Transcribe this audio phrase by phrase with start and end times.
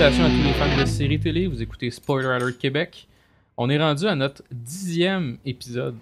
[0.00, 3.06] Salutations à tous les fans de séries télé, vous écoutez Spoiler Alert Québec.
[3.58, 5.94] On est rendu à notre dixième épisode.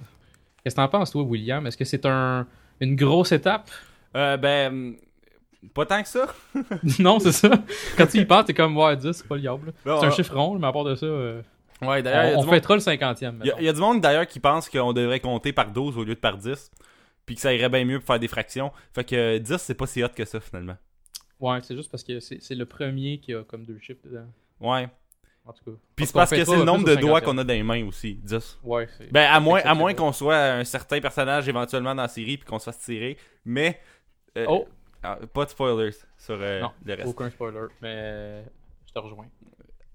[0.62, 1.66] Qu'est-ce que t'en penses, toi, William?
[1.66, 2.46] Est-ce que c'est un,
[2.78, 3.68] une grosse étape?
[4.14, 4.94] Euh, ben,
[5.74, 6.28] pas tant que ça.
[7.00, 7.50] non, c'est ça.
[7.96, 9.72] Quand tu y penses, t'es comme, ouais, 10, c'est pas le diable.
[9.84, 11.42] Bon, C'est un euh, chiffre rond, mais à part de ça, euh,
[11.82, 13.42] Ouais, d'ailleurs, on, on du monde- fêtera le cinquantième.
[13.42, 16.04] il y, y a du monde d'ailleurs qui pense qu'on devrait compter par 12 au
[16.04, 16.70] lieu de par 10.
[17.26, 18.70] Puis que ça irait bien mieux pour faire des fractions.
[18.94, 20.76] Fait que euh, 10, c'est pas si hot que ça finalement.
[21.40, 24.26] Ouais, c'est juste parce que c'est le premier qui a comme deux chiffres dedans.
[24.60, 24.88] Ouais.
[25.46, 25.76] En tout cas.
[25.96, 27.24] Puis c'est parce que c'est le nombre de doigts 50e.
[27.24, 28.58] qu'on a dans les mains aussi, 10.
[28.64, 29.10] Ouais, c'est.
[29.10, 32.46] Ben, à moins, à moins qu'on soit un certain personnage éventuellement dans la série puis
[32.46, 33.16] qu'on se fasse tirer.
[33.44, 33.80] Mais.
[34.36, 34.68] euh, Oh,
[35.02, 37.06] ah, pas de spoilers sur euh, Non, le reste.
[37.08, 38.42] aucun spoiler, mais
[38.86, 39.26] je te rejoins.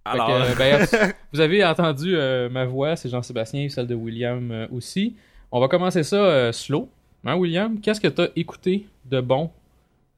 [0.06, 0.28] Alors.
[0.28, 4.68] Que, ben, vous avez entendu euh, ma voix, c'est Jean-Sébastien et celle de William euh,
[4.72, 5.16] aussi.
[5.52, 6.90] On va commencer ça euh, slow.
[7.26, 7.80] Hein, William?
[7.80, 9.50] Qu'est-ce que tu as écouté de bon euh,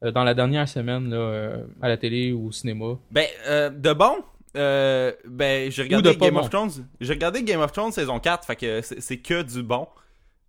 [0.01, 2.97] dans la dernière semaine là, euh, à la télé ou au cinéma?
[3.11, 4.23] Ben, euh, de bon,
[4.57, 6.39] euh, ben, j'ai regardé Game bon.
[6.41, 6.71] of Thrones.
[7.01, 9.87] J'ai regardé Game of Thrones saison 4, fait que c'est que du bon.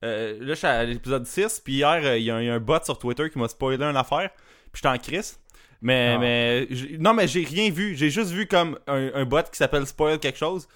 [0.04, 2.46] Euh, là, je suis à l'épisode 6, puis hier, euh, il y, a un- il
[2.46, 4.30] y a un bot sur Twitter qui m'a spoilé une affaire,
[4.72, 5.38] puis j'étais en crise.
[5.80, 6.18] Mais, Ah.
[6.18, 7.94] mais, non, mais j'ai rien vu.
[7.96, 10.68] J'ai juste vu comme un, un bot qui s'appelle Spoil quelque chose.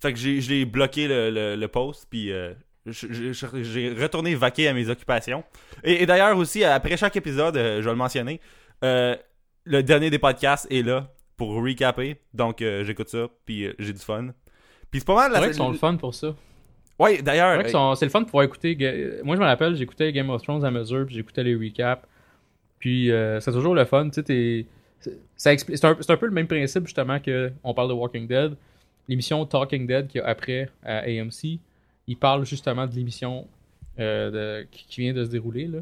[0.00, 2.30] Fait que j'ai, je l'ai bloqué le, le, le post, puis
[2.86, 5.42] j'ai retourné vaquer à mes occupations.
[5.84, 8.40] Et, et d'ailleurs aussi, après chaque épisode, euh, je vais le mentionner,
[8.84, 9.16] euh,
[9.64, 12.16] le dernier des podcasts est là pour recapper.
[12.34, 14.28] Donc euh, j'écoute ça, puis j'ai du fun.
[14.90, 16.34] Puis c'est pas mal C'est la vrai qu'ils sont le fun pour ça.
[17.16, 17.68] C'est d'ailleurs.
[17.70, 18.74] sont- c'est le fun de pouvoir écouter.
[19.22, 22.06] Moi, je me rappelle, j'écoutais Game of Thrones à mesure, puis j'écoutais les recaps.
[22.78, 24.08] Puis euh, c'est toujours le fun.
[24.10, 24.66] Tu sais,
[25.36, 28.56] c'est- c'est un, un peu le même principe, justement, que on parle de Walking Dead.
[29.08, 31.58] L'émission Talking Dead qu'il y a après à AMC,
[32.06, 33.46] il parle justement de l'émission
[33.98, 35.66] euh, de- qui, vient de se dérouler.
[35.66, 35.78] Là.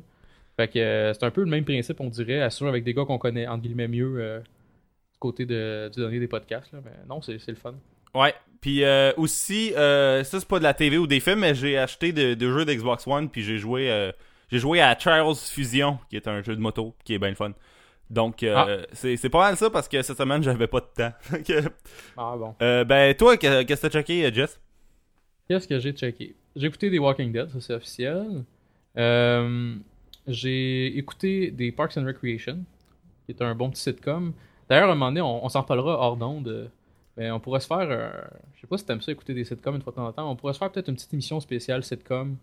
[0.57, 3.05] Fait que euh, c'est un peu le même principe, on dirait, assuré avec des gars
[3.05, 6.73] qu'on connaît, entre guillemets, mieux euh, du côté de, du dernier des podcasts.
[6.73, 6.79] Là.
[6.85, 7.75] Mais non, c'est c'est le fun.
[8.15, 8.35] Ouais.
[8.61, 8.83] Puis
[9.17, 12.35] aussi, euh, ça c'est pas de la TV ou des films, mais j'ai acheté de,
[12.35, 14.11] de jeux d'Xbox One, puis j'ai joué,
[14.51, 17.35] j'ai joué à Trials Fusion, qui est un jeu de moto, qui est bien le
[17.35, 17.53] fun.
[18.11, 21.13] Donc euh, c'est c'est pas mal ça parce que cette semaine j'avais pas de temps.
[22.17, 22.55] Ah bon.
[22.63, 24.61] euh, ben toi, que- qu'est-ce que t'as checké, Jess?
[25.49, 26.35] Qu'est-ce que j'ai checké?
[26.57, 28.45] J'ai écouté des Walking Dead, ça c'est officiel.
[28.97, 29.75] Euh,
[30.27, 32.59] j'ai écouté des Parks and Recreation,
[33.27, 34.33] qui est un bon petit sitcom.
[34.69, 36.71] D'ailleurs, à un moment donné, on, on s'en reparlera hors d'onde.
[37.17, 38.11] Mais on pourrait se faire, euh,
[38.57, 40.29] je sais pas si t'aimes ça écouter des sitcoms une fois de temps en temps,
[40.31, 42.37] on pourrait se faire peut-être une petite émission spéciale sitcom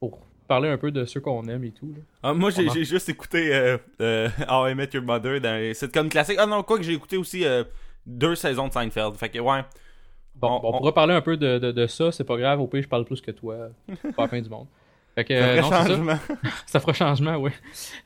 [0.00, 1.88] pour parler un peu de ceux qu'on aime et tout.
[1.94, 2.00] là.
[2.22, 5.42] Ah, Moi j'ai On en- j'ai juste écouté euh, euh, How I Met Your Mother
[5.42, 6.38] dans les sitcoms classiques.
[6.38, 7.64] Ah non, quoi que j'ai écouté aussi euh,
[8.06, 9.14] deux saisons de Seinfeld.
[9.16, 9.60] Fait que ouais.
[10.40, 12.60] Bon, On- on, on- pourra parler un peu de, de, de ça, c'est pas grave,
[12.60, 13.70] au pire je parle plus que toi,
[14.16, 14.66] pas la fin du monde.
[15.14, 15.86] Fait que, Un euh, non, c'est ça.
[15.88, 16.18] changement.
[16.66, 17.50] Ça fera changement, oui.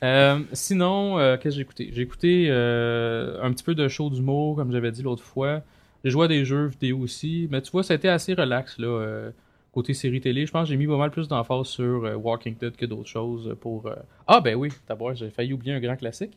[0.03, 1.89] Euh, sinon, euh, qu'est-ce que j'ai écouté?
[1.93, 5.61] J'ai écouté un petit peu de show d'humour, comme j'avais dit l'autre fois.
[6.03, 7.47] J'ai joué à des jeux vidéo aussi.
[7.51, 9.29] Mais tu vois, ça a été assez relax, là.
[9.71, 12.75] côté série télé, je pense que j'ai mis pas mal plus d'emphase sur Walking Dead
[12.75, 13.87] que d'autres choses pour.
[14.25, 16.35] Ah, ben oui, d'abord, j'ai failli oublier un grand classique.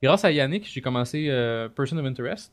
[0.00, 1.26] Grâce à Yannick, j'ai commencé
[1.74, 2.52] Person of Interest.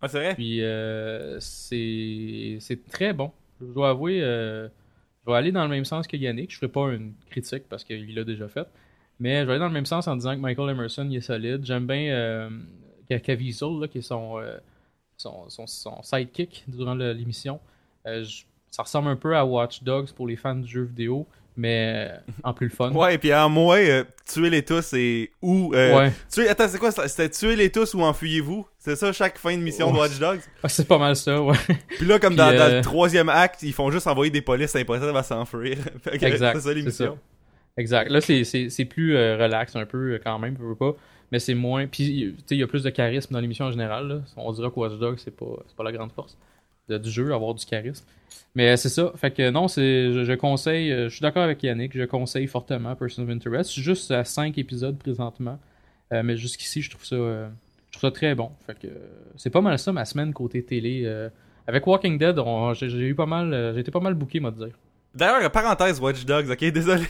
[0.00, 0.34] Ah, c'est vrai?
[0.34, 3.32] Puis euh, c'est très bon.
[3.60, 4.68] Je dois avouer, euh,
[5.24, 6.52] je vais aller dans le même sens que Yannick.
[6.52, 8.68] Je ferai pas une critique parce qu'il l'a déjà fait.
[9.20, 11.20] Mais je vais aller dans le même sens en disant que Michael Emerson il est
[11.20, 11.64] solide.
[11.64, 12.50] J'aime bien euh,
[13.10, 14.58] là, qui est son, euh,
[15.16, 17.60] son, son, son sidekick durant l'émission.
[18.06, 18.24] Euh,
[18.70, 21.26] ça ressemble un peu à Watch Dogs pour les fans du jeu vidéo,
[21.58, 22.90] mais euh, en plus le fun.
[22.92, 25.74] Ouais, et puis en moins, euh, tuer les tous et ou.
[25.74, 26.12] Euh, Ouais.
[26.32, 26.90] tuer- attends, c'est quoi?
[26.92, 28.66] C'était tuer les tous ou enfuyez-vous?
[28.78, 29.98] C'est ça chaque fin de mission de.
[29.98, 30.40] Watch Dogs?
[30.62, 31.56] Ah, c'est pas mal ça, ouais.
[31.98, 34.40] Puis là, comme Puis, dans, dans euh, le troisième acte, ils font juste envoyer des
[34.40, 35.76] polices impossibles à s'enfuir.
[36.12, 37.18] Exact, C'est ça l'émission.
[37.76, 38.10] Exact.
[38.10, 40.94] Là, c'est- plus euh, relax un peu quand même, veux pas.
[41.30, 41.86] Mais c'est moins.
[41.86, 44.08] Puis, tu sais, il y a plus de charisme dans l'émission en général.
[44.08, 44.20] là.
[44.36, 46.38] On dirait que Watch Dogs, c'est pas, c'est pas la grande force
[46.88, 48.04] de- du jeu, avoir du charisme.
[48.54, 49.12] Mais euh, c'est ça.
[49.16, 50.90] Fait que non, c'est je, je conseille.
[50.92, 51.96] euh, Je suis d'accord avec Yannick.
[51.96, 53.68] Je conseille fortement Person of Interest.
[53.70, 55.58] Je suis juste à 5 épisodes présentement.
[56.12, 57.14] Euh, mais jusqu'ici, je trouve ça.
[57.16, 57.48] euh,
[57.90, 58.50] je trouve ça très bon.
[58.66, 58.88] Fait que
[59.36, 61.02] c'est pas mal ça ma semaine côté télé.
[61.04, 61.28] euh.
[61.66, 62.36] avec Walking Dead,
[62.74, 63.72] j'ai eu pas mal.
[63.74, 64.74] J'ai été pas mal booké, moi, de dire.
[65.14, 67.04] D'ailleurs, parenthèse Watch Dogs, ok, désolé.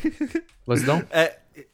[0.66, 1.02] Vas-y donc.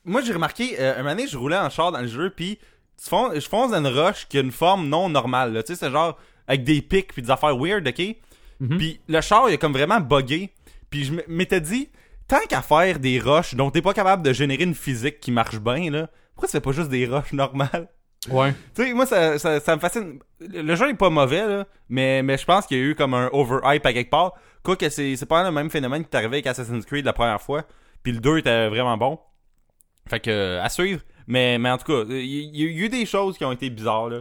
[0.05, 2.59] Moi, j'ai remarqué, un donné, je roulais en char dans le jeu, puis
[3.03, 3.09] je
[3.49, 5.53] fonce dans une roche qui a une forme non normale.
[5.65, 8.17] Tu sais, c'est genre avec des pics puis des affaires weird, ok?
[8.61, 8.79] Mhm.
[8.79, 10.50] Puis le char, il a comme vraiment buggé.
[10.91, 11.88] Puis je m'étais dit,
[12.29, 15.58] tant qu'à faire des roches dont t'es pas capable de générer une physique qui marche
[15.58, 17.88] bien, là, pourquoi tu fais pas juste des roches normales?
[18.31, 18.55] Ouais.
[18.75, 20.19] Tu sais, moi, ça, ça, ça me fascine.
[20.41, 23.12] Le jeu est pas mauvais, là, mais, mais je pense qu'il y a eu comme
[23.12, 24.32] un overhype à quelque part.
[24.62, 27.43] Quoi que c'est pas le même phénomène qui est arrivé avec Assassin's Creed la première
[27.43, 27.64] fois.
[28.02, 29.19] Puis le 2 était vraiment bon.
[30.08, 31.02] Fait que, euh, à suivre.
[31.26, 33.52] Mais, mais en tout cas, il y, il y a eu des choses qui ont
[33.52, 34.20] été bizarres, là.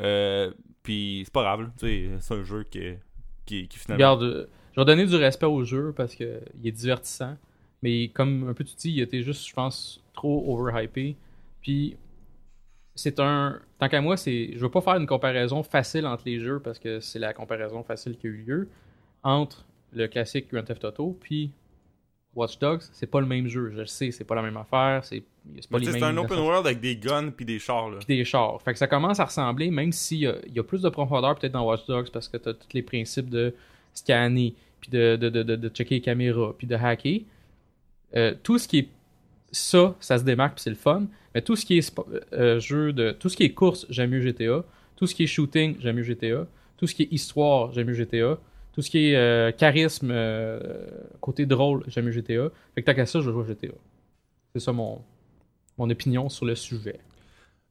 [0.00, 0.52] Euh,
[0.88, 2.94] puis c'est pas grave, c'est un jeu qui,
[3.44, 4.12] qui, finalement.
[4.12, 7.36] Regarde, euh, je vais donner du respect au jeu parce que il est divertissant.
[7.82, 11.14] Mais comme un peu tu dis, il était juste, je pense, trop overhypé.
[11.60, 11.98] Puis
[12.94, 13.60] c'est un.
[13.78, 14.52] Tant qu'à moi, c'est.
[14.54, 17.82] Je veux pas faire une comparaison facile entre les jeux parce que c'est la comparaison
[17.82, 18.68] facile qui a eu lieu.
[19.22, 21.50] Entre le classique Grand Theft Auto puis
[22.38, 23.70] Watch Dogs, c'est pas le même jeu.
[23.74, 25.04] Je le sais, c'est pas la même affaire.
[25.04, 25.22] C'est
[25.70, 25.94] pas les mêmes.
[25.94, 27.98] c'est un open world avec des guns puis des chars, là.
[28.06, 28.60] des chars.
[28.62, 30.22] Fait que ça commence à ressembler, même s'il y
[30.54, 32.82] y a plus de profondeur peut-être dans Watch Dogs parce que tu as tous les
[32.82, 33.54] principes de
[33.94, 37.20] scanner, puis de, de, de, de, de checker les caméras, puis de hacker.
[38.16, 38.88] Euh, tout ce qui est
[39.50, 41.04] ça, ça se démarque puis c'est le fun.
[41.34, 43.12] Mais tout ce qui est spo- euh, jeu de.
[43.12, 44.64] Tout ce qui est course, j'aime mieux GTA.
[44.96, 46.46] Tout ce qui est shooting, j'aime mieux GTA.
[46.76, 48.38] Tout ce qui est histoire, j'aime mieux GTA.
[48.78, 50.60] Tout ce qui est euh, charisme, euh,
[51.20, 52.44] côté drôle, j'aime mieux GTA.
[52.76, 53.74] Fait que tant qu'à ça, je jouer à GTA.
[54.54, 55.02] C'est ça mon,
[55.76, 57.00] mon opinion sur le sujet.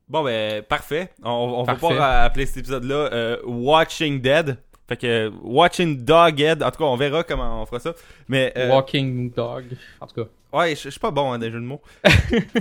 [0.10, 1.14] Bon, ben, parfait.
[1.24, 4.58] On, on va pas appeler cet épisode-là euh, Watching Dead.
[4.90, 6.62] Fait que euh, Watching Doghead.
[6.62, 7.94] En tout cas, on verra comment on fera ça.
[8.28, 8.52] Mais.
[8.58, 9.64] euh, Walking Dog.
[10.02, 10.30] En tout cas.
[10.54, 11.82] Ouais, je suis pas bon hein, des jeux de mots.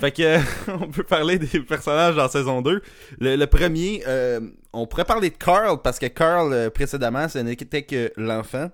[0.01, 0.39] fait que euh,
[0.81, 2.83] on peut parler des personnages dans saison 2.
[3.21, 4.41] Le, le premier, euh,
[4.77, 8.71] on pourrait parler de Carl parce que Carl euh, précédemment, ce n'était que l'enfant.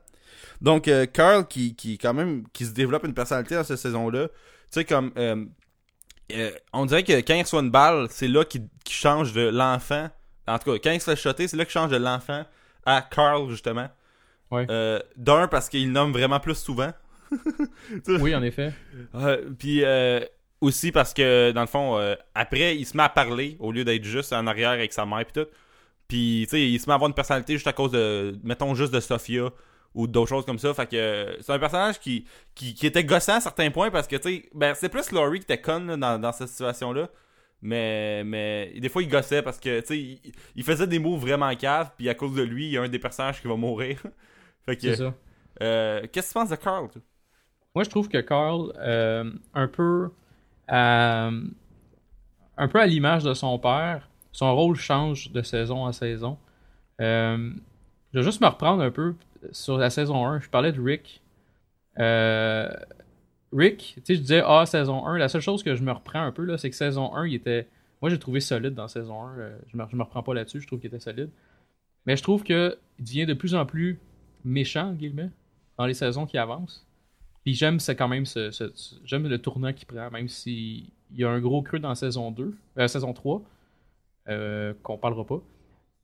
[0.60, 4.28] Donc euh, Carl qui qui quand même qui se développe une personnalité dans cette saison-là.
[4.28, 4.34] Tu
[4.70, 5.44] sais comme euh,
[6.72, 10.08] on dirait que quand il reçoit une balle, c'est là qu'il change de l'enfant.
[10.46, 12.44] En tout cas, quand il se fait shotter, c'est là qu'il change de l'enfant
[12.86, 13.88] à Carl justement.
[14.50, 14.66] Ouais.
[15.16, 16.92] D'un parce qu'il nomme vraiment plus souvent.
[18.06, 18.72] Oui, en effet.
[19.58, 20.20] Puis euh,
[20.62, 23.84] aussi parce que dans le fond euh, après il se met à parler au lieu
[23.84, 25.50] d'être juste en arrière avec sa mère puis tout.
[26.08, 28.74] Puis tu sais il se met à avoir une personnalité juste à cause de mettons
[28.74, 29.50] juste de Sophia
[29.94, 30.72] ou d'autres choses comme ça.
[30.74, 34.06] Fait que euh, c'est un personnage qui, qui qui était gossant à certains points parce
[34.08, 36.92] que tu sais ben c'est plus Laurie qui était conne là, dans dans cette situation
[36.92, 37.08] là.
[37.62, 41.16] Mais mais des fois il gossait parce que tu sais il, il faisait des mots
[41.16, 43.56] vraiment caves puis à cause de lui, il y a un des personnages qui va
[43.56, 44.00] mourir.
[44.66, 45.14] fait C'est que ça.
[45.62, 47.02] euh, qu'est-ce que tu penses de Carl toi?
[47.74, 50.10] Moi, je trouve que Carl, euh, un peu
[50.68, 51.30] à,
[52.56, 56.38] un peu à l'image de son père, son rôle change de saison en saison.
[57.00, 57.52] Euh,
[58.12, 59.14] je vais juste me reprendre un peu
[59.52, 60.40] sur la saison 1.
[60.40, 61.22] Je parlais de Rick.
[61.98, 62.70] Euh,
[63.52, 65.18] Rick, tu sais, je disais, ah, saison 1.
[65.18, 67.68] La seule chose que je me reprends un peu, c'est que saison 1, il était.
[68.00, 69.38] Moi, j'ai trouvé solide dans saison 1.
[69.38, 70.60] Euh, je, me, je me reprends pas là-dessus.
[70.60, 71.30] Je trouve qu'il était solide.
[72.06, 74.00] Mais je trouve qu'il devient de plus en plus
[74.44, 75.30] méchant, guillemets,
[75.78, 76.86] dans les saisons qui avancent.
[77.44, 78.72] Puis j'aime c'est quand même ce-
[79.04, 82.56] j'aime le tournant qu'il prend, même s'il y a un gros creux dans saison 2,
[82.78, 83.42] euh, saison 3,
[84.28, 85.40] euh, qu'on parlera pas.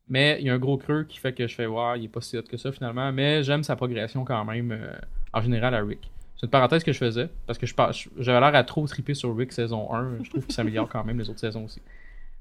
[0.09, 2.09] Mais il y a un gros creux qui fait que je fais voir, il est
[2.09, 3.13] pas si hot que ça finalement.
[3.13, 4.99] Mais j'aime sa progression quand même, euh,
[5.33, 6.11] en général, à Rick.
[6.37, 7.67] C'est une parenthèse que je faisais, parce que
[8.19, 10.23] j'avais l'air à trop triper sur Rick saison 1.
[10.23, 11.83] Je trouve qu'il s'améliore quand même les autres saisons aussi.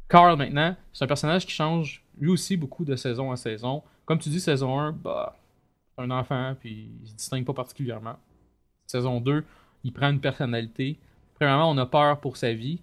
[0.07, 3.83] Carl, maintenant, c'est un personnage qui change lui aussi beaucoup de saison en saison.
[4.05, 5.35] Comme tu dis, saison 1, bah,
[5.95, 8.15] c'est un enfant, puis il se distingue pas particulièrement.
[8.85, 9.43] Saison 2,
[9.83, 10.97] il prend une personnalité.
[11.35, 12.79] Premièrement, on a peur pour sa vie.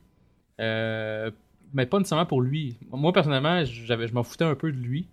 [0.60, 1.30] Euh,
[1.74, 2.76] mais pas nécessairement pour lui.
[2.90, 5.06] Moi, personnellement, j'avais, je m'en foutais un peu de lui.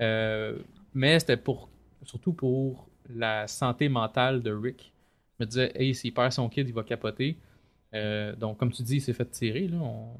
[0.00, 0.56] Euh,
[0.94, 1.68] mais c'était pour
[2.04, 4.92] surtout pour la santé mentale de Rick.
[5.38, 7.36] Je me disais, hey, s'il perd son kid, il va capoter.
[7.94, 9.68] Euh, donc, comme tu dis, il s'est fait tirer.
[9.68, 9.78] Là.
[9.78, 10.14] On...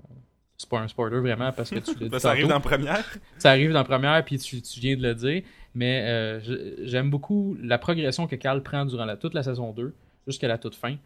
[0.57, 3.05] C'est pas un spoiler vraiment parce que tu l'as dit ça arrive dans la première.
[3.39, 5.43] Ça arrive dans la première, puis tu, tu viens de le dire.
[5.75, 9.93] Mais euh, j'aime beaucoup la progression que Carl prend durant la, toute la saison 2,
[10.27, 10.97] jusqu'à la toute fin.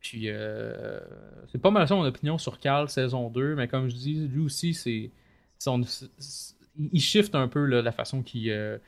[0.00, 1.00] Puis euh,
[1.50, 4.40] c'est pas mal ça mon opinion sur Carl saison 2, mais comme je dis, lui
[4.44, 5.10] aussi, c'est.
[6.78, 8.78] il shift un peu là, la façon qu'il euh,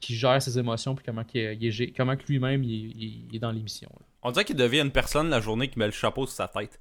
[0.00, 3.28] qu'il gère ses émotions, puis comment, qu'il- il gé- comment que lui-même il, est- il
[3.32, 3.90] il dans l'émission.
[4.22, 6.78] On dirait qu'il devient une personne la journée qui met le chapeau sur sa tête.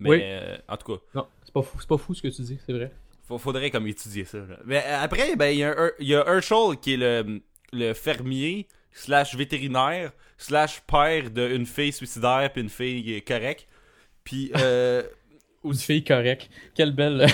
[0.00, 0.18] Mais Oui.
[0.22, 2.58] euh, en tout cas, Non, c'est pas fou, c'est pas fou ce que tu dis,
[2.66, 2.92] c'est vrai.
[3.38, 4.38] faudrait comme étudier ça.
[4.38, 4.58] là.
[4.66, 7.40] Mais euh, après, ben il y a, un- il y a Herschel qui est le,
[7.72, 13.66] le fermier slash vétérinaire slash père d'une fille suicidaire puis une fille correcte.
[14.24, 15.02] Puis euh,
[15.64, 16.50] Une fille correcte.
[16.74, 17.26] Quelle belle.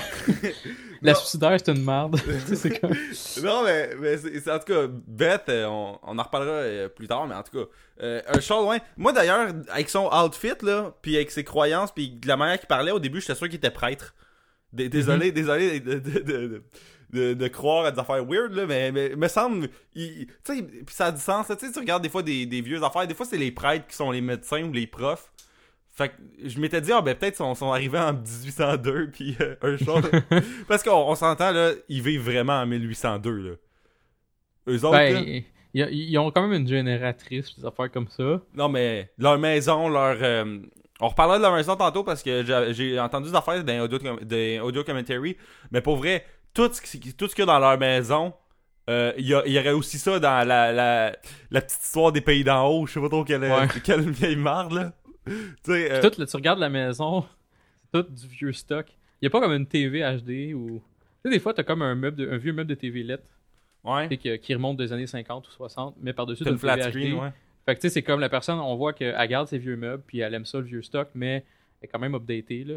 [1.02, 1.18] la Non.
[1.18, 2.16] suicidaire, c'est une merde.
[2.80, 2.94] Comme.
[3.42, 4.16] non mais, mais
[4.48, 7.58] en tout cas Beth, euh, on, on en reparlera euh, plus tard, mais en tout
[7.58, 7.70] cas
[8.02, 8.80] euh, Herschel, ouais.
[8.96, 12.68] Moi d'ailleurs avec son outfit là, puis avec ses croyances, puis de la manière qu'il
[12.68, 14.14] parlait au début, j'étais sûr qu'il était prêtre.
[14.72, 16.62] D- Désolé, désolé de, de, de,
[17.12, 19.68] de, de- croire à des affaires weird, là, mais, mais me semble.
[19.94, 22.22] il- Tu sais, pis ça a du sens, là, tu sais, tu regardes des fois
[22.22, 24.86] des, des vieux affaires, des fois c'est les prêtres qui sont les médecins ou les
[24.86, 25.30] profs.
[25.92, 26.14] Fait que
[26.48, 29.76] je m'étais dit, ah ben peut-être ils sont, sont arrivés en 1802, puis euh, un
[29.76, 30.02] chose.
[30.68, 33.50] Parce qu'on on s'entend, là, ils vivent vraiment en 1802, là.
[34.68, 35.42] Eux autres, là, Ben,
[35.74, 38.40] ils, ils ont quand même une génératrice, des affaires comme ça.
[38.54, 40.16] Non, mais leur maison, leur.
[40.20, 40.58] euh,
[41.00, 43.98] on reparlera de leur maison tantôt parce que j'ai entendu des affaires dans audio,
[44.62, 45.36] audio commentary.
[45.70, 48.32] Mais pour vrai, tout ce qui- tout ce qu'il y a dans leur maison,
[48.88, 51.16] euh, il y, y aurait aussi ça dans la, la,
[51.50, 53.68] la petite histoire des pays d'en haut, je sais pas trop quelle, Ouais.
[53.84, 54.92] quelle vieille marde, là.
[55.26, 55.32] tu
[55.64, 57.24] sais, euh, tout, là, tu regardes la maison,
[57.82, 58.86] c'est tout du vieux stock.
[59.20, 60.82] Il y a pas comme une TV HD ou.
[61.22, 63.20] Tu sais, des fois, t'as comme un, meuble de- un vieux meuble de TV LED
[63.84, 64.16] ouais.
[64.16, 66.90] qui, qui remonte des années 50 ou 60, mais par-dessus, t'as une une flat TV
[66.90, 67.20] screen, HD.
[67.20, 67.32] ouais.
[67.66, 70.02] Fait que tu sais, c'est comme la personne, on voit qu'elle garde ses vieux meubles,
[70.06, 71.44] puis elle aime ça, le vieux stock, mais
[71.80, 72.76] elle est quand même updatée, là.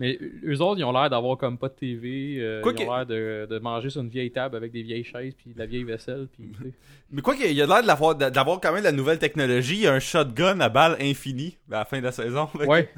[0.00, 3.06] Mais eux autres, ils ont l'air d'avoir comme pas de TV, euh, ils ont l'air
[3.06, 5.84] de, de manger sur une vieille table avec des vieilles chaises, puis de la vieille
[5.84, 6.72] vaisselle, puis tu sais.
[7.12, 9.74] Mais quoi qu'il y a l'air de l'avoir- d'avoir quand même de la nouvelle technologie,
[9.74, 12.48] il y a un shotgun à balle infini à la fin de la saison.
[12.66, 12.88] Ouais.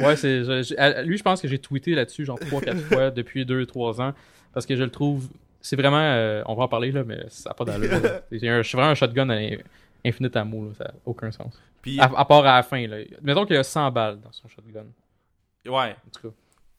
[0.00, 0.44] Ouais, c'est.
[0.44, 4.14] je- lui, je pense que j'ai tweeté là-dessus, genre 3-4 fois depuis 2-3 ans.
[4.54, 5.28] Parce que je le trouve.
[5.60, 6.00] C'est vraiment.
[6.00, 7.90] euh, on va en parler, là, mais ça n'a pas d'allure.
[8.32, 9.58] C'est un- C'est vraiment un shotgun à in-
[10.06, 10.70] infinite ammo, là.
[10.78, 11.60] Ça n'a aucun sens.
[11.82, 12.96] Puis, À, à part à la fin, là.
[13.22, 14.86] Mettons qu'il y a 100 balles dans son shotgun.
[15.66, 15.96] Ouais.
[16.06, 16.34] En tout cas.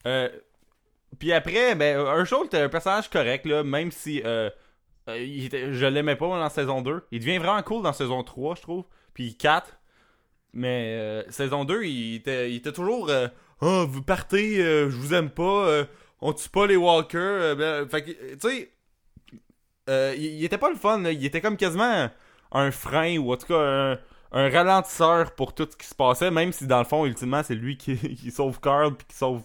[0.08, 0.30] Euh,
[1.20, 4.50] puis après, ben, Herschel était un personnage correct, là, même si euh,
[5.10, 7.04] euh, il était- je l'aimais pas dans saison 2.
[7.12, 8.86] Il devient vraiment cool dans saison 3, je trouve.
[9.14, 9.78] Puis 4.
[10.54, 13.28] Mais euh, saison 2, il était, il était toujours euh,
[13.62, 15.86] Ah, vous partez, euh, je vous aime pas, euh,
[16.20, 17.20] on tue pas les walkers.
[17.22, 18.72] euh, ben, fait que, tu sais,
[19.90, 21.12] euh, il, il était pas le fun, là.
[21.12, 22.10] il était comme quasiment
[22.52, 23.98] un frein ou en tout cas
[24.32, 27.56] un, ralentisseur pour tout ce qui se passait, même si dans le fond, ultimement, c'est
[27.56, 27.98] lui qui,
[28.32, 29.44] sauve Carl puis qui sauve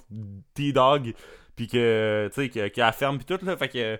[0.54, 1.14] T-Dog
[1.54, 3.56] puis que, tu sais, qui, qui a la ferme puis tout, là.
[3.56, 3.98] Fait que,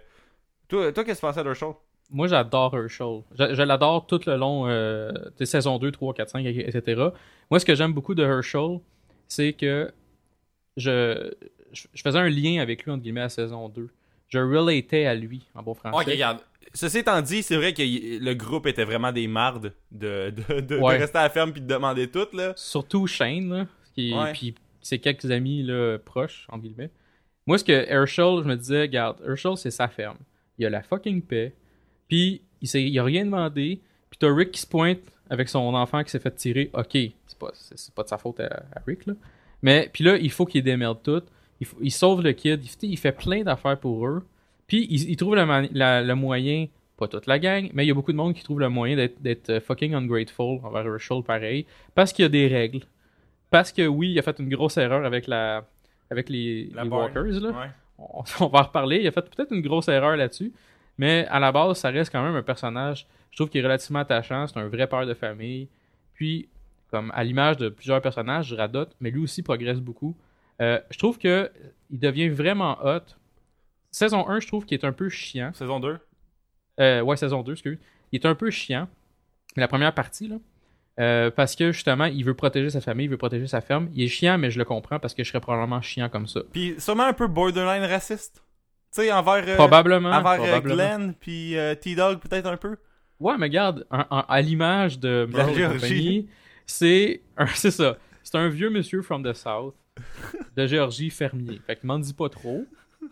[0.68, 1.72] toi, qu'est-ce que tu pensais d'Herschel?
[2.10, 3.22] Moi, j'adore Herschel.
[3.36, 7.08] Je, l'adore tout le long euh, des saisons 2, 3, 4, 5, etc.
[7.50, 8.78] Moi, ce que j'aime beaucoup de Herschel,
[9.26, 9.90] c'est que
[10.76, 11.32] je,
[11.72, 13.88] je, je faisais un lien avec lui, entre guillemets, à saison 2.
[14.28, 15.96] Je relatais à lui, en bon français.
[15.96, 16.38] Ok, regarde.
[16.74, 20.60] Ceci étant dit, c'est vrai que le groupe était vraiment des mardes de, de, de,
[20.60, 20.98] de Ouais.
[20.98, 22.52] rester à la ferme puis de demander tout, là.
[22.56, 24.32] Surtout Shane, là, qui, Ouais.
[24.32, 26.90] puis ses quelques amis là, proches, entre guillemets.
[27.46, 30.18] Moi, ce que Herschel, je me disais, regarde, Herschel, c'est sa ferme.
[30.58, 31.54] Il a la fucking paix.
[32.08, 33.80] Puis, il, s'est- il a rien demandé.
[34.10, 34.98] Puis, t'as Rick qui se pointe
[35.30, 36.70] avec son enfant qui s'est fait tirer.
[36.74, 39.14] Ok, c'est pas, c'est, c'est pas de sa faute à, à Rick, là.
[39.62, 41.22] Mais, puis là, il faut qu'il démerde tout.
[41.80, 42.62] Il, sauve le kid.
[42.82, 44.22] Il, il fait plein d'affaires pour eux.
[44.66, 47.88] Puis, il, il trouve le, mani- la- le moyen, pas toute la gang, mais il
[47.88, 51.22] y a beaucoup de monde qui trouve le moyen d'être, euh, fucking ungrateful envers Herschel,
[51.22, 51.66] pareil.
[51.94, 52.80] Parce qu'il y a des règles.
[53.50, 55.64] Parce que oui, il a fait une grosse erreur avec la
[56.10, 57.12] avec les, La les barn.
[57.14, 57.40] Walkers.
[57.40, 57.48] Là.
[57.50, 57.70] Ouais.
[57.98, 58.98] On, on va en reparler.
[59.00, 60.52] Il a fait peut-être une grosse erreur là-dessus.
[60.98, 64.00] Mais à la base, ça reste quand même un personnage, je trouve, qui est relativement
[64.00, 64.46] attachant.
[64.46, 65.68] C'est un vrai père de famille.
[66.14, 66.48] Puis,
[66.90, 70.16] comme à l'image de plusieurs personnages, je radote, mais lui aussi progresse beaucoup.
[70.62, 71.50] Euh, je trouve que
[71.90, 73.00] il devient vraiment hot.
[73.90, 75.52] Saison 1, je trouve qu'il est un peu chiant.
[75.54, 75.98] Saison 2.
[76.80, 77.78] Euh, ouais, saison 2, excuse.
[78.12, 78.88] Il est un peu chiant.
[79.56, 80.36] La première partie, là.
[80.98, 83.88] Euh, parce que justement, il veut protéger sa famille, il veut protéger sa ferme.
[83.94, 86.40] Il est chiant, mais je le comprends parce que je serais probablement chiant comme ça.
[86.52, 88.42] Puis sûrement un peu borderline raciste.
[88.94, 90.08] Tu sais, envers, probablement.
[90.10, 90.74] envers probablement.
[90.74, 92.76] Glenn puis T-Dog peut-être un peu.
[93.20, 96.28] Ouais, mais regarde, un- un- à l'image de compagnie,
[96.66, 97.20] c'est
[97.54, 97.98] c'est ça.
[98.22, 99.74] C'est un vieux monsieur from the South
[100.56, 101.60] de Géorgie fermier.
[101.66, 102.66] Fait que m'en dis pas trop.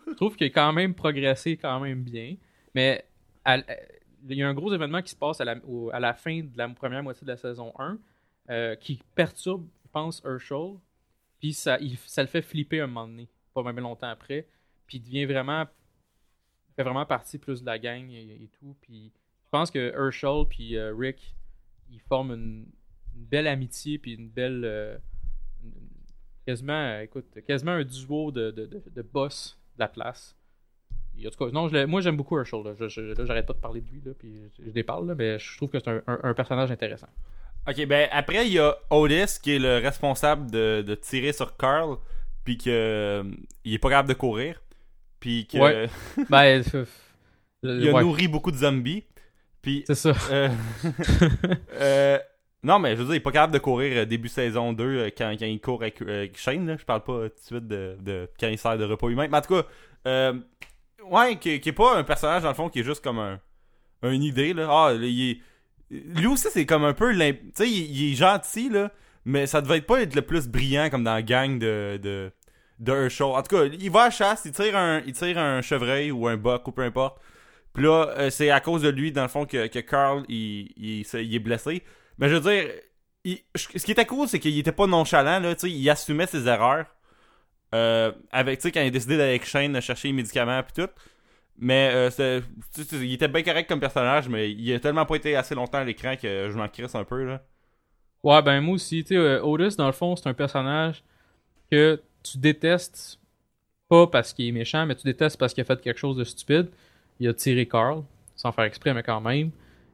[0.07, 2.35] Je trouve qu'il a quand même progressé quand même bien.
[2.73, 3.05] Mais
[3.43, 3.61] à-
[4.27, 7.03] il y a un gros événement qui se passe à la, fin de la première
[7.03, 7.97] moitié de la saison 1
[8.49, 10.75] euh, qui perturbe, je pense, Herschel.
[11.39, 14.47] Puis ça, le fait flipper un moment donné, pas même longtemps après.
[14.87, 15.65] Puis il devient vraiment,
[16.75, 18.75] fait vraiment partie plus de la gang et, tout.
[18.81, 19.11] Puis
[19.43, 21.35] je pense que Herschel puis euh, Rick,
[21.89, 22.65] ils forment une,
[23.13, 24.97] belle amitié puis une belle, euh,
[26.45, 30.35] quasiment, euh, écoute, quasiment un duo de, de, de, de boss de la place.
[31.17, 32.61] Et en tout cas, non, je moi j'aime beaucoup Herschel.
[32.63, 32.73] Là.
[32.79, 35.15] Je- je- là, j'arrête pas de parler de lui, là, puis je, je déparle, là,
[35.15, 37.07] mais je trouve que c'est un, un- un personnage intéressant.
[37.67, 41.57] Ok, ben après il y a Otis qui est le responsable de, de tirer sur
[41.57, 41.97] Carl
[42.43, 43.23] puis que euh,
[43.63, 44.61] il est pas capable de courir
[45.19, 45.89] puis que Ouais.
[46.29, 46.85] ben, euh,
[47.63, 49.03] il a ouais, nourri beaucoup de zombies
[49.63, 50.13] puis c'est ça.
[50.29, 50.49] euh,
[51.73, 52.19] euh,
[52.65, 54.83] non mais je veux dire il est pas capable de courir euh, début saison 2
[54.83, 56.75] euh, quand, quand il court avec, euh, avec Shane là.
[56.77, 59.37] je parle pas tout de suite de, de quand il sert de repas humain mais
[59.37, 60.33] en tout cas
[61.03, 63.39] ouais qui, qui est pas un personnage dans le fond qui est juste comme un
[64.01, 65.39] une idée là ah il est
[65.91, 68.91] lui aussi c'est comme un peu tu sais il, est gentil là
[69.25, 72.31] mais ça devait être pas être le plus brillant comme dans la gang de de
[72.77, 73.27] de Herschel.
[73.27, 76.11] En tout cas, il va à la chasse, il tire un il tire un chevreuil
[76.11, 77.21] ou un boc ou peu importe.
[77.73, 81.05] Puis là, c'est à cause de lui dans le fond que, que Carl il, il,
[81.13, 81.83] il est blessé.
[82.17, 82.71] Mais je veux dire,
[83.55, 86.85] ce qui était cool, c'est qu'il était pas nonchalant là, il assumait ses erreurs.
[87.73, 90.83] Euh, avec tu sais quand il a décidé d'aller avec Shane chercher les médicaments puis
[90.83, 90.91] tout.
[91.57, 92.41] Mais euh,
[92.93, 95.83] il était bien correct comme personnage, mais il a tellement pas été assez longtemps à
[95.83, 97.41] l'écran que je m'en crisse un peu là.
[98.23, 101.03] Ouais, ben moi aussi, tu sais, euh, Otis, dans le fond, c'est un personnage
[101.71, 103.19] que tu détestes
[103.87, 106.23] pas parce qu'il est méchant, mais tu détestes parce qu'il a fait quelque chose de
[106.23, 106.69] stupide.
[107.19, 108.03] Il a tiré Carl.
[108.35, 109.51] sans faire exprès, mais quand même.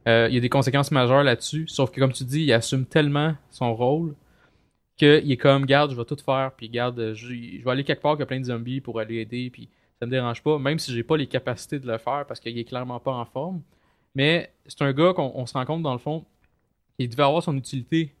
[0.08, 1.66] Euh, il y a des conséquences majeures là-dessus.
[1.68, 4.14] Sauf que, comme tu dis, il assume tellement son rôle
[4.96, 8.12] qu'il est comme, garde, je vais tout faire, puis garde, je, vais aller quelque part
[8.12, 9.68] qu'il y a plein de zombies pour aller aider, puis
[9.98, 12.58] ça me dérange pas, même si j'ai pas les capacités de le faire parce qu'il
[12.58, 13.62] est clairement pas en forme.
[14.14, 16.24] Mais c'est un gars qu'on on se rend compte, dans le fond,
[16.98, 18.12] qu'il devait avoir son utilité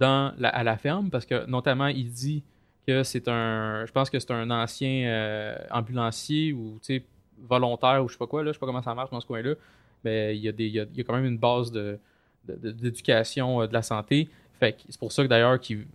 [0.00, 2.42] à la ferme parce que, notamment, il dit
[2.86, 3.84] que c'est un.
[3.86, 7.02] Je pense que c'est un ancien euh, ambulancier ou, tu
[7.38, 9.26] volontaire ou je sais pas quoi, là, je sais pas comment ça marche dans ce
[9.26, 9.54] coin-là.
[10.04, 11.72] Mais il y, a des, il, y a, il y a quand même une base
[11.72, 11.98] de,
[12.46, 14.28] d'éducation euh, de la santé.
[14.60, 15.86] Fait c'est pour ça que d'ailleurs qu'il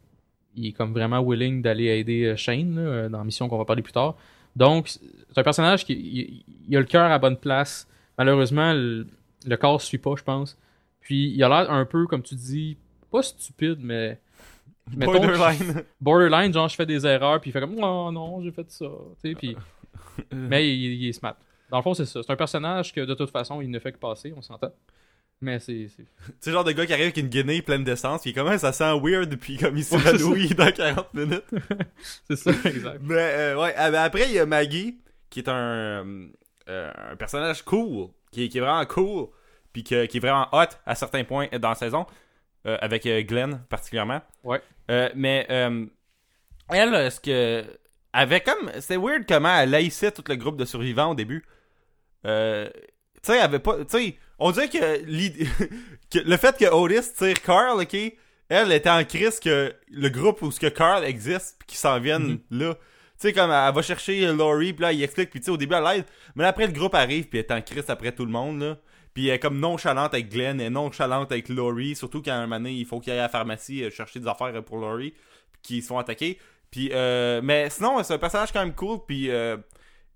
[0.56, 3.58] il est comme vraiment willing d'aller aider euh, Shane là, euh, dans la mission qu'on
[3.58, 4.16] va parler plus tard.
[4.56, 7.88] Donc, c'est un personnage qui il, il a le cœur à bonne place.
[8.18, 9.08] Malheureusement, le,
[9.46, 10.58] le corps suit pas, je pense.
[11.02, 12.78] Puis il a l'air un peu, comme tu dis,
[13.12, 14.20] pas stupide, mais.
[14.88, 15.84] Borderline.
[16.02, 18.88] borderline, genre je fais des erreurs, puis il fait comme oh non, j'ai fait ça.
[19.22, 19.56] Puis,
[20.32, 21.36] mais il, il est smart.
[21.72, 22.22] Dans le fond, c'est ça.
[22.24, 24.72] C'est un personnage que de toute façon, il ne fait que passer, on s'entend.
[25.42, 25.88] Mais c'est.
[26.42, 29.00] c'est- genre de gars qui arrive avec une guinée pleine d'essence, puis comment ça sent
[29.02, 31.46] weird, puis comme il s'évanouit dans 40 minutes.
[32.28, 33.00] C'est ça, exact.
[33.02, 34.98] Mais euh, ouais, ben après il y a Maggie
[35.30, 36.06] qui est un,
[36.68, 39.28] euh, un personnage cool, qui est, qui est vraiment cool,
[39.72, 42.06] puis que- qui est vraiment hot à certains points dans la saison,
[42.66, 44.22] euh, avec Glenn particulièrement.
[44.44, 44.62] Ouais.
[45.16, 47.64] Mais elle, ce que
[48.12, 51.46] avait comme, c'est weird comment elle haïssait tout le groupe de survivants au début.
[52.26, 52.70] Euh,
[53.22, 57.82] tu sais, avait pas, tu sais, on dirait que, le fait que Otis tire Carl,
[57.82, 57.96] ok,
[58.50, 62.00] elle était en crise que le groupe où ce que Carl existe, puis qu'ils s'en
[62.00, 62.76] viennent là.
[63.20, 65.58] Tu sais, comme elle va chercher Laurie, puis là, il explique, puis tu sais, au
[65.58, 66.06] début, elle l'aide.
[66.36, 68.62] Mais là, après, le groupe arrive, puis elle est en crise après tout le monde,
[68.62, 68.78] là.
[69.14, 72.42] Puis elle est comme nonchalante avec Glenn, elle est nonchalante avec Laurie, surtout quand un
[72.42, 75.14] moment donné, il faut qu'il aille à la pharmacie euh, chercher des affaires pour Laurie,
[75.52, 76.40] puis qu'ils se font attaquer.
[76.72, 79.58] Puis, euh, mais sinon, c'est un personnage quand même cool, puis euh,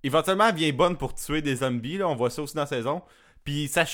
[0.04, 2.68] éventuellement, elle vient bonne pour tuer des zombies, là, on voit ça aussi dans la
[2.68, 3.02] saison.
[3.44, 3.86] Puis ça,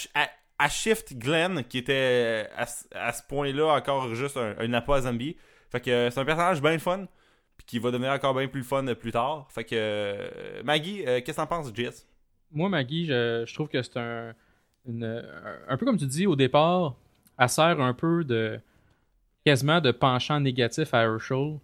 [0.69, 5.37] shift Glenn, qui était à, à ce point-là encore juste un, un appât à zombie.
[5.69, 7.05] Fait que c'est un personnage bien fun,
[7.57, 9.47] puis qui va devenir encore bien plus fun plus tard.
[9.49, 12.07] Fait que euh, Maggie, euh, qu'est-ce que t'en penses, Jess?
[12.51, 14.33] Moi, Maggie, je, je trouve que c'est un.
[14.87, 16.95] un peu comme tu dis au départ,
[17.37, 18.59] elle sert un peu de.
[19.45, 21.59] quasiment de penchant négatif à Herschel.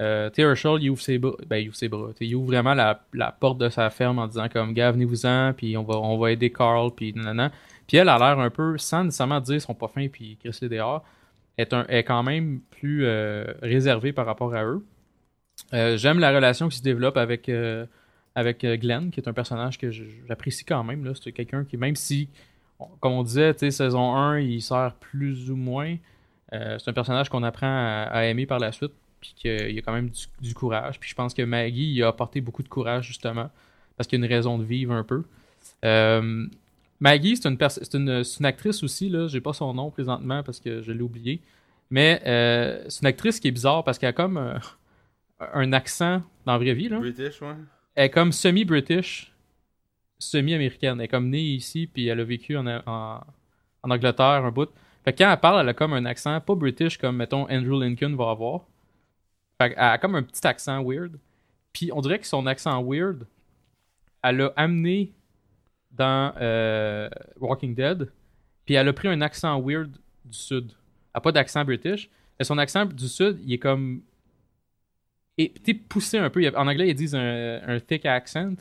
[0.00, 1.36] Euh, Herschel, il ouvre ses bras.
[1.46, 2.10] Ben, il ouvre ses bras.
[2.20, 5.82] Il ouvre vraiment la, porte de sa ferme en disant comme, gars, venez-vous-en, puis on
[5.82, 7.50] va, on va aider Carl, puis nanana.
[7.86, 10.68] Puis elle a l'air un peu, sans nécessairement dire son pas fin, puis Chris les
[10.68, 11.04] dehors,
[11.56, 14.84] est, un, est quand même plus euh, réservée par rapport à eux.
[15.74, 17.86] Euh, J'aime la relation qui se développe avec, euh,
[18.34, 21.10] avec Glenn, qui est un personnage que j'apprécie quand même.
[21.14, 22.28] C'est quelqu'un qui, même si,
[23.00, 25.96] comme on disait, saison 1, il sert plus ou moins,
[26.52, 29.92] c'est un personnage qu'on apprend à aimer par la suite, puis qu'il y a quand
[29.92, 30.98] même du, du courage.
[31.00, 33.50] Puis je pense que Maggie il a apporté beaucoup de courage, justement,
[33.96, 35.24] parce qu'il y a une raison de vivre un peu.
[35.84, 36.46] Euh,
[37.00, 39.28] Maggie, c'est une, c'est une, c'est une actrice aussi, là.
[39.28, 41.40] J'ai pas son nom présentement parce que je l'ai oublié.
[41.90, 44.58] Mais euh, c'est une actrice qui est bizarre parce qu'elle a comme euh,
[45.54, 47.54] un accent dans la vraie vie, là British, ouais.
[47.94, 49.32] elle est comme semi-british,
[50.18, 50.98] semi-américaine.
[50.98, 53.20] Elle est comme née ici, puis elle a vécu en, en,
[53.82, 54.68] en Angleterre un bout.
[55.04, 57.80] Fait que quand elle parle, elle a comme un accent pas british comme, mettons, Andrew
[57.80, 58.62] Lincoln va avoir.
[59.60, 61.18] Fait qu'elle a comme un petit accent weird.
[61.72, 63.26] Puis on dirait que son accent weird,
[64.22, 65.12] elle l'a amené
[65.90, 67.08] dans euh,
[67.40, 68.10] Walking Dead,
[68.64, 69.90] puis elle a pris un accent weird
[70.24, 70.70] du sud.
[70.70, 74.02] Elle a pas d'accent british, mais son accent du sud, il est comme
[75.38, 75.52] et
[75.88, 76.44] poussé un peu.
[76.56, 78.54] En anglais, ils disent un, un thick accent.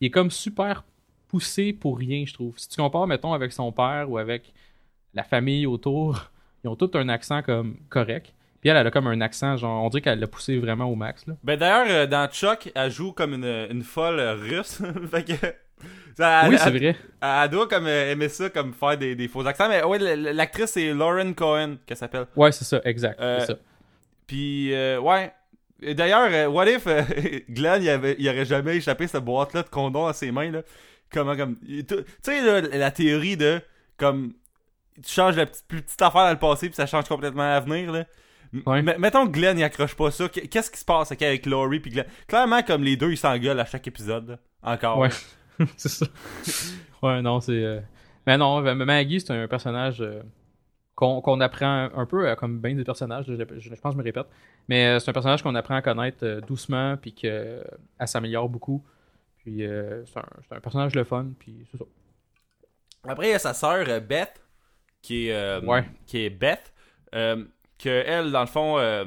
[0.00, 0.84] Il est comme super
[1.26, 2.58] poussé pour rien, je trouve.
[2.58, 4.52] Si tu compares, mettons, avec son père ou avec
[5.14, 6.30] la famille autour,
[6.62, 8.34] ils ont tous un accent comme correct.
[8.60, 10.94] Puis elle, elle a comme un accent, genre, on dirait qu'elle l'a poussé vraiment au
[10.96, 11.34] max, là.
[11.44, 14.82] Ben d'ailleurs, euh, dans Chuck, elle joue comme une, une folle russe.
[15.10, 15.32] fait que.
[16.16, 16.96] ça, elle- oui, c'est vrai.
[17.20, 19.68] Elle doit comme euh, aimer ça, comme faire des, des faux accents.
[19.68, 22.26] Mais ouais, l'actrice c'est Lauren Cohen qu'elle s'appelle.
[22.34, 23.20] Ouais, c'est ça, exact.
[23.20, 23.58] Euh, c'est ça.
[24.26, 25.32] Puis euh, ouais.
[25.80, 27.02] Et D'ailleurs, euh, what if euh,
[27.50, 30.50] Glenn il, avait, il aurait jamais échappé cette boîte là de condoms à ses mains
[30.50, 30.62] là?
[31.12, 31.56] Comment comme.
[31.60, 31.84] Tu
[32.22, 33.60] sais la théorie de
[33.96, 34.32] comme
[35.02, 37.92] tu changes la petite, plus petite affaire dans le passé puis ça change complètement l'avenir
[37.92, 38.04] là.
[38.66, 38.82] Ouais.
[38.82, 40.28] Mettons que Glenn il accroche pas ça.
[40.28, 42.06] Qu- Qu'est-ce qui se passe avec Laurie puis Glenn?
[42.26, 44.38] Clairement comme les deux ils s'engueulent à chaque épisode.
[44.62, 44.98] Encore.
[44.98, 45.08] Ouais.
[45.76, 46.06] c'est ça.
[47.02, 47.62] Ouais, non, c'est.
[47.62, 47.80] euh,
[48.26, 50.22] Mais non, Maggie, c'est un personnage euh,
[50.94, 53.92] qu'on qu'on apprend un peu, euh, comme bien des personnages, je, je- je pense que
[53.92, 54.26] je me répète.
[54.68, 57.64] Mais euh, c'est un personnage qu'on apprend à connaître doucement, puis qu'elle
[58.06, 58.84] s'améliore beaucoup.
[59.38, 61.84] Puis euh, c'est un, c'est un personnage le fun, puis c'est ça.
[63.04, 64.40] Après, il y a sa sœur Beth,
[65.02, 65.84] qui est, euh, Ouais.
[66.06, 66.72] qui est Beth,
[67.14, 67.44] euh,
[67.78, 69.04] que elle, dans le fond, euh,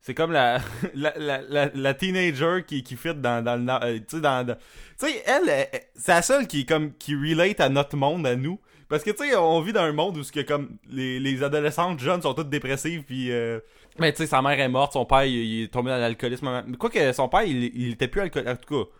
[0.00, 0.58] C'est comme la,
[0.94, 3.84] la, la, la, la teenager qui, qui fit dans, dans le.
[3.86, 7.14] euh, tu sais, dans, dans- tu sais, elle, elle- c'est la seule qui, comme, qui
[7.14, 8.58] relate à notre monde, à nous.
[8.88, 11.98] Parce que, tu sais, on vit dans un monde où que, comme, les, les adolescentes
[12.00, 13.30] jeunes sont toutes dépressives, puis.
[13.32, 13.60] Euh,
[13.98, 16.62] mais, tu sais, sa mère est morte, son père, il, il est tombé dans l'alcoolisme.
[16.66, 18.90] Mais quoi que son père, il, il était plus alcoolique, en tout cas.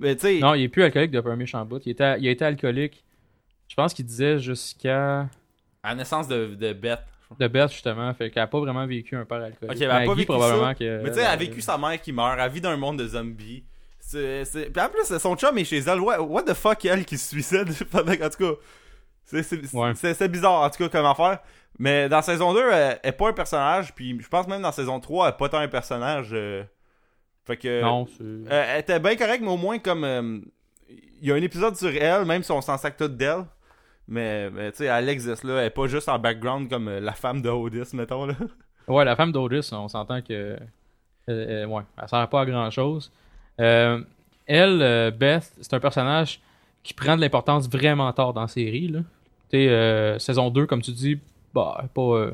[0.00, 0.38] Mais, tu sais.
[0.40, 1.80] Non, il est plus alcoolique depuis un méchant bout.
[1.86, 3.04] Il, était, il a été alcoolique,
[3.68, 5.28] je pense qu'il disait jusqu'à.
[5.82, 7.00] À la naissance de, de Beth.
[7.38, 8.12] De Beth, justement.
[8.14, 9.76] Fait qu'elle a pas vraiment vécu un père alcoolique.
[9.76, 10.74] Ok, elle a pas vécu probablement ça.
[10.74, 11.02] que.
[11.02, 12.98] Mais tu sais, elle a vécu sa mère qui meurt, elle vit dans un monde
[12.98, 13.64] de zombies.
[14.00, 14.70] C'est, c'est...
[14.70, 16.00] Puis en plus, son chum est chez elle.
[16.00, 18.60] What, what the fuck, elle qui se suicide pendant En tout cas,
[19.26, 19.92] c'est, c'est, Ouais.
[19.94, 21.40] c'est, c'est bizarre, en tout cas, comme affaire.
[21.78, 23.94] Mais dans saison 2, elle, elle est pas un personnage.
[23.94, 26.30] Puis je pense même dans saison 3, elle est pas tant un personnage.
[26.32, 26.62] euh,
[27.46, 27.82] Fait que.
[27.82, 28.22] Non, c'est.
[28.24, 30.04] Euh, elle était bien correcte, mais au moins, comme.
[30.04, 30.38] euh,
[31.20, 33.44] Il y a un épisode sur elle, même si on s'en sac tout d'elle.
[34.08, 35.60] Mais, mais tu sais, existe là.
[35.60, 38.34] Elle est pas juste en background comme euh, la femme de Otis, mettons là.
[38.88, 40.32] Ouais, la femme d'Otis, on s'entend que.
[40.32, 40.56] euh,
[41.28, 43.12] euh, ouais, elle sert pas à grand chose.
[43.58, 46.40] elle, Beth, c'est un personnage
[46.82, 48.88] qui prend de l'importance vraiment tard dans la série.
[48.88, 49.00] Là.
[49.52, 51.18] Euh, saison 2, comme tu dis,
[51.52, 52.30] bah, pas,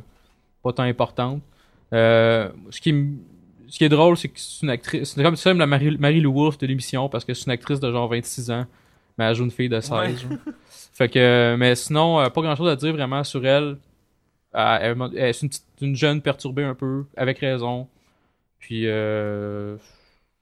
[0.63, 1.43] pas tant importante.
[1.91, 3.19] Ce, qui,
[3.67, 5.15] ce qui est drôle, c'est que c'est une actrice.
[5.15, 7.81] C'est comme, comme la Marie, Marie Lou Wolfe de l'émission parce que c'est une actrice
[7.81, 8.67] de genre 26 ans,
[9.17, 9.91] mais elle joue une fille de 16.
[9.93, 10.17] Ouais.
[10.17, 10.39] genre.
[10.93, 13.79] Fait que, mais sinon, euh, pas grand chose à dire vraiment sur elle.
[14.53, 15.49] Elle, c'est
[15.81, 17.89] une, jeune perturbée un peu, avec raison.
[18.61, 19.77] Puis, euh,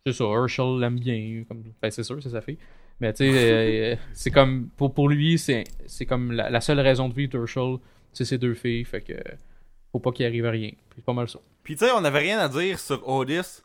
[0.04, 1.44] c'est ça, Herschel l'aime bien.
[1.48, 2.58] Comme, ben, c'est sûr, c'est sa fille.
[3.00, 7.08] Mais tu sais, c'est comme, pour, pour lui, c'est, c'est comme la, la seule raison
[7.08, 7.78] de vivre d'Herschel,
[8.12, 8.84] c'est ses deux filles.
[8.84, 9.14] Fait que,
[9.90, 10.70] faut pas qu'il arrive à rien.
[10.90, 11.38] Puis, c'est pas mal ça.
[11.62, 13.62] Puis tu sais, on avait rien à dire sur Otis.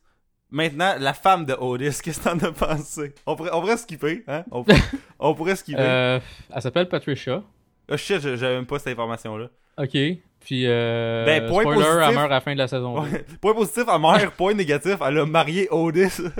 [0.49, 3.13] Maintenant, la femme de Otis, qu'est-ce que t'en as pensé?
[3.25, 4.43] On pourrait, on pourrait skipper, hein?
[4.51, 4.79] On, pourrait-
[5.19, 5.81] on pourrait skipper.
[5.81, 6.19] Euh,
[6.53, 7.43] elle s'appelle Patricia.
[7.91, 9.49] Oh shit, j'avais même pas cette information-là.
[9.77, 9.97] Ok.
[10.39, 12.03] Puis, euh, Ben, point spoiler, positif.
[12.09, 13.01] elle meurt à la fin de la saison.
[13.01, 13.25] Ouais.
[13.41, 16.21] Point positif à mère, point négatif, elle a marié Otis.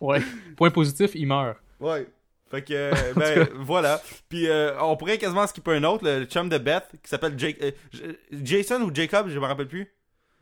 [0.00, 0.20] Ouais.
[0.56, 1.56] Point positif, il meurt.
[1.80, 2.06] ouais.
[2.50, 3.98] Fait que, euh, ben, voilà.
[4.28, 7.56] Puis euh, on pourrait quasiment skipper un autre, le chum de Beth, qui s'appelle Jake,
[7.62, 7.70] euh,
[8.42, 9.90] Jason ou Jacob, je me rappelle plus.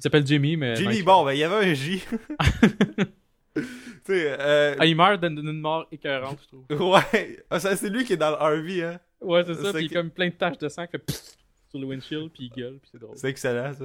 [0.00, 0.76] Il s'appelle Jimmy, mais.
[0.76, 2.02] Jimmy, ben, bon, ben, il y avait un J.
[3.54, 3.62] tu
[4.06, 6.92] sais, euh, Ah, il meurt d'une mort écœurante, je trouve.
[6.92, 7.44] ouais.
[7.50, 9.00] Ah, c'est lui qui est dans le RV, hein.
[9.20, 9.72] Ouais, c'est ça.
[9.72, 11.36] Puis il que- y a comme plein de taches de sang qui fait pfff
[11.68, 13.16] sur le windshield, puis il gueule, puis c'est drôle.
[13.16, 13.84] C'est excellent, ça.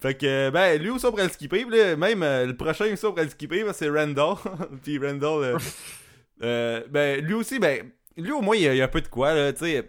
[0.00, 1.64] Fait que, ben, lui aussi, on pourrait le skipper.
[1.64, 4.34] Puis là, même euh, le prochain aussi, on pourrait le skipper, que c'est Randall.
[4.82, 5.58] puis Randall, euh,
[6.42, 8.88] euh, ben, lui aussi, ben, lui, au moins, il y a, il y a un
[8.88, 9.88] peu de quoi, là, tu sais.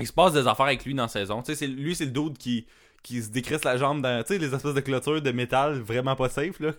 [0.00, 1.42] Il se passe des affaires avec lui dans la saison.
[1.42, 2.66] Tu sais, lui, c'est le dude qui,
[3.08, 6.14] qui se décrisse la jambe dans, tu sais, les espèces de clôtures de métal vraiment
[6.16, 6.72] pas safe, là.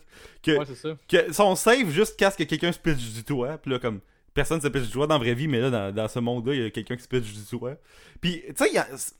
[0.44, 0.96] Que, Ouais, c'est ça.
[1.08, 3.58] que sont safe juste qu'à ce que quelqu'un se pitche du toit.
[3.58, 4.00] Puis là, comme,
[4.34, 6.54] personne se pitche du toit dans la vraie vie, mais là, dans, dans ce monde-là,
[6.54, 7.76] il y a quelqu'un qui se pitche du toit.
[8.22, 8.80] Puis, tu sais,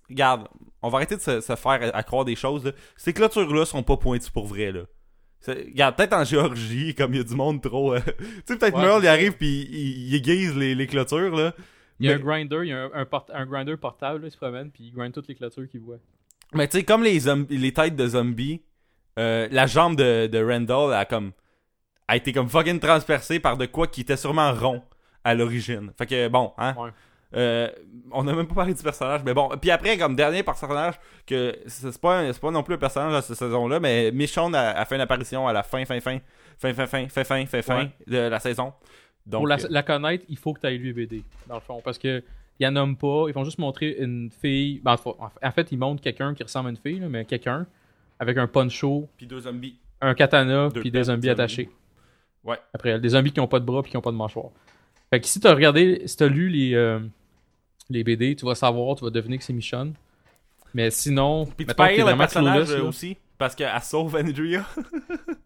[0.10, 0.48] regarde,
[0.82, 2.72] on va arrêter de se, se faire à, à croire des choses, là.
[2.96, 4.82] Ces clôtures-là sont pas pointues pour vrai, là.
[5.48, 7.94] Regarde, peut-être en Géorgie, comme il y a du monde trop...
[7.96, 8.14] euh, tu
[8.46, 11.54] sais, peut-être Ouais, Merle, il arrive puis il, il aiguise les, les clôtures, là.
[12.02, 14.22] Il y a Mais- un grinder, il y a un, un, port- un grinder portable,
[14.22, 15.98] là, il se promène, puis il grind toutes les clôtures qu'il voit.
[16.54, 18.62] Mais tu sais, comme les, les têtes de zombies,
[19.20, 21.32] euh, la jambe de, de Randall a comme
[22.08, 24.82] a été comme fucking transpercée par de quoi qui était sûrement rond
[25.24, 25.92] à l'origine.
[25.98, 26.74] Fait que bon, hein.
[26.78, 26.90] Ouais.
[27.36, 27.70] Euh,
[28.12, 29.50] on a même pas parlé du personnage, mais bon.
[29.62, 30.96] Puis après, comme dernier personnage,
[31.28, 34.72] que c'est pas, un- pas non plus un personnage de cette saison-là, mais Michonne a,
[34.72, 36.18] a fait une apparition à la fin, fin, fin,
[36.58, 37.92] fin, fin, fin, fin, fin, fin, Ouais.
[38.08, 38.74] de la saison.
[39.28, 41.62] Donc, Pour la, euh, la connaître, il faut que tu ailles lu BD, dans le
[41.62, 41.80] fond.
[41.86, 42.24] Parce que
[42.60, 44.80] ils en nomment pas, ils vont juste montrer une fille.
[44.84, 47.66] ben, en fait, ils montrent quelqu'un qui ressemble à une fille, là, mais quelqu'un
[48.20, 49.80] avec un poncho, puis deux zombies.
[50.02, 51.70] un katana, puis des zombies attachés.
[52.44, 52.58] Ouais.
[52.74, 54.52] Après, des zombies qui ont pas de bras puis qui ont pas de mâchoire.
[55.10, 57.00] Fait que si t'as regardé, si t'as lu les, euh,
[57.90, 59.94] les BD, tu vas savoir, tu vas deviner que c'est Michonne.
[60.74, 62.84] Mais sinon, Puis tu payes le personnage clueless, euh, là.
[62.84, 64.64] aussi, parce qu'elle sauve Andrea.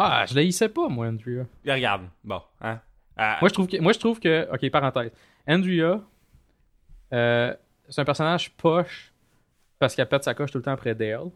[0.00, 1.44] Ah, je la pas, moi, Andrea.
[1.66, 2.78] Regarde, bon, hein.
[3.16, 5.10] Ah, Moi, je trouve que, moi, je trouve que, ok, parenthèse.
[5.44, 6.00] Andrea,
[7.12, 7.54] euh,
[7.88, 9.12] c'est un personnage poche
[9.78, 11.30] parce qu'elle pète sa coche tout le temps après Dale.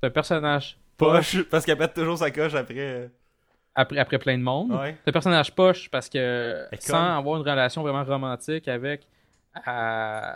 [0.00, 2.74] C'est un personnage poche poche, parce qu'elle pète toujours sa coche après.
[2.78, 3.08] euh,
[3.74, 4.72] après, après plein de monde.
[4.72, 4.96] Ouais.
[5.04, 9.06] C'est un personnage poche parce que Elle sans avoir une relation vraiment romantique avec.
[9.66, 10.32] euh,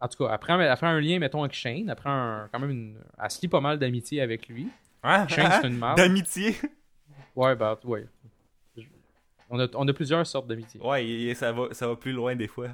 [0.00, 2.96] en tout cas, après, un- lien, mettons, avec Shane, après un, quand même une.
[3.22, 4.68] Elle se lie pas mal d'amitié avec lui.
[5.02, 5.26] Hein?
[5.28, 5.96] Shane, c'est une marde.
[5.98, 6.54] D'amitié.
[7.34, 8.06] Ouais, bah, ouais.
[9.50, 10.80] On a, on a plusieurs sortes d'amitié.
[10.80, 12.68] Ouais, et- ça va, ça va plus loin des fois.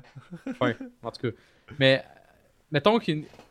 [0.60, 1.36] Ouais, en tout cas.
[1.78, 2.04] Mais,
[2.70, 2.98] mettons,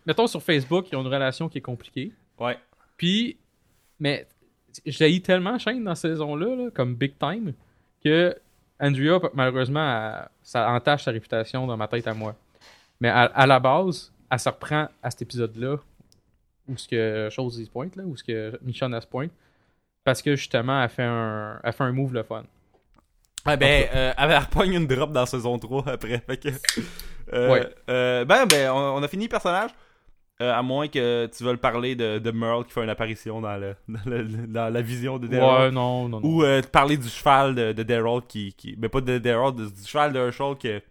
[0.05, 2.11] mettons sur Facebook, ils ont une relation qui est compliquée.
[2.39, 2.57] Ouais.
[2.97, 3.37] Puis,
[3.99, 4.27] mais
[4.85, 7.53] j'ai tellement Shane dans cette saison-là, là, comme big time,
[8.03, 8.35] que
[8.79, 9.79] Andrea, malheureusement,
[10.19, 12.35] elle- ça entache sa réputation dans ma tête à moi.
[12.99, 15.77] Mais à, à la base, elle se reprend à cet épisode-là,
[16.67, 19.31] où ce que chose se pointe, là, où ce que Michonne se pointe.
[20.03, 22.43] Parce que justement, elle fait un, elle fait un move le fun.
[23.45, 26.19] Ah ben, euh, elle repogne une drop dans saison 3 après.
[26.25, 26.49] Fait que,
[27.33, 27.67] euh, Ouais.
[27.89, 29.71] euh, ben, ben, on, on a fini le personnage.
[30.41, 33.55] Euh, à moins que tu veuilles parler de, de Merle qui fait une apparition dans,
[33.55, 35.65] le, dans, le- dans la vision de Daryl.
[35.65, 36.27] Ouais, non, non, non.
[36.27, 38.75] Ou parler du cheval de, de Daryl qui, qui.
[38.79, 40.81] Mais pas de Daryl, du cheval de Herschel que.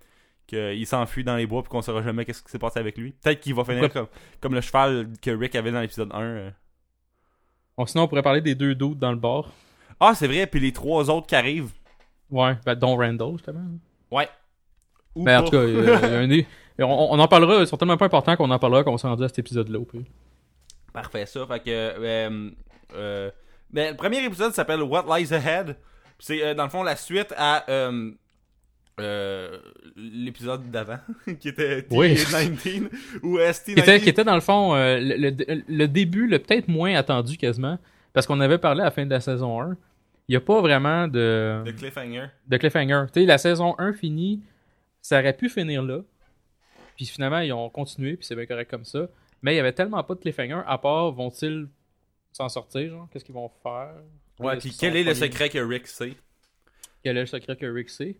[0.46, 2.96] que il s'enfuit dans les bois puis qu'on saura jamais qu'est-ce qui s'est passé avec
[2.96, 3.12] lui.
[3.22, 4.06] Peut-être qu'il va finir comme,
[4.40, 6.20] comme le cheval que Rick avait dans l'épisode 1.
[6.22, 6.50] euh.
[7.76, 9.46] Bon, sinon, on pourrait parler des deux doutes dans le bar.
[9.98, 11.72] Ah, c'est vrai, puis les trois autres qui arrivent.
[12.32, 13.60] Ouais, ben, dont Randall, justement.
[14.10, 14.28] Ouais.
[15.14, 15.44] Ou Mais en pas.
[15.44, 16.46] tout cas, il y a- il y a un des-
[16.80, 19.06] on, on en parlera, ils sont tellement pas importants qu'on en parlera quand on s'est
[19.06, 19.78] rendu à cet épisode-là.
[19.78, 20.00] au pire.
[20.92, 21.46] Parfait, ça.
[21.46, 21.64] Fait que.
[21.68, 22.50] euh,
[22.94, 23.30] euh,
[23.70, 25.76] ben, le premier épisode s'appelle What Lies Ahead.
[26.18, 28.10] C'est euh, dans le fond la suite à euh,
[29.00, 29.58] euh,
[29.96, 30.98] l'épisode d'avant,
[31.40, 32.14] qui était Oui.
[32.14, 32.88] T19,
[33.22, 33.74] ou ST19.
[33.74, 36.94] Qui était, qui était dans le fond euh, le, le- le début, le peut-être moins
[36.94, 37.78] attendu quasiment,
[38.12, 39.76] parce qu'on avait parlé à la fin de la saison 1.
[40.32, 42.28] Il n'y a pas vraiment de, de Cliffhanger.
[42.48, 43.04] de cliffhanger.
[43.12, 44.40] Tu sais, la saison 1 finie,
[45.02, 45.98] ça aurait pu finir là.
[46.96, 49.08] Puis finalement, ils ont continué, puis c'est bien correct comme ça.
[49.42, 51.68] Mais il y avait tellement pas de cliffhanger, à part vont-ils
[52.32, 53.92] s'en sortir, genre, qu'est-ce qu'ils vont faire?
[54.38, 56.14] Ouais, puis quel est le secret que Rick sait?
[57.04, 58.16] Quel est le secret que Rick sait?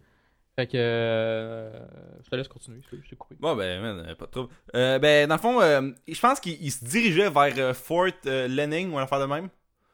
[0.55, 0.77] Fait que.
[0.77, 1.71] euh,
[2.25, 3.37] je te laisse continuer, je t'ai coupé.
[3.41, 4.53] Bon, ben, man, euh, pas de trouble.
[4.75, 8.93] Euh, ben, dans le fond, euh, je pense qu'il il se dirigeait vers Fort Lenning
[8.93, 9.49] ou un affaire de même.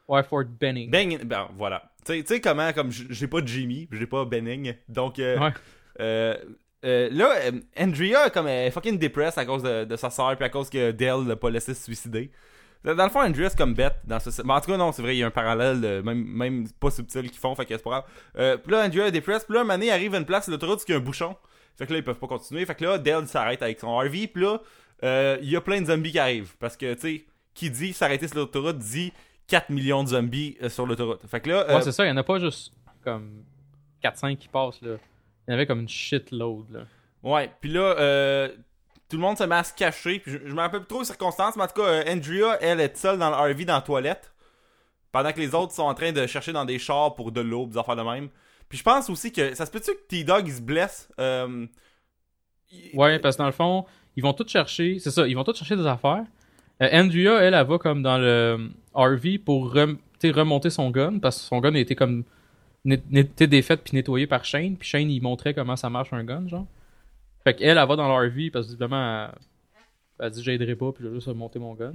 [0.08, 0.90] Ouais, Fort Benning.
[0.90, 1.92] Ben, ben voilà.
[2.16, 5.52] Tu sais- comment, comme j'ai pas Jimmy, j'ai pas Benning, donc euh, Ouais.
[6.00, 6.34] euh,
[6.84, 10.36] euh, là, euh, Andrea comme elle est fucking dépressed à cause de, de sa soeur
[10.36, 12.30] puis à cause que Dale l'a pas laissé se suicider.
[12.84, 14.30] Dans le fond, Andrea c'est comme bête dans ce.
[14.42, 16.68] Mais en tout cas, non, c'est vrai, il y a un parallèle, euh, même, même
[16.78, 18.04] pas subtil qu'ils font, fait que c'est pas grave.
[18.38, 20.84] Euh, puis là, Andrea est dépressed, puis là, il arrive à une place sur l'autoroute
[20.86, 21.36] il y a un bouchon.
[21.76, 22.64] Fait que là, ils peuvent pas continuer.
[22.64, 24.60] Fait que là, Dale s'arrête avec son RV, puis là,
[25.02, 26.54] euh, il y a plein de zombies qui arrivent.
[26.60, 29.12] Parce que, tu sais, qui dit s'arrêter sur l'autoroute dit
[29.48, 31.20] 4 millions de zombies euh, sur l'autoroute.
[31.26, 33.42] Fait que là, euh, Ouais, c'est ça, il y en a pas juste comme
[34.02, 34.96] 4-5 qui passent, là.
[35.46, 36.80] Il y en avait comme une shitload, là.
[37.22, 38.48] Ouais, puis là, euh,
[39.08, 40.18] tout le monde se met à se cacher.
[40.20, 42.56] Puis je, je me rappelle plus trop les circonstances, mais en tout cas, euh, Andrea,
[42.60, 44.32] elle est seule dans le RV dans la toilette.
[45.10, 47.66] Pendant que les autres sont en train de chercher dans des chars pour de l'eau,
[47.66, 48.28] des affaires de même.
[48.68, 51.66] Puis je pense aussi que ça se peut-tu que T-Dog il se blesse euh,
[52.70, 55.44] il- Ouais, parce que dans le fond, ils vont tous chercher, c'est ça, ils vont
[55.44, 56.24] tous chercher des affaires.
[56.82, 61.38] Euh, Andrea, elle, elle va comme dans le RV pour rem- remonter son gun, parce
[61.38, 62.24] que son gun été comme
[62.84, 66.24] net- été défait puis nettoyé par Shane, puis Shane, il montrait comment ça marche un
[66.24, 66.66] gun, genre.
[67.44, 70.92] Fait qu'elle, elle va dans le RV, parce que visiblement, elle, elle dit j'aiderai pas,
[70.92, 71.94] puis je vais juste remonter mon gun.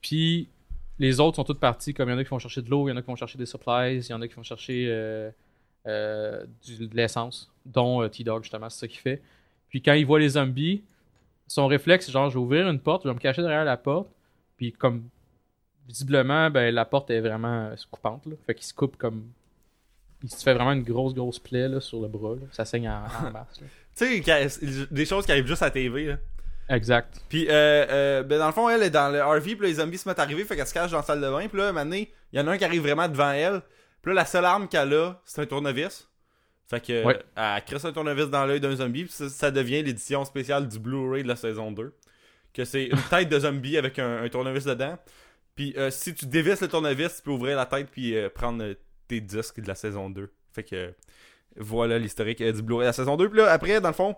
[0.00, 0.48] Puis
[0.98, 2.86] les autres sont toutes partis, comme il y en a qui vont chercher de l'eau,
[2.88, 4.42] il y en a qui vont chercher des supplies, il y en a qui vont
[4.42, 5.30] chercher euh,
[5.86, 9.20] euh, de l'essence, dont euh, T-Dog, justement, c'est ça qu'il fait.
[9.68, 10.82] Puis quand il voit les zombies,
[11.52, 13.76] son réflexe, c'est genre, je vais ouvrir une porte, je vais me cacher derrière la
[13.76, 14.08] porte.
[14.56, 15.04] Puis comme,
[15.86, 18.24] visiblement, ben, la porte est vraiment euh, coupante.
[18.26, 18.34] Là.
[18.46, 19.24] Fait qu'il se coupe comme...
[20.22, 22.36] Il se fait vraiment une grosse, grosse plaie là, sur le bras.
[22.36, 22.46] là.
[22.52, 23.60] Ça saigne en, en masse.
[23.96, 26.06] Tu sais, des choses qui arrivent juste à la TV.
[26.06, 26.16] Là.
[26.68, 27.20] Exact.
[27.28, 29.74] Puis, euh, euh, ben dans le fond, elle est dans le RV, puis là, les
[29.74, 31.58] zombies se mettent à arriver, fait qu'elle se cache dans la salle de bain, puis
[31.58, 33.60] là, un moment il y en a un qui arrive vraiment devant elle,
[34.00, 36.08] puis là, la seule arme qu'elle a, c'est un tournevis.
[36.72, 37.18] Fait que, Ouais.
[37.36, 40.78] elle crisse un tournevis dans l'œil d'un zombie, puis ça, ça devient l'édition spéciale du
[40.78, 41.92] Blu-ray de la saison 2.
[42.54, 44.98] Que c'est une tête de zombie avec un, un tournevis dedans.
[45.54, 48.74] Puis, euh, si tu dévisses le tournevis, tu peux ouvrir la tête, puis euh, prendre
[49.06, 50.30] tes disques de la saison 2.
[50.54, 50.94] Fait que,
[51.56, 53.28] voilà l'historique euh, du Blu-ray de la saison 2.
[53.28, 54.16] Puis là, après, dans le fond,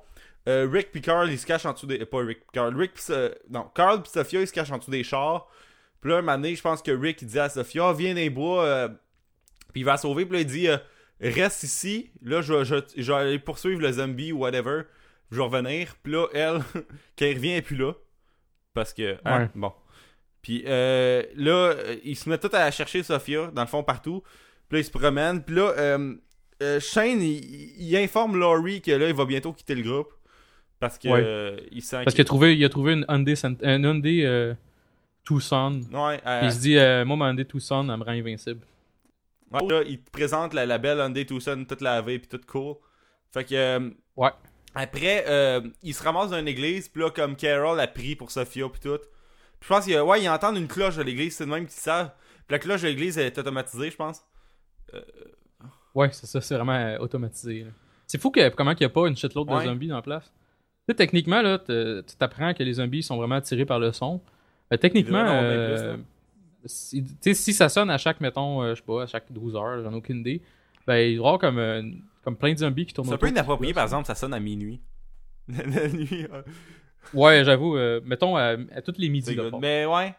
[0.49, 2.05] euh, Rick puis Carl, ils se cachent en dessous des.
[2.07, 2.77] Pas Rick, Carl.
[2.77, 5.49] Rick pis, euh, Non, Carl pis Sophia, ils se cachent en dessous des chars.
[6.01, 8.21] Puis là, un moment donné, je pense que Rick, il dit à Sophia, viens dans
[8.21, 8.89] les bois.
[9.73, 10.25] puis il va la sauver.
[10.27, 10.77] Puis là, il dit, euh,
[11.31, 12.11] reste ici.
[12.23, 14.83] Là, je, vais- je, je vais aller poursuivre le zombie ou whatever.
[15.31, 15.95] Je vais revenir.
[16.03, 16.61] Puis là, elle,
[17.19, 17.93] quand revient, elle est plus là.
[18.75, 19.17] Parce que.
[19.25, 19.49] hein, Ouais.
[19.55, 19.73] Bon.
[20.43, 24.23] Puis euh, là, euh, ils se mettent tous à chercher Sophia, dans le fond, partout.
[24.69, 25.43] Puis là, ils se promènent.
[25.43, 26.15] Puis là, euh,
[26.63, 30.13] euh, Shane, il, il informe Laurie que là, il va bientôt quitter le groupe.
[30.81, 31.23] Parce que Ouais.
[31.25, 34.55] euh, il sent Parce qu'il a trouvé, il a trouvé une Hyundai, une Hyundai
[35.25, 35.81] Tucson.
[35.93, 38.61] Ouais, il se dit, euh, moi, ma Hyundai Tucson, elle me rend invincible.
[39.53, 42.77] Ouais, là, il te présente la, la belle Hyundai Tucson toute lavée puis toute cool.
[43.33, 44.31] Fait que euh, Ouais.
[44.75, 48.31] après, euh, il se ramasse dans une église, puis là, comme Carol a pris pour
[48.31, 48.99] Sophia puis tout.
[49.61, 51.73] Puis je pense qu'il ouais, il entend une cloche de l'église, c'est le même qu'ils
[51.81, 52.11] savent.
[52.47, 54.25] Puis la cloche de l'église elle est automatisée, je pense.
[55.95, 57.67] Ouais, c'est ça, c'est vraiment euh, automatisé.
[58.07, 59.61] C'est fou que, comment il n'y a pas une shitload Ouais.
[59.65, 60.25] de zombies dans la place.
[60.87, 64.21] Tu sais, techniquement, là, tu t'apprends que les zombies sont vraiment attirés par le son.
[64.73, 65.97] Euh, techniquement, euh, plus, là.
[66.67, 69.83] Si, si ça sonne à chaque, mettons, euh, je sais pas, à chaque 12 heures,
[69.83, 70.43] j'en ai aucune idée,
[70.87, 71.83] ben, il doit y avoir comme, euh,
[72.23, 74.41] comme plein de zombies qui tournent C'est un peu inapproprié, par exemple, ça sonne à
[74.41, 74.81] minuit.
[75.49, 76.27] la nuit.
[76.33, 76.43] euh,
[77.13, 79.35] Ouais, j'avoue, mettons, à, à tous les midis.
[79.35, 79.51] là.
[79.61, 80.15] Mais ouais.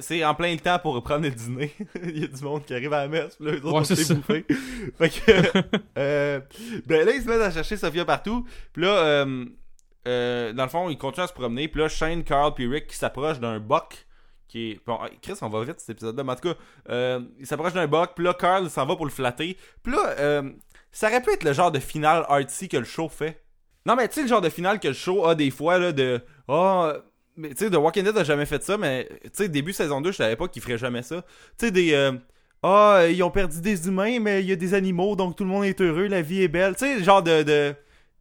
[0.00, 1.72] c'est en plein le temps pour prendre le dîner.
[2.02, 3.80] il y a du monde qui arrive à la messe, puis là, eux autres, Ouais,
[3.80, 4.14] on c'est s'est ça.
[4.14, 4.44] bouffé.
[4.98, 5.60] fait que,
[6.86, 8.44] ben là, ils se mettent à chercher Sophia partout.
[8.72, 11.68] Puis là, dans le fond, ils continuent à se promener.
[11.68, 14.06] Puis là, Shane, Carl, puis Rick qui s'approchent d'un buck.
[14.86, 16.24] Bon, Chris, on va vite cet épisode-là.
[16.24, 16.54] Mais en tout cas,
[16.90, 18.10] euh, il s'approche d'un buck.
[18.14, 19.56] Puis là, Carl s'en va pour le flatter.
[19.82, 20.50] Puis là, euh,
[20.90, 23.42] ça aurait pu être le genre de finale artsy que le show fait.
[23.86, 25.92] Non, mais tu sais, le genre de finale que le show a des fois, là,
[25.92, 26.20] de.
[26.48, 26.94] Ah.
[27.36, 30.00] mais tu sais, The Walking Dead a jamais fait ça, mais tu sais, début saison
[30.00, 31.22] 2, je savais pas qu'il ferait jamais ça.
[31.58, 31.92] Tu sais, des.
[31.94, 32.12] euh,
[32.62, 35.50] Ah, ils ont perdu des humains, mais il y a des animaux, donc tout le
[35.50, 36.74] monde est heureux, la vie est belle.
[36.74, 37.42] Tu sais, genre de.
[37.42, 37.74] de.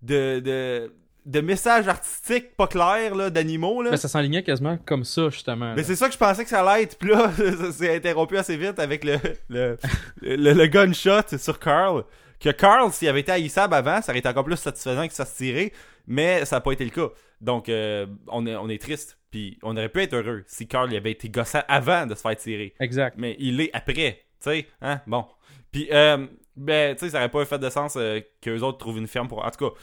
[0.04, 0.40] de.
[0.40, 0.94] de,
[1.28, 3.92] de messages artistiques pas clairs, là, d'animaux, là.
[3.92, 5.74] Mais ça s'enlignait quasiment comme ça, justement.
[5.76, 6.98] Mais c'est ça que je pensais que ça allait être.
[6.98, 9.18] Puis là, ça s'est interrompu assez vite avec le,
[9.50, 9.78] le,
[10.22, 12.06] le, le gunshot sur Carl.
[12.40, 15.18] Que Carl, s'il avait été haïssable avant, ça aurait été encore plus satisfaisant qu'il se
[15.18, 15.74] fasse tirer.
[16.08, 17.10] Mais ça n'a pas été le cas.
[17.42, 19.18] Donc, euh, on, est, on est triste.
[19.30, 22.22] Puis on aurait pu être heureux si Carl il avait été gossant avant de se
[22.22, 22.74] faire tirer.
[22.80, 23.16] Exact.
[23.18, 24.24] Mais il l'est après.
[24.42, 25.02] Tu sais, hein?
[25.08, 25.26] Bon.
[25.72, 28.98] Puis, euh, ben, tu sais, ça aurait pas fait de sens euh, qu'eux autres trouvent
[28.98, 29.46] une ferme pour.
[29.46, 29.76] En tout cas,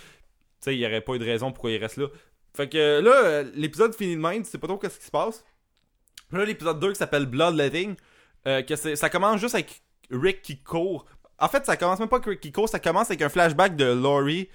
[0.64, 2.06] sais, il n'y aurait pas eu de raison pourquoi ils restent là.
[2.56, 5.10] Fait que là, euh, l'épisode finit de même, tu sais pas trop qu'est-ce qui se
[5.10, 5.44] passe.
[6.32, 7.94] Là, l'épisode 2 qui s'appelle Bloodletting,
[8.46, 11.04] euh, que ça commence juste avec Rick qui court.
[11.38, 13.76] En fait, ça commence même pas avec Rick qui court, ça commence avec un flashback
[13.76, 14.48] de Laurie,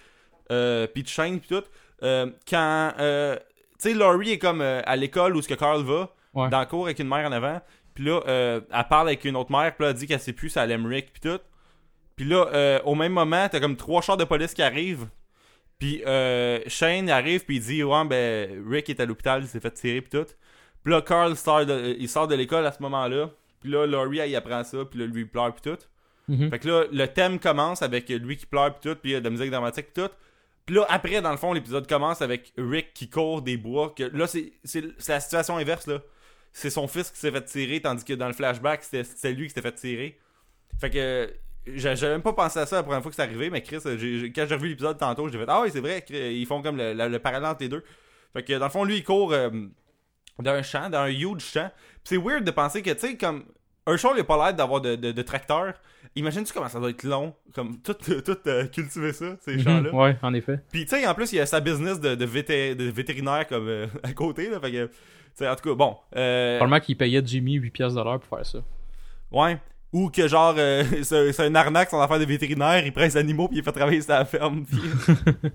[0.52, 1.64] euh, puis de Shane, puis tout.
[2.04, 3.36] Euh, quand, euh,
[3.82, 6.48] tu sais, Laurie est comme euh, à l'école où ce que Carl va, Ouais.
[6.50, 7.60] dans le cours avec une mère en avant.
[7.96, 10.32] Puis là, euh, elle parle avec une autre mère, puis là, elle dit qu'elle sait
[10.32, 11.40] plus si elle aime Rick, puis tout.
[12.16, 15.08] Puis là, euh, au même moment, t'as comme trois chars de police qui arrivent.
[15.80, 19.62] Puis euh, Shane arrive, puis il dit Ouais, ben, Rick est à l'hôpital, il s'est
[19.62, 20.28] fait tirer, puis tout.
[20.84, 23.32] Puis là, Carl sort de, il sort de l'école à ce moment-là.
[23.62, 25.78] Puis là, Laurie, elle y apprend ça, puis là, lui, il pleure, puis tout.
[26.28, 26.50] Mhm.
[26.50, 29.16] Fait que là, le thème commence avec lui qui pleure, puis tout, puis il y
[29.16, 30.12] a de la musique dramatique, puis tout.
[30.66, 33.94] Puis là, après, dans le fond, l'épisode commence avec Rick qui court des bois.
[33.96, 34.52] Que là, c'est
[35.08, 36.00] la situation inverse, là.
[36.52, 39.54] C'est son fils qui s'est fait tirer, tandis que dans le flashback, c'était lui qui
[39.54, 40.20] s'était fait tirer.
[40.80, 41.34] Fait que
[41.68, 44.32] j'avais même pas pensé à ça la première fois que c'est arrivé, mais Chris, j'ai-
[44.32, 46.94] quand j'ai revu l'épisode tantôt, j'ai fait Ah oui, c'est vrai, ils font comme le,
[46.94, 47.84] le- le parallèle entre les deux.
[48.34, 49.50] Fait que dans le fond, lui, il court euh,
[50.40, 51.70] dans un champ, dans un huge champ.
[52.04, 53.44] Puis c'est weird de penser que, tu sais, comme
[53.88, 55.74] Herschel, il a pas l'air d'avoir de, de, de tracteur.
[56.16, 57.94] Imagine-tu comment ça doit être long, comme tout,
[58.26, 59.94] tout euh, cultiver ça, ces champs-là.
[59.94, 60.60] Ouais, en effet.
[60.72, 63.48] Puis tu sais, en plus, il y a sa business de, de, vété- de vétérinaire
[63.48, 64.60] comme euh, à côté, là.
[64.60, 64.92] Fait que, tu
[65.36, 65.98] sais, en tout cas, bon.
[66.16, 68.60] Euh, Probablement qu'il payait Jimmy 8 piastres de l'heure pour faire ça.
[69.32, 69.58] ouais.
[69.92, 73.48] Ou que genre, euh, c'est un arnaque son affaire de vétérinaire, il prend les animaux
[73.48, 74.66] puis il fait travailler la ferme.
[74.66, 74.80] puis-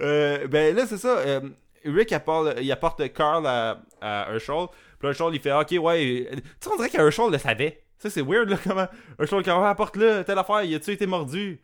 [0.00, 1.18] Euh, ben là, c'est ça.
[1.18, 1.40] euh,
[1.84, 4.66] Rick apporte, il apporte Carl à, à Herschel.
[4.98, 6.28] Puis Herschel, il fait Ok, ouais.
[6.30, 7.82] Tu sais, on dirait qu'Herschel le savait.
[7.98, 8.86] Ça, c'est weird, là, comment.
[9.18, 11.60] Herschel, quand ouais, apporte-le, telle affaire, il a-tu été mordu?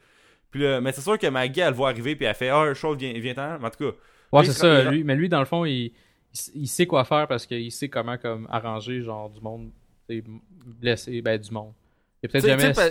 [0.50, 2.64] Puis là, mais c'est sûr que Maggie, elle le voit arriver, puis elle fait Ah,
[2.66, 3.58] Herschel, viens, viens-ten.
[3.60, 3.96] Mais en tout cas,
[4.32, 4.90] Ouais, c'est ça.
[4.90, 5.92] Lui, mais lui, dans le fond, il,
[6.32, 9.70] il, il sait quoi faire parce qu'il sait comment comme arranger genre du monde
[10.80, 11.72] blessé, ben du monde.
[12.22, 12.72] Il peut-être jamais.
[12.72, 12.90] pa-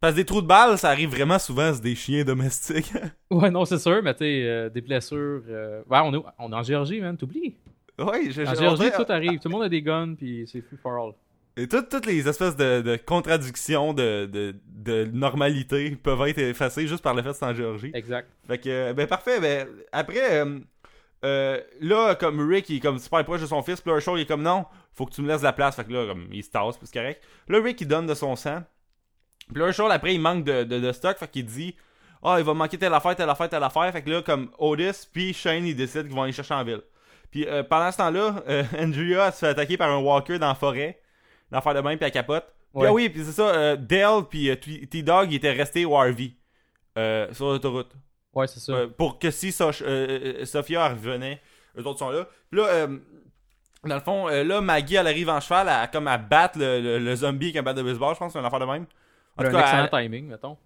[0.00, 2.92] Parce que des trous de balles, ça arrive vraiment souvent, c'est des chiens domestiques.
[3.30, 5.42] Ouais, non, c'est sûr, mais tu sais, euh, des blessures.
[5.48, 7.56] euh, Ouais, on est, on est en Géorgie, man, t'oublies.
[7.98, 9.38] ouais, je, En Géorgie, dirait- tout arrive.
[9.40, 11.12] Tout le monde a des guns, puis c'est free for all.
[11.58, 16.86] Et toutes, toutes les espèces de, de contradictions de, de, de normalité peuvent être effacées
[16.86, 17.90] juste par le fait que c'est en Géorgie.
[17.94, 18.28] Exact.
[18.46, 19.40] Fait que, euh, ben parfait.
[19.40, 20.38] Ben, après,
[21.24, 24.14] euh, là, comme Rick, il est comme super proche de son fils, puis là, Herschel,
[24.18, 25.76] il est comme non, faut que tu me laisses la place.
[25.76, 27.22] Fait que là, comme, il se tasse, puis c'est correct.
[27.48, 28.62] Là, Rick, il donne de son sang.
[29.52, 31.74] Puis là, Herschel, après, il manque de, de, de stock, fait qu'il dit
[32.22, 33.90] Ah, il va manquer telle affaire, telle affaire, telle affaire.
[33.92, 36.82] Fait que là, comme Otis, puis Shane, ils décident qu'ils vont aller chercher en ville.
[37.30, 40.48] Puis euh, pendant ce temps-là, euh, Andrea, elle se fait attaquer par un walker dans
[40.48, 41.00] la forêt.
[41.50, 42.44] L'affaire de même, puis elle capote.
[42.74, 42.88] Puis Ouais.
[42.88, 44.50] ah oui, puis c'est ça, euh, Dale, puis
[44.90, 46.32] T-Dog, ils étaient restés au RV.
[47.32, 47.92] sur l'autoroute.
[48.36, 48.72] Ouais, c'est ça.
[48.72, 51.40] Euh, pour que si Soch- euh, euh, Sophia revenait,
[51.78, 52.28] eux autres sont là.
[52.50, 52.98] Puis là, euh,
[53.84, 56.80] dans le fond, euh, là, Maggie, elle arrive en cheval, à, comme à battre le,
[56.80, 58.86] le- le zombie avec un bat de baseball, je pense, c'est une affaire de même.
[59.36, 60.56] En un tout cas, excellent elle- timing, mettons.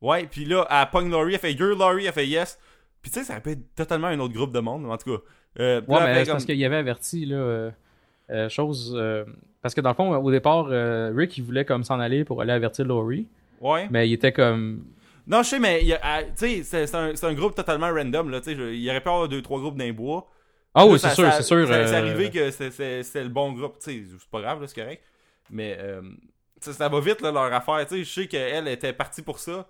[0.00, 2.58] ouais, puis là, elle pogne Laurie, elle fait You're Laurie, elle fait Yes.
[3.02, 5.16] Puis tu sais, ça peut être totalement un autre groupe de monde, mais en tout
[5.16, 5.22] cas.
[5.60, 7.70] Euh, Ouais, là, mais parce qu'il avait averti, là, euh,
[8.30, 8.94] euh, chose.
[8.98, 9.24] euh,
[9.62, 12.40] parce que dans le fond, au départ, euh, Rick, il voulait comme s'en aller pour
[12.42, 13.26] aller avertir Laurie.
[13.60, 13.86] Ouais.
[13.90, 14.84] Mais il était comme.
[15.26, 18.30] Non, je sais, mais il y a- elle- tu sais, c'est un, groupe totalement random,
[18.30, 18.40] là.
[18.46, 20.30] Il y aurait pu avoir deux, trois groupes les bois.
[20.74, 21.66] Ah oui, c'est sûr, c'est sûr.
[21.66, 23.76] C'est euh, arrivé que c'est- le bon groupe.
[23.78, 25.02] C'est pas grave, c'est correct.
[25.50, 26.02] Mais euh,
[26.60, 27.86] ça, va vite, là, leur affaire.
[27.90, 29.68] Je sais qu'elle était partie pour ça.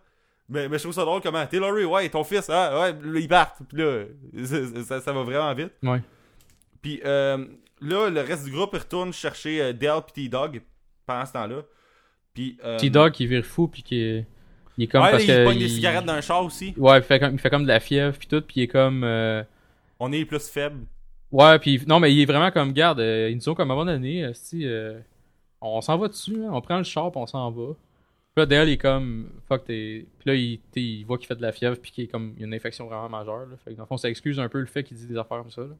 [0.48, 1.46] Mais, mais je trouve ça drôle comment.
[1.46, 3.60] T'es Laurie, ouais, ton fils, ah, ouais, là, ils partent.
[3.68, 4.04] Puis là,
[5.00, 5.72] ça, va vraiment vite.
[5.82, 6.02] Ouais.
[6.82, 7.46] Puis euh,
[7.80, 10.60] là, le reste du groupe, retourne chercher euh, Dale pis T-Dog
[11.06, 11.62] pendant ce temps-là.
[12.34, 12.58] Puis.
[12.62, 14.26] Euh, T-Dog qui vire fou, puis qui est.
[14.76, 15.44] Il est comme ouais, parce il que.
[15.44, 16.74] pogne des cigarettes dans un char aussi.
[16.76, 18.68] Ouais, il fait comme, il fait comme de la fièvre, puis tout, puis il est
[18.68, 19.04] comme.
[19.04, 19.42] euh,
[20.00, 20.84] On est les plus faibles.
[21.30, 23.00] Ouais, puis non, mais il est vraiment comme garde.
[23.00, 24.30] euh, ils nous ont comme abandonné.
[24.34, 24.98] Si, euh,
[25.60, 27.72] on s'en va dessus, hein, on prend le char, puis on s'en va.
[28.34, 30.06] Puis là, Dale, il est comme fuck, t'es.
[30.18, 32.40] Puis là, il, il voit qu'il fait de la fièvre, puis qu'il est comme il
[32.40, 33.46] y a une infection vraiment majeure.
[33.46, 33.56] Là.
[33.64, 35.38] Fait que dans le fond, ça excuse un peu le fait qu'il dit des affaires
[35.38, 35.62] comme ça.
[35.62, 35.74] Là.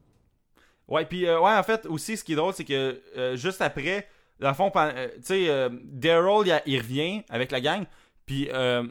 [0.87, 3.61] Ouais, puis euh, ouais, en fait, aussi, ce qui est drôle, c'est que euh, juste
[3.63, 4.07] après,
[4.39, 7.85] dans le fond, euh, tu sais, euh, Daryl, il revient avec la gang,
[8.27, 8.85] puis euh,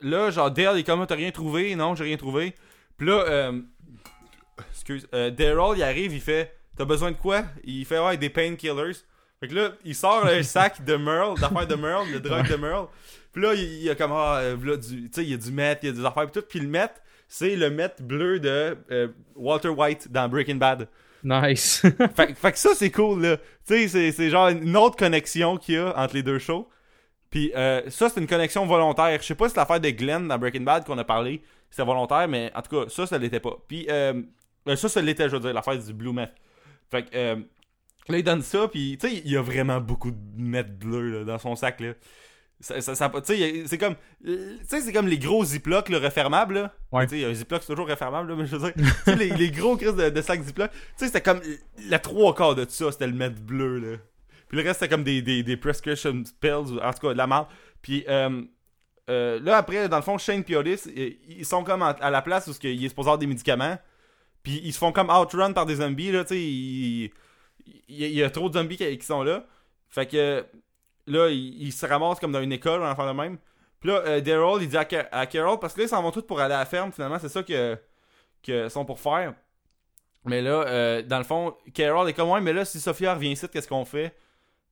[0.00, 1.74] là, genre, Dale, il est comme, t'as rien trouvé?
[1.74, 2.54] Non, j'ai rien trouvé.
[2.96, 3.60] Puis là, euh,
[4.70, 7.44] excuse, euh, Daryl, il arrive, il fait, t'as besoin de quoi?
[7.64, 8.92] Il fait, ouais, des painkillers.
[9.40, 12.56] Fait que là, il sort le sac de Merle, d'affaires de Merle, le drogue de
[12.56, 12.86] Merle.
[13.32, 15.36] Puis là, il, y a comme, ah, euh, là, du, tu sais, il y a
[15.36, 16.46] du meth, il y a des affaires, pis tout.
[16.48, 20.88] Puis le meth, c'est le meth bleu de euh, Walter White dans Breaking Bad.
[21.22, 21.82] Nice.
[22.16, 23.36] fait, fait que ça, c'est cool, là.
[23.66, 26.66] Tu sais, c'est genre une autre connexion qu'il y a entre les deux shows.
[27.30, 29.20] Puis euh, ça, c'est une connexion volontaire.
[29.20, 32.28] Je sais pas si l'affaire de Glenn dans Breaking Bad qu'on a parlé, c'était volontaire,
[32.28, 33.56] mais en tout cas, ça, ça l'était pas.
[33.68, 34.22] Puis euh,
[34.68, 36.32] euh, ça, ça l'était, je veux dire, l'affaire du Blue Meth.
[36.90, 37.36] Fait que euh,
[38.08, 41.18] là, il donne ça, puis tu sais, il y a vraiment beaucoup de meth bleu
[41.18, 41.92] là, dans son sac, là.
[42.58, 43.96] Ça, ça, c'est comme,
[44.26, 46.74] euh, tu sais, c'est comme les gros ziplocs, là, refermables, là.
[46.90, 47.06] Ouais.
[47.06, 48.72] Tu sais, un ziploc, c'est toujours refermable, là, mais je veux dire,
[49.04, 51.40] tu sais, les, les gros crises de, de sacs ziploc, tu sais, c'était comme,
[51.88, 53.96] la trois quarts de ça, c'était le meth bleu, là.
[54.48, 57.26] Puis le reste, c'était comme des, des, des prescription pills, en tout cas, de la
[57.26, 57.46] merde.
[57.82, 58.42] Puis euh,
[59.10, 60.82] euh, là, après, dans le fond, Shane et Otis,
[61.28, 63.78] ils sont comme à, la place où qu'il est supposé avoir des médicaments.
[64.42, 66.40] Puis ils se font comme outrun par des zombies, là, tu sais.
[66.40, 67.04] Il,
[67.66, 69.44] il- il y a trop de zombies qui, sont là.
[69.88, 70.44] Fait que
[71.06, 73.38] là, ils, se ramassent comme dans une école, un enfant de même.
[73.80, 76.02] Puis là, euh, Daryl, il dit à, Ca- à Carol, parce que là, ils s'en
[76.02, 77.76] vont tous pour aller à la ferme, finalement, c'est ça que,
[78.42, 79.34] que sont pour faire.
[80.24, 83.32] Mais là, euh, dans le fond, Carol est comme, ouais, mais là, si Sophia revient
[83.32, 84.14] ici, qu'est-ce qu'on fait?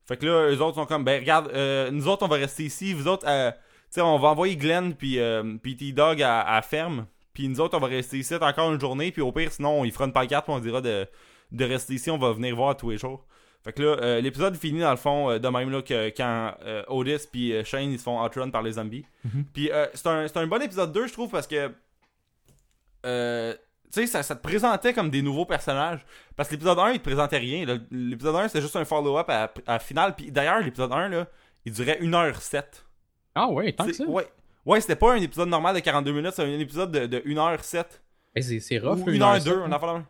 [0.07, 2.64] Fait que là, eux autres sont comme, ben regarde, euh, nous autres, on va rester
[2.64, 2.92] ici.
[2.92, 3.57] Vous autres, euh, tu
[3.90, 7.07] sais, on va envoyer Glenn puis euh, puis T-Dog à, à la ferme.
[7.32, 9.11] Puis nous autres, on va rester ici encore une journée.
[9.11, 11.07] Puis au pire, sinon, il fera une pancarte puis on dira de,
[11.52, 12.11] de rester ici.
[12.11, 13.26] On va venir voir tous les jours.
[13.64, 16.55] Fait que là, euh, l'épisode finit dans le fond euh, de même là que quand
[16.66, 19.07] euh, Otis puis Shane ils se font outrun par les zombies.
[19.24, 19.44] Mhm.
[19.55, 21.72] Puis euh, c'est un, c'est un bon épisode 2, je trouve, parce que.
[23.95, 26.05] Tu sais, ça, ça te présentait comme des nouveaux personnages.
[26.36, 27.64] Parce que l'épisode 1, il te présentait rien.
[27.90, 30.14] L'épisode 1, c'était juste un follow-up à, à la finale.
[30.16, 31.26] Puis d'ailleurs, l'épisode 1, là,
[31.64, 32.62] il durait 1h07.
[33.34, 34.05] ah ouais, tant que ça?
[34.05, 34.26] Ouais,
[34.66, 37.84] ouais c'était pas un épisode normal de 42 minutes, c'est un épisode de, de 1h07.
[38.34, 38.99] Eh, c'est, rough.
[39.07, 40.05] Ou là, 1h02, on la même.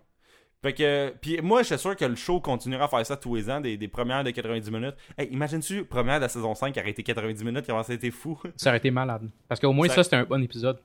[0.62, 3.35] Fait que, puis moi, je suis sûr que le show continuera à faire ça tous
[3.35, 4.95] les ans, des, des premières de 90 minutes.
[5.18, 7.97] Hey, imagine-tu, première de la saison 5 qui a été 90 minutes, comment ça a
[7.97, 8.41] été fou.
[8.57, 9.28] Ça aurait été malade.
[9.47, 10.80] Parce qu'au moins, Ça- ça, c'était un bon épisode.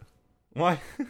[0.54, 0.76] Ouais.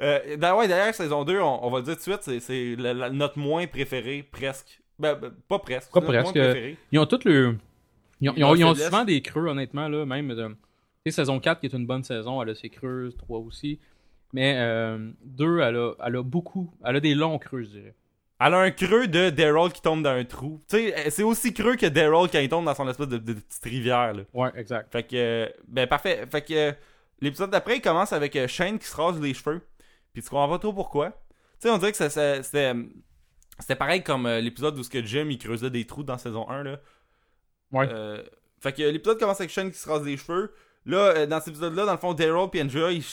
[0.00, 2.76] euh, ouais, d'ailleurs, saison 2, on, on va le dire tout de suite, c'est, c'est
[2.76, 4.80] la- la- notre moins préféré, presque.
[4.98, 5.92] Ben, ben, pas presque.
[5.92, 6.32] Pas presque.
[6.32, 6.76] préféré.
[6.92, 7.56] Ils ont tous le.
[8.20, 10.30] Ils ont, ils ont- ils souvent des creux, honnêtement, là, même.
[11.04, 13.80] sais, saison 4 qui est une bonne saison, elle a ses creux, 3 aussi.
[14.32, 14.54] Mais
[15.24, 16.72] 2, elle a, elle a beaucoup.
[16.84, 17.94] Elle a des longs creux, je dirais.
[18.44, 20.60] Elle a un creux de Daryl qui tombe dans un trou.
[20.68, 23.34] Tu sais, c'est aussi creux que Daryl quand il tombe dans son espèce de, de
[23.34, 24.22] petite rivière, là.
[24.34, 24.90] Ouais, exact.
[24.90, 26.24] Fait que, euh, ben parfait.
[26.30, 26.72] Fait que euh,
[27.20, 29.60] l'épisode d'après, il commence avec euh, Shane qui se rase les cheveux.
[30.12, 31.10] Puis tu comprends pas trop pourquoi.
[31.10, 32.74] Tu sais, on dirait que ça, ça- c'était,
[33.58, 36.48] c'était pareil comme euh, l'épisode où ce que Jim il creusait des trous dans saison
[36.48, 36.80] 1 là.
[37.72, 37.88] Ouais.
[37.90, 38.22] Euh,
[38.60, 40.54] fait que l'épisode commence avec Shane qui se rase les cheveux.
[40.84, 43.04] Là, euh, dans cet épisode-là, dans le fond, Daryl et Andrea, ils,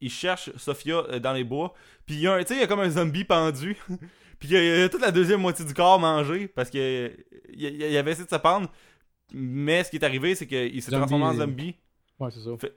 [0.00, 1.74] ils, cherchent Sophia euh, dans les bois.
[2.06, 3.76] Puis il y a un, tu sais, il y a comme un zombie pendu.
[4.38, 6.68] Puis il y, a, il y a toute la deuxième moitié du corps mangé parce
[6.68, 7.10] que euh,
[7.54, 8.70] il, avait essayé de se pendre.
[9.32, 11.76] Mais ce qui est arrivé, c'est qu'il s'est Zombie, transformé en euh, zombie.
[12.18, 12.50] Ouais, c'est ça.
[12.58, 12.76] Fait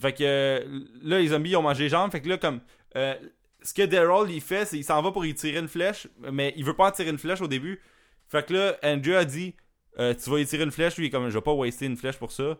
[0.00, 0.60] que euh,
[1.02, 2.10] là, les zombies ils ont mangé les jambes.
[2.12, 2.60] Fait que là, comme.
[2.96, 3.14] euh,
[3.62, 6.06] ce que Daryl il fait, c'est qu'il s'en va pour y tirer une flèche.
[6.32, 7.80] Mais il veut pas en tirer une flèche au début.
[8.28, 9.54] Fait que là, Andrew a dit
[9.98, 10.96] euh, Tu vas y tirer une flèche.
[10.96, 12.58] Lui, il est comme Je vais pas waster une flèche pour ça.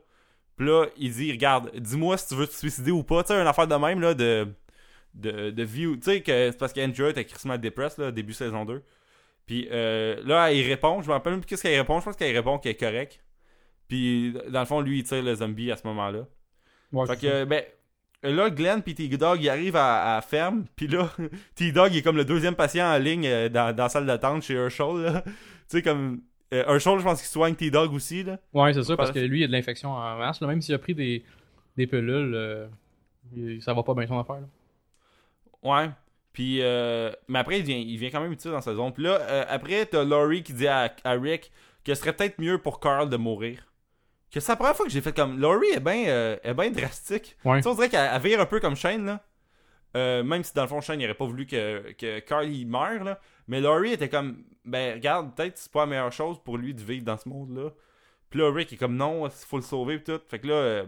[0.56, 3.22] Puis là, il dit Regarde, dis-moi si tu veux te suicider ou pas.
[3.22, 4.48] Tu sais, une affaire de même, là, de.
[5.14, 5.96] De, de view.
[5.96, 8.82] Tu sais, que c'est parce qu'Andrew était crissement dépressed, là, début saison 2.
[9.46, 11.02] Puis euh, là, il répond.
[11.02, 12.00] Je me rappelle même plus qu'est-ce qu'elle répond.
[12.00, 13.22] Je pense qu'elle répond qu'elle est correcte.
[13.88, 16.26] Puis dans le fond, lui, il tire le zombie à ce moment-là.
[16.92, 17.62] Ouais, Fait que, ben,
[18.22, 20.64] là, Glenn pis T-Dog, ils arrivent à, à la ferme.
[20.76, 21.10] Pis là,
[21.54, 24.42] T-Dog, il est comme le deuxième patient en ligne euh, dans, dans la salle d'attente
[24.42, 25.32] chez Herschel, tu
[25.68, 26.20] sais, comme.
[26.54, 28.38] Euh, Herschel, je pense qu'il soigne T-Dog aussi, là.
[28.54, 30.40] Ouais, c'est ça, parce que lui, il a de l'infection en masse.
[30.40, 30.46] là.
[30.46, 31.24] Même s'il a pris des,
[31.76, 32.68] des pilules, euh,
[33.60, 34.36] ça va pas bien son affaire.
[34.40, 34.46] là.
[35.62, 35.90] Ouais.
[36.32, 38.92] Puis, euh, mais après, il vient, il vient quand même utile dans sa zone.
[38.92, 39.18] Puis là,
[39.48, 41.50] après, t'as Laurie qui dit à, à Rick
[41.82, 43.66] que ce serait peut-être mieux pour Carl de mourir.
[44.32, 45.38] Que c'est la première fois que j'ai fait comme.
[45.40, 46.36] Laurie est bien euh,
[46.70, 47.36] drastique.
[47.44, 47.58] Ouais.
[47.58, 49.20] Tu sais, on dirait qu'elle elle vire un peu comme Shane, là.
[49.96, 53.02] Euh, même si dans le fond, Shane n'aurait pas voulu que, que Carl il meure,
[53.04, 53.18] là.
[53.48, 56.82] Mais Laurie était comme, ben regarde, peut-être c'est pas la meilleure chose pour lui de
[56.82, 57.70] vivre dans ce monde-là.
[58.28, 60.20] Puis là, Rick est comme, non, il faut le sauver, pis tout.
[60.28, 60.84] Fait que là,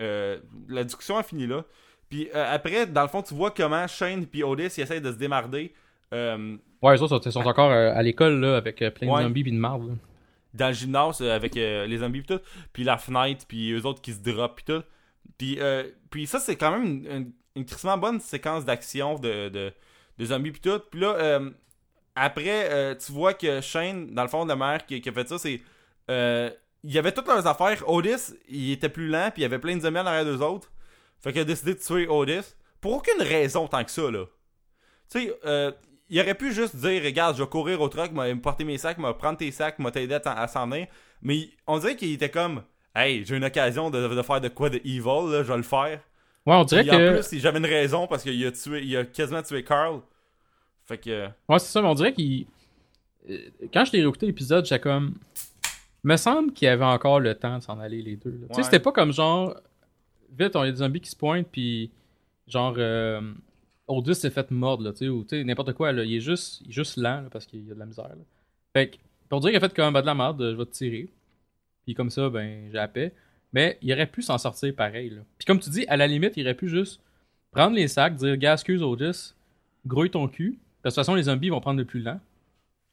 [0.00, 1.64] euh, la discussion a fini là.
[2.08, 5.12] Puis euh, après, dans le fond, tu vois comment Shane puis Otis ils essayent de
[5.12, 5.72] se démarder
[6.12, 9.18] euh, Ouais, les autres sont, sont encore à l'école, là, avec plein Ouais.
[9.22, 9.94] de zombies pis de marde, là.
[10.54, 12.40] Dans le gymnase euh, avec euh, les zombies pis tout,
[12.72, 14.82] puis la fenêtre, puis eux autres qui se drop pis tout.
[15.38, 20.52] Puis, euh, puis ça, c'est quand même une, crissement bonne séquence d'action de, de, zombies
[20.52, 20.80] pis tout.
[20.90, 21.50] Puis là, euh,
[22.14, 25.28] après, euh, tu vois que Shane, dans le fond de mer, qui, qui a fait
[25.28, 25.60] ça, c'est...
[26.82, 27.86] Il y avait toutes leurs affaires.
[27.88, 30.42] Otis, il était plus lent, puis il y avait plein de zombies en arrière d'eux
[30.42, 30.72] autres.
[31.20, 32.54] Fait qu'il a décidé de tuer Otis.
[32.80, 34.24] Pour aucune raison tant que ça, là.
[35.10, 35.74] Tu sais,
[36.10, 38.98] il aurait pu juste dire Regarde, je vais courir au truck, me porter mes sacs,
[38.98, 40.86] m'a prendre tes sacs, m'a t'aider à, s'en venir.
[41.22, 42.62] Mais il- on dirait qu'il était comme
[42.94, 45.62] Hey, j'ai une occasion de, de faire de quoi de evil, là, je vais le
[45.62, 46.00] faire.
[46.46, 47.20] Ouais, on dirait en que.
[47.20, 50.00] plus, j'avais une raison parce qu'il a tué, il a quasiment tué Carl.
[50.86, 51.26] Fait que.
[51.48, 52.46] Ouais, c'est ça, mais on dirait qu'il.
[53.28, 53.38] euh,
[53.72, 55.14] Quand je l'ai réécouté l'épisode, j'étais comme.
[56.02, 58.40] Me semble qu'il y avait encore le temps de s'en aller, les deux.
[58.48, 59.54] Tu sais, c'était pas comme genre.
[60.36, 61.92] Vite, on a des zombies qui se pointent, puis.
[62.48, 62.74] Genre.
[62.78, 63.20] Euh...
[63.90, 66.04] Odus s'est fait mordre, là, tu sais, ou tu sais, n'importe quoi, là.
[66.04, 68.08] Il est juste, il est juste lent, là, parce qu'il y a de la misère,
[68.08, 68.24] là.
[68.72, 68.96] Fait que.
[69.32, 71.08] On dirait qu'il a fait comme bah, de la merde, je vais te tirer.
[71.84, 73.12] Puis comme ça, ben, j'ai la paix.
[73.52, 75.22] Mais il aurait pu s'en sortir pareil, là.
[75.38, 77.00] Puis comme tu dis, à la limite, il aurait pu juste
[77.52, 78.82] prendre les sacs, dire, gars, excuse
[79.86, 80.58] grouille ton cul.
[80.82, 82.20] Parce que de toute façon, les zombies vont prendre le plus lent.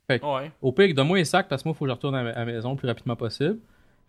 [0.09, 0.51] Ouais.
[0.61, 2.45] Au pire, donne-moi les sacs parce que moi, il faut que je retourne à la
[2.45, 3.59] maison le plus rapidement possible.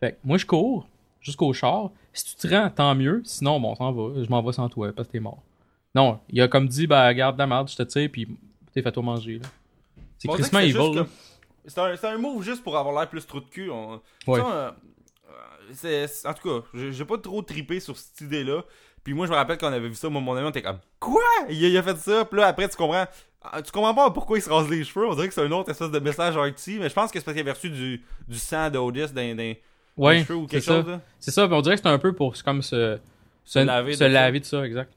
[0.00, 0.86] Fait que moi, je cours
[1.20, 1.90] jusqu'au char.
[2.12, 3.20] Si tu te rends, tant mieux.
[3.24, 4.22] Sinon, bon, va.
[4.22, 5.42] Je m'en vais sans toi parce que t'es mort.
[5.94, 8.28] Non, il a comme dit, bah, garde la merde, je te tire, puis
[8.72, 9.38] t'es fait-toi manger.
[9.38, 9.48] là.
[10.18, 10.72] C'est c'est Evil.
[10.74, 11.06] comme-
[11.66, 13.70] C'est un, c'est un move juste pour avoir l'air plus trou de cul.
[13.70, 14.40] on- Ouais.
[14.40, 14.70] Ça, euh,
[15.84, 18.62] euh, en tout cas, j'ai pas trop trippé sur cette idée-là.
[19.04, 20.78] Puis moi, je me rappelle qu'on avait vu ça, moi, mon ami, on était comme
[20.98, 21.20] Quoi?
[21.50, 22.24] Il a, il a fait ça.
[22.24, 23.06] Puis là, après, tu comprends.
[23.42, 25.06] ah, Tu comprends pas pourquoi il se rase les cheveux.
[25.06, 26.78] On dirait que c'est un autre espèce de message arty.
[26.80, 29.60] Mais je pense que c'est parce qu'il avait reçu du, du sang dans les
[29.96, 30.82] Ouais, cheveux ou quelque ça.
[30.82, 30.98] chose.
[31.20, 32.98] C'est ça, mais on dirait que c'est un peu pour comme se,
[33.44, 34.08] se, Se laver de se ça.
[34.08, 34.92] laver de ça, exact.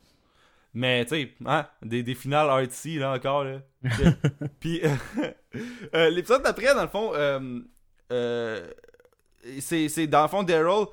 [0.74, 3.60] Mais tu sais, hein, des, des finales artsy là encore là.
[4.60, 4.96] Puis euh,
[5.96, 7.60] euh, l'épisode d'après, dans le fond, euh,
[8.12, 8.68] euh,
[9.60, 10.86] c'est, c'est dans le fond Daryl,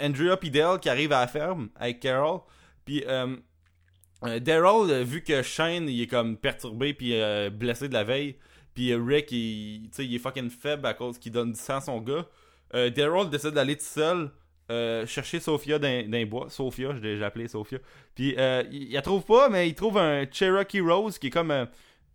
[0.00, 2.40] Andrea Dale qui arrivent à la ferme avec Carol.
[2.84, 3.04] Puis
[4.22, 7.14] Daryl, vu que Shane il est comme perturbé puis
[7.50, 8.38] blessé de la veille,
[8.74, 12.00] puis Rick il, il est fucking faible à cause qu'il donne du sang à son
[12.00, 12.26] gars.
[12.72, 14.30] Daryl décide d'aller tout seul
[14.70, 16.48] euh, chercher Sophia dans, dans les bois.
[16.50, 17.78] Sophia, je l'ai j'ai appelé Sophia.
[18.14, 21.30] Puis euh, il, il la trouve pas, mais il trouve un Cherokee Rose qui est
[21.30, 21.50] comme.
[21.50, 21.66] euh,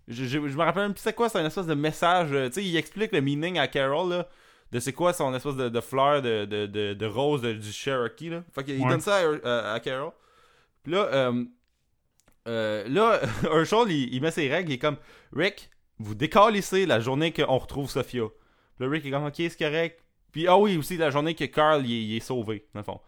[0.08, 2.30] je, je, je me rappelle même plus c'est quoi, c'est un espèce de message.
[2.34, 4.28] euh, tu sais, il explique le meaning à Carol là,
[4.72, 8.30] de c'est quoi son espèce de, de fleur de, de, de, de rose du Cherokee.
[8.30, 8.44] Là.
[8.54, 8.90] Fait qu'il Ouais.
[8.90, 10.12] donne ça à, à- à Carol.
[10.84, 11.32] Puis là,
[12.46, 14.72] là Herschel, il, il met ses règles.
[14.72, 14.98] Il est comme
[15.34, 18.24] Rick, vous décalissez la journée qu'on retrouve Sophia.
[18.76, 20.02] Puis là, Rick est comme ok, c'est correct.
[20.32, 22.84] Puis ah oui, aussi la journée que Carl il, est- il est sauvé, dans le
[22.86, 23.00] fond.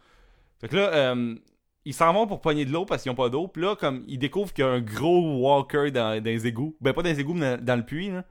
[0.61, 1.35] Fait que là, euh,
[1.85, 3.47] ils s'en vont pour pogner de l'eau parce qu'ils ont pas d'eau.
[3.47, 6.75] Puis là, comme ils découvrent qu'il y a un gros walker dans, dans les égouts.
[6.81, 8.09] Ben pas dans les égouts, mais dans, dans le puits.
[8.09, 8.23] Là.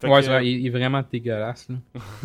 [0.00, 1.68] Fait ouais, que, vrai, il, est vraiment dégueulasse.
[1.68, 1.76] Là.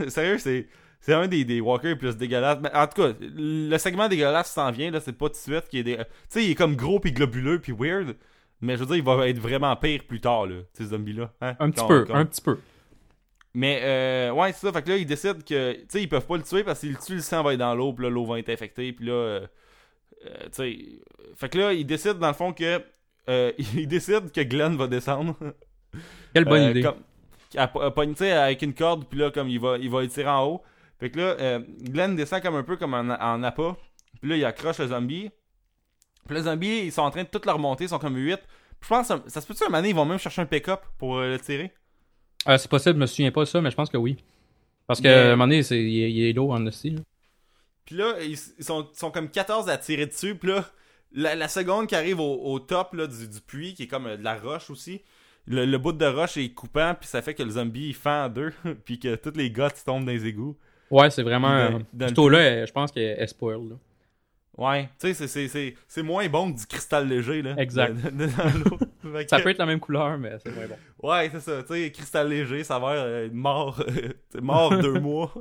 [0.01, 0.67] euh, sérieux, c'est.
[1.01, 2.57] C'est un des, des walkers plus dégueulasses.
[2.61, 5.69] Mais en tout cas, le segment dégueulasse s'en vient, là, c'est pas tout de suite
[5.69, 5.95] qu'il est des.
[5.95, 8.17] Tu sais, il est comme gros puis globuleux puis weird.
[8.59, 11.31] Mais je veux dire, il va être vraiment pire plus tard, là, ces zombies-là.
[11.39, 12.59] hein, Un petit quand- peu, quand- un petit peu.
[13.53, 14.73] Mais euh, ouais, c'est ça.
[14.73, 15.73] Fait que là, ils décident que.
[15.73, 17.59] Tu sais, ils peuvent pas le tuer parce qu'ils le tuent, le sang va être
[17.59, 19.13] dans l'eau, puis là, l'eau va être infectée, puis là.
[19.13, 19.47] euh,
[20.25, 20.77] euh, tu sais.
[21.35, 22.83] Fait que là, ils décident dans le fond que.
[23.29, 25.35] euh, ils décident que Glenn va descendre.
[26.33, 26.83] Quelle bonne idée.
[26.83, 27.03] comme-
[27.57, 30.63] à, à avec une corde, puis là, comme il va, il va tirer en haut.
[30.99, 33.75] Fait que là, euh, Glenn descend comme un peu comme en, en appât.
[34.21, 35.31] Puis là, il accroche le zombie.
[36.27, 38.39] Puis les zombies, ils sont en train de tout leur monter, ils sont comme 8.
[38.81, 40.81] Je pense, ça, ça se peut-tu un moment donné, ils vont même chercher un pick-up
[40.97, 41.73] pour le tirer?
[42.47, 44.17] Euh, c'est possible, je me souviens pas de ça, mais je pense que oui.
[44.87, 45.73] Parce que Mais- à un moment donné, il
[46.03, 46.91] est- il est lourd en aussi.
[46.91, 47.01] là.
[47.85, 50.35] Puis là, ils, ils sont, comme 14 à tirer dessus.
[50.35, 50.65] Puis là,
[51.11, 54.05] la, la seconde qui arrive au, au top là, du, du puits, qui est comme
[54.07, 55.01] euh, de la roche aussi,
[55.47, 58.25] le, le bout de roche est coupant, puis ça fait que le zombie il fend
[58.25, 58.53] en deux,
[58.85, 60.55] puis que tous les gars tombent dans les égouts.
[60.91, 61.79] Ouais, c'est vraiment.
[61.97, 63.69] Le cette eau-là, elle- je pense qu'elle est spoil.
[63.69, 63.75] Là.
[64.57, 65.47] Ouais, tu sais,
[65.87, 67.55] c'est- moins bon que du cristal léger, là.
[67.57, 67.93] Exact.
[68.03, 68.77] de- de- dans l'eau.
[69.13, 71.09] Que- Ça peut être la même couleur, mais c'est moins bon.
[71.09, 71.61] Ouais, c'est ça.
[71.63, 73.81] Tu sais, cristal léger, ça va être mort,
[74.41, 75.33] mort deux mois.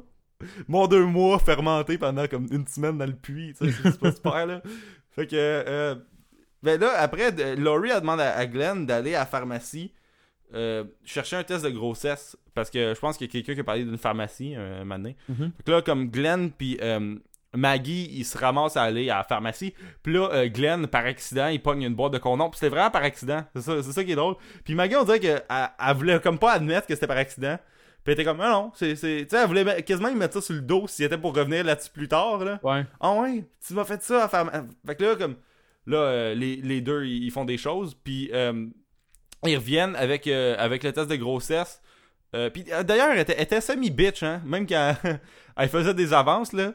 [0.68, 3.54] Mort deux mois, fermenté pendant comme une semaine dans le puits.
[3.60, 4.62] Tu sais, c'est pas super, là.
[5.10, 5.96] Fait que, euh,
[6.62, 9.92] ben là, après, Laurie a demandé à, Glenn d'aller à la pharmacie
[10.54, 12.36] euh, chercher un test de grossesse.
[12.54, 14.84] Parce que je pense qu'il y a quelqu'un qui a parlé d'une pharmacie euh, un
[14.84, 15.16] moment donné.
[15.28, 15.52] Mhm.
[15.56, 17.16] Fait que là, comme Glenn puis euh,
[17.58, 19.74] Maggie, ils se ramassent à aller à la pharmacie.
[20.02, 22.50] Puis là, euh, Glenn, par accident, il pogne une boîte de condoms.
[22.50, 23.44] Puis c'était vraiment par accident.
[23.54, 24.36] C'est ça, ça qui est drôle.
[24.64, 27.56] Puis Maggie, on dirait qu'elle elle voulait comme pas admettre que c'était par accident.
[28.04, 28.94] Puis elle était comme, ah non, c'est.
[28.94, 31.34] Tu sais, elle voulait me- quasiment lui mettre ça sur le dos s'il était pour
[31.34, 32.58] revenir là-dessus plus tard, là.
[32.62, 32.86] Ouais.
[33.00, 34.50] Ah ouais, tu m'as fait ça à faire.
[34.86, 35.34] Fait que là, comme.
[35.86, 37.94] Là, euh, les, les deux, ils font des choses.
[37.94, 38.30] Puis.
[38.32, 38.66] euh,
[39.44, 41.80] ils reviennent avec, euh, avec le test de grossesse.
[42.52, 44.42] Puis d'ailleurs, elle était, elle était semi-bitch, hein.
[44.44, 44.94] Même quand
[45.56, 46.72] elle faisait des avances, là.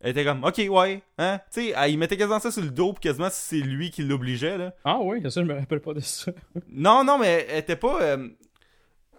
[0.00, 1.40] Elle était comme, ok, ouais, hein?
[1.52, 4.58] Tu sais, il mettait quasiment ça sur le dos, puis quasiment c'est lui qui l'obligeait,
[4.58, 4.74] là.
[4.84, 6.32] Ah oui, ça, je me rappelle pas de ça.
[6.68, 8.00] Non, non, mais elle était pas.
[8.02, 8.28] euh,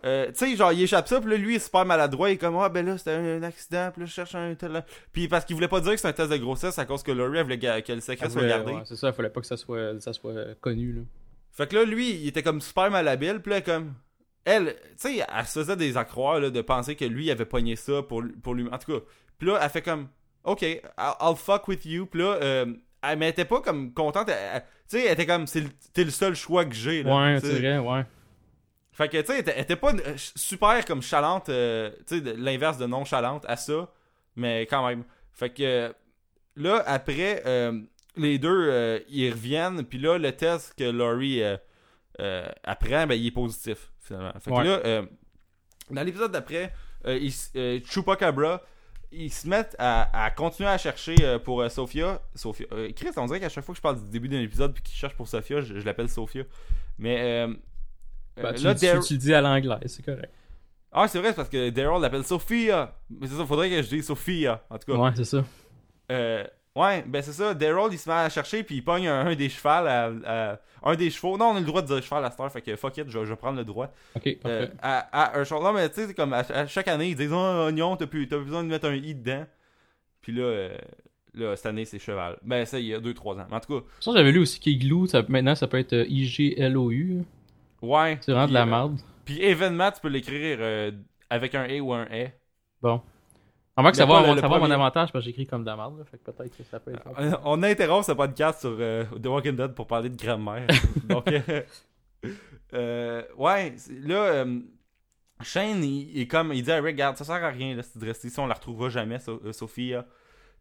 [0.06, 2.30] euh, tu sais, genre, il échappe ça, puis là, lui, il est super maladroit.
[2.30, 4.54] Il est comme, ah, ben là, c'était un, un accident, puis là, je cherche un
[4.54, 4.86] tel.
[5.12, 7.12] Puis parce qu'il voulait pas dire que c'est un test de grossesse à cause que
[7.12, 8.74] Laurie, elle voulait que le secret soit gardé.
[8.74, 11.02] ouais, c'est ça, il fallait pas que ça soit, ça soit connu, là.
[11.52, 13.96] Fait que là, lui, il était comme super malhabile, puis là, comme.
[14.46, 17.46] Elle, tu sais, elle se faisait des accroires, là, de penser que lui, il avait
[17.46, 18.70] pogné ça pour, pour lui.
[18.72, 19.06] En tout cas,
[19.40, 20.08] puis là, elle fait comme,
[20.48, 20.82] ok, I'll,
[21.22, 22.66] I'll fuck with you, puis là, euh,
[23.04, 24.28] elle m'était pas comme contente.
[24.28, 24.34] Tu
[24.88, 27.16] sais, elle était comme, c'est le- t'es le seul choix que j'ai, là.
[27.16, 28.06] Ouais, c'est vrai, ouais.
[28.92, 32.78] Fait que, tu sais, elle était- pas euh, super comme chalante, euh, tu sais, l'inverse
[32.80, 33.92] de nonchalante à ça,
[34.36, 35.04] mais quand même.
[35.34, 35.94] Fait que,
[36.56, 37.80] là, après, euh,
[38.16, 41.44] les deux, euh, ils reviennent, puis là, le test que Laurie
[42.64, 44.34] apprend, ben, il est positif, finalement.
[44.40, 44.64] Fait que Ouais.
[44.64, 45.06] là, euh,
[45.92, 46.74] dans l'épisode d'après,
[47.86, 48.62] Chupacabra,
[49.12, 52.22] ils se mettent à, à continuer à chercher euh, pour euh, Sophia.
[52.36, 52.66] Sophia.
[52.74, 54.84] euh, Chris, on dirait qu'à chaque fois que je parle du début d'un épisode puis
[54.84, 56.44] qu'ils cherchent pour Sophia, je, je l'appelle Sophia.
[57.00, 57.54] Mais euh,
[58.56, 60.32] tu, là, tu- Dar- tu le dis à l'anglais, c'est correct.
[60.92, 62.96] ah, c'est vrai, c'est parce que Daryl l'appelle Sophia.
[63.10, 64.64] Mais c'est ça, faudrait que je dise Sophia.
[64.70, 65.44] En tout cas, Ouais, c'est ça.
[66.78, 67.54] Ouais, ben c'est ça.
[67.54, 70.60] Daryl, il se met à chercher, puis il pogne un, un des chevals à, à-
[70.84, 71.38] Un des chevaux.
[71.38, 73.10] Non, on a le droit de dire cheval à cette heure, fait que fuck it,
[73.10, 73.92] je, vais prendre le droit.
[74.16, 75.00] Ok, Euh, à,
[75.34, 75.58] à Herschel.
[75.62, 78.38] Non, mais tu sais, comme à, chaque année, ils disent Oh, oignon, t'as plus, t'as
[78.38, 79.46] plus besoin de mettre un i dedans.
[80.22, 80.78] Puis là, euh,
[81.34, 82.38] là cette année, c'est cheval.
[82.44, 83.46] Ben, ça, il y a 2-3 ans.
[83.50, 86.06] Mais en tout cas, Ça, j'avais lu aussi qu'Igloo, ça, maintenant, ça peut être euh,
[86.08, 87.24] I-G-L-O-U.
[87.82, 88.18] ouais.
[88.22, 89.00] C'est vraiment de la euh, merde.
[89.26, 90.92] Puis événement, tu peux l'écrire euh,
[91.30, 92.28] avec un E ou un E.
[92.82, 93.02] Bon.
[93.78, 94.74] En fait que ça va, le- mon- le ça va à mon premier.
[94.74, 96.00] avantage parce que j'écris comme de la merde.
[96.00, 97.04] là, Fait que peut-être que ça peut être.
[97.20, 100.66] Euh, On interrompt ce podcast sur euh, The Walking Dead pour parler de grammaire.
[101.08, 101.62] Donc, euh,
[102.74, 104.46] euh, ouais, là,
[105.42, 108.28] Shane, il, comme, il dit à Rick, regarde, ça sert à rien là, de rester
[108.28, 110.06] ici, on la retrouvera jamais, So- euh, Sophia.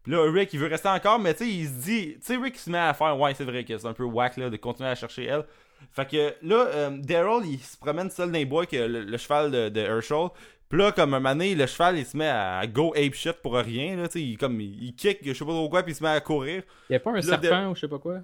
[0.03, 2.37] Puis là, Rick, il veut rester encore, mais tu sais, il se dit, tu sais,
[2.37, 4.49] Rick, il se met à faire, ouais, c'est vrai que c'est un peu whack là,
[4.49, 5.43] de continuer à chercher elle.
[5.91, 9.17] Fait que là, euh, Daryl, il se promène seul dans les bois avec le, le
[9.17, 10.27] cheval de, de Herschel.
[10.69, 13.55] Puis là, comme un donné, le cheval, il se met à go ape shit pour
[13.55, 16.09] rien, là, il, comme, il, kick, je sais pas trop quoi, puis il se met
[16.09, 16.63] à courir.
[16.89, 18.19] Il y a pas un Là, serpent ou je sais pas quoi?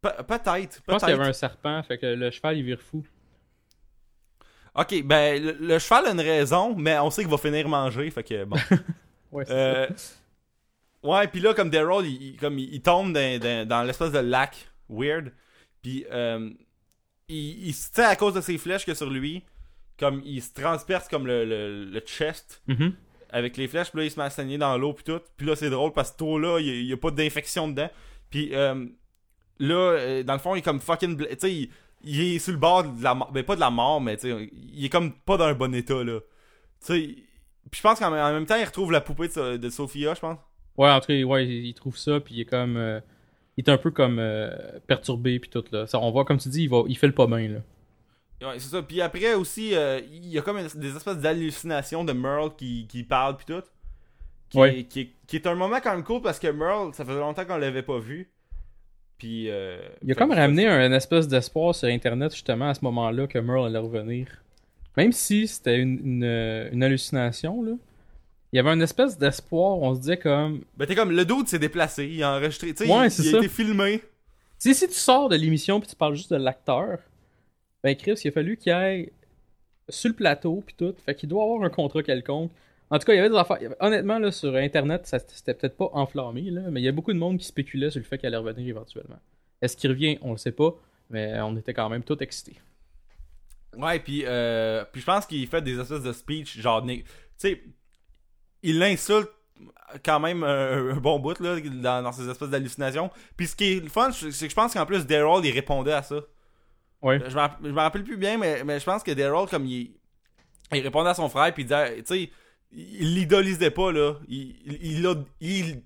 [0.00, 2.80] Pe- Peut-être, Je pense qu'il y avait un serpent, fait que le cheval il vire
[2.80, 3.04] fou.
[4.74, 8.10] Ok, ben, le, le cheval a une raison, mais on sait qu'il va finir manger,
[8.10, 8.56] fait que bon.
[9.32, 9.86] Ouais, c'est Euh,
[11.02, 14.12] ouais, puis là, comme Daryl, il, il- comme, il, il tombe dans, dans, dans l'espèce
[14.12, 15.32] de lac weird,
[15.82, 16.50] puis euh,
[17.28, 19.42] il, il se tient à cause de ses flèches que sur lui,
[19.98, 22.62] comme il se transperce comme le, le, le chest.
[22.66, 22.92] Mhm.
[23.30, 25.20] avec les flèches, puis là, il se met à saigner dans l'eau, puis tout.
[25.36, 27.90] Puis là, c'est drôle parce que tout là, il n'y a, pas d'infection dedans.
[28.30, 28.86] Puis euh,
[29.58, 31.16] là, euh, dans le fond, il est comme fucking.
[31.18, 31.70] Tu sais, il,
[32.04, 33.32] il est sur le bord de la mort.
[33.32, 35.74] Ben, pas de la mort, mais tu sais, il est comme pas dans un bon
[35.74, 36.20] état, là.
[36.80, 36.98] Tu sais,
[37.70, 40.14] puis je pense qu'en en même temps, il retrouve la poupée de, So- de Sophia,
[40.14, 40.38] je pense.
[40.78, 42.76] Ouais, en tout cas, ouais, il il trouve ça, puis il est comme.
[42.76, 43.00] euh,
[43.56, 44.50] il est un peu comme euh,
[44.86, 45.86] perturbé, puis tout, là.
[45.86, 47.58] Ça, on voit, comme tu dis, il, va, il fait le pas bien, là.
[48.42, 48.82] Ouais, c'est ça.
[48.82, 52.86] Puis après aussi, euh, il y a comme une- des espèces d'hallucinations de Merle qui,
[52.88, 53.62] qui parle, puis tout.
[54.50, 54.80] Qui, Ouais.
[54.80, 57.18] est, qui, est, qui est un moment quand même cool parce que Merle, ça faisait
[57.18, 58.30] longtemps qu'on l'avait pas vu.
[59.18, 59.50] Puis.
[59.50, 63.38] euh, Il a comme ramené un, espèce d'espoir sur Internet, justement, à ce moment-là, que
[63.38, 64.28] Merle allait revenir.
[64.96, 67.72] Même si c'était une, une, une hallucination, là.
[68.52, 70.62] Il y avait une espèce d'espoir, on se disait comme.
[70.76, 73.34] Ben t'es comme le dude s'est déplacé, il a enregistré, tu sais, Ouais, il, il
[73.34, 73.98] a été filmé.
[73.98, 74.04] Tu
[74.72, 76.98] sais, si tu sors de l'émission puis tu parles juste de l'acteur,
[77.86, 79.12] ben Chris, il a fallu qu'il aille
[79.88, 80.92] sur le plateau puis tout.
[81.04, 82.50] Fait qu'il doit avoir un contrat quelconque.
[82.90, 83.58] En tout cas, il y avait des affaires.
[83.78, 87.12] Honnêtement, là, sur Internet, ça c'était peut-être pas enflammé, là, mais il y a beaucoup
[87.12, 89.20] de monde qui spéculait sur le fait qu'il allait revenir éventuellement.
[89.62, 90.18] Est-ce qu'il revient?
[90.20, 90.74] On le sait pas,
[91.10, 92.56] mais on était quand même tous excités.
[93.76, 97.04] Ouais, puis euh, je pense qu'il fait des espèces de speech genre tu
[97.36, 97.62] sais
[98.62, 99.30] il l'insulte
[100.04, 103.10] quand même un, un bon bout là dans, dans ces espèces d'hallucinations.
[103.36, 105.92] Puis ce qui est le fun, c'est que je pense qu'en plus Daryl il répondait
[105.92, 106.20] à ça.
[107.02, 107.20] Ouais.
[107.28, 107.34] Je
[107.70, 109.92] m'en rappelle plus bien mais, mais je pense que Daryl comme il
[110.72, 112.30] il répondait à son frère puis il disait tu sais
[112.72, 115.82] il l'idolisait pas là, il il il, il,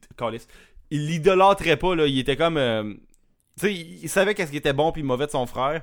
[0.90, 2.94] il l'idolâtrait pas là, il était comme euh,
[3.58, 5.82] tu sais il, il savait qu'est-ce qui était bon puis mauvais de son frère.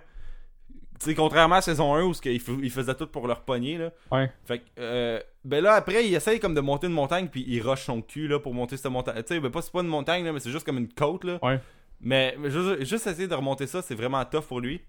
[0.99, 3.41] Tu sais, contrairement à saison 1 où ce qu'il f- il faisait tout pour leur
[3.41, 3.91] pogner là.
[4.11, 4.31] Ouais.
[4.45, 7.61] Fait que, euh, ben là, après, il essaye comme de monter une montagne, puis il
[7.61, 9.21] rush son cul, là, pour monter cette montagne.
[9.21, 11.23] Tu sais, ben pas, c'est pas une montagne, là, mais c'est juste comme une côte,
[11.23, 11.37] là.
[11.43, 11.59] Ouais.
[12.01, 14.81] Mais, mais juste, juste essayer de remonter ça, c'est vraiment tough pour lui.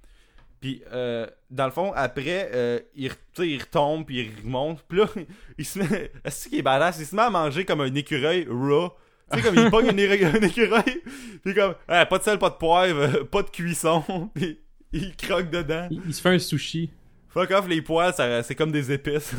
[0.61, 4.83] Puis, euh, dans le fond, après, euh, il, il retombe, puis il remonte.
[4.89, 5.07] Puis là,
[5.59, 6.13] il se met.
[6.25, 6.99] Est-ce qu'il est badass?
[6.99, 8.91] Il se met à manger comme un écureuil raw.
[9.31, 11.03] Tu sais, comme il pogne un, écureuil,
[11.45, 14.03] puis comme, Ah, pas de sel, pas de poivre, pas de cuisson.
[14.35, 14.59] Puis
[14.91, 15.87] il croque dedans.
[15.91, 16.91] Il, il se fait un sushi.
[17.29, 19.35] Fuck off, les poils, c'est comme des épices.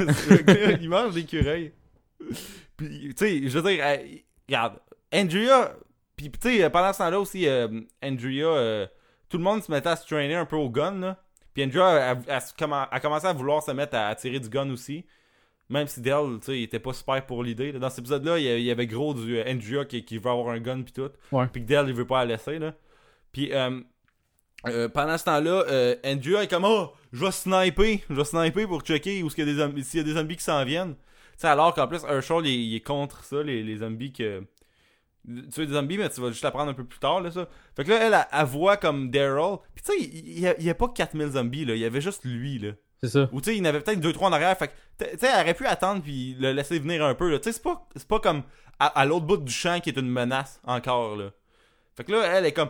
[0.79, 1.73] il mange l'écureuil.
[2.77, 3.97] Puis, tu sais, je veux dire, euh,
[4.47, 4.79] regarde,
[5.13, 5.75] Andrea,
[6.15, 7.67] puis tu sais, pendant ce temps-là aussi, euh,
[8.03, 8.87] Andrea, euh,
[9.29, 11.17] tout le monde se mettait à se traîner un peu au gun, là.
[11.53, 14.39] Puis Andrea a, a- a- commen- a commencé à vouloir se mettre à, à tirer
[14.39, 15.05] du gun aussi.
[15.69, 17.71] Même si Dell, tu sais, il était pas super pour l'idée.
[17.73, 20.59] Dans cet épisode-là, il y avait gros du euh, Andrea qui, qui veut avoir un
[20.59, 21.09] gun puis tout.
[21.31, 21.45] Ouais.
[21.51, 22.73] Puis que Dell, il veut pas la laisser, là.
[23.31, 23.79] Puis, euh,
[24.67, 28.67] euh, pendant ce temps-là, euh, Andrea est comme Oh, je vais sniper, je vais sniper
[28.67, 30.95] pour checker s'il y a des zombies, s'il y a des zombies qui s'en viennent.
[30.95, 31.01] Tu
[31.37, 34.43] sais, alors qu'en plus, Herschel, il, est- il est contre ça, les, les zombies que.
[35.27, 37.47] Tu veux des zombies, mais tu vas juste l'apprendre un peu plus tard, là, ça.
[37.75, 39.57] Fait que là, elle, elle, elle voit comme Daryl.
[39.75, 41.75] Puis tu sais, il il y, a- pas 4000 zombies, là.
[41.75, 42.71] Il y avait juste lui, là.
[43.01, 43.29] C'est ça.
[43.31, 44.57] Ou tu sais, il y en avait peut-être 2-3 en arrière.
[44.57, 44.73] Fait que,
[45.05, 47.37] tu sais, elle aurait pu attendre puis le laisser venir un peu, là.
[47.39, 48.43] Tu sais, c'est pas, pas comme
[48.79, 51.31] à, à l'autre bout du champ qui est une menace encore, là.
[51.95, 52.69] Fait que là, elle est comme.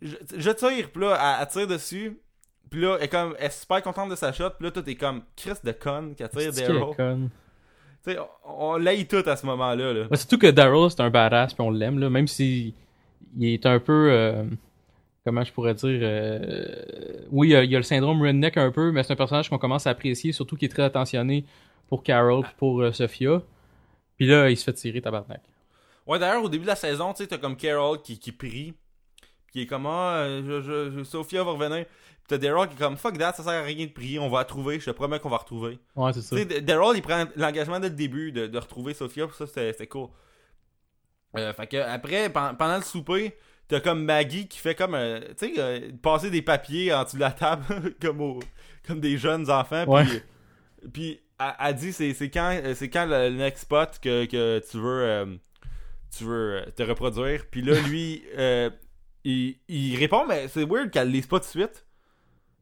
[0.00, 2.20] Je, je tire, puis là, elle, elle tire dessus.
[2.70, 3.34] Puis là, elle est comme.
[3.38, 4.50] Elle est super contente de sa shot.
[4.50, 6.80] Puis là, toi, t'es comme Chris de con qui attire Daryl.
[8.10, 8.14] Est conne.
[8.14, 10.06] Tu sais, on, on l'aille tout à ce moment-là, là.
[10.10, 12.10] Ouais, surtout que Daryl, c'est un badass, puis on l'aime, là.
[12.10, 12.74] Même si
[13.38, 14.08] il est un peu.
[14.10, 14.44] euh,
[15.24, 16.00] comment je pourrais dire.
[16.02, 19.12] euh, oui, il y a- il y a le syndrome redneck un peu, mais c'est
[19.12, 21.44] un personnage qu'on commence à apprécier, surtout qui est très attentionné
[21.88, 23.40] pour Carol puis pour euh, Sophia.
[24.16, 25.40] Puis là, il se fait tirer tabarnak.
[26.06, 28.74] Ouais, d'ailleurs, au début de la saison, tu sais, t'as comme Carol qui, qui prie.
[29.46, 31.84] Puis qui est comme, ah, je, je, je- Sophia va revenir.
[32.28, 34.28] Puis t'as Daryl qui est comme, fuck that, ça sert à rien de prier, on
[34.28, 35.78] va la trouver, je te promets qu'on va la retrouver.
[35.96, 36.36] Ouais, c'est ça.
[36.60, 40.08] Daryl, il prend l'engagement dès le début de, de retrouver Sophia, puis ça, c'était cool.
[41.36, 43.34] Euh, fait que après, pen- pendant le souper,
[43.68, 47.16] t'as comme Maggie qui fait comme, euh, tu sais, euh, passer des papiers en dessous
[47.16, 48.40] de la table, comme, au-
[48.86, 49.84] comme des jeunes enfants.
[49.84, 50.22] Puis, Ouais.
[50.92, 54.76] puis elle, elle dit, c'est quand, euh, c'est quand le next spot que, que tu
[54.76, 55.26] veux, euh,
[56.16, 57.46] tu veux euh, te reproduire.
[57.50, 58.68] Puis là, lui, euh,
[59.24, 61.86] il, il répond, mais c'est weird qu'elle lise pas tout de suite.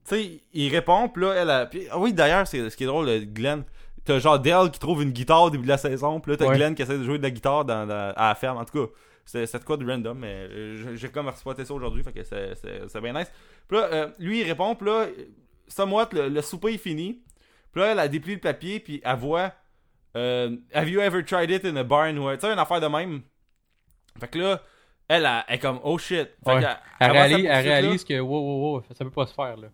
[0.09, 1.67] Tu sais, il répond, puis là, elle a...
[1.67, 3.65] puis- ah oui, d'ailleurs, c'est ce qui est drôle, Glenn,
[4.05, 6.47] t'as genre Dell qui trouve une guitare au début de la saison, puis là, t'as
[6.47, 6.57] Ouais.
[6.57, 8.57] Glenn qui essaie de jouer de la guitare dans, dans- à la ferme.
[8.59, 8.93] En tout cas,
[9.25, 13.13] c'est quoi de random, mais euh, j'ai- comme respoté ça aujourd'hui, fait que c'est- bien
[13.13, 13.31] nice.
[13.69, 15.07] Puis là, euh, lui, il répond, puis là,
[15.69, 17.23] somewhat, le, le souper est fini.
[17.73, 19.53] Puis là, elle a déplié le papier, puis elle voit
[20.17, 22.17] euh, Have you ever tried it in a barn?
[22.17, 23.21] Tu sais, une affaire de même.
[24.19, 24.61] Fait que là,
[25.07, 26.31] elle, elle, elle est comme Oh shit.
[26.45, 26.61] Fait Ouais.
[26.99, 29.69] Elle, réalise, elle réalise que wow, wow, wow, ça peut pas se faire, là.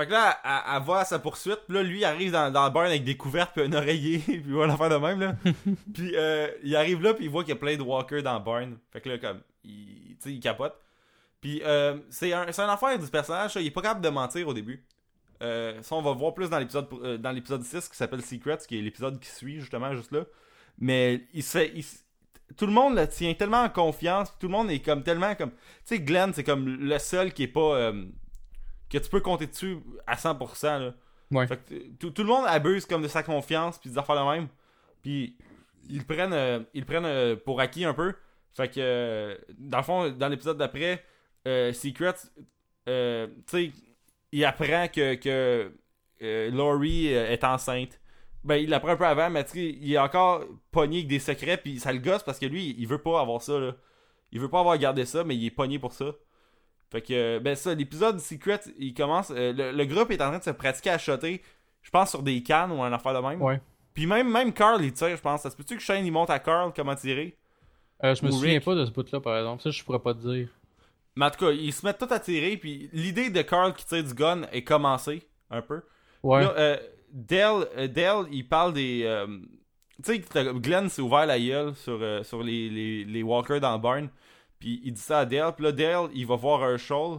[0.00, 2.50] Fait que là, elle, elle va à sa poursuite, puis là, lui, il arrive dans,
[2.50, 5.36] dans le barn avec des couvertes, puis un oreiller, puis une affaire de même, là.
[5.92, 8.38] puis euh, il arrive là, puis il voit qu'il y a plein de walkers dans
[8.38, 8.78] le barn.
[8.94, 10.74] Fait que là, comme, il, tu sais, il capote.
[11.42, 14.48] Puis euh, c'est un, une affaire du personnage, ça, il est pas capable de mentir
[14.48, 14.82] au début.
[15.42, 18.56] Euh, ça, on va voir plus dans l'épisode euh, dans l'épisode 6 qui s'appelle Secrets,
[18.66, 20.24] qui est l'épisode qui suit, justement, juste là.
[20.78, 21.72] Mais il se fait...
[21.74, 21.98] il se-
[22.56, 25.50] tout le monde le tient tellement en confiance, tout le monde est comme tellement comme...
[25.50, 27.92] Tu sais, Glenn, c'est comme le seul qui est pas...
[28.90, 30.78] que tu peux compter dessus à 100%.
[30.80, 30.94] Là.
[31.30, 31.46] Ouais.
[31.46, 34.30] Fait que tout, tout le monde abuse comme de sa confiance puis des affaires de
[34.30, 34.48] même.
[35.02, 35.36] Puis
[35.88, 38.14] ils prennent, euh, ils prennent euh, pour acquis un peu.
[38.54, 41.04] Fait que euh, dans le fond, dans l'épisode d'après,
[41.46, 42.14] euh, Secrets,
[42.88, 43.72] euh, tu sais,
[44.32, 45.72] il apprend que, que
[46.50, 48.00] Laurie est enceinte.
[48.44, 51.78] Ben, il l'apprend un peu avant, mais il est encore pogné avec des secrets, puis
[51.78, 53.74] ça le gosse parce que lui, il veut pas avoir ça, là.
[54.32, 56.12] Il veut pas avoir gardé ça, mais il est pogné pour ça.
[56.90, 59.30] Fait que, euh, ben ça, l'épisode Secret, il commence.
[59.30, 61.40] euh, le, le groupe est en train de se pratiquer à shotter,
[61.82, 63.40] je pense, sur des cannes ou un affaire de même.
[63.40, 63.60] Ouais.
[63.94, 65.42] Puis même, même Carl, il tire, je pense.
[65.42, 67.36] Ça se peut-tu que Shane, il monte à Carl comment tirer?
[68.02, 69.62] Euh, je me Ou souviens pas de ce bout-là, par exemple.
[69.62, 70.48] Ça, je pourrais pas te dire.
[71.16, 73.84] Mais en tout cas, ils se mettent tous à tirer, puis l'idée de Carl qui
[73.84, 75.82] tire du gun est commencée, un peu.
[76.22, 76.42] Ouais.
[76.42, 76.76] Là, euh,
[77.12, 79.26] Dell, Dell, il parle des.
[80.02, 80.24] tu sais,
[80.54, 84.08] Glenn s'est ouvert la gueule sur, euh, sur les, les, les walkers dans le barn.
[84.60, 85.52] Puis il dit ça à Dell.
[85.56, 87.18] Puis là, Dell, il va voir Herschel.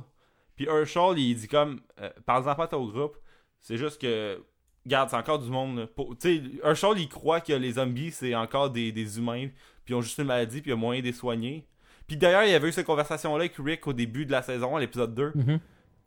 [0.56, 1.82] Puis Herschel, il dit comme.
[2.00, 3.18] Euh, Parle-en pas ton groupe.
[3.60, 4.42] C'est juste que.
[4.86, 5.90] Regarde, c'est encore du monde.
[5.98, 9.48] Tu sais, Herschel, il croit que les zombies, c'est encore des, des humains.
[9.84, 10.62] Puis ils ont juste une maladie.
[10.62, 11.66] Puis il y a moyen de les soigner.
[12.08, 14.76] Puis d'ailleurs, il y avait eu cette conversation-là avec Rick au début de la saison,
[14.76, 15.32] à l'épisode 2.
[15.36, 15.60] Mhm.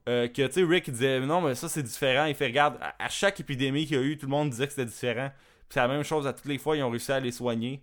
[0.07, 2.77] Euh, que tu sais Rick il disait non mais ça c'est différent il fait regarde
[2.79, 5.31] à, à chaque épidémie qu'il y a eu tout le monde disait que c'était différent
[5.31, 7.83] puis c'est la même chose à toutes les fois ils ont réussi à les soigner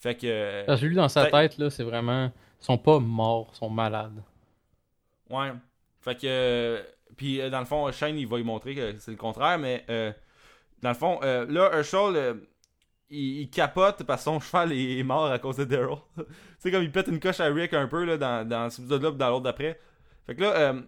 [0.00, 2.32] fait que Parce que lui, dans sa tête, là, c'est vraiment.
[2.60, 4.22] Sont pas morts, sont malades.
[5.30, 5.52] ouais
[6.02, 6.82] fait que euh,
[7.16, 9.84] puis euh, dans le fond Shane il va lui montrer que c'est le contraire mais
[9.90, 10.12] euh,
[10.82, 12.34] dans le fond euh, là Herschel euh,
[13.10, 16.22] il, il capote parce que son cheval est, est mort à cause de Daryl tu
[16.58, 19.02] sais comme il pète une coche à Rick un peu là dans, dans cet épisode
[19.02, 19.78] là dans l'autre d'après
[20.26, 20.80] fait que là euh,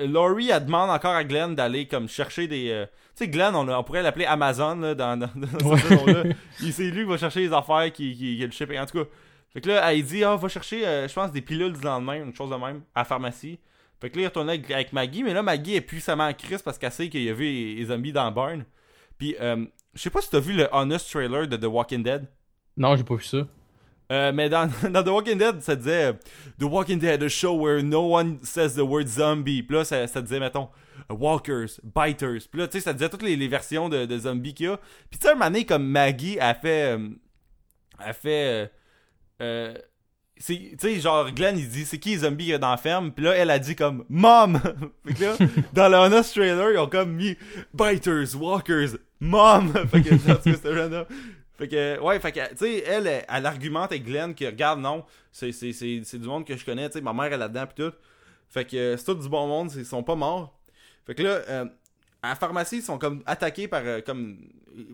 [0.00, 2.86] Laurie, elle demande encore à Glenn d'aller comme chercher des.
[3.16, 5.26] Tu sais, Glenn, on, on pourrait l'appeler Amazon là, dans, dans,
[5.64, 6.36] Ouais.
[6.60, 8.78] Il- C'est lui qui va chercher les affaires qui, qui, qui le shipping.
[8.78, 9.10] En tout cas,
[9.52, 12.22] fait que là, elle dit Ah, va chercher, euh, je pense, des pilules du lendemain,
[12.24, 13.58] une chose de même, à la pharmacie.
[14.00, 16.62] Fait que là, il retourne avec, avec Maggie, mais là, Maggie est puissamment en crise
[16.62, 18.64] parce qu'elle sait qu'il y a vu les, les zombies dans le barn.
[19.18, 22.26] Puis, euh, je sais pas si t'as vu le Honest trailer de The Walking Dead.
[22.76, 23.38] Non, j'ai pas vu ça.
[24.12, 26.12] Euh, mais dans, dans The Walking Dead, ça disait euh,
[26.60, 29.62] The Walking Dead, a show where no one says the word zombie.
[29.64, 30.68] Puis là, ça, ça disait, mettons,
[31.10, 32.46] euh, walkers, biters.
[32.50, 34.68] Puis là, tu sais, ça disait toutes les, les versions de, de zombies qu'il y
[34.68, 34.76] a.
[35.10, 36.96] Puis tu sais, un moment donné, comme Maggie a fait.
[36.96, 37.08] euh,
[37.98, 38.70] a fait.
[39.40, 39.74] Euh,
[40.44, 42.76] tu sais, genre, Glenn, il dit, c'est qui les zombies qu'il y a dans la
[42.76, 43.10] ferme?
[43.12, 44.60] Puis là, elle a dit comme, Mom!
[45.06, 45.36] fait que là,
[45.72, 47.36] dans le Honest trailer, ils ont comme mis
[47.74, 49.72] biters, walkers, Mom!
[49.90, 51.06] fait que, vraiment-
[51.56, 54.80] Fait que, ouais, fait que, tu sais, elle, elle, elle argumente avec Glenn que, regarde,
[54.80, 57.38] non, c'est, c'est, c'est, c'est du monde que je connais, tu sais, ma mère est
[57.38, 57.92] là-dedans, pis tout.
[58.48, 60.56] Fait que, c'est tout du bon monde, ils sont pas morts.
[61.04, 61.64] Fait que là, euh,
[62.22, 64.38] à la pharmacie, ils sont comme attaqués par, euh, comme,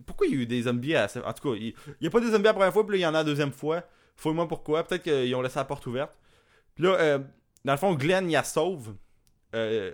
[0.06, 2.10] pourquoi il y a eu des zombies à, en tout cas, il, il y a
[2.10, 3.82] pas des zombies la première fois, puis là, il y en a la deuxième fois.
[4.16, 6.16] Fouille-moi pourquoi, peut-être qu'ils ont laissé la porte ouverte.
[6.74, 7.18] Puis là, euh,
[7.64, 8.94] dans le fond, Glenn, il la sauve.
[9.54, 9.92] Euh,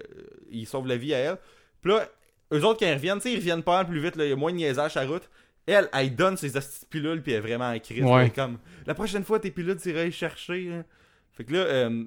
[0.50, 1.38] il sauve la vie à elle.
[1.80, 2.06] Puis là,
[2.52, 4.32] eux autres, quand ils reviennent, tu sais, ils reviennent pas plus vite, là, il y
[4.32, 5.28] a moins de niaisage à la route.
[5.66, 6.50] Elle, elle donne ses
[6.88, 8.02] pilules, puis elle est vraiment en crise.
[8.04, 8.30] Ouais.
[8.30, 10.72] Comme, la prochaine fois, tes pilules, tu iras les chercher.
[10.72, 10.84] hein.
[11.32, 12.04] Fait que là, euh,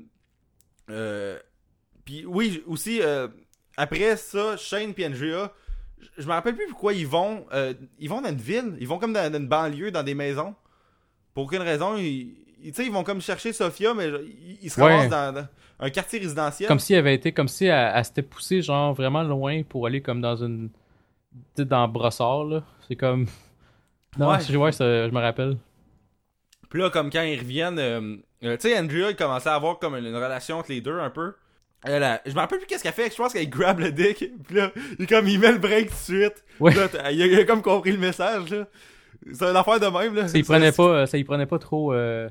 [0.90, 1.40] euh,
[2.06, 3.28] puis oui, aussi, euh,
[3.78, 5.52] après ça, Shane et Andrea,
[6.18, 7.46] je- me rappelle plus pourquoi ils vont.
[8.00, 10.56] ils vont dans une ville, ils vont comme dans, dans une banlieue, dans des maisons.
[11.34, 14.92] Pour aucune raison, ils, ils- vont comme chercher Sophia, mais ils, ils se Ouais.
[14.96, 15.48] ramassent dans, dans
[15.80, 16.68] un quartier résidentiel.
[16.68, 19.86] Comme si elle avait été, comme si elle, elle s'était poussée, genre, vraiment loin pour
[19.88, 20.70] aller comme dans une.
[21.58, 22.64] Dans Brossard, là.
[22.88, 23.26] C'est comme.
[24.18, 24.38] Non, Ouais.
[24.48, 25.58] je, ouais, ça- je me rappelle.
[26.70, 29.80] Puis là, comme quand ils reviennent, euh, euh, tu sais, Andrea, il commençait à avoir
[29.80, 31.34] comme une, une relation entre les deux un peu.
[31.84, 33.10] Elle a- je me rappelle plus qu'est-ce qu'elle fait.
[33.12, 34.24] Je pense qu'elle grab le dick.
[34.48, 36.44] Puis là, il, comme, il met le break tout de suite.
[36.60, 36.74] Ouais.
[36.76, 38.68] Là, il, a, il a comme compris le message, là.
[39.32, 40.28] C'est une affaire de même, là.
[40.28, 41.94] Ça y prenait pas, ça y prenait pas trop.
[41.94, 42.30] euh,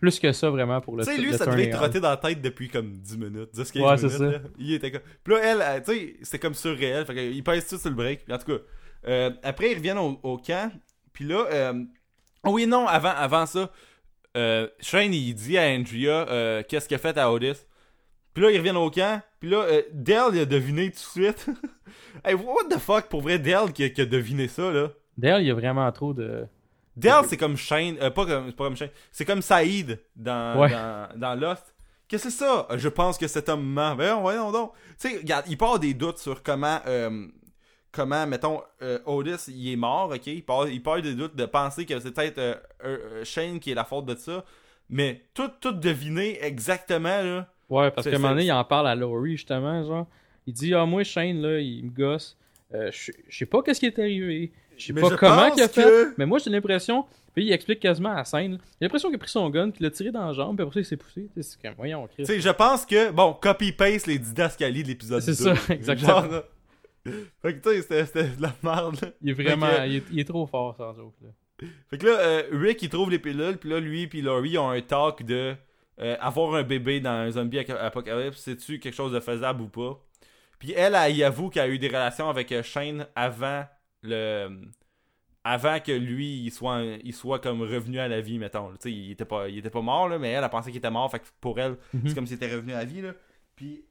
[0.00, 2.40] plus que ça, vraiment, pour le Tu sais, lui, ça devait trotter dans la tête
[2.40, 4.18] depuis comme 10 minutes, 10 15 Ouais, c'est minutes.
[4.18, 4.24] ça.
[4.24, 4.38] là.
[4.58, 5.02] Il était comme...
[5.22, 7.04] Puis là, elle, elle, tu sais, c'était comme surréel.
[7.04, 8.24] Fait qu'il pèse tout sur le break.
[8.24, 8.62] Puis en tout cas,
[9.08, 10.72] euh, après, ils reviennent au, au camp.
[11.12, 11.84] Puis là, euh...
[12.44, 13.70] oh oui, non, avant, avant ça,
[14.38, 17.66] euh, Shane, il dit à Andrea euh, qu'est-ce qu'il a fait à Otis?
[18.32, 19.20] Puis là, ils reviennent au camp.
[19.38, 21.46] Puis là, euh, Dale, il a deviné tout de suite.
[22.24, 23.38] hey, what the fuck, pour vrai,
[23.74, 24.92] qui a, qui a deviné ça, là?
[25.20, 26.46] D'ailleurs, il y a vraiment trop de.
[26.96, 27.96] Dale, c'est comme Shane.
[28.02, 28.90] euh, pas comme, c'est pas comme Shane.
[29.12, 30.70] C'est comme Saïd dans, Ouais.
[30.70, 31.74] dans, dans Lost.
[32.08, 32.66] Qu'est-ce que c'est ça?
[32.76, 33.94] Je pense que cet homme ment.
[33.94, 34.72] Voyons, voyons donc.
[34.98, 37.26] Tu sais, regarde, il part des doutes sur comment, euh,
[37.92, 40.26] comment mettons, euh, Otis, il est mort, ok?
[40.26, 42.54] Il part, il part des doutes de penser que c'est peut-être euh,
[42.84, 44.44] euh, Shane qui est la faute de ça.
[44.88, 47.46] Mais tout, tout deviner exactement, là.
[47.68, 50.08] Ouais, parce qu'à un moment donné, il en parle à Laurie, justement, genre.
[50.48, 52.36] Il dit Ah, moi, Shane, là, il me gosse.
[52.74, 54.52] Euh, je je sais pas qu'est-ce qui est arrivé.
[54.80, 55.82] Je sais Mais pas je comment il a fait.
[55.82, 57.04] que- Mais moi, j'ai l'impression.
[57.34, 58.58] Puis il explique quasiment à la scène.
[58.80, 60.62] J'ai l'impression qu'il a pris son gun, puis il l'a tiré dans la jambe, puis
[60.66, 61.28] après ça, il s'est poussé.
[61.40, 62.08] C'est comme, voyons.
[62.16, 65.32] Tu sais, je pense que, bon, copy-paste les didascalies de l'épisode 2.
[65.32, 66.22] C'est ça, exactement.
[66.28, 66.42] Genre,
[67.42, 69.08] fait que, tu sais, c'était- de la merde, là.
[69.22, 69.68] Il est vraiment.
[69.68, 71.14] Que- Il, est, il est trop fort, sans joke.
[71.22, 71.28] Là.
[71.90, 74.70] Fait que là, euh, Rick, il trouve les pilules, puis là, lui puis Laurie ont
[74.70, 75.54] un talk de
[76.00, 79.68] euh, avoir un bébé dans un zombie ap- apocalypse, c'est-tu quelque chose de faisable ou
[79.68, 80.02] pas?
[80.58, 83.64] Puis elle, elle y avoue qu'elle a eu des relations avec euh, Shane avant
[84.02, 84.62] le...
[85.42, 88.70] Avant que lui, il soit, il soit comme revenu à la vie, mettons.
[88.72, 90.76] Tu sais, il était pas, il était pas mort, là, mais elle a pensé qu'il
[90.78, 92.08] était mort, fait que pour elle, Mhm.
[92.08, 93.12] c'est comme s'il était revenu à la vie, là.
[93.56, 93.84] Puis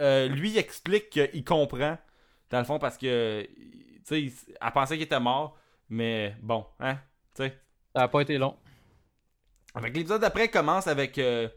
[0.00, 1.96] euh, lui, il explique qu'il comprend,
[2.50, 5.56] dans le fond, parce que, tu sais, elle pensait qu'il était mort,
[5.88, 6.94] mais bon, hein,
[7.36, 7.56] tu sais.
[7.94, 8.56] Ça a pas été long.
[9.80, 11.18] L'épisode d'après commence avec.
[11.18, 11.48] euh,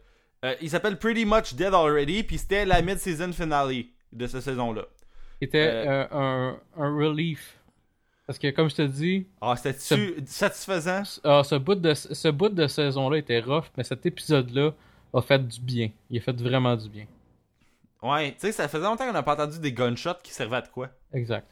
[0.45, 3.73] euh, il s'appelle Pretty Much Dead Already, puis c'était la mid-season finale
[4.11, 4.85] de cette saison-là.
[5.41, 7.56] C'était Euh, un, un relief.
[8.27, 11.03] Parce que, comme je te dis, Ah, c'était-tu satisfaisant?
[11.23, 14.73] ah, ce, bout de, ce bout de saison-là était rough, mais cet épisode-là
[15.13, 15.89] a fait du bien.
[16.09, 17.05] Il a fait vraiment du bien.
[18.03, 20.61] Ouais, tu sais, ça faisait longtemps qu'on n'a pas entendu des gunshots qui servaient à
[20.61, 20.89] de quoi.
[21.13, 21.47] Exact.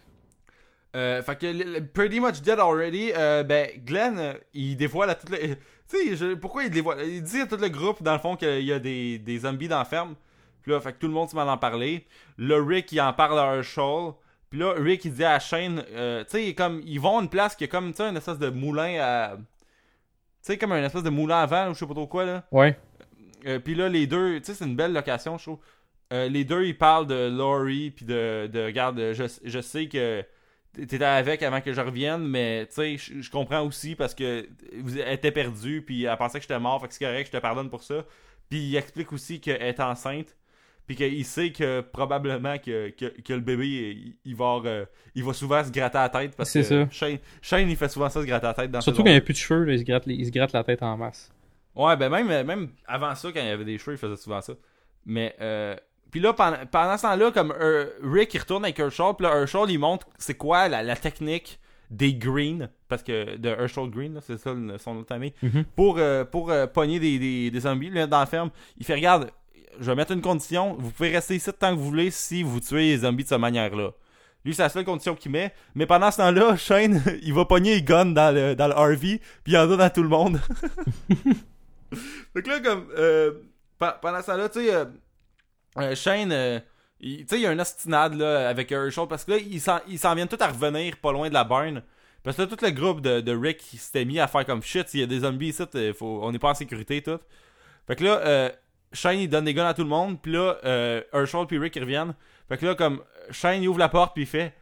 [0.96, 5.10] Euh, fait que le- le Pretty Much Dead Already, euh, ben, Glenn, euh, il dévoile
[5.10, 5.38] à tout le.
[5.88, 8.64] Tu sais, pourquoi il dévoile Il dit à tout le groupe, dans le fond, qu'il
[8.64, 10.16] y a des, des zombies dans la ferme.
[10.64, 12.08] Puis là, fait que tout le monde se met à en parler.
[12.40, 14.14] Là, Rick, il en parle à Herschel.
[14.56, 17.28] Puis là, Rick, il dit à Shane, euh, tu sais, comme, ils vont à une
[17.28, 19.36] place qui est comme, tu sais, une espèce de moulin à.
[19.36, 19.44] Tu
[20.44, 22.46] sais, comme une espèce de moulin à vent, ou je sais pas trop quoi, là.
[22.54, 22.80] Ouais.
[23.48, 25.60] Euh, puis là, les deux, tu sais, c'est une belle location, je trouve.
[26.14, 30.24] Euh, les deux, ils parlent de Laurie, puis de, de regarde, je, je sais que
[30.72, 34.48] t'étais avec avant que je revienne, mais tu sais, je je comprends aussi parce que
[34.80, 37.38] vous elle était perdue, puis elle pensait que j'étais mort, fait que c'est correct, je
[37.38, 38.06] te pardonne pour ça.
[38.50, 40.34] Puis il explique aussi qu'elle est enceinte,
[40.88, 45.24] puis qu'il sait que probablement que, que, que le bébé, il, il va euh, il
[45.24, 46.88] va souvent se gratter la tête parce C'est que ça.
[46.92, 49.18] Shane, Shane, il fait souvent ça, se gratter la tête dans Surtout quand il n'y
[49.18, 51.32] a plus de cheveux, là, il, se gratte, il se gratte la tête en masse.
[51.76, 54.42] Ouais, ben même, même avant ça, quand il y avait des cheveux, il faisait souvent
[54.42, 54.54] ça.
[55.06, 55.76] Mais, euh,
[56.12, 59.36] puis là, pendant, pendant ce temps-là, comme euh, Rick, il retourne avec Herschel, puis là,
[59.42, 61.60] Herschel, il montre c'est quoi la, la technique
[61.92, 65.66] des Green, parce que de Herschel Green, là, c'est ça son autre ami, Mhm.
[65.76, 68.50] pour, euh, pour euh, pogner des, des, des zombies là, dans la ferme.
[68.78, 69.30] Il fait Regarde,
[69.80, 72.60] je vais mettre une condition, vous pouvez rester ici tant que vous voulez si vous
[72.60, 73.92] tuez les zombies de cette manière-là.
[74.44, 75.54] Lui, c'est la seule condition qu'il met.
[75.74, 79.20] Mais pendant ce temps-là, Shane, il va pogner les guns dans le, dans le RV,
[79.44, 80.40] puis il en donne à tout le monde.
[82.34, 82.88] que là, comme.
[82.98, 83.32] euh,
[83.80, 84.86] pe- pendant ce temps-là, tu sais, euh,
[85.78, 86.32] euh, Shane.
[86.32, 86.60] euh,
[87.00, 90.28] sais, il y a un ostinade là, avec Herschel parce que là, ils s'en, viennent
[90.28, 91.82] tous à revenir pas loin de la barn.
[92.24, 94.88] Parce que là, tout le groupe de, de Rick s'était mis à faire comme shit,
[94.90, 95.64] s'il y a des zombies ici,
[95.98, 97.20] faut, on n'est pas en sécurité tout.
[97.88, 98.50] Fait que là, euh,
[98.96, 101.76] Shane il donne des guns à tout le monde, puis là, euh, Herschel puis Rick
[101.76, 102.14] ils reviennent.
[102.50, 104.54] Fait que là, comme Shane il ouvre la porte puis il fait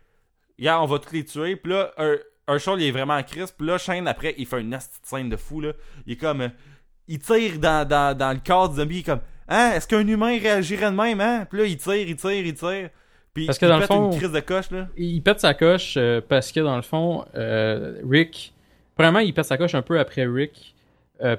[0.60, 1.56] Regarde, on va tous les tuer.
[1.56, 3.52] Puis là, Her- Herschel il est vraiment en crise.
[3.52, 5.72] Puis là, Shane après, il fait une nasty scène de fou là.
[6.06, 6.42] Il est comme.
[6.42, 6.50] euh,
[7.08, 10.08] il tire dans, dans, dans le corps du zombie, il est comme Hein, est-ce qu'un
[10.08, 11.46] humain réagirait de même, hein?
[11.50, 12.90] Puis là, il tire, il tire, il tire.
[13.34, 14.88] Puis Parce que il dans le fond- une crise de coche là.
[14.96, 18.54] Il pète sa coche euh, parce que dans le fond, euh, Rick.
[18.96, 20.76] Premièrement, il pète sa coche un peu après Rick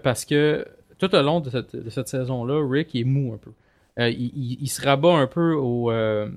[0.02, 0.66] parce que
[0.98, 3.52] tout au long de cette, saison-là, Rick est mou un peu.
[3.98, 6.28] Euh, il, se rabat un peu euh,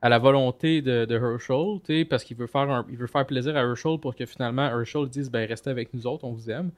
[0.00, 4.26] à la volonté de, de Herschel, parce qu'il veut faire plaisir à Herschel pour que
[4.26, 6.70] finalement Herschel dise ben restez avec nous autres, on vous aime.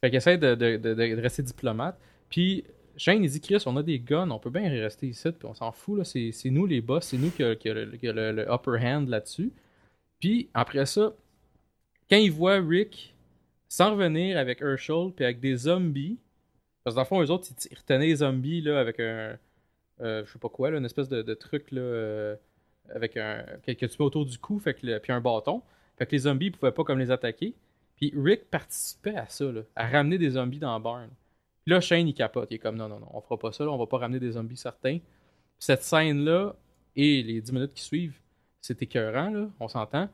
[0.00, 1.98] Fait qu'il essaie de, rester diplomate.
[2.30, 2.64] Puis
[2.96, 5.72] Shane dit Chris, on a des guns, on peut bien rester ici, puis on s'en
[5.72, 8.32] fout c'est nous les boss, c'est nous qui a, qui a le, qui a le-
[8.32, 9.52] le upper hand là-dessus.
[10.18, 11.12] Puis après ça,
[12.10, 13.14] quand il voit Rick
[13.68, 16.18] s'en revenir avec Herschel puis avec des zombies,
[16.88, 19.38] parce que dans le fond, eux autres, ils, retenaient les zombies là, avec un.
[20.00, 22.36] euh, je sais pas quoi, là, une espèce de, truc là, euh,
[22.94, 23.44] avec un.
[23.66, 25.62] Que, que tu autour du cou, fait que le- puis un bâton.
[25.98, 27.54] Fait que les zombies ils pouvaient pas comme les attaquer.
[27.96, 31.10] Puis Rick participait à ça, là, à ramener des zombies dans la barn.
[31.64, 32.48] Puis là, Shane, il capote.
[32.50, 34.20] Il est comme non, non, non, on fera pas ça, là, on va pas ramener
[34.20, 34.98] des zombies certains.
[35.58, 36.54] Cette scène-là
[36.96, 38.18] et les 10 minutes qui suivent,
[38.60, 40.08] c'est écœurant, là, on s'entend.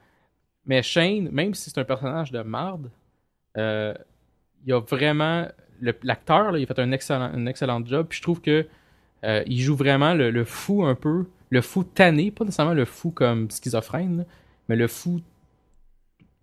[0.67, 2.91] Mais Shane, même si c'est un personnage de marde,
[3.59, 3.95] euh,
[4.65, 5.47] il a vraiment.
[5.81, 8.07] L'acteur, il a fait un excellent, un excellent job.
[8.09, 8.67] Puis je trouve que
[9.25, 11.27] euh, il joue vraiment le, fou un peu.
[11.51, 14.27] Le fou tanné, pas nécessairement le fou comme schizophrène,
[14.69, 15.21] mais le fou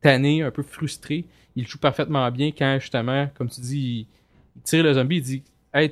[0.02, 1.26] tanné, un peu frustré.
[1.56, 4.08] Il joue parfaitement bien quand, justement, comme tu dis,
[4.56, 5.90] il, tire le zombie, il dit Hey,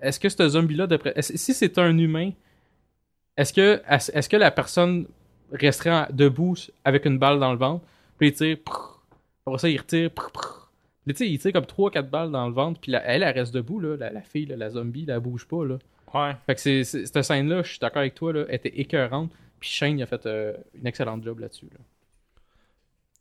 [0.00, 0.86] est-ce que ce zombie-là,
[1.20, 2.30] si c'est un humain,
[3.36, 5.06] est-ce que, est-ce que la personne
[5.52, 7.84] resterait debout avec une balle dans le ventre,
[8.18, 8.58] puis il tire,
[9.46, 10.10] après ça, il retire.
[11.06, 13.54] Puis, tu sais, il tire comme 3-4 balles dans le ventre, puis elle, elle reste
[13.54, 15.78] debout, là, la, la fille, là, la zombie, elle, elle bouge pas, là.
[16.12, 16.32] Ouais.
[16.46, 19.30] Fait que c'est, c'est- cette scène-là, je suis d'accord avec toi, là, était écœurante,
[19.60, 21.78] puis Shane a fait euh, une excellente job là-dessus, là.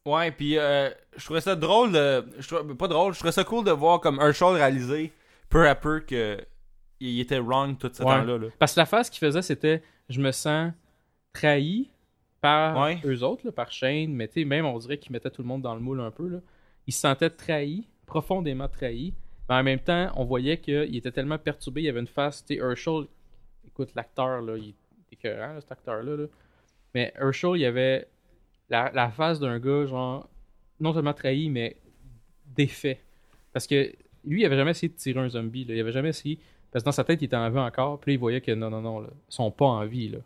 [0.06, 2.24] Ouais, puis euh, je trouvais ça drôle de.
[2.38, 5.12] Je trouvais, pas drôle, je trouvais ça cool de voir comme Herschel réaliser
[5.50, 6.38] peu à peu que
[7.00, 8.10] il était wrong tout ce Ouais.
[8.16, 8.38] temps-là.
[8.38, 8.48] Là.
[8.60, 10.72] Parce que la phase qu'il faisait, c'était je me sens
[11.34, 11.90] trahi
[12.40, 13.00] par Ouais.
[13.04, 15.48] eux autres, là, par Shane, mais tu sais, même on dirait qu'il mettait tout le
[15.48, 16.28] monde dans le moule un peu.
[16.28, 16.38] Là.
[16.88, 19.14] Il se sentait trahi, profondément trahi.
[19.50, 22.56] Mais en même temps, on voyait qu'il était tellement perturbé, il avait une face, tu
[22.56, 23.06] sais, Herschel,
[23.68, 26.16] écoute, l'acteur, là, il est écœurant, cet acteur-là.
[26.16, 26.26] là.
[26.94, 28.08] Mais Herschel, il avait
[28.70, 30.28] la, face d'un gars, genre,
[30.80, 31.78] non seulement trahi, mais
[32.56, 33.02] défait.
[33.54, 35.76] Parce que lui, il avait jamais essayé de tirer un zombie, là.
[35.76, 36.40] il avait jamais essayé
[36.76, 38.02] parce que dans sa tête, il était en vie encore.
[38.02, 40.10] Puis là, il voyait que non, non, non, là, ils sont pas en vie.
[40.10, 40.18] Là.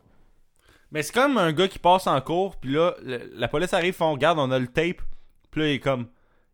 [0.92, 4.12] Mais c'est comme un gars qui passe en cours, puis là, la police arrive, font
[4.14, 5.04] regarde, on a le tape.
[5.52, 6.08] Puis là, il est comme.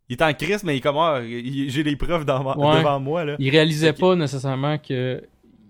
[0.09, 2.77] Il est en crise, mais il est comme ah, j'ai les preuves dans ma- Ouais.
[2.79, 3.25] devant moi.
[3.25, 3.35] là.
[3.39, 5.23] Il réalisait pas nécessairement que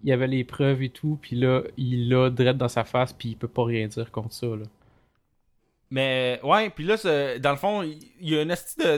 [0.04, 1.18] il y avait les preuves et tout.
[1.22, 3.14] Puis là, il l'a direct dans sa face.
[3.14, 4.48] Puis il peut pas rien dire contre ça.
[4.48, 4.66] Là.
[5.92, 6.96] Mais ouais, puis là,
[7.40, 8.98] dans le fond, il y a une astuce de,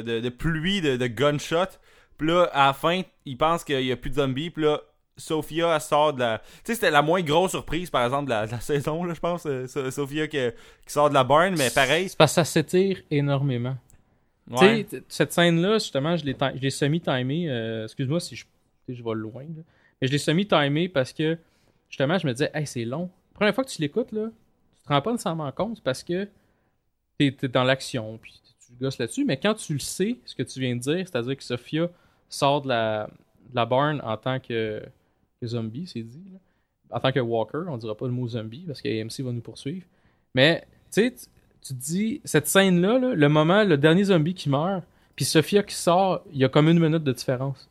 [0.00, 1.66] de, de, pluie de, de gunshot.
[2.16, 4.50] Puis là, à la fin, il pense qu'il y a plus de zombies.
[4.50, 4.80] Puis là,
[5.16, 6.38] Sophia elle sort de la.
[6.38, 9.46] Tu sais, c'était la moins grosse surprise, par exemple, de la, saison, là, je pense.
[9.46, 10.38] euh, So- Sophia qui,
[10.86, 12.08] qui sort de la barn, mais pareil.
[12.08, 13.76] C'est parce que ça s'étire énormément.
[14.50, 14.86] Ouais.
[15.08, 17.50] Cette scène-là, justement, je l'ai semi-timé.
[17.50, 18.44] euh, Excuse-moi si je,
[18.88, 19.42] je vais loin.
[19.42, 19.62] là.
[20.00, 21.36] Mais je l'ai semi-timé parce que,
[21.88, 23.10] justement, je me disais, hey, c'est long.
[23.32, 24.28] La première fois que tu l'écoutes, là,
[24.78, 26.28] tu te rends pas nécessairement compte parce que
[27.18, 29.24] t'es es dans l'action, puis tu gosses là-dessus.
[29.24, 31.88] Mais quand tu le sais, ce que tu viens de dire, c'est-à-dire que Sophia
[32.28, 33.08] sort de la,
[33.50, 34.82] de la barn en tant que,
[35.40, 36.22] que zombie, c'est dit.
[36.32, 36.38] là.
[36.90, 39.42] En tant que walker, on dira pas le mot zombie parce que AMC va nous
[39.42, 39.84] poursuivre.
[40.34, 41.14] Mais, tu sais,
[41.62, 44.84] tu- te dis, cette scène-là, là, le moment, le dernier zombie qui meurt,
[45.16, 47.68] puis Sophia qui sort, il y a comme une minute de différence.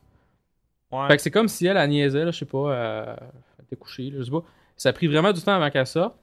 [0.92, 1.08] Ouais.
[1.08, 3.30] Fait que c'est comme si elle, elle niaisait, là, je sais pas, elle,
[3.60, 4.44] elle était couchée, là, je sais pas.
[4.76, 6.16] Ça a pris vraiment du temps avant qu'elle sorte.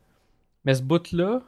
[0.65, 1.43] Mais ce bout-là,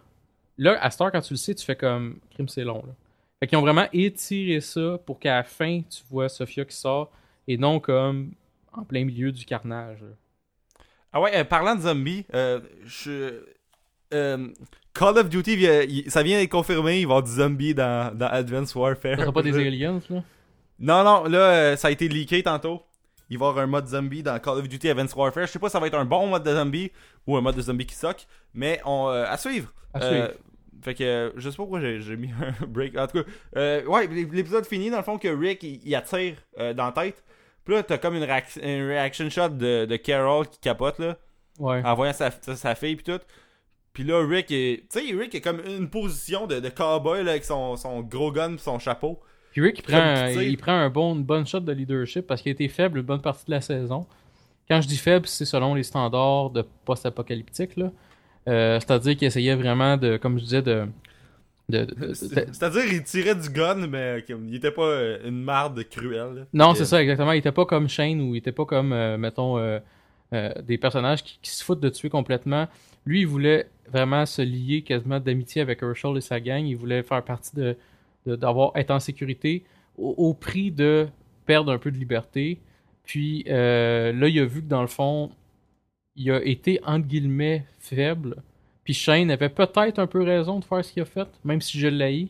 [0.59, 2.93] là, à cette heure, quand tu le sais, tu fais comme, crime, c'est long, là.
[3.39, 7.11] Fait qu'ils ont vraiment étiré ça pour qu'à la fin, tu vois Sophia qui sort,
[7.47, 8.33] et non comme
[8.73, 10.01] en plein milieu du carnage.
[10.01, 10.09] là.
[11.13, 13.43] Ah ouais, euh, parlant de zombies, euh, je...
[14.15, 14.49] euh,
[14.99, 17.75] Call of Duty, vient- il- ça vient d'être confirmé, il va y avoir du zombie
[17.75, 19.17] dans, dans Advanced Warfare.
[19.17, 20.23] Ça sera pas des aliens, là?
[20.79, 22.83] Non, non, là, euh, ça a été leaké tantôt.
[23.31, 25.47] Il va y avoir un mode zombie dans Call of Duty Advanced Warfare.
[25.47, 26.93] Je sais pas si ça va être un bon mode de zombie
[27.27, 29.73] ou un mode de zombie qui soque, mais on, euh, à suivre.
[29.95, 30.29] À Euh, suivre.
[30.83, 32.31] fait que euh, je sais pas pourquoi j'ai mis
[32.63, 32.97] un break.
[32.97, 35.95] En tout cas, euh, ouais, l'ép- l'épisode finit dans le fond que Rick il, il
[35.95, 37.25] attire euh, dans la tête.
[37.65, 41.17] Puis là, t'as comme une, réac- une reaction shot de, de Carol qui capote là,
[41.59, 41.83] Ouais.
[41.85, 43.21] en voyant sa, sa, sa fille puis tout.
[43.97, 44.83] Puis là, Rick est.
[44.93, 48.31] Tu sais, Rick est comme une position de, de cowboy là, avec son, son gros
[48.31, 49.19] gun pis son chapeau.
[49.53, 50.47] Puis Rick, il prend, sais.
[50.47, 53.07] il prend un bon, une bonne shot de leadership parce qu'il a été faible une
[53.07, 54.05] bonne partie de la saison.
[54.69, 57.77] Quand je dis faible, c'est selon les standards de post-apocalyptique.
[57.77, 57.91] là.
[58.49, 60.87] Euh, C'est-à-dire qu'il essayait vraiment de, comme je disais, de.
[61.71, 65.19] de- de- de- C'est- de- C'est-à-dire, il tirait du gun, mais il était pas euh,
[65.27, 66.35] une marde cruelle.
[66.35, 66.43] là.
[66.53, 67.33] non, c'est que- ça, exactement.
[67.33, 69.79] Il était pas comme Shane ou il était pas comme, euh, mettons, euh,
[70.35, 72.67] euh, des personnages qui, qui se foutent de tuer complètement.
[73.07, 76.65] Lui, il voulait vraiment se lier quasiment d'amitié avec Herschel et sa gang.
[76.65, 77.77] Il voulait faire partie de,
[78.27, 79.65] d'avoir être en sécurité
[79.97, 81.09] au, prix de
[81.47, 82.59] perdre un peu de liberté.
[83.05, 85.31] Puis euh, là, il a vu que dans le fond,
[86.17, 88.43] il a été entre guillemets faible.
[88.85, 91.79] Puis Shane avait peut-être un peu raison de faire ce qu'il a fait, même si
[91.79, 92.29] je l'ai.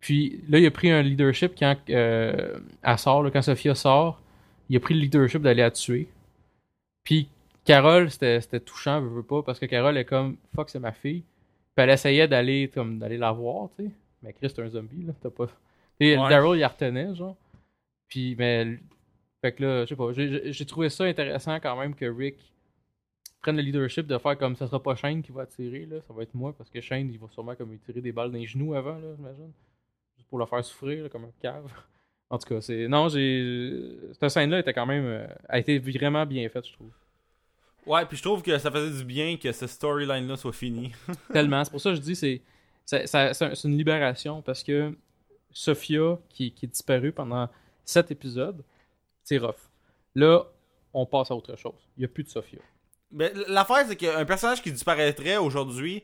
[0.00, 4.20] Puis là, il a pris un leadership quand euh, elle sort, quand Sophia sort.
[4.68, 6.08] Il a pris le leadership d'aller la tuer.
[7.04, 7.28] Puis
[7.64, 11.22] Carole, c'était touchant, je veux pas, parce que Carole est comme fuck, c'est ma fille.
[11.74, 13.90] Puis elle essayait d'aller comme d'aller la voir, tu sais.
[14.22, 15.12] Mais Chris, c'est un zombie, là.
[15.20, 15.46] T'as pas.
[16.00, 16.28] Et Ouais.
[16.28, 17.36] Daryl, il retenait, genre.
[18.08, 18.78] Puis, mais.
[19.40, 20.12] Fait que là, je sais pas.
[20.12, 22.36] j'ai trouvé ça intéressant quand même que Rick
[23.40, 25.96] prenne le leadership de faire comme ça sera pas Shane qui va tirer, là.
[26.06, 28.30] Ça va être moi, parce que Shane, il va sûrement comme lui tirer des balles
[28.30, 29.52] dans les genoux avant, là, j'imagine.
[30.16, 31.68] Juste pour le faire souffrir, là, comme un cave.
[32.30, 32.86] En tout cas, c'est.
[32.88, 33.96] Non, j'ai.
[34.12, 35.04] Cette scène-là était quand même.
[35.04, 36.90] euh, a été vraiment bien faite, je trouve.
[37.86, 40.92] Ouais, puis je trouve que ça faisait du bien que ce storyline-là soit fini.
[41.32, 41.64] Tellement.
[41.64, 42.42] C'est pour ça que je dis c'est
[42.84, 44.96] c'est une libération parce que
[45.52, 47.48] Sophia qui, qui est disparue pendant
[47.84, 48.64] sept épisodes,
[49.22, 49.70] c'est rough.
[50.14, 50.44] Là,
[50.92, 51.88] on passe à autre chose.
[51.96, 52.58] Il n'y a plus de Sophia.
[53.10, 56.02] Mais l'affaire, c'est qu'un personnage qui disparaîtrait aujourd'hui,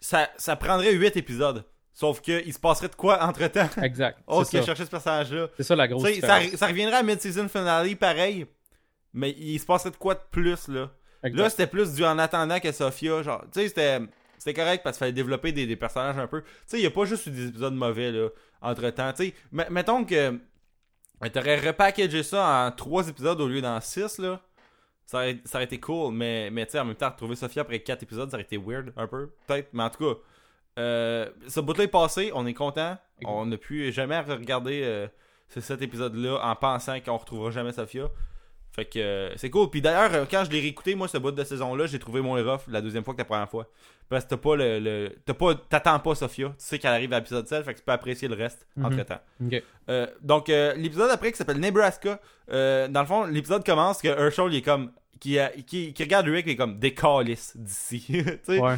[0.00, 1.64] ça, ça prendrait 8 épisodes.
[1.92, 3.68] Sauf qu'il se passerait de quoi entre temps?
[3.82, 4.20] Exact.
[4.26, 5.48] Oh, c'est qui a cherché ce personnage-là.
[5.56, 8.46] C'est ça la grosse ça, ça reviendrait à mid-season finale pareil.
[9.12, 10.90] Mais il se passerait de quoi de plus, là?
[11.22, 11.42] Exact.
[11.42, 13.22] Là, c'était plus du en attendant que Sophia.
[13.22, 14.00] Genre, tu sais, c'était.
[14.38, 16.42] C'était correct parce qu'il fallait développer des, des personnages un peu.
[16.42, 18.28] Tu sais, il n'y a pas juste eu des épisodes mauvais, là,
[18.62, 19.12] entre temps.
[19.12, 20.38] Tu sais, mettons que.
[21.32, 24.40] T'aurais repackagé ça en 3 épisodes au lieu d'en 6, là.
[25.04, 27.62] Ça aurait, ça aurait été cool, mais, mais tu sais, en même temps, retrouver Sophia
[27.62, 29.70] après 4 épisodes, ça aurait été weird, un peu, peut-être.
[29.72, 30.20] Mais en tout cas,
[30.78, 32.96] euh, ce bout-là est passé, on est content.
[33.24, 35.08] On n'a plus jamais regarder euh,
[35.48, 38.08] ces 7 épisodes-là en pensant qu'on retrouvera jamais Sophia.
[38.78, 39.70] Fait que euh, c'est cool.
[39.70, 42.40] Puis d'ailleurs, euh, quand je l'ai réécouté, moi, ce bout de saison-là, j'ai trouvé moins
[42.48, 43.66] rough la deuxième fois que la première fois.
[44.08, 44.78] Parce que t'as pas le.
[44.78, 46.48] le- t'as pas, t'attends pas Sophia.
[46.50, 48.84] Tu sais qu'elle arrive à l'épisode 7, fait que tu peux apprécier le reste Mhm.
[48.84, 49.20] entre temps.
[49.90, 54.52] Euh, donc, euh, l'épisode après qui s'appelle Nebraska, dans le fond, l'épisode commence que Herschel,
[54.52, 54.92] il est comme.
[55.20, 58.04] Qui, a- qui, qui regarde Rick, il est comme des calices d'ici.
[58.08, 58.76] tu sais, Ouais.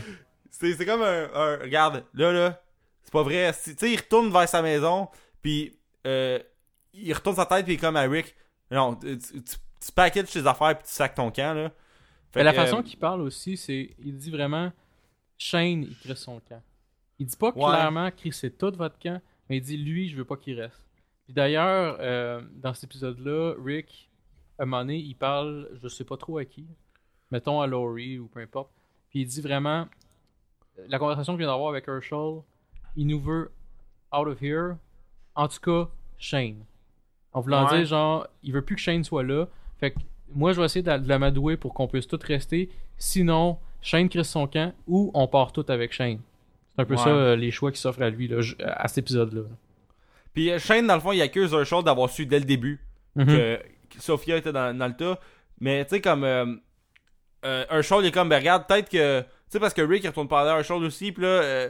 [0.51, 2.63] c'est, comme un, un- Regarde, là, là,
[3.03, 3.53] c'est pas vrai.
[3.63, 5.09] Tu sais, il retourne vers sa maison,
[5.43, 6.39] puis euh,
[6.95, 8.35] il retourne sa tête, puis il est comme à Rick.
[8.71, 9.43] Non, tu, tu,
[9.85, 11.71] tu- packages tes affaires, puis tu sacs ton camp, là.
[12.33, 13.95] Fait Mais la façon euh, qu'il parle aussi, c'est.
[13.99, 14.73] Il dit vraiment
[15.39, 16.63] Shane, il crée son camp.
[17.19, 17.65] Il dit pas Ouais.
[17.65, 20.87] clairement c'est tout votre camp, mais il dit lui, je veux pas qu'il reste.
[21.25, 24.11] Puis d'ailleurs, euh, dans cet épisode-là, Rick,
[24.59, 26.67] à un moment donné, il parle, je sais pas trop à qui,
[27.31, 28.71] mettons à Laurie ou peu importe.
[29.11, 29.87] Puis il dit vraiment
[30.89, 32.43] la conversation qu'il vient d'avoir avec Herschel,
[32.97, 33.51] il nous veut
[34.15, 34.77] out of here.
[35.35, 35.89] En tout cas,
[36.19, 36.65] Shane.
[37.33, 37.79] En voulant Ouais.
[37.79, 39.47] dire, genre, il veut plus que Shane soit là.
[39.81, 39.99] Fait que
[40.35, 42.69] moi, je vais essayer de la, de la madouer pour qu'on puisse tous rester.
[42.99, 46.21] Sinon, Shane crée son camp ou on part tous avec Shane.
[46.75, 47.03] C'est un peu Ouais.
[47.03, 49.43] ça euh, les choix qui s'offrent à lui là, à cet épisode-là.
[50.35, 52.79] Puis euh, Shane, dans le fond, il accuse Herschel d'avoir su dès le début
[53.17, 53.27] Mhm.
[53.27, 55.19] que, que Sophia était dans, dans le tas.
[55.61, 56.23] Mais tu sais, comme.
[56.23, 56.47] Euh,
[57.45, 57.65] euh,
[58.01, 59.21] il est comme, ben regarde, peut-être que.
[59.21, 61.11] Tu sais, parce que Rick, il retourne parler à aussi.
[61.11, 61.69] Puis là,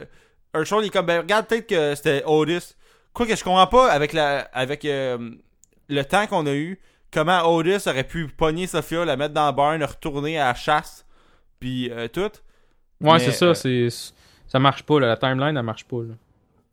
[0.53, 2.75] il est comme, ben regarde, peut-être que c'était Otis.
[3.13, 6.79] Quoi que je comprends pas avec la avec le temps qu'on a eu,
[7.11, 11.05] comment Otis aurait pu pogner Sophia, la mettre dans le barn, retourner à la chasse,
[11.59, 12.31] puis euh, tout.
[13.01, 13.45] Ouais, c'est ça.
[13.47, 13.87] euh, c'est
[14.47, 14.99] Ça marche pas.
[14.99, 15.07] Là.
[15.07, 15.97] La timeline, elle marche pas.
[16.03, 16.13] Là.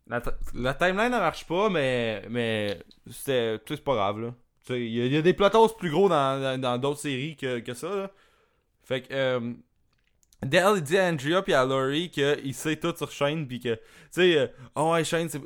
[0.07, 0.21] La,
[0.55, 2.79] la timeline, elle marche pas, mais, mais
[3.11, 4.33] c'est pas grave, là.
[4.71, 7.73] Il y, a- il y a des plotos plus gros dans d'autres séries que, que
[7.73, 8.11] ça, là.
[8.83, 9.53] Fait que, euh,
[10.43, 13.73] Dale, il dit à Andrea puis à Laurie qu'il sait tout sur Shane, puis que,
[13.75, 15.41] tu sais, euh, oh ouais, Shane, c'est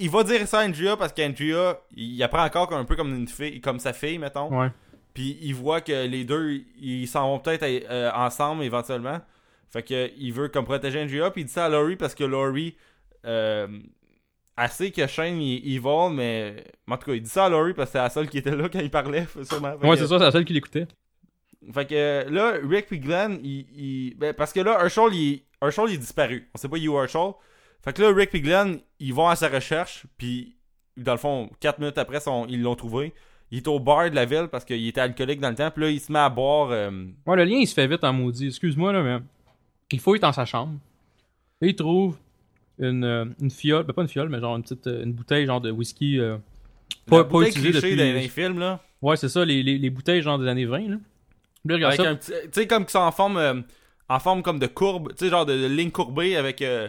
[0.00, 3.28] Il va dire ça à Andrea parce qu'Andrea, il apprend encore un peu comme une
[3.28, 4.48] fille, comme sa fille, mettons.
[4.60, 4.68] Ouais.
[5.14, 9.20] Puis il voit que les deux, ils s'en vont peut-être euh, ensemble éventuellement.
[9.70, 11.30] Fait que il veut comme protéger Andrea.
[11.30, 12.76] Puis il dit ça à Laurie parce que Laurie,
[13.26, 13.68] euh,
[14.56, 17.48] elle sait que Shane il, il vole, mais en tout cas, il dit ça à
[17.48, 19.74] Laurie parce que c'est la seule qui était là quand il parlait, sûrement.
[19.82, 20.86] Ouais, c'est ça, c'est la seule qui l'écoutait.
[21.72, 25.42] Fait que euh, là, Rick puis Glenn, il, il- ben, parce que là, Herschel, il,
[25.62, 26.48] Herschel, il est disparu.
[26.54, 27.32] On sait pas où Herschel.
[27.84, 30.54] Fait que là, Rick puis Glenn, ils vont à sa recherche, puis
[30.96, 33.12] dans le fond, 4 minutes après, son- ils l'ont trouvé.
[33.50, 35.82] Il est au bar de la ville parce qu'il était alcoolique dans le temps, puis
[35.84, 36.70] là, il se met à boire.
[36.70, 36.90] euh,
[37.26, 38.46] Ouais, le lien, il se fait vite en maudit.
[38.48, 39.18] Excuse-moi, là, mais
[39.90, 40.78] il fouille dans sa chambre.
[41.60, 42.16] Et il trouve
[42.78, 45.44] une, euh, une fiole, ben pas une fiole, mais genre une petite euh, une bouteille
[45.46, 46.38] genre de whisky euh,
[47.06, 47.96] pas, pas bouteille utilisée depuis...
[47.96, 48.80] dans les films, là.
[49.02, 50.96] Ouais, c'est ça, les, les, les bouteilles genre des années 20, là.
[50.96, 50.98] Puis
[51.68, 52.10] là, regarde Avec ça.
[52.10, 53.60] un petit- Tu sais, comme qui sont en forme, euh,
[54.08, 56.88] en forme comme de courbe, tu sais, genre de, de ligne courbée avec, euh,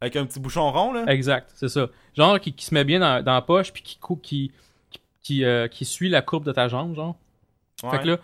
[0.00, 1.04] avec un petit bouchon rond, là.
[1.12, 1.88] Exact, c'est ça.
[2.16, 4.52] Genre qui, qui se met bien dans, dans la poche, puis qui, qui,
[4.90, 7.16] qui, qui, euh, qui suit la courbe de ta jambe, genre.
[7.90, 8.18] Fait que là,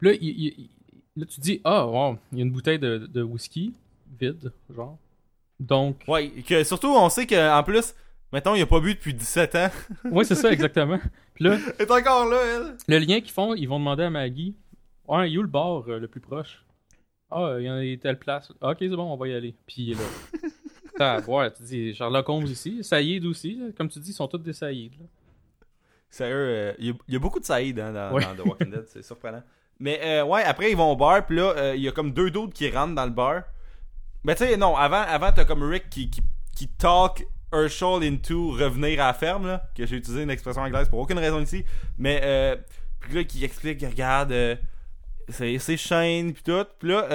[0.00, 0.70] là, il- il- il-
[1.16, 3.72] là, tu dis, ah, wow, il y a une bouteille de, de whisky
[4.20, 4.96] vide, genre.
[5.60, 7.94] Donc, Ouais, que surtout, on sait qu'en plus,
[8.32, 9.70] mettons, il a pas bu depuis 17 ans.
[10.10, 10.98] ouais, c'est ça, exactement.
[11.34, 12.76] Puis là, est encore là, elle.
[12.88, 14.54] le lien qu'ils font, ils vont demander à Maggie,
[15.06, 16.64] ouais, il est où le bar euh, le plus proche?
[17.30, 18.52] Ah, il y en a telle place.
[18.60, 19.54] Ah, ok, c'est bon, on va y aller.
[19.66, 20.00] Puis il est là.
[20.96, 23.66] T'as à voir, tu dis, Sherlock Holmes ici, Saïd aussi, là.
[23.76, 24.92] comme tu dis, ils sont tous des Saïd.
[25.00, 25.06] là.
[26.10, 28.22] Sérieux, euh, il y, y a beaucoup de Saïd hein, dans, Ouais.
[28.24, 29.42] dans The Walking Dead, c'est surprenant.
[29.80, 32.12] Mais euh, ouais, après ils vont au bar, puis là, euh, il y a comme
[32.12, 33.42] deux d'autres qui rentrent dans le bar.
[34.22, 36.20] Mais tu sais, non, avant, avant t'as comme Rick qui, qui,
[36.54, 40.88] qui talk Herschel into revenir à la ferme, là, que j'ai utilisé une expression anglaise
[40.88, 41.64] pour aucune raison ici.
[41.98, 42.56] Mais, euh,
[43.00, 44.32] puis là, qui explique, regarde,
[45.28, 46.64] c'est c'est Shane, puis tout.
[46.78, 47.08] Puis là,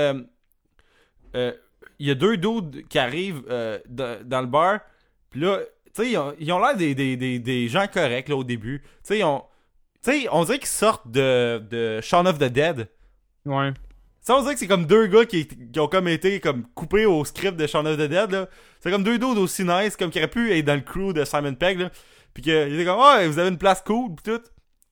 [1.35, 1.53] euh,
[1.99, 4.79] il y a deux dudes qui arrivent euh, dans, dans le bar,
[5.29, 5.59] puis là,
[5.93, 8.43] tu sais, ils ont ils ont l'air des, des, des, des gens corrects, là, au
[8.43, 8.81] début.
[9.03, 12.87] Tu sais, on dirait qu'ils sortent de, de Shaun of the Dead.
[13.45, 13.71] Ouais.
[14.21, 17.05] Ça, on dirait que c'est comme deux gars qui, qui ont comme été comme coupés
[17.05, 18.47] au script de Shaun of the Dead, là.
[18.79, 21.23] C'est comme deux dudes aussi nice, comme qui auraient pu être dans le crew de
[21.25, 21.89] Simon Pegg, là.
[22.33, 24.41] Puis qu'il était comme, ah, vous avez une place cool, pis tout.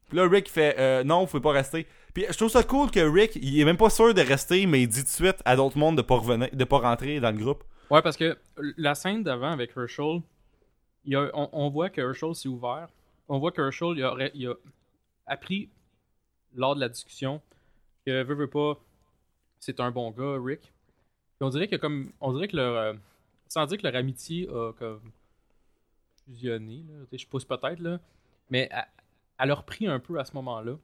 [0.10, 1.86] Puis là, Rick fait, euh, non, vous pouvez pas rester.
[2.16, 4.82] Puis je trouve ça cool que Rick, il est même pas sûr de rester, mais
[4.82, 7.30] il dit tout de suite à d'autres mondes de pas revenir, de pas rentrer dans
[7.30, 7.66] le groupe.
[7.92, 8.38] Ouais, parce que
[8.78, 10.22] la scène d'avant avec Herschel,
[11.34, 12.88] on, voit que Herschel s'est ouvert.
[13.28, 13.98] On voit que Herschel
[14.34, 14.54] il a,
[15.28, 15.70] appris
[16.56, 17.42] lors de la discussion
[18.06, 18.80] que veut, veut pas,
[19.60, 20.62] c'est un bon gars, Rick.
[20.62, 22.94] Puis on dirait que comme, on dirait que leur, euh,
[23.50, 25.12] sans dire que leur amitié a comme
[26.26, 28.00] fusionné, là, je pousse peut-être là,
[28.50, 28.70] mais
[29.38, 30.78] elle a repris un peu à ce moment-là.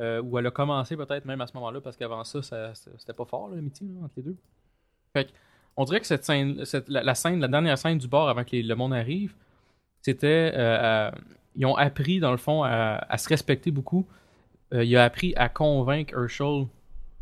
[0.00, 2.40] Euh, ou elle a commencé peut-être même à ce moment-là parce qu'avant ça,
[2.72, 4.36] c'était pas fort l'amitié entre les deux.
[5.12, 5.30] Fait que,
[5.76, 8.74] on dirait que cette scène, la, scène, la dernière scène du bar avant que le
[8.74, 9.34] monde arrive,
[10.02, 11.10] c'était, euh,
[11.56, 14.06] ils ont appris dans le fond à, se respecter beaucoup.
[14.72, 16.66] Euh, il a appris à convaincre Herschel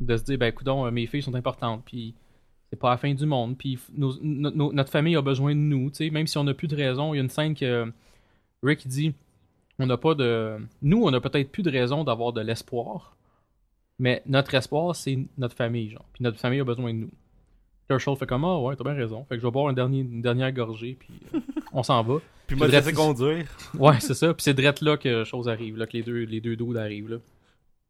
[0.01, 2.15] de se dire, ben écoute, mes filles sont importantes, puis
[2.71, 6.11] c'est pas la fin du monde, puis notre famille a besoin de nous, tu sais,
[6.11, 7.15] même si on n'a plus de raison.
[7.15, 7.91] Il y a une scène que
[8.63, 9.15] Rick dit,
[9.79, 13.17] on n'a pas de, nous, on a peut-être plus de raison d'avoir de l'espoir,
[13.99, 17.11] mais notre espoir c'est notre famille, genre, puis notre famille a besoin de nous.
[17.89, 20.01] Herschel fait comme ah ouais t'as bien raison fait que je vais boire un dernier,
[20.01, 21.39] une dernière gorgée puis euh,
[21.73, 22.17] on s'en va
[22.49, 23.47] Puis Dredd- laissé conduire.
[23.79, 26.41] ouais c'est ça puis c'est drette là que chose arrive là que les deux les
[26.41, 27.17] deux doudes arrivent là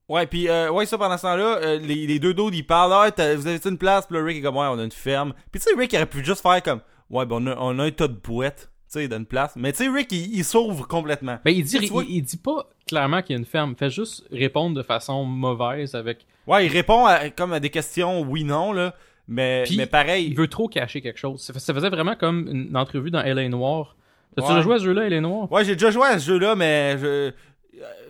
[0.09, 2.93] Ouais, puis euh, ouais, ça pendant ce temps-là, euh, les, les deux dudes ils parlent,
[2.93, 5.33] ah, vous avez une place, puis là, Rick est comme, ouais, on a une ferme.
[5.51, 6.81] Puis tu sais, Rick il aurait pu juste faire comme,
[7.11, 9.55] ouais, ben on a, on a un tas de boîtes, sais, d'une place.
[9.57, 11.39] Mais tu sais, Rick il, il s'ouvre complètement.
[11.45, 13.91] ben il dit vois- il, dit pas clairement qu'il y a une ferme il fait
[13.91, 18.73] juste répondre de façon mauvaise avec Ouais, il répond à, comme à des questions oui-non,
[18.73, 18.95] là.
[19.29, 20.27] Mais, Puis, mais pareil.
[20.27, 23.49] il veut trop cacher quelque chose ça, faisait vraiment comme une entrevue dans L.A.
[23.49, 23.97] Noir
[24.37, 24.55] t'as-tu Ouais.
[24.55, 25.21] déjà joué à ce jeu-là L.A.
[25.21, 27.33] Noir Ouais, j'ai déjà joué à ce jeu-là, mais je.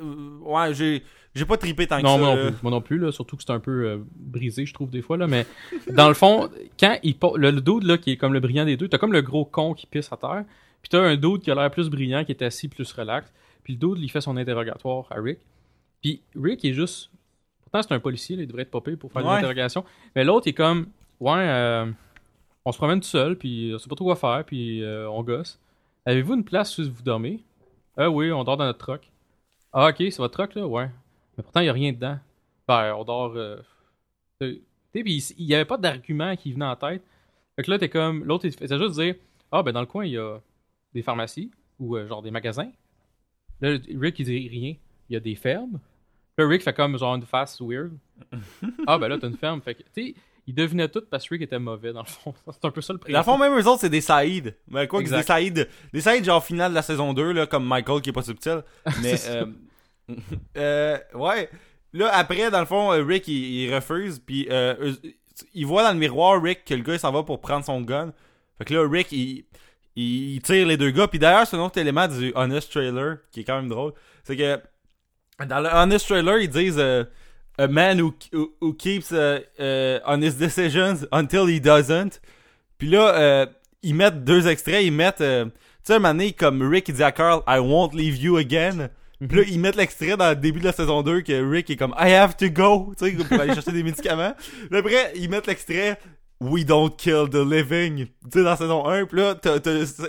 [0.03, 1.03] euh, ouais, j'ai.
[1.35, 2.19] J'ai pas trippé tant que non, ça.
[2.19, 2.55] moi non plus.
[2.63, 5.19] Moi non plus, là, surtout que c'est un peu euh, brisé, je trouve, des fois.
[5.19, 5.45] Là, mais
[5.93, 6.49] dans le fond,
[6.81, 9.13] quand il le, le dude là, qui est comme le brillant des deux, t'as comme
[9.13, 10.45] le gros con qui pisse à terre,
[10.89, 13.33] puis t'as un dude qui a l'air plus brillant, qui est assis plus relax,
[13.65, 15.41] puis le dude, il fait son interrogatoire à Rick.
[16.01, 17.11] Puis Rick est juste...
[17.65, 19.35] Pourtant, c'est un policier, là, il devrait être popé pour faire Ouais.
[19.35, 19.85] l'interrogation.
[20.15, 20.87] Mais l'autre est comme,
[21.19, 21.87] ouais, euh,
[22.65, 25.25] on se promène tout seul, puis on sait pas trop quoi faire, puis euh, on
[25.25, 25.59] gosse.
[26.05, 27.43] Avez-vous une place où vous dormez?
[27.97, 29.11] Ah oui, on dort dans notre truck.
[29.73, 30.65] Ah ok, c'est votre truck là?
[30.67, 30.89] Ouais.
[31.37, 32.19] Mais pourtant, il n'y a rien dedans.
[32.69, 33.33] Ben, on dort.
[33.35, 33.57] Euh...
[34.41, 34.63] tu
[34.95, 37.03] sais, puis il n'y avait pas d'argument qui venait en tête.
[37.57, 38.25] Fait que là, t'es comme.
[38.25, 39.17] L'autre, il faisait juste dire
[39.51, 40.39] Ah, ben dans le coin, il y a
[40.97, 42.71] des pharmacies ou euh, genre des magasins.
[43.61, 44.75] Là, Rick, il dit rien.
[45.09, 45.79] Il y a des fermes.
[46.37, 47.93] Là, Rick fait comme genre une face weird.
[48.87, 49.63] ah, ben là, t'as une ferme.
[49.63, 50.15] Fait que, tu sais,
[50.47, 52.35] il devinait tout parce que Rick était mauvais dans le fond.
[52.51, 54.57] C'est un peu ça le Dans le fond, même eux autres, c'est des Saïd.
[54.69, 55.69] Mais quoi que des Saïd.
[55.93, 58.63] Des Saïd, genre finale de la saison 2, là, comme Michael qui est pas subtil.
[59.03, 59.47] Mais, euh,
[60.57, 61.51] euh, ouais.
[61.93, 64.21] là, après, dans le fond, euh, Rick, il, il refuse.
[64.21, 64.95] Puis euh,
[65.55, 67.81] il voit dans le miroir, Rick, que le gars, il s'en va pour prendre son
[67.81, 68.13] gun.
[68.59, 69.45] Fait que là, Rick, il,
[69.97, 71.09] il, il tire les deux gars.
[71.09, 73.93] Puis d'ailleurs, c'est un autre élément du Honest Trailer qui est quand même drôle.
[74.25, 74.61] C'est que
[75.45, 77.05] dans le Honest Trailer, ils disent euh,
[77.59, 82.21] A man who, who, who keeps uh, uh, on his decisions until he doesn't.
[82.79, 83.47] Puis là, euh,
[83.83, 84.85] ils mettent deux extraits.
[84.85, 85.53] Ils mettent, euh, tu
[85.85, 88.91] sais, un moment donné, comme Rick, il dit à Carl, I won't leave you again.
[89.27, 91.77] Puis là, ils mettent l'extrait dans le début de la saison 2 que Rick est
[91.77, 94.35] comme I have to go, tu sais, pour aller chercher des médicaments.
[94.69, 95.99] Puis après, ils mettent l'extrait
[96.41, 99.07] We don't kill the living, tu sais, dans saison 1.
[99.07, 99.59] Puis là, t'as,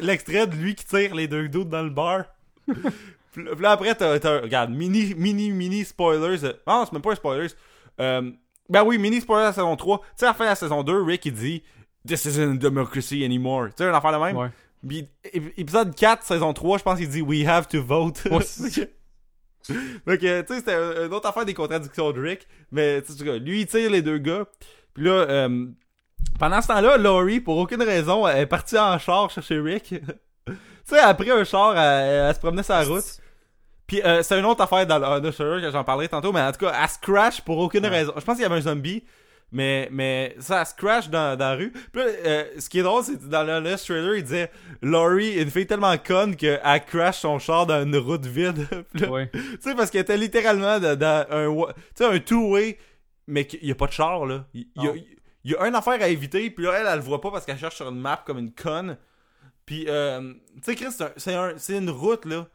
[0.01, 2.25] l'extrait de lui qui tire les deux doutes dans le bar.
[3.31, 6.43] Puis là, après, t'as, regarde, mini, mini, mini spoilers.
[6.43, 7.47] euh, Non, c'est même pas un spoilers.
[8.01, 8.29] Euh,
[8.69, 9.99] ben oui, mini spoilers à la saison 3.
[9.99, 11.63] Tu sais, à la fin de la saison 2, Rick, il dit
[12.05, 13.67] This isn't a democracy anymore.
[13.67, 14.35] Tu sais, un affaire de même.
[14.37, 14.49] Ouais.
[14.87, 18.21] Puis, épisode 4, saison 3, je pense qu'il dit We have to vote.
[18.29, 18.39] Ouais.
[19.67, 19.73] Tu
[20.17, 22.47] sais, c'était un- une autre affaire des contradictions de Rick.
[22.71, 24.45] Mais, tu sais, lui, il tire les deux gars.
[24.93, 25.67] Puis là, euh,
[26.39, 29.95] pendant ce temps-là, Laurie, pour aucune raison, elle est partie en char chercher Rick.
[30.47, 30.53] tu
[30.85, 33.03] sais, après un char, elle, elle se promenait sur la route.
[33.87, 36.51] Puis euh, c'est une autre affaire dans le Trailer que j'en parlerai tantôt, mais en
[36.51, 37.89] tout cas, elle se crash pour aucune Ouais.
[37.89, 38.11] raison.
[38.17, 39.01] Je pense qu'il y avait un zombie,
[39.49, 41.71] mais, mais ça, elle se crash dans, dans la rue.
[41.71, 44.51] Puis là, euh, ce qui est drôle, c'est que dans le Honest Trailer, il disait
[44.81, 48.67] Laurie, une fille tellement conne qu'elle crash son char dans une route vide.
[49.09, 49.29] Ouais.
[49.33, 52.77] tu sais, parce qu'elle était littéralement dans, dans un, tu sais, un two-way,
[53.25, 54.43] mais qu'il y a pas de char, là.
[54.53, 54.91] Il il y a.
[55.47, 57.45] il y a une affaire à éviter, puis là, elle, elle le voit pas parce
[57.45, 58.97] qu'elle cherche sur une map comme une conne.
[59.65, 62.47] Puis, euh, tu sais, Chris, c'est un- une route, là.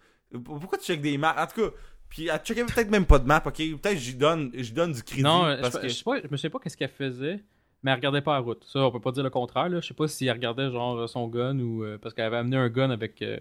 [0.44, 1.35] Pourquoi tu checkes des maps?
[1.39, 1.77] En tout cas,
[2.09, 3.56] puis elle checkait peut-être même pas de map, ok?
[3.56, 5.23] Peut-être j'y donne, j'y donne du crédit.
[5.23, 5.89] Non, parce je, que...
[5.89, 7.40] je sais pas, je me sais pas qu'est-ce qu'elle faisait,
[7.82, 8.62] mais elle regardait pas la route.
[8.64, 9.69] Ça, on peut pas dire le contraire.
[9.70, 9.81] Là.
[9.81, 12.56] Je sais pas si elle regardait genre son gun ou euh, parce qu'elle avait amené
[12.59, 13.39] un gun avec euh,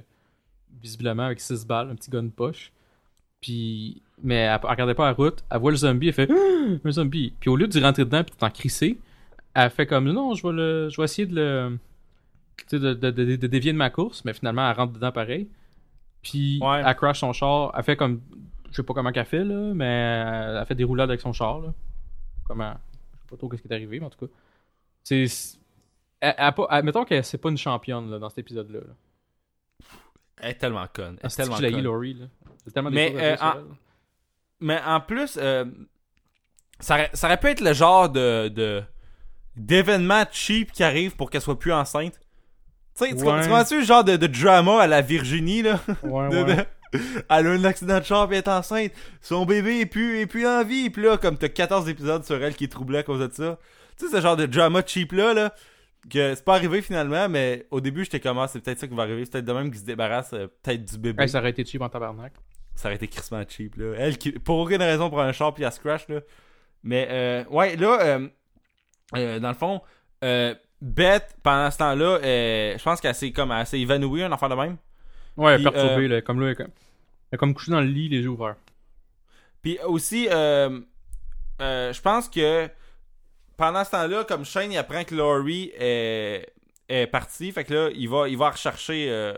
[0.82, 2.72] visiblement avec 6 balles, un petit gun de poche.
[3.42, 5.44] Puis, mais elle, elle regardait pas la route.
[5.50, 6.30] Elle voit le zombie, elle fait
[6.86, 7.34] un zombie.
[7.40, 9.00] Puis au lieu d'y rentrer dedans puis tout en crisser,
[9.54, 11.78] elle fait comme non, je vais le, je vais essayer de le,
[12.58, 15.12] tu sais, de, de, de- de dévier de ma course, mais finalement elle rentre dedans
[15.12, 15.50] pareil.
[16.22, 16.82] Puis Ouais.
[16.86, 18.22] elle crash son char, elle fait comme,
[18.70, 21.34] je sais pas comment qu'elle fait là, mais elle, elle fait des roulades avec son
[21.34, 21.74] char là.
[22.48, 22.74] Comment,
[23.14, 24.32] je sais pas trop qu'est-ce qui est arrivé, mais en tout cas,
[25.04, 25.24] c'est,
[26.20, 28.70] elle, elle a pas, elle- mettons que c'est pas une championne là, dans cet épisode
[28.70, 28.80] là.
[30.44, 31.18] Elle est tellement conne.
[31.22, 31.84] Elle est C'est tellement que je l'ai conne.
[31.84, 32.26] Laurie là?
[32.74, 33.64] Tellement Mais, euh, en- elle.
[34.60, 35.66] Mais en plus, euh,
[36.80, 38.48] ça, aurait- ça aurait pu être le genre de,
[39.56, 42.20] de d'événement cheap qui arrive pour qu'elle soit plus enceinte.
[42.98, 43.42] Tu sais, tu Ouais.
[43.42, 45.80] tu comprends-tu le genre de, de drama à la Virginie, là?
[46.04, 46.56] Ouais, De- ouais.
[46.56, 46.66] de-
[47.30, 48.92] Elle a un accident de char elle est enceinte.
[49.22, 50.90] Son bébé est plus, est plus en vie.
[50.90, 53.58] Puis là, comme t'as 14 épisodes sur elle qui est troublée à cause de ça.
[53.98, 55.54] Tu sais, ce genre de drama cheap là, là.
[56.10, 58.96] Que c'est pas arrivé finalement, mais au début, j'étais comme, ah, c'est peut-être ça qui
[58.96, 59.24] va arriver.
[59.24, 61.24] C'est peut-être de même qu'ils se débarrassent euh, peut-être du bébé.
[61.24, 62.34] Hey, ça aurait été cheap en tabarnak.
[62.76, 63.94] Ça aurait été crissement cheap, là.
[63.98, 66.22] Elle, qui, pour aucune raison, pour un char, puis elle se crash, là.
[66.84, 68.28] Mais, euh, ouais, là, euh,
[69.16, 69.82] euh, dans le fond,
[70.24, 74.32] euh, Beth, pendant ce temps-là, euh, je pense qu'elle s'est comme, elle s'est évanouie, un
[74.32, 74.78] enfant de même.
[75.38, 76.72] Ouais, Puis, perturbé là, comme là, elle est comme,
[77.32, 78.56] elle est comme couchée dans le lit, les yeux ouverts.
[79.62, 80.80] Puis aussi, euh,
[81.62, 82.68] euh, je pense que
[83.58, 86.52] pendant ce temps-là, comme Shane, il apprend que Laurie est,
[86.90, 89.34] est partie, fait que là, il va, il va rechercher euh,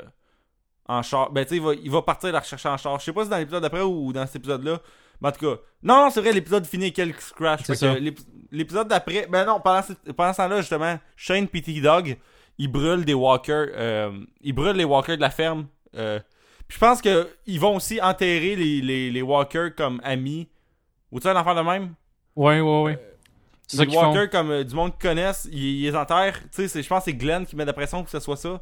[0.87, 1.31] en char.
[1.31, 2.99] Ben, tu sais, il va, il va partir la rechercher en char.
[2.99, 4.79] Je sais pas si dans l'épisode d'après ou dans cet épisode-là.
[5.23, 7.21] Mais en tout cas, non, non, c'est vrai, l'épisode finit avec quelques
[7.99, 8.19] l'ép-
[8.51, 12.17] L'épisode d'après, ben non, pendant, ce- pendant ce temps-là, justement, Shane et T-Dog,
[12.59, 15.65] ils brûlent des walkers, euh, ils brûlent les walkers de la ferme.
[15.95, 16.19] Euh,
[16.67, 20.47] puis je pense que ils vont aussi enterrer les, les, les walkers comme amis.
[21.11, 21.93] Ou tu sais, un enfant de même?
[22.35, 22.99] Ouais, ouais, ouais.
[23.67, 24.11] C'est ça font.
[24.11, 26.39] walkers comme euh, du monde qui connaissent, ils, ils les enterrent.
[26.55, 28.37] Tu sais, je pense que c'est Glenn qui met la pression pour que ce soit
[28.37, 28.61] ça.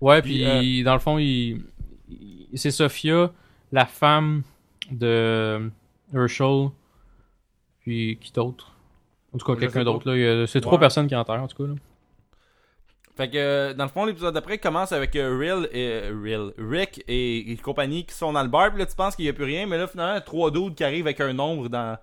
[0.00, 1.62] Ouais, Puis, puis dans le fond, il,
[2.10, 3.30] il- c'est Sophia,
[3.70, 4.42] la femme
[4.90, 5.70] de
[6.14, 6.68] Herschel,
[7.80, 8.72] puis qui d'autre?
[9.34, 10.10] En tout cas, quelqu'un d'autre.
[10.10, 10.42] là.
[10.42, 11.68] A- C'est trois personnes qui enterrent, en tout cas.
[11.68, 11.74] Là.
[13.16, 16.52] Fait que euh, dans le fond, l'épisode d'après commence avec euh, Real et euh, Real,
[16.58, 18.70] Rick et, et compagnie qui sont dans le bar.
[18.70, 20.82] Puis là, tu penses qu'il n'y a plus rien, mais là, finalement, trois dudes qui
[20.84, 21.98] arrivent avec un nombre dans.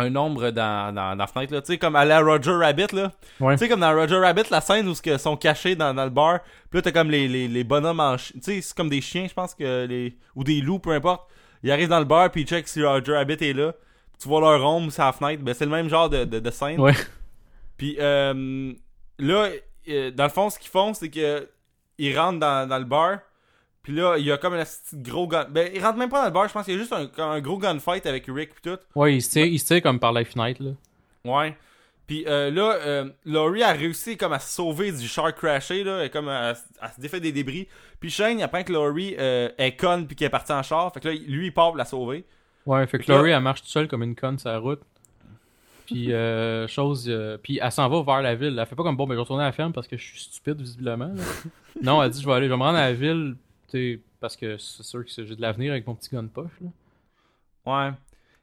[0.00, 1.60] Un nombre dans, dans, dans la fenêtre, là.
[1.60, 3.10] Tu sais, comme à la Roger Rabbit, là.
[3.40, 3.54] Ouais.
[3.56, 6.10] Tu sais, comme dans Roger Rabbit, la scène où ils sont cachés dans, dans le
[6.10, 6.40] bar.
[6.70, 8.16] Puis là, t'as comme les, les, les bonhommes en.
[8.16, 9.86] Tu sais, c'est comme des chiens, je pense que.
[9.86, 11.28] les Ou des loups, peu importe.
[11.62, 13.72] Ils arrivent dans le bar, puis ils checkent si Roger Rabbit est là.
[13.72, 15.42] Puis tu vois leur ombre sur la fenêtre.
[15.42, 16.80] Ben, c'est le même genre de, de, de scène.
[16.80, 16.94] Ouais.
[17.76, 18.72] Puis euh,
[19.18, 19.50] là,
[19.88, 21.48] euh, dans le fond, ce qu'ils font, c'est que
[21.98, 23.18] ils rentrent dans, dans le bar.
[23.82, 24.64] Puis là, il y a comme un
[24.94, 25.46] gros gun.
[25.48, 27.08] Ben, ils rentrent même pas dans le bar, je pense qu'il y a juste un,
[27.22, 28.78] un gros gunfight avec Rick pis tout.
[28.94, 30.62] Ouais, il se tire, il se tire comme par la fenêtre.
[30.62, 30.70] Là.
[31.24, 31.56] Ouais.
[32.06, 36.04] Puis euh, là, euh, Laurie a réussi comme à se sauver du char crashé, là,
[36.04, 37.68] et comme à, à se défaire des débris.
[38.00, 40.92] Puis Shane, il apprend que Laurie euh, est conne puis qu'elle est partie en char.
[40.92, 42.24] Fait que là, lui, il part pour la sauver.
[42.66, 44.58] Ouais, fait que Fait que Laurie, elle marche toute seule comme une conne sur la
[44.58, 44.80] route.
[45.86, 47.06] Puis, euh, chose.
[47.08, 48.56] euh, puis, elle s'en va vers la ville.
[48.58, 50.04] Elle fait pas comme bon, ben, je vais retourner à la ferme parce que je
[50.04, 51.06] suis stupide, visiblement.
[51.14, 51.22] là.
[51.82, 53.36] non, elle dit, je vais aller, je vais me rendre à la ville,
[53.70, 56.52] tu sais, parce que c'est sûr que j'ai de l'avenir avec mon petit gun poche,
[56.60, 56.68] là.
[57.64, 57.92] Ouais.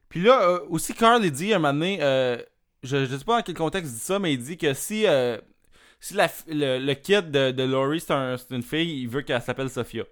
[0.09, 2.37] Puis là, euh, aussi, Carl, il dit un moment donné, euh,
[2.83, 5.05] je, je sais pas dans quel contexte il dit ça, mais il dit que si,
[5.05, 5.37] euh,
[6.05, 9.41] si la le, le kid de, de Laurie, c'est un- une fille, il veut qu'elle
[9.41, 10.03] s'appelle Sophia.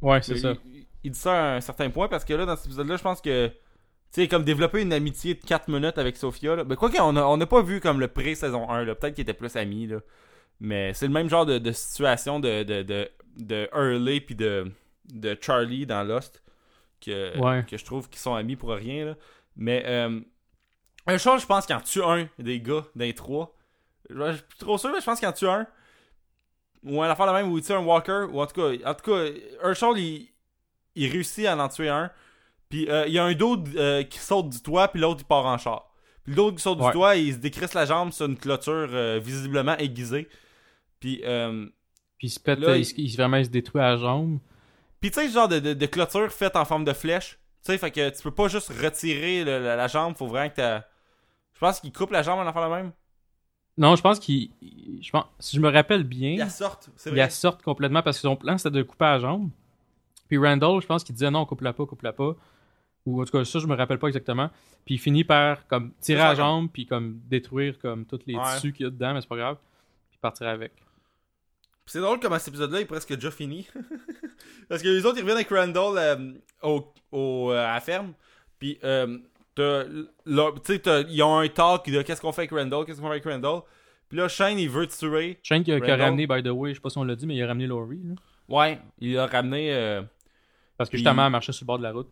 [0.00, 0.54] Ouais, c'est ça.
[0.66, 3.02] Il, il dit ça à un certain point parce que là, dans cet épisode-là, je
[3.02, 3.48] pense que.
[3.48, 6.54] Tu sais, comme développer une amitié de 4 minutes avec Sophia.
[6.54, 6.62] Là.
[6.64, 8.84] Ben, quoi qu'on a, on n'a pas vu comme le pré-saison 1.
[8.84, 8.94] là.
[8.94, 9.88] Peut-être qu'ils étaient plus amis.
[9.88, 9.98] Là.
[10.60, 14.70] Mais c'est le même genre de, de situation de, de, de, de Hurley puis de,
[15.12, 16.44] de Charlie dans Lost
[17.00, 17.64] que, Ouais.
[17.68, 19.04] que je trouve qu'ils sont amis pour rien.
[19.04, 19.14] Là.
[19.56, 20.20] Mais euh,
[21.08, 23.52] un chose, je pense qu'il en tue un des gars d'un trois.
[24.10, 25.66] Je suis trop sûr, mais je pense qu'il en tue un.
[26.82, 28.26] Ou un affaire de même où il tue un Walker.
[28.30, 29.24] Ou en tout cas, en tout cas
[29.62, 30.28] Herschel, il,
[30.94, 32.10] il réussit à en tuer un.
[32.68, 35.26] Puis euh, il y a un d'autre euh, qui saute du toit, puis l'autre il
[35.26, 35.90] part en char.
[36.24, 36.86] Puis l'autre qui saute Ouais.
[36.86, 40.28] du toit, il se décrisse la jambe sur une clôture euh, visiblement aiguisée.
[41.00, 41.66] Puis, euh,
[42.18, 44.38] Puis, il se pète, Là, il- il, vraiment, il se détruit à la jambe.
[45.00, 47.38] puis tu sais, ce genre de, de, de clôture faite en forme de flèche.
[47.64, 50.48] Tu sais, fait que tu peux pas juste retirer le- la, la jambe, faut vraiment
[50.50, 50.80] que t'as.
[51.54, 52.92] Je pense qu'il coupe la jambe en affaire la même.
[53.76, 54.50] Non, je pense qu'il.
[54.62, 56.30] il- Je pense, si je me rappelle bien.
[56.32, 57.20] Il la sorte, c'est il vrai.
[57.22, 59.50] la sorte complètement parce que son plan c'était de couper la jambe.
[60.28, 62.34] Puis Randall, je pense qu'il disait non, coupe-la pas, coupe-la pas.
[63.06, 64.48] Ou en tout cas, ça, je me rappelle pas exactement.
[64.86, 68.34] Puis il finit par comme tirer C'est la jambe, puis comme détruire comme tous les
[68.36, 68.42] Ouais.
[68.54, 69.58] tissus qu'il y a dedans, mais c'est pas grave.
[70.10, 70.72] Puis partir avec.
[71.86, 73.66] C'est drôle comment cet épisode-là est presque déjà fini.
[74.70, 76.32] Parce que les autres, ils reviennent avec Randall euh,
[76.62, 78.14] au, au, euh, à la ferme.
[78.58, 79.18] Puis, euh,
[79.54, 79.84] t'as-
[80.26, 82.98] là, tu sais, t'as- ils ont un talk de qu'est-ce qu'on fait avec Randall, qu'est-ce
[83.00, 83.60] qu'on fait avec Randall?
[84.08, 85.38] Puis là, Shane, il veut tuer.
[85.42, 86.06] Shane qui a, qui a Randall.
[86.10, 87.66] ramené, by the way, je sais pas si on l'a dit, mais il a ramené
[87.66, 88.00] Laurie.
[88.04, 88.14] là.
[88.48, 89.72] Ouais, il a ramené.
[89.74, 90.02] euh,
[90.76, 92.08] parce que justement, elle marchait sur le bord de la route.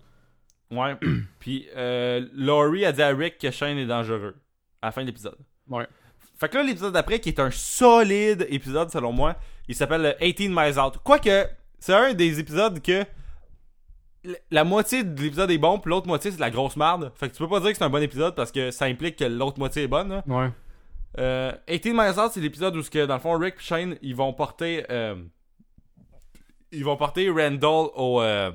[0.70, 0.96] ouais.
[1.38, 4.34] Puis, euh, Laurie a dit à Rick que Shane est dangereux.
[4.80, 5.36] À la fin de l'épisode.
[5.68, 5.86] Ouais.
[6.40, 9.36] Fait que là, l'épisode d'après, qui est un solide épisode selon moi,
[9.68, 10.98] il s'appelle euh, 18 Miles Out.
[11.04, 11.46] Quoique,
[11.78, 13.04] c'est un des épisodes que
[14.50, 17.12] la moitié de l'épisode est bon, puis l'autre moitié c'est de la grosse merde.
[17.16, 19.16] Fait que tu peux pas dire que c'est un bon épisode parce que ça implique
[19.16, 20.08] que l'autre moitié est bonne.
[20.10, 20.22] là.
[20.26, 20.50] Ouais.
[21.18, 24.14] Euh, 18 Miles Out, c'est l'épisode où, que, dans le fond, Rick et Shane, ils
[24.16, 24.84] vont porter.
[24.90, 25.16] euh,
[26.70, 28.22] ils vont porter Randall au.
[28.22, 28.50] euh,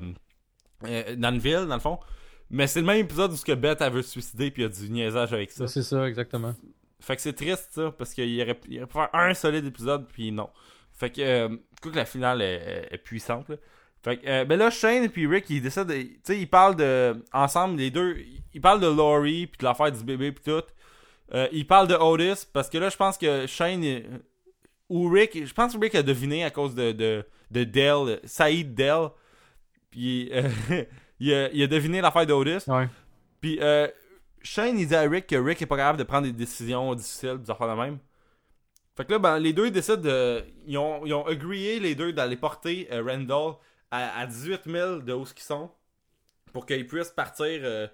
[0.86, 1.98] euh, dans une ville, dans le fond.
[2.50, 4.70] Mais c'est le même épisode où ce que Beth se suicider, puis il y a
[4.74, 5.66] du niaisage avec ça.
[5.68, 6.54] C'est ça, exactement.
[7.00, 10.06] Fait que c'est triste, ça, parce qu'il aurait, il aurait pu faire un solide épisode,
[10.08, 10.48] puis non.
[10.92, 11.48] Fait que, euh,
[11.80, 13.56] que la finale est, est puissante, là.
[14.02, 16.48] Fait que, euh, ben là, Shane et puis Rick, ils décident, de- tu sais, ils
[16.48, 18.16] parlent de, ensemble, les deux,
[18.54, 20.62] ils parlent de Laurie, puis de l'affaire du bébé, puis tout.
[21.34, 24.06] Euh, ils parlent de Otis, parce que là, je pense que Shane, est-
[24.88, 28.74] ou Rick, je pense que Rick a deviné à cause de, de, de Dell, Saïd
[28.74, 29.08] Dell,
[29.90, 30.48] puis euh,
[31.20, 32.70] il, a, il a deviné l'affaire d'Otis.
[32.70, 32.88] Ouais.
[33.40, 33.88] Puis euh,
[34.42, 37.38] Shane, il dit à Rick que Rick est pas capable de prendre des décisions difficiles,
[37.38, 37.98] des affaires de même.
[38.96, 40.42] Fait que là, ben, les deux ils décident de.
[40.66, 43.54] Ils ont, ils ont agreé, les deux, d'aller porter euh, Randall
[43.90, 45.70] à, à 18 000 de où ce qu'ils sont.
[46.52, 47.86] Pour qu'ils puissent partir, euh,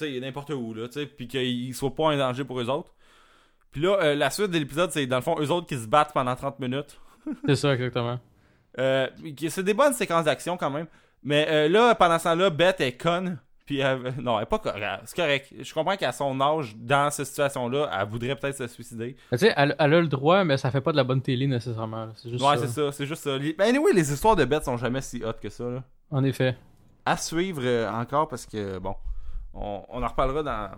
[0.00, 0.86] n'importe où, là,
[1.16, 2.94] puis qu'ils soient pas un danger pour eux autres.
[3.70, 5.86] Puis là, euh, la suite de l'épisode, c'est dans le fond eux autres qui se
[5.86, 6.98] battent pendant 30 minutes.
[7.46, 8.18] C'est ça, exactement.
[8.78, 9.08] Euh,
[9.48, 10.86] c'est des bonnes séquences d'action quand même.
[11.22, 13.38] Mais euh, là, pendant ce temps-là, Beth est conne.
[13.68, 15.02] Puis elle- non, elle est pas correcte.
[15.04, 15.52] C'est correct.
[15.60, 19.14] Je comprends qu'à son âge, dans cette situation-là, elle voudrait peut-être se suicider.
[19.30, 21.20] Mais Tu sais, elle, elle a le droit, mais ça fait pas de la bonne
[21.20, 22.08] télé nécessairement.
[22.16, 22.66] C'est juste ouais, ça.
[22.66, 22.92] c'est ça.
[22.92, 23.36] C'est juste ça.
[23.36, 25.64] Les- Ben anyway, les histoires de Beth sont jamais si hot que ça.
[25.68, 25.82] Là.
[26.10, 26.56] En effet.
[27.04, 28.94] À suivre euh, encore parce que, bon,
[29.52, 30.50] on, on en reparlera dans...
[30.50, 30.70] Un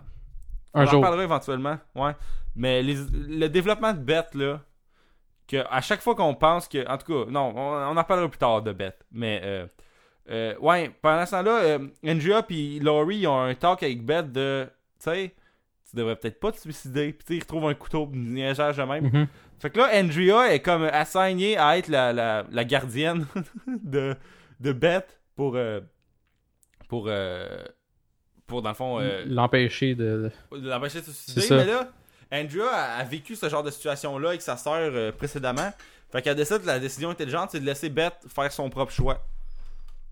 [0.73, 0.99] on en jour.
[0.99, 1.77] reparlera éventuellement.
[1.95, 2.11] Ouais.
[2.57, 4.59] Mais les- le développement de Beth, là,
[5.47, 6.85] que à chaque fois qu'on pense que.
[6.89, 7.59] En tout cas, non, on,
[7.93, 8.97] on en reparlera plus tard de Beth.
[9.13, 9.65] Mais, euh,
[10.31, 14.31] euh, ouais, pendant ce temps-là, euh, Andrea puis Laurie, ils ont un talk avec Beth
[14.31, 14.65] de.
[14.99, 15.35] Tu sais,
[15.89, 17.11] tu devrais peut-être pas te suicider.
[17.13, 19.03] Puis, tu sais, ils retrouvent un couteau de niaisage de même.
[19.05, 19.27] Mhm.
[19.59, 23.25] Fait que là, Andrea est comme assignée à être la, la, la gardienne
[23.67, 24.15] de,
[24.59, 25.55] de Beth pour.
[25.55, 25.81] euh,
[26.87, 27.05] pour.
[27.07, 27.63] euh,
[28.47, 28.99] pour, dans le fond.
[29.25, 30.29] L'empêcher de.
[30.51, 31.55] l'empêcher de se suicider.
[31.55, 31.89] Mais là,
[32.33, 35.71] Andrea a, a vécu ce genre de situation-là avec sa sœur précédemment.
[36.11, 39.21] Fait qu'elle décide que la décision intelligente, c'est de laisser Beth faire son propre choix.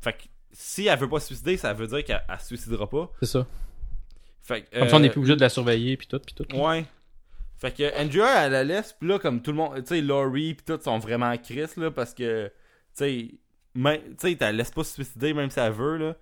[0.01, 2.89] Fait que si elle veut pas se suicider, ça veut dire qu'elle elle se suicidera
[2.89, 3.11] pas.
[3.19, 3.47] C'est ça.
[4.41, 6.33] Fait que, Comme ça, on euh, n'est plus obligé de la surveiller, puis tout, puis
[6.33, 6.55] tout.
[6.55, 6.85] Ouais.
[7.57, 10.53] Fait que Andrea, elle la laisse, puis là, comme tout le monde, tu sais, Laurie
[10.53, 12.51] pis tout sont vraiment Chris, là, parce que, tu
[12.93, 13.31] sais,
[13.75, 16.15] tu sais, t'as laisse pas se suicider même si elle veut, là.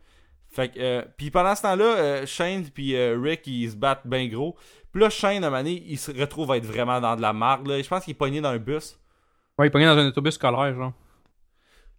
[0.49, 4.07] Fait que, euh, puis pendant ce temps-là, euh, Shane puis euh, Rick, ils se battent
[4.07, 4.55] bien gros.
[4.91, 7.21] Puis là, Shane, à un moment donné, il se retrouve à être vraiment dans de
[7.21, 7.81] la marde, là.
[7.81, 8.97] Je pense qu'il est pogné dans un bus.
[9.57, 10.93] Ouais, il pognait dans un autobus scolaire, genre.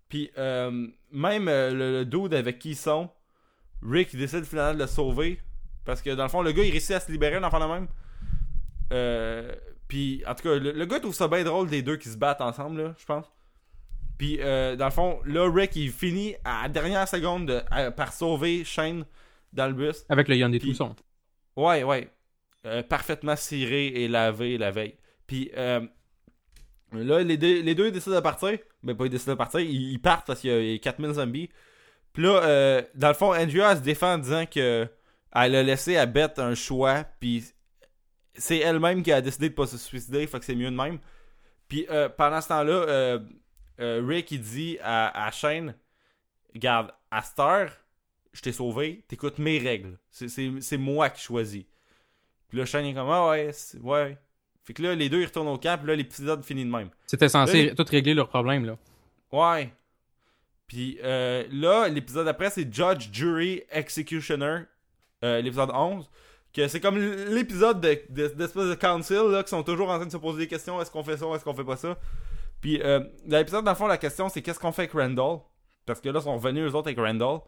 [0.08, 3.10] Puis euh, même euh, le, le dude avec qui ils sont,
[3.82, 5.38] Rick décide finalement de le sauver.
[5.84, 7.88] Parce que dans le fond, le gars il réussit à se libérer dans le même.
[8.92, 9.52] Euh,
[9.86, 12.16] puis en tout cas, le, le gars trouve ça bien drôle des deux qui se
[12.16, 13.26] battent ensemble, là, je pense.
[14.18, 17.90] Puis euh, dans le fond, là, Rick il finit à la dernière seconde de- à-
[17.90, 19.04] par sauver Shane
[19.52, 20.04] dans le bus.
[20.08, 20.94] Avec le Yann Puis- Tousson.
[21.56, 22.10] Ouais, ouais.
[22.66, 24.94] Euh, parfaitement ciré et lavé la veille.
[25.26, 25.80] Puis euh,
[26.92, 28.58] là, les deux, les deux décident de partir.
[28.82, 30.78] Mais pas ils décident de partir, ils, partent parce qu'il y a- il y a
[30.78, 31.50] 4000 zombies.
[32.12, 34.88] Puis là, euh, dans le fond, Andrea se défend en disant que
[35.34, 37.04] elle a laissé à Beth un choix.
[37.20, 37.44] Puis
[38.34, 40.26] c'est elle-même qui a décidé de pas se suicider.
[40.26, 40.98] Fait que c'est mieux de même.
[41.68, 43.18] Puis euh, pendant ce temps-là, euh,
[43.80, 45.74] euh, Rick il dit à, à Shane
[46.54, 47.72] Regarde, à cette
[48.32, 49.98] je t'ai sauvé, t'écoutes mes règles.
[50.10, 51.64] C'est- moi qui choisis.
[52.48, 53.50] Puis là, Shane est comme Ah ouais,
[53.82, 54.18] ouais.
[54.68, 56.90] Fait que là, les deux ils retournent au camp, puis là, l'épisode finit de même.
[57.06, 58.76] C'était censé Là, tout régler leurs problèmes, là.
[59.32, 59.72] Ouais.
[60.66, 64.64] Puis euh, là, l'épisode après, c'est Judge, Jury, Executioner,
[65.24, 66.10] euh, l'épisode 11.
[66.52, 70.04] Que c'est comme l'épisode de- de- d'espèce de, council là, qui sont toujours en train
[70.04, 71.96] de se poser des questions est-ce qu'on fait ça, est-ce qu'on fait pas ça?
[72.60, 75.38] Puis euh, dans l'épisode, dans le fond, la question c'est qu'est-ce qu'on fait avec Randall?
[75.86, 77.40] Parce que là, ils sont revenus eux autres avec Randall.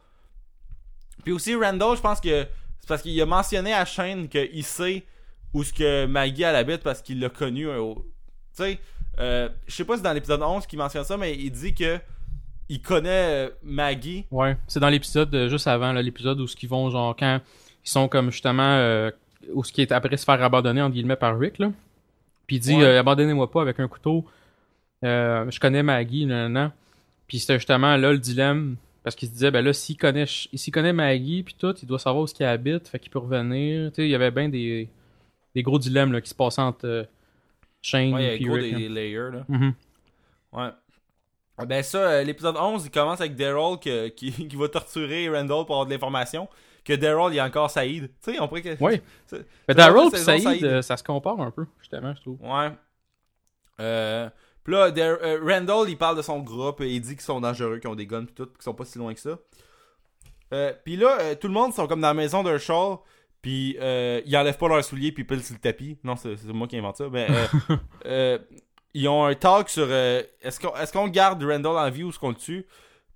[1.22, 2.46] Puis aussi, Randall, je pense que
[2.78, 5.04] c'est parce qu'il a mentionné à Shane qu'il sait
[5.54, 7.68] où ce que Maggie elle habite parce qu'il l'a connu.
[7.68, 7.94] euh,
[8.56, 8.78] Tu sais,
[9.18, 11.98] euh, je sais pas si dans l'épisode 11 qu'il mentionne ça, mais il dit que
[12.68, 14.24] il connaît euh, Maggie.
[14.30, 14.56] Ouais.
[14.68, 17.40] C'est dans l'épisode euh, juste avant, l'épisode où ce qu'ils vont, genre, quand
[17.84, 19.08] ils sont comme justement.
[19.54, 21.72] Où ce qui est après se faire abandonner, entre guillemets, par Rick, là.
[22.46, 22.98] Puis il dit Ouais.
[22.98, 24.24] Abandonnez-moi pas avec un couteau.
[25.02, 26.70] Je connais Maggie, nan, nan.
[27.26, 28.76] Puis c'était justement là le dilemme.
[29.02, 31.98] Parce qu'il se disait, ben là, s'il connaît, s'il connaît Maggie, puis tout, il doit
[31.98, 33.90] savoir où ce qu'il habite, fait qu'il peut revenir.
[33.92, 34.90] Tu sais, il y avait bien des,
[35.54, 37.04] des gros dilemmes là, qui se passaient entre euh,
[37.82, 38.76] Shane Ouais, il y et a puis Rick.
[38.76, 38.94] des là.
[38.94, 39.44] layers là.
[39.48, 39.74] Mhm.
[40.52, 40.68] Ouais.
[41.58, 43.78] Ah Ben ça, euh, l'épisode 11, il commence avec Daryl
[44.16, 46.48] qui, qui va torturer Randall pour avoir de l'information.
[46.84, 48.10] Que Daryl, il y a encore Saïd.
[48.22, 48.74] Tu sais, on pourrait que...
[48.76, 48.98] C'est-
[49.30, 50.64] Mais c'est Daryl et Saïd, Saïd.
[50.64, 52.38] euh, ça se compare un peu, justement, je trouve.
[52.40, 52.70] Ouais.
[53.80, 54.28] Euh,
[54.64, 57.40] Puis là, Dar- euh, Randall, il parle de son groupe et il dit qu'ils sont
[57.40, 59.38] dangereux, qu'ils ont des guns pis tout, qu'ils sont pas si loin que ça.
[60.84, 62.58] Puis là, tout le monde sont comme dans la maison d'un
[63.42, 65.98] puis euh, ils enlèvent pas leurs souliers puis ils pilent sur le tapis.
[66.04, 67.08] Non, c'est moi qui invente ça.
[67.10, 67.76] Mais euh,
[68.06, 68.38] euh,
[68.94, 72.18] ils ont un talk sur euh, est-ce qu'on est garde Randall en vie ou est-ce
[72.18, 72.66] qu'on le tue?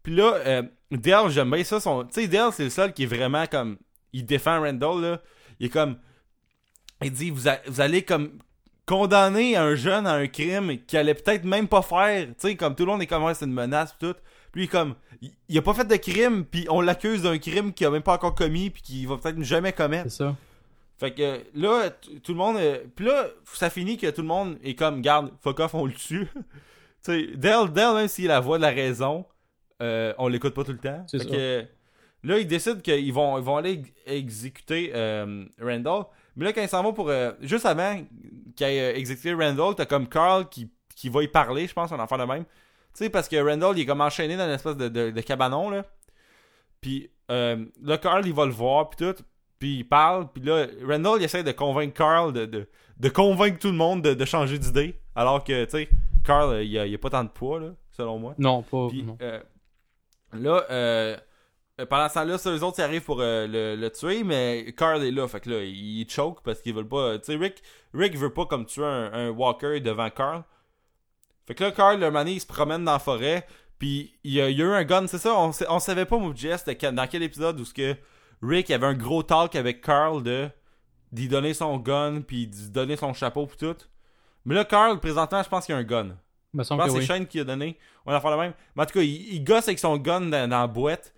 [0.03, 1.81] Puis là, euh, Dale, j'aime bien ça.
[1.81, 2.05] Son...
[2.05, 3.79] Tu sais, Dale, c'est le seul qui est vraiment comme.
[4.13, 5.23] Il défend Randall, là.
[5.59, 5.97] Il est comme.
[7.03, 8.39] Il dit vous, a- vous allez comme
[8.87, 12.27] condamner un jeune à un crime qu'il allait peut-être même pas faire.
[12.29, 14.15] Tu sais, comme tout le monde est comme ouais, c'est une menace tout.
[14.55, 14.95] Lui, comme,
[15.49, 18.15] il, a pas fait de crime, puis on l'accuse d'un crime qu'il a même pas
[18.15, 20.11] encore commis, puis qu'il va peut-être jamais commettre.
[20.11, 20.37] C'est ça.
[20.99, 21.91] Fait que là,
[22.23, 22.57] tout le monde.
[22.57, 25.87] euh, Puis là, ça finit que tout le monde est comme, garde, fuck off, on
[25.87, 26.27] le tue.
[26.35, 26.43] tu
[27.03, 29.25] sais, Dale, Dale, même s'il a la voix de la raison,
[29.83, 31.05] euh, on l'écoute pas tout le temps.
[31.09, 31.25] C'est ça.
[31.25, 31.65] que
[32.23, 36.05] là, ils décident qu'ils vont, ils vont aller ex- exécuter euh, Randall.
[36.37, 37.11] Mais là, quand ils s'en vont pour.
[37.11, 38.01] euh, juste avant
[38.55, 41.91] qu'ils aient euh, exécuté Randall, t'as comme Carl qui, qui va y parler, je pense,
[41.91, 42.45] on en fait de même.
[42.97, 45.21] Tu sais, parce que Randall, il est comme enchaîné dans une espèce de, de, de
[45.21, 45.85] cabanon, là.
[46.81, 49.23] Puis euh, là, Carl, il va le voir, puis tout.
[49.59, 52.69] Puis il parle, puis là, Randall, il essaie de convaincre Carl, de, de,
[52.99, 55.01] de convaincre tout le monde de, de changer d'idée.
[55.15, 55.89] Alors que, tu sais,
[56.25, 58.35] Carl, euh, il a, il a pas tant de poids, là, selon moi.
[58.39, 58.89] Non, pas.
[58.89, 59.17] Puis non.
[59.23, 59.41] euh,
[60.35, 61.17] là, euh,
[61.89, 65.03] pendant ce temps-là, ça, eux autres, ils arrivent pour euh, le, le tuer, mais Carl
[65.03, 65.27] est là.
[65.27, 67.19] Fait que là, il, il choke parce qu'ils veulent pas.
[67.19, 67.63] Tu sais, Rick,
[67.93, 70.45] Rick veut pas comme tuer un, un Walker devant Carl.
[71.47, 73.47] Fait que là, Carl, le mané, il se promène dans la forêt.
[73.79, 75.35] Puis il y a, il y a eu un gun, c'est ça?
[75.37, 77.97] On, savait pas, Jess, quel- dans quel épisode où ce que
[78.43, 80.49] Rick avait un gros talk avec Carl de
[81.13, 83.77] d'y donner son gun, puis d'y donner son chapeau, puis tout.
[84.45, 86.17] Mais là, Carl, présentement, je pense qu'il y a un gun.
[86.53, 87.01] me Je pense que oui.
[87.01, 87.79] c'est Shane qui a donné.
[88.05, 88.53] On va faire le même.
[88.75, 91.15] Mais en tout cas, il, il gosse avec son gun dans, dans la boîte.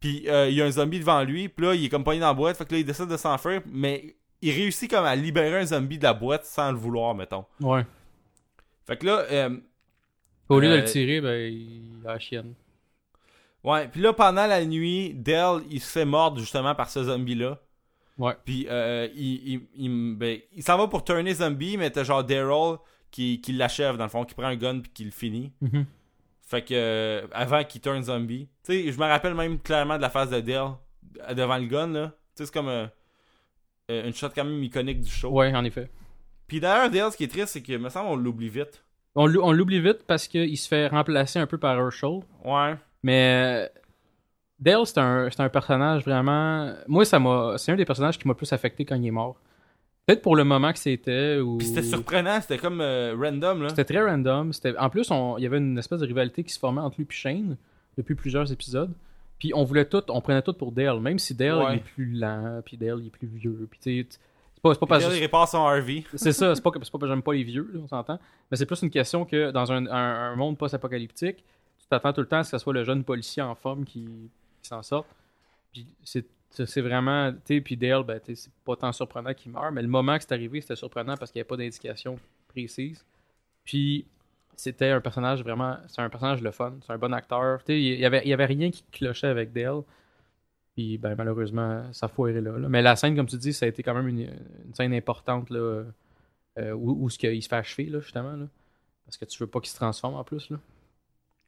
[0.00, 1.48] Puis euh, il y a un zombie devant lui.
[1.48, 2.56] Puis là, il est comme pogné dans la boîte.
[2.56, 3.62] Fait que là, il décide de s'enfuir.
[3.66, 7.44] Mais il réussit comme à libérer un zombie de la boîte sans le vouloir, mettons.
[7.60, 7.84] Ouais.
[8.86, 9.56] Fait que là, euh,
[10.48, 12.54] Au lieu de Euh, le tirer, ben, il a la chienne.
[13.64, 13.88] ouais.
[13.88, 17.58] Puis là, pendant la nuit, Dell, il se fait mordre justement par ce zombie-là.
[18.18, 18.34] Ouais.
[18.44, 21.76] Puis euh, il, il, il, ben, il s'en va pour turner zombie.
[21.76, 22.76] Mais t'as genre Daryl
[23.10, 25.52] qui, qui l'achève, dans le fond, qui prend un gun puis qui le finit.
[25.60, 25.86] Mhm.
[26.42, 28.46] Fait que euh, avant qu'il turn zombie.
[28.64, 30.72] Tu sais, je me rappelle même clairement de la phase de Dale
[31.28, 32.08] euh, devant le gun là.
[32.08, 32.86] Tu sais, c'est comme euh,
[33.90, 35.30] euh, une shot quand même iconique du show.
[35.30, 35.88] Ouais, en effet.
[36.46, 38.84] Puis d'ailleurs, Dale, ce qui est triste, c'est que me semble on l'oublie vite.
[39.14, 42.20] On l'ou- on l'oublie vite parce qu'il se fait remplacer un peu par Herschel.
[42.44, 42.74] Ouais.
[43.02, 43.78] Mais euh,
[44.58, 46.72] Dale, c'est un, personnage vraiment.
[46.86, 47.54] Moi, ça m'a.
[47.58, 49.36] C'est un des personnages qui m'a plus affecté quand il est mort.
[50.06, 51.38] Peut-être pour le moment que c'était.
[51.38, 51.58] Ou...
[51.58, 53.68] Puis c'était surprenant, c'était comme euh, random là.
[53.68, 54.50] C'était très random.
[54.78, 55.38] En plus, on...
[55.38, 57.56] il y avait une espèce de rivalité qui se formait entre lui et Shane
[57.96, 58.92] depuis plusieurs épisodes.
[59.38, 61.72] Puis on voulait tout, on prenait tout pour Dale, même si Dale Ouais.
[61.72, 64.18] il est plus lent, puis Dale il est plus vieux, puis tu sais, c'est
[64.62, 66.04] pas, parce il répare son RV.
[66.14, 68.18] c'est ça, c'est pas que que j'aime pas les vieux, là, on s'entend,
[68.50, 71.38] mais c'est plus une question que dans un, un- un monde post-apocalyptique,
[71.78, 73.84] tu t'attends tout le temps à ce que ce soit le jeune policier en forme
[73.84, 74.08] qui,
[74.62, 75.08] qui s'en sorte.
[75.72, 79.82] Puis c'est vraiment, tu sais, puis Dale, ben, c'est pas tant surprenant qu'il meurt, mais
[79.82, 82.18] le moment que c'est arrivé, c'était surprenant parce qu'il n'y avait pas d'indication
[82.48, 83.04] précise.
[83.64, 84.04] Puis
[84.54, 87.60] c'était un personnage vraiment, c'est un personnage le fun, c'est un bon acteur.
[87.60, 89.82] Tu sais, il y avait, y avait rien qui clochait avec Dale.
[90.74, 92.68] Puis ben, malheureusement, ça foirait là, là.
[92.68, 95.50] Mais la scène, comme tu dis, ça a été quand même une, une scène importante
[95.50, 95.84] là,
[96.58, 98.32] euh, où, où ce qu'il se fait achever, là, justement.
[98.32, 98.46] Là.
[99.04, 100.50] Parce que tu veux pas qu'il se transforme en plus.
[100.50, 100.58] Là.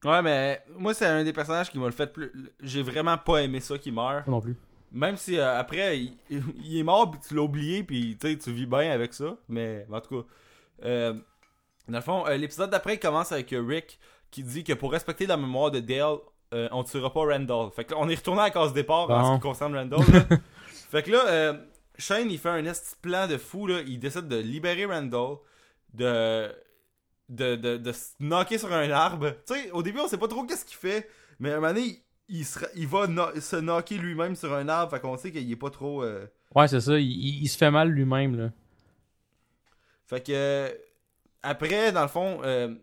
[0.04, 2.30] Ouais, mais moi, c'est un des personnages qui m'a le fait plus.
[2.60, 4.26] J'ai vraiment pas aimé ça qu'il meurt.
[4.26, 4.56] Non plus.
[4.92, 6.18] Même si euh, après, il,
[6.62, 9.36] il est mort, puis tu l'as oublié, puis tu vis bien avec ça.
[9.48, 10.28] Mais en tout cas,
[10.84, 11.14] euh,
[11.88, 13.98] dans le fond, l'épisode d'après il commence avec Rick
[14.30, 16.16] qui dit que pour respecter la mémoire de Dale,
[16.54, 17.70] euh, on tuera pas Randall.
[17.72, 20.00] Fait que là, on est retourné à la case départ en ce qui concerne Randall.
[20.12, 20.36] là.
[20.90, 21.54] fait que là, euh,
[21.98, 23.66] Shane, il fait un esti plan de fou.
[23.66, 23.80] Là.
[23.86, 25.36] Il décide de libérer Randall,
[25.92, 26.50] de,
[27.28, 29.30] de, de, de se knocker sur un arbre.
[29.46, 31.08] Tu sais, au début, on sait pas trop qu'est-ce qu'il fait,
[31.40, 34.68] mais à un moment donné, il, sera- il va no- se knocker lui-même sur un
[34.68, 34.90] arbre.
[34.92, 36.02] Fait qu'on sait qu'il est pas trop.
[36.02, 36.98] euh, Ouais, c'est ça.
[36.98, 38.36] Il, il- il se fait mal lui-même.
[38.36, 38.50] là.
[40.06, 40.68] Fait que euh,
[41.42, 42.74] après, dans le fond, euh,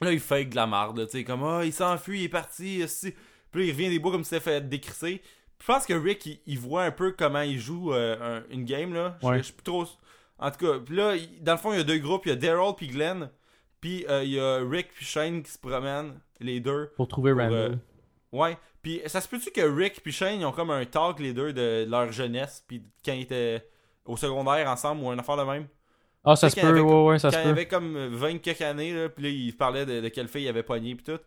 [0.00, 2.86] là il fake de la marde, tu sais, comme ah, il s'enfuit, il est parti,
[2.88, 3.12] si.
[3.50, 5.22] Puis là, il revient des bois comme s'il s'était fait décrisser.
[5.60, 8.64] Je pense que Rick, il, il voit un peu comment il joue euh, un- une
[8.64, 9.16] game là.
[9.22, 9.38] Je Ouais.
[9.38, 9.86] je suis plus trop.
[10.38, 12.28] En tout cas, puis là, il- dans le fond, il y a deux groupes, il
[12.28, 13.30] y a Daryl puis Glenn,
[13.80, 16.90] puis euh, il y a Rick puis Shane qui se promènent, les deux.
[16.96, 17.72] Pour trouver Pour, Randall.
[17.72, 17.76] euh,
[18.30, 18.56] Ouais.
[18.82, 21.52] Puis ça se peut-tu que Rick puis Shane ils ont comme un talk les deux
[21.52, 23.66] de leur jeunesse, puis quand ils étaient
[24.04, 25.66] au secondaire ensemble ou un affaire de même?
[26.24, 26.66] Ah, ça se peut.
[26.66, 27.48] avait Ouais, ouais, ça quand se il peut.
[27.50, 30.48] avait comme 20 quelques années, là, puis là, il parlait de, de quelle fille il
[30.48, 31.20] avait pogné, puis tout.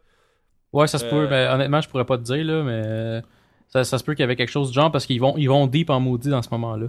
[0.73, 1.27] Ouais, ça se Euh, peut.
[1.27, 3.22] Ben, honnêtement, je pourrais pas te dire, là, mais euh,
[3.69, 5.47] ça, ça se peut qu'il y avait quelque chose du genre parce qu'ils vont, ils
[5.47, 6.88] vont deep en maudit dans ce moment-là.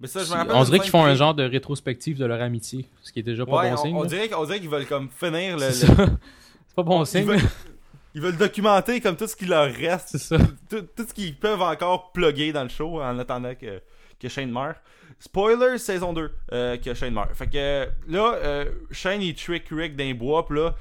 [0.00, 0.32] Mais ça, je.
[0.52, 3.46] On dirait qu'ils font un genre de rétrospective de leur amitié, ce qui est déjà
[3.46, 3.96] pas Ouais, bon on, signe.
[3.96, 5.70] on dirait, on dirait qu'ils veulent comme finir le.
[5.70, 6.06] C'est le-
[6.76, 7.24] pas bon ils, signe.
[7.24, 7.38] veulent,
[8.14, 10.38] ils veulent documenter comme tout ce qui leur reste, C'est ça.
[10.68, 13.80] tout, tout ce qu'ils peuvent encore plugger dans le show en attendant que,
[14.20, 14.76] que Shane meurt.
[15.24, 17.32] Spoiler saison 2 euh, que Shane meurt.
[17.34, 20.74] Fait que là, euh, Shane il trick Rick d'un bois, puis là,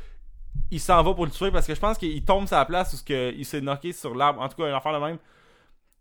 [0.72, 3.06] il s'en va pour le tuer parce que je pense qu'il tombe la place où
[3.06, 4.42] que il s'est knocké sur l'arbre.
[4.42, 5.18] En tout cas, une affaire de même.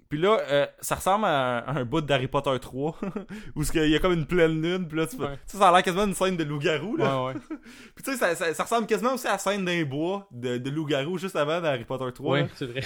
[0.09, 2.99] Puis là, euh, ça ressemble à un, à un bout d'Harry Potter 3
[3.55, 4.89] où qu'il y a comme une pleine lune.
[4.89, 5.39] Puis là, tu fais- Ouais.
[5.47, 6.97] ça, ça a l'air quasiment une scène de loup-garou.
[6.97, 7.27] Là.
[7.27, 7.41] Ouais, ouais.
[7.95, 10.57] Puis tu sais, ça, ça- ça ressemble quasiment aussi à la scène d'un bois de,
[10.57, 12.37] de loup-garou juste avant dans Harry Potter 3.
[12.39, 12.43] là.
[12.45, 12.81] Ouais, c'est vrai.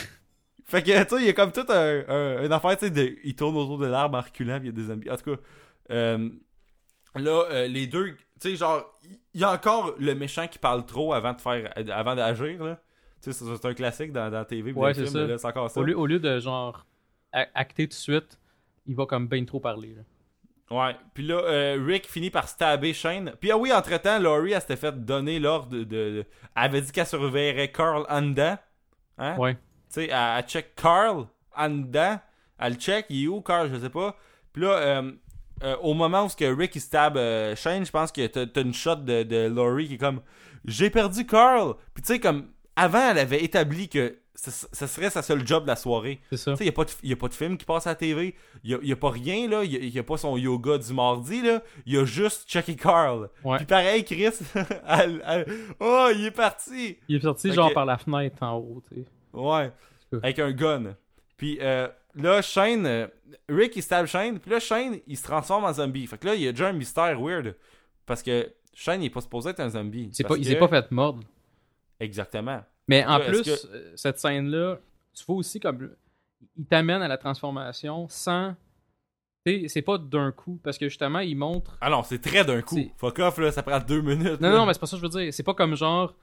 [0.67, 2.91] Fait que, tu sais, il y a comme tout un, un- une affaire, tu sais,
[2.91, 5.11] de- il tourne autour de l'arbre en reculant, puis il y a des zombies.
[5.11, 5.43] En tout cas,
[5.91, 6.29] euh,
[7.17, 8.17] là, euh, les deux, tu
[8.51, 8.83] sais, genre,
[9.35, 12.81] il y a encore le méchant qui parle trop avant de faire, avant d'agir, là.
[13.23, 15.27] Tu sais, c'est un classique dans, dans la TV, Ouais, c'est ça.
[15.27, 15.81] là, encore ça.
[15.81, 16.85] Au lieu, au lieu de genre
[17.33, 18.39] acter tout de suite,
[18.87, 19.95] il va comme ben trop parler.
[19.95, 20.03] là.
[20.71, 23.33] Ouais, puis là, euh, Rick finit par stabber Shane.
[23.41, 26.25] Puis ah oui, entre-temps, Laurie, elle s'était fait donner l'ordre de, de-
[26.57, 28.57] Elle avait dit qu'elle surveillerait Carl dedans.
[29.19, 29.37] Hein?
[29.37, 29.57] Ouais.
[29.95, 31.27] Tu sais, elle, elle check Carl
[31.57, 32.19] en dedans.
[32.59, 34.17] Elle le check, il est où Carl, je sais pas.
[34.53, 35.13] Puis là, euh,
[35.63, 38.61] euh, au moment où ce que Rick il stab euh, Shane, je pense que t'as
[38.63, 40.21] une shot de, de Laurie qui est comme
[40.65, 41.75] J'ai perdu Carl.
[41.95, 44.51] Puis tu sais, comme avant, elle avait établi que ce,
[44.87, 46.21] serait sa seule job de la soirée.
[46.31, 46.51] C'est ça.
[46.53, 47.91] Tu sais, il n'y a, pas de- y a pas de film qui passe à
[47.91, 48.35] la TV.
[48.65, 49.63] Il n'y a, pas rien, là.
[49.65, 51.63] Il n'y a, pas son yoga du mardi, là.
[51.87, 53.31] Il y a juste Chucky Carl.
[53.45, 53.59] Ouais.
[53.59, 54.31] Puis pareil, Chris,
[54.89, 55.47] elle- elle-
[55.81, 56.99] oh, il est parti.
[57.09, 59.05] Il est sorti Fait genre par la fenêtre en haut, tu sais.
[59.35, 59.73] Ouais.
[60.23, 60.97] Avec un gun.
[61.37, 63.07] Puis euh, là, Shane, euh,
[63.49, 64.39] Rick, il stab Shane.
[64.39, 66.07] Puis là, Shane, il se transforme en zombie.
[66.07, 67.57] Fait que là, il y a déjà un mystère weird.
[68.07, 70.11] Parce que Shane, il est pas supposé être un zombie.
[70.13, 71.23] C'est pas, il s'est pas fait mordre.
[72.01, 72.63] Exactement.
[72.89, 74.79] Mais en Là, plus, euh, cette scène-là,
[75.15, 75.91] tu vois aussi comme.
[76.57, 78.55] Il t'amène à la transformation sans.
[79.47, 80.59] C'est pas d'un coup.
[80.63, 81.77] Parce que justement, il montre.
[81.81, 82.79] Ah non, c'est très d'un coup.
[82.97, 84.41] Fuck off, là, ça prend deux minutes.
[84.41, 84.57] Non, là.
[84.57, 85.33] non, mais c'est pas ça que je veux dire.
[85.35, 86.15] C'est pas comme genre.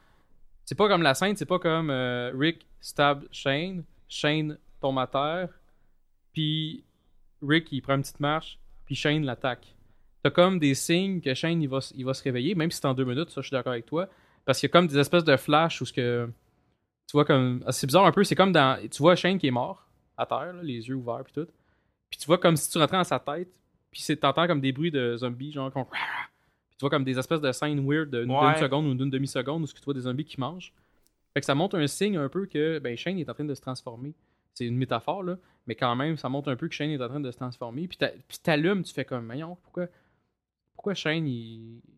[0.72, 5.06] C'est pas comme la scène, c'est pas comme euh, Rick stab Shane, Shane tombe à
[5.06, 5.49] terre,
[6.31, 6.85] puis
[7.45, 9.76] Rick il prend une petite marche, puis Shane l'attaque.
[10.23, 12.88] T'as comme des signes que Shane il va, il va se réveiller, même si c'est
[12.88, 14.07] en deux minutes, ça je suis d'accord avec toi.
[14.45, 16.30] Parce qu'il y a comme des espèces de flash où ce que.
[17.06, 17.61] Tu vois comme.
[17.68, 18.80] ah, C'est bizarre un peu, c'est comme dans.
[18.89, 19.85] Tu vois Shane qui est mort
[20.15, 21.52] à terre, les yeux ouverts puis tout.
[22.10, 23.49] Puis tu vois comme si tu rentrais dans sa tête,
[23.91, 25.69] puis t'entends comme des bruits de zombies, genre.
[26.82, 28.58] Tu vois comme des espèces de scènes weird d'une Ouais.
[28.60, 30.74] seconde ou d'une demi-seconde où ce que tu vois des zombies qui mangent.
[31.36, 33.53] Fait que ça montre un signe un peu que ben, Shane est en train de
[33.53, 34.16] se transformer.
[34.56, 35.38] C'est une métaphore, là,
[35.68, 37.88] mais quand même, ça montre un peu que Shane est en train de se transformer.
[37.88, 39.86] Puis t'a- puis t'allumes, tu fais comme, voyons, pourquoi,
[40.74, 41.82] pourquoi Shane, il...
[41.84, 41.91] tu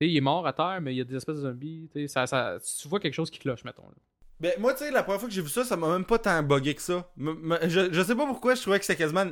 [0.00, 1.90] sais, il est mort à terre, mais il y a des espèces de zombies.
[1.92, 3.82] tu sais, Ça, ça, tu vois quelque chose qui cloche, mettons.
[3.82, 3.94] là.
[4.40, 6.18] Ben, moi, tu sais, la première fois que j'ai vu ça, ça m'a même pas
[6.18, 7.06] tant bugué que ça.
[7.18, 9.26] M- je, je sais pas pourquoi, je trouvais que c'était quasiment.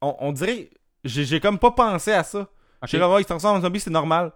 [0.00, 0.70] On, on dirait.
[1.04, 2.50] J'ai j'ai comme pas pensé à ça.
[2.86, 4.32] J'ai comme, ah, il se transforme en zombie, c'est normal.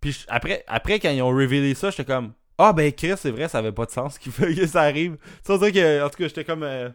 [0.00, 3.30] Puis je- après, après, quand ils ont révélé ça, j'étais comme, ah, ben, Chris, c'est
[3.30, 5.16] vrai, ça avait pas de sens qu'il fait que ça arrive.
[5.48, 6.62] On dirait que, en tout cas, j'étais comme.
[6.62, 6.88] euh,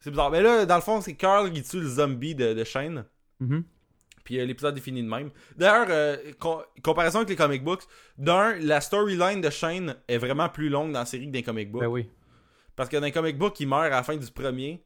[0.00, 0.30] c'est bizarre.
[0.30, 3.04] Mais là, dans le fond, c'est Carl qui tue le zombie de, de Shane.
[3.40, 3.64] Mhm.
[4.24, 5.30] Puis euh, l'épisode est fini de même.
[5.56, 7.82] D'ailleurs, euh, com- comparaison avec les comic books,
[8.16, 11.42] d'un, la storyline de Shane est vraiment plus longue dans la série que dans les
[11.42, 11.82] comic books.
[11.82, 12.08] Ben oui.
[12.76, 14.82] Parce que dans les comic books, il meurt à la fin du premier.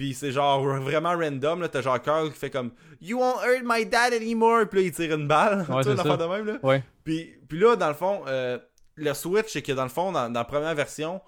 [0.00, 1.68] Puis c'est genre vraiment random, là.
[1.68, 2.70] T'as genre Carl qui fait comme
[3.02, 4.66] You won't hurt my dad anymore.
[4.66, 5.66] Puis là, il tire une balle.
[5.68, 6.58] Ouais, tu de même, là.
[6.62, 6.82] Ouais.
[7.04, 8.58] Puis, puis là, dans le fond, euh,
[8.94, 11.20] le switch, c'est que dans le fond, dans, dans la première version,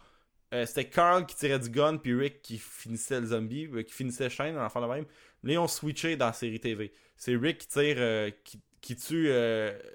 [0.55, 3.93] euh, c'était Carl qui tirait du gun, puis Rick qui finissait le zombie, euh, qui
[3.93, 5.05] finissait Shane, dans l'enfant de même.
[5.44, 6.94] Là, ils ont switché dans la série TV.
[7.15, 9.31] C'est Rick qui tire, euh, qui, qui tue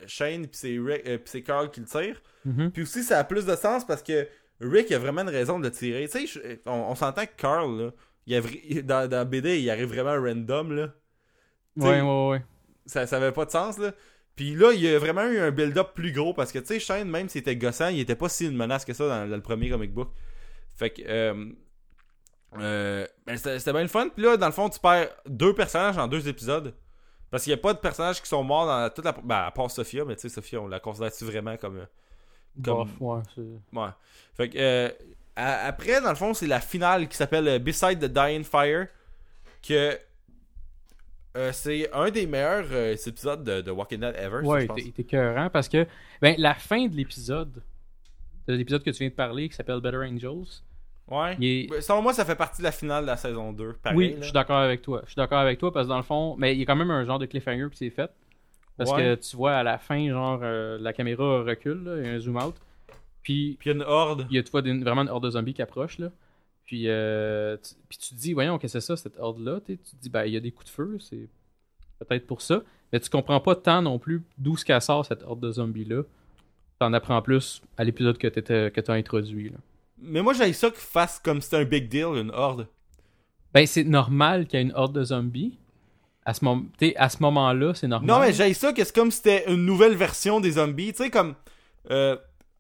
[0.06, 2.22] Shane, puis c'est Rick- puis c'est Carl qui le tire.
[2.46, 2.70] Mhm.
[2.72, 4.28] Puis aussi, ça a plus de sens parce que
[4.62, 6.08] Rick a vraiment une raison de le tirer.
[6.08, 7.92] Tu sais, on, on s'entend que Carl, là,
[8.28, 10.88] il dans, dans BD, il arrive vraiment random, là.
[11.76, 12.44] Tu sais, Ouais, ouais, ouais.
[12.86, 13.92] ça, ça avait pas de sens, là.
[14.36, 16.80] Puis là, il y a vraiment eu un build-up plus gros parce que, tu sais,
[16.80, 19.36] Shane, même s'il était gossant, il était pas si une menace que ça dans, dans
[19.36, 20.12] le premier comic book.
[20.76, 21.46] Fait que, euh,
[22.60, 24.10] euh, ben, c'était bien le fun.
[24.10, 26.74] Puis là, dans le fond, tu perds deux personnages en deux épisodes.
[27.30, 29.12] Parce qu'il y a pas de personnages qui sont morts dans toute la.
[29.12, 31.78] Ben, à part Sophia, mais tu sais, Sophia, on la considère-tu vraiment comme.
[31.80, 31.86] euh,
[32.64, 33.90] Comme- Bof, ouais, c'est- Ouais.
[34.36, 34.90] Fait que, euh,
[35.44, 38.88] après, dans le fond, c'est la finale qui s'appelle euh, Beside the Dying Fire.
[39.68, 39.98] Que
[41.36, 44.40] euh, c'est un des meilleurs euh, épisodes de, de Walking Dead ever.
[44.46, 45.86] Ouais, il était- écœurant parce que
[46.22, 47.62] ben, la fin de l'épisode,
[48.48, 50.62] de l'épisode que tu viens de parler, qui s'appelle Better Angels,
[51.08, 51.38] Ouais.
[51.42, 53.74] est- Ouais, Selon moi, ça fait partie de la finale de la saison 2.
[53.82, 54.16] Pareil, oui, là.
[54.20, 55.02] je suis d'accord avec toi.
[55.06, 56.76] Je suis d'accord avec toi parce que dans le fond, mais il y a quand
[56.76, 58.10] même un genre de cliffhanger qui s'est fait.
[58.78, 59.02] Parce Ouais.
[59.02, 62.14] que tu vois à la fin, genre, euh, la caméra recule, là, il y a
[62.14, 62.56] un zoom out.
[63.24, 64.28] Puis Puis il y a une horde.
[64.30, 64.44] il y a
[64.84, 66.12] vraiment une horde de zombies qui approche, là.
[66.66, 69.62] Puis, euh, tu, puis tu te dis, voyons, qu'est-ce que c'est ça, cette horde-là?
[69.66, 71.30] Tu te dis, ben, il y a des coups de feu, c'est
[72.06, 72.62] peut-être pour ça.
[72.92, 76.04] Mais tu comprends pas tant non plus d'où ce qu'elle sort, cette horde de zombies-là.
[76.80, 79.58] T'en apprends plus à l'épisode que t'as introduit, là.
[80.00, 82.68] Mais moi, j'ai ça qu'ils fassent comme si c'était un big deal, une horde.
[83.54, 85.58] Ben, c'est normal qu'il y ait une horde de zombies.
[86.26, 88.08] À ce, mom- t'sais, à ce moment-là, c'est normal.
[88.10, 90.92] Non, mais j'ai ça que c'est comme si c'était une nouvelle version des zombies.
[90.92, 91.34] Tu sais, comme.
[91.90, 92.18] euh,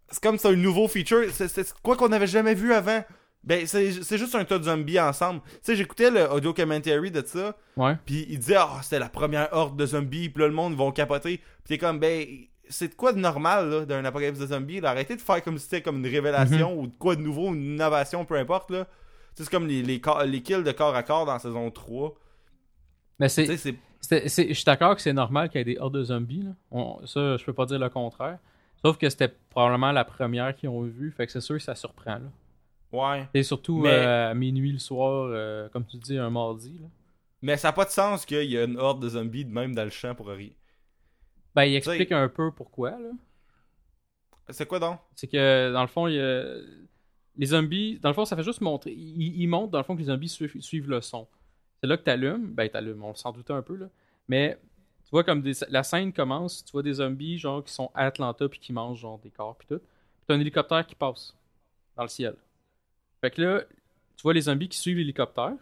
[0.09, 1.23] c'est comme c'était un nouveau feature.
[1.31, 3.03] C'est quoi qu'on n'avait jamais vu avant?
[3.43, 5.41] Ben, c'est c'est juste un tas de zombies ensemble.
[5.45, 7.55] Tu sais, j'écoutais le audio commentary de ça.
[7.77, 7.95] Ouais.
[8.05, 10.29] Puis il disait, ah, c'était la première horde de zombies.
[10.29, 11.37] Puis là, le monde vont capoter.
[11.37, 12.25] Puis t'es comme, ben,
[12.69, 14.81] c'est de quoi de normal, là, d'un apocalypse de zombies.
[14.81, 14.89] là?
[14.89, 16.79] Arrêtez de faire comme si c'était comme une révélation Mhm.
[16.79, 18.87] ou de quoi de nouveau, une innovation, peu importe, là.
[19.35, 20.01] C'est comme les, les,
[20.41, 22.15] kills de corps à corps dans saison 3.
[23.19, 23.75] Mais Tu c'est, sais, c'est.
[24.01, 26.41] c'est- c'est- je suis d'accord que c'est normal qu'il y ait des hordes de zombies.
[26.41, 26.51] Là.
[26.71, 28.39] On- ça, je peux pas dire le contraire.
[28.83, 31.11] Sauf que c'était probablement la première qu'ils ont vue.
[31.11, 32.19] Fait que c'est sûr que ça surprend.
[32.19, 32.31] Là.
[32.91, 33.27] Ouais.
[33.33, 36.77] Et surtout Mais- euh, à minuit le soir, euh, comme tu dis, un mardi.
[36.79, 36.87] Là.
[37.41, 39.75] Mais ça n'a pas de sens qu'il y a une horde de zombies de même
[39.75, 40.49] dans le champ pour rien.
[41.55, 42.91] Ben, il explique un peu pourquoi.
[42.91, 43.09] Là.
[44.49, 44.99] C'est quoi donc?
[45.15, 46.55] C'est que dans le fond, il y a...
[47.35, 48.91] les zombies, dans le fond, ça fait juste montrer.
[48.93, 51.27] Ils, ils montrent dans le fond que les zombies suivent, suivent le son.
[51.81, 52.53] C'est là que t'allumes.
[52.53, 53.87] Ben, t'allumes, on s'en doutait un peu, là.
[54.27, 54.57] Mais
[55.07, 58.49] tu vois, comme la scène commence, tu vois des zombies, genre, qui sont à Atlanta
[58.49, 59.79] puis qui mangent, genre, des corps puis tout.
[59.79, 61.33] Puis t'as un hélicoptère qui passe
[61.95, 62.35] dans le ciel.
[63.21, 63.61] Fait que là,
[64.17, 65.53] tu vois les zombies qui suivent l'hélicoptère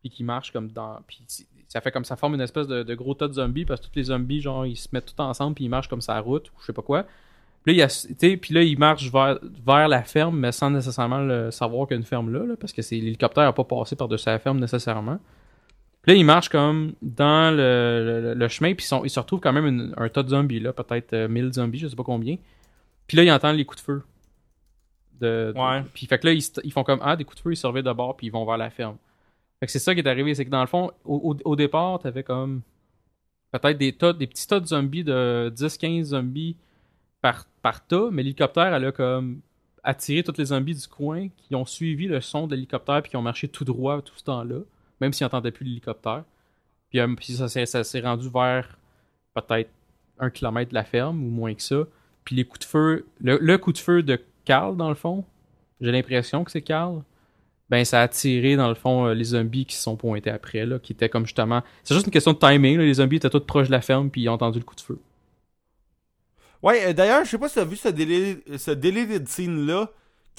[0.00, 0.98] puis qui marchent comme dans.
[1.06, 1.24] Puis
[1.68, 3.94] ça fait comme ça forme une espèce de, gros tas de zombies parce que tous
[3.94, 6.50] les zombies, genre, ils se mettent tout ensemble puis ils marchent comme ça la route
[6.50, 7.06] ou je sais pas quoi.
[7.62, 11.86] Puis là, il puis là, ils marchent vers, vers la ferme, mais sans nécessairement savoir
[11.86, 14.28] qu'il y a une ferme là, là, parce que c'est l'hélicoptère n'a pas passé par-dessus
[14.28, 15.20] la ferme nécessairement.
[16.02, 19.20] Puis là, ils marchent comme dans le, le- le chemin, puis ils, sont- ils se
[19.20, 21.96] retrouvent quand même une- un tas de zombies, là, peut-être euh, 1000 zombies, je sais
[21.96, 22.36] pas combien.
[23.06, 24.02] Puis là, ils entendent les coups de feu.
[25.20, 25.82] De, de- Ouais.
[25.92, 27.82] Puis fait que là, ils, font comme Ah, des coups de feu, ils se revirent
[27.82, 28.96] de bord, puis ils vont vers la ferme.
[29.58, 31.56] Fait que c'est ça qui est arrivé, c'est que dans le fond, au, au, au
[31.56, 32.62] départ, t'avais comme
[33.52, 36.56] peut-être des tas, des petits tas de zombies de 10-15 zombies
[37.20, 39.40] par, par tas, mais l'hélicoptère, elle a comme
[39.82, 43.16] attiré tous les zombies du coin qui ont suivi le son de l'hélicoptère puis qui
[43.16, 44.60] ont marché tout droit tout ce temps-là,
[45.00, 46.24] même s'ils n'entendaient plus l'hélicoptère.
[46.90, 48.76] Puis, euh, ça, s'est- rendu vers
[49.34, 49.70] peut-être
[50.18, 51.84] un kilomètre de la ferme ou moins que ça.
[52.24, 55.24] Puis les coups de feu, le, coup de feu de Carl, dans le fond,
[55.80, 57.02] j'ai l'impression que c'est Carl.
[57.70, 60.66] Ben, ça a attiré, dans le fond, euh, les zombies qui se sont pointés après,
[60.66, 61.62] là, qui étaient comme justement.
[61.84, 64.10] C'est juste une question de timing, là, les zombies étaient tous proches de la ferme,
[64.10, 64.98] puis ils ont entendu le coup de feu.
[66.62, 69.90] Ouais, euh, d'ailleurs, je sais pas si t'as vu ce délai, ce deleted scene-là,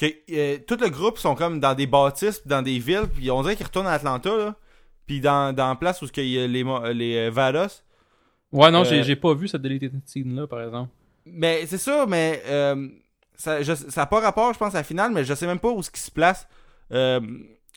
[0.10, 3.42] que euh, tout le groupe sont comme dans des bâtisses, dans des villes, puis on
[3.42, 4.56] dirait qu'ils retournent à Atlanta, là.
[5.08, 6.64] Puis dans, dans la place où il y a les,
[6.94, 7.84] les euh, Vados.
[8.52, 10.90] Ouais, non, Euh, j'ai pas vu cette deleted scene-là, par exemple.
[11.26, 12.88] Mais c'est ça, mais euh,
[13.36, 15.60] ça, je- ça a pas rapport, je pense, à la finale, mais je sais même
[15.60, 16.48] pas où ce qui se place.
[16.92, 17.20] Euh,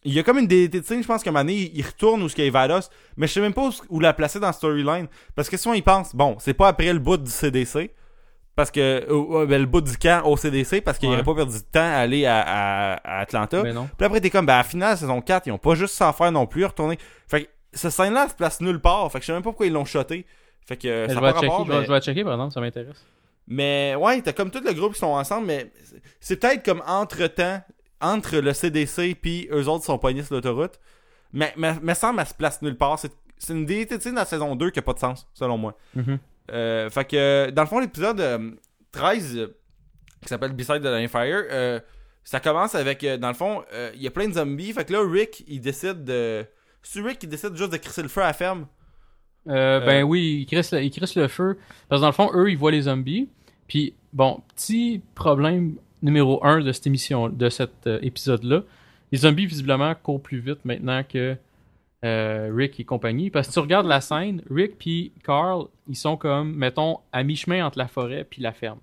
[0.04, 1.82] il y a comme une DDT de signe, je pense qu'à un moment donné, il
[1.82, 4.12] retourne où ce qu'il y a Vados, mais je sais même pas où, où la
[4.12, 5.06] placer dans la storyline.
[5.34, 7.90] Parce que souvent, ils pensent, bon, c'est pas après le bout du CDC,
[8.56, 11.14] parce que, ben, le bout du camp au CDC, parce qu'il Ouais.
[11.16, 13.62] aurait pas perdu de temps à aller à, à- à Atlanta.
[13.62, 13.88] Ben non.
[13.96, 16.12] Puis après, t'es comme, ben, à la finale, saison 4, ils ont pas juste sans
[16.12, 16.98] faire non plus, retourner.
[17.26, 19.10] Fait que, ce scène-là, elle se place nulle part.
[19.10, 20.24] Fait que je sais même pas pourquoi ils l'ont shoté.
[20.66, 21.86] Fait que, je, ça vais checker, rapport, je, vais, mais...
[21.86, 23.04] je vais checker, par exemple, ça m'intéresse.
[23.48, 25.70] Mais ouais, t'as comme tout le groupe qui sont ensemble, mais
[26.20, 27.60] c'est- peut-être comme entre-temps,
[28.00, 30.78] entre le CDC puis eux autres sont pognés sur l'autoroute.
[31.32, 32.98] Mais, mais, mais semble elle se place nulle part.
[32.98, 35.76] C'est une DTT dans la saison 2 qui a pas de sens, selon moi.
[35.94, 36.18] Mhm.
[36.52, 38.50] Euh, fait que, dans le fond, l'épisode euh,
[38.92, 39.46] 13, euh,
[40.22, 41.80] qui s'appelle Beside the Dying Fire, euh,
[42.22, 43.64] ça commence avec, euh, dans le fond,
[43.94, 44.72] il y a plein de zombies.
[44.72, 46.44] Fait que là, Rick, il décide de...
[46.82, 48.66] C'est Rick qui décide juste de crisser le feu à la ferme?
[49.46, 51.58] Ben oui, le, ils crissent le feu.
[51.88, 53.28] Parce que dans le fond, eux, ils voient les zombies.
[53.68, 58.62] Puis, bon, petit problème numéro un de cette émission, de cet épisode-là.
[59.12, 61.36] Les zombies, visiblement, courent plus vite maintenant que
[62.04, 63.30] euh, Rick et compagnie.
[63.30, 67.66] Parce que tu regardes la scène, Rick puis Carl, ils sont comme, mettons, à mi-chemin
[67.66, 68.80] entre la forêt puis la ferme.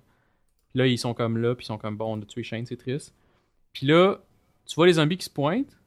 [0.74, 2.76] Là, ils sont comme là, puis ils sont comme, bon, on a tué Shane, c'est
[2.76, 3.14] triste.
[3.72, 4.16] Puis là,
[4.66, 5.78] tu vois les zombies qui se pointent,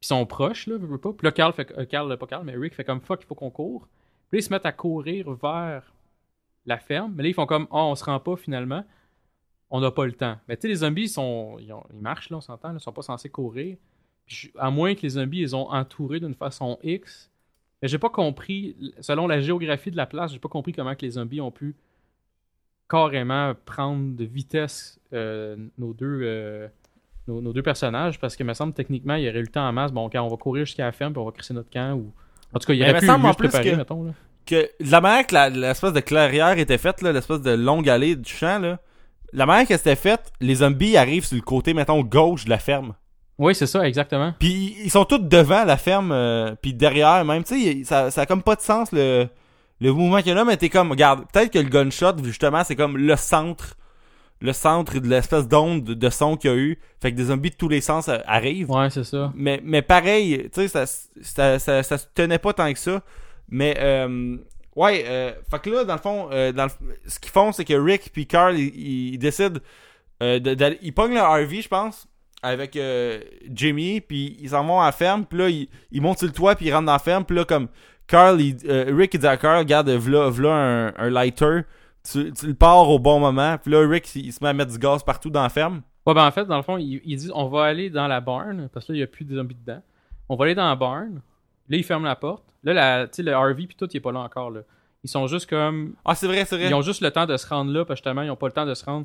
[0.00, 1.12] puis sont proches, là, veux, pas.
[1.12, 3.50] Puis là, Carl fait, euh, pas Carl, mais Rick fait comme, fuck, il faut qu'on
[3.50, 3.88] court.
[4.28, 5.92] Puis là, ils se mettent à courir vers
[6.66, 7.14] la ferme.
[7.16, 8.84] Mais là, ils font comme, oh, on se rend pas finalement.
[9.70, 10.36] On n'a pas le temps.
[10.48, 13.30] Mais tu sais, les zombies, ils, ils, marchent, là, on s'entend, ils sont pas censés
[13.30, 13.76] courir.
[14.26, 17.30] Je- à moins que les zombies, ils ont entouré d'une façon X.
[17.82, 21.02] Mais j'ai pas compris, selon la géographie de la place, j'ai pas compris comment que
[21.02, 21.76] les zombies ont pu
[22.88, 26.20] carrément prendre de vitesse euh, nos deux.
[26.22, 26.68] euh,
[27.28, 29.66] nos, nos deux personnages parce que me semble techniquement il y aurait eu le temps
[29.68, 31.70] en masse bon quand on va courir jusqu'à la ferme puis on va crisser notre
[31.70, 32.12] camp ou
[32.52, 34.12] en tout cas il y Mais aurait pu mieux se préparer que- mettons là.
[34.46, 34.54] que
[34.84, 38.60] de la manière que l'espèce de clairière était faite, l'espèce de longue allée du champ,
[38.60, 38.78] là,
[39.32, 42.58] la manière que c'était faite, les zombies arrivent sur le côté, mettons, gauche de la
[42.60, 42.94] ferme.
[43.38, 44.32] Oui, c'est ça, exactement.
[44.38, 47.44] Puis ils sont tous devant la ferme, euh, puis derrière même.
[47.44, 49.26] Tu sais, ça, ça a comme pas de sens le,
[49.80, 52.64] le mouvement qu'il y a là, mais t'es comme, regarde, peut-être que le gunshot, justement,
[52.64, 53.76] c'est comme le centre,
[54.40, 56.78] le centre de l'espèce d'onde de, son qu'il y a eu.
[57.02, 58.70] Fait que des zombies de tous les sens euh, arrivent.
[58.70, 59.32] Ouais, c'est ça.
[59.34, 63.02] Mais, mais pareil, tu sais, ça, ça, ça, ça se tenait pas tant que ça.
[63.50, 64.38] Mais, euh,
[64.76, 66.70] ouais, euh, fait que là, dans le fond, euh, dans le-
[67.06, 69.60] ce qu'ils font, c'est que Rick puis Carl, ils, ils décident
[70.22, 70.78] euh, de- d'aller.
[70.80, 72.06] Ils pognent le RV, je pense,
[72.46, 73.20] avec euh,
[73.50, 76.32] Jimmy, puis ils s'en vont à la ferme, puis là, ils, ils montent sur le
[76.32, 77.68] toit, puis ils rentrent dans la ferme, puis là, comme
[78.06, 81.60] Carl, il- euh, Rick, il dit à Carl, regarde, v'là, v'là un, un lighter,
[82.10, 84.52] tu, tu le pars au bon moment, puis là, Rick, il, il se met à
[84.52, 85.82] mettre du gaz partout dans la ferme.
[86.06, 88.20] Ouais, ben en fait, dans le fond, ils il disent on va aller dans la
[88.20, 89.82] barn parce que là, il n'y a plus de zombies dedans.
[90.28, 91.20] On va aller dans la barn.
[91.68, 92.44] Là, ils ferment la porte.
[92.62, 94.52] Là, la, tu sais, le RV puis tout, il est pas là encore.
[94.52, 94.60] Là.
[95.02, 95.94] Ils sont juste comme.
[96.04, 96.68] Ah, c'est vrai, c'est vrai.
[96.68, 98.46] Ils ont juste le temps de se rendre là parce que justement, ils n'ont pas
[98.46, 99.04] le temps de se rendre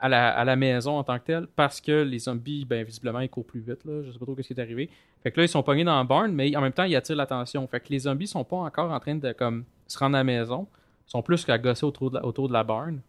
[0.00, 3.20] à la, à la maison en tant que telle parce que les zombies, ben, visiblement,
[3.20, 3.84] ils courent plus vite.
[3.84, 4.02] Là.
[4.02, 4.88] Je sais pas trop ce qui est arrivé.
[5.22, 7.16] Fait que là, ils sont pognés dans la barn, mais en même temps, ils attirent
[7.16, 7.66] l'attention.
[7.68, 10.24] Fait que les zombies sont pas encore en train de comme se rendre à la
[10.24, 10.66] maison.
[11.06, 13.00] Ils sont plus qu'à gosser autour de la, autour de la barn.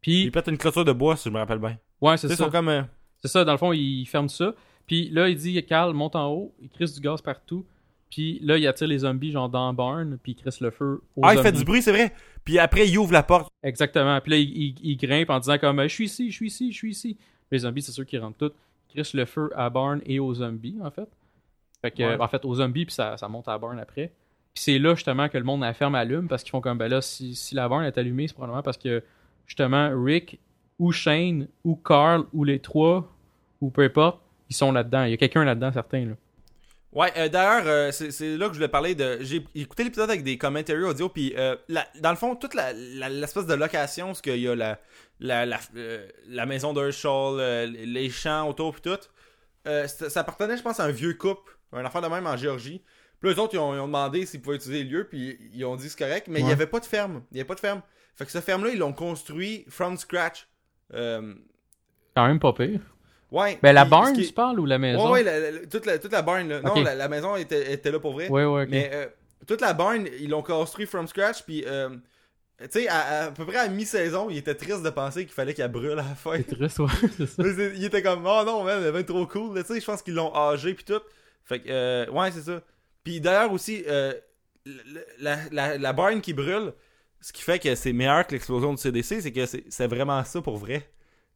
[0.00, 1.76] Puis, Ils pètent une clôture de bois, si je me rappelle bien.
[2.00, 2.44] ouais, c'est ils ça.
[2.44, 2.68] sont comme.
[2.68, 2.82] euh,
[3.20, 4.54] C'est ça, dans le fond, il ferme ça.
[4.86, 7.64] Puis là, il dit Carl, monte en haut, il crisse du gaz partout.
[8.14, 11.00] Puis là, il attire les zombies, genre dans le barn, puis il crisse le feu
[11.16, 11.48] aux Ah, il zombies.
[11.48, 12.12] fait du bruit, c'est vrai.
[12.44, 13.50] Puis après, il ouvre la porte.
[13.62, 14.20] Exactement.
[14.20, 16.72] Puis là, il, il- il grimpe en disant comme Je suis ici, je suis ici,
[16.72, 17.16] je suis ici.
[17.50, 18.52] Les zombies, c'est sûr qu'ils rentrent tous.
[18.90, 21.08] Ils crissent le feu à barn et aux zombies, en fait.
[21.80, 22.20] Fait que, Ouais.
[22.20, 24.12] en fait, aux zombies, puis ça, ça monte à barn après.
[24.54, 26.76] Puis c'est là, justement, que le monde à la ferme allume, parce qu'ils font comme
[26.76, 29.02] Ben là, si, si la barn est allumée, c'est probablement parce que,
[29.46, 30.38] justement, Rick
[30.78, 33.10] ou Shane ou Carl ou les trois,
[33.62, 34.20] ou peu importe,
[34.50, 35.04] ils sont là-dedans.
[35.04, 36.04] Il y a quelqu'un là-dedans, certain.
[36.04, 36.12] Là.
[36.92, 39.18] Ouais, euh, d'ailleurs, euh, c'est là que je voulais parler de.
[39.22, 41.56] J'ai écouté l'épisode avec des commentaries audio, puis euh,
[42.00, 44.78] dans le fond, toute la- la- l'espèce de location, ce qu'il y a la,
[45.18, 48.98] la, la, euh, la maison d'Herschel, euh, les champs autour, puis tout,
[49.66, 52.36] euh, ça ça appartenait, je pense, à un vieux couple, un affaire de même en
[52.36, 52.82] Géorgie.
[53.20, 55.64] Puis eux autres, ils ont, ils ont demandé s'ils pouvaient utiliser le lieu, puis ils
[55.64, 57.22] ont dit c'est correct, mais il n'y avait pas de ferme.
[57.30, 57.80] Il n'y avait pas de ferme.
[58.16, 60.46] Fait que cette ferme-là, ils l'ont construit from scratch.
[62.14, 62.80] Quand même pas pire.
[63.32, 63.58] Ouais.
[63.62, 65.06] Ben, la barn, qui- tu parles, ou la maison?
[65.06, 66.60] Ouais, ouais, la- la- toute, la, toute la barn, là.
[66.60, 68.28] Non, la, la maison était, était là pour vrai.
[68.28, 68.68] Ouais, ouais, ok.
[68.70, 69.06] Mais euh,
[69.46, 71.88] toute la barn, ils l'ont construit from scratch, puis euh,
[72.60, 75.52] tu sais, à, à peu près à mi-saison, il était triste de penser qu'il fallait
[75.54, 76.40] qu'elle brûle à la fin.
[76.42, 76.86] Triste, ouais,
[77.16, 77.42] c'est ça.
[77.74, 79.60] Il était comme, oh non, man, elle va être trop cool.
[79.64, 81.00] Tu sais, je pense qu'ils l'ont âgé, puis tout.
[81.44, 82.60] Fait que, euh, ouais, c'est ça.
[83.02, 84.12] Puis d'ailleurs aussi, euh,
[85.18, 86.72] la, la, la barn qui brûle,
[87.20, 90.40] ce qui fait que c'est meilleur que l'explosion du CDC, c'est que c'est vraiment ça
[90.40, 90.88] pour vrai.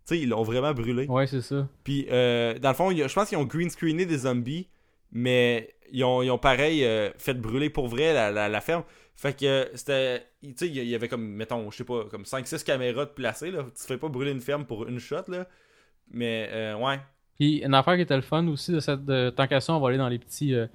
[0.06, 1.06] Tu sais, ils l'ont vraiment brûlé.
[1.06, 1.68] Ouais, c'est ça.
[1.82, 4.68] Puis, euh, dans le fond, je pense qu'ils ont green screené des zombies,
[5.10, 8.84] mais ils ont, ils ont pareil euh, fait brûler pour vrai la, la, la ferme.
[9.16, 10.26] Fait que c'était.
[10.42, 13.50] Tu sais, il y avait comme, mettons, je sais pas, comme 5-6 caméras de placées,
[13.50, 13.64] là.
[13.74, 15.48] Tu fais pas brûler une ferme pour une shot, là.
[16.10, 17.00] Mais, euh, ouais.
[17.34, 19.80] Puis une affaire qui était le fun aussi de cette de, tant qu'à ça, on
[19.80, 20.66] va aller dans les petits euh,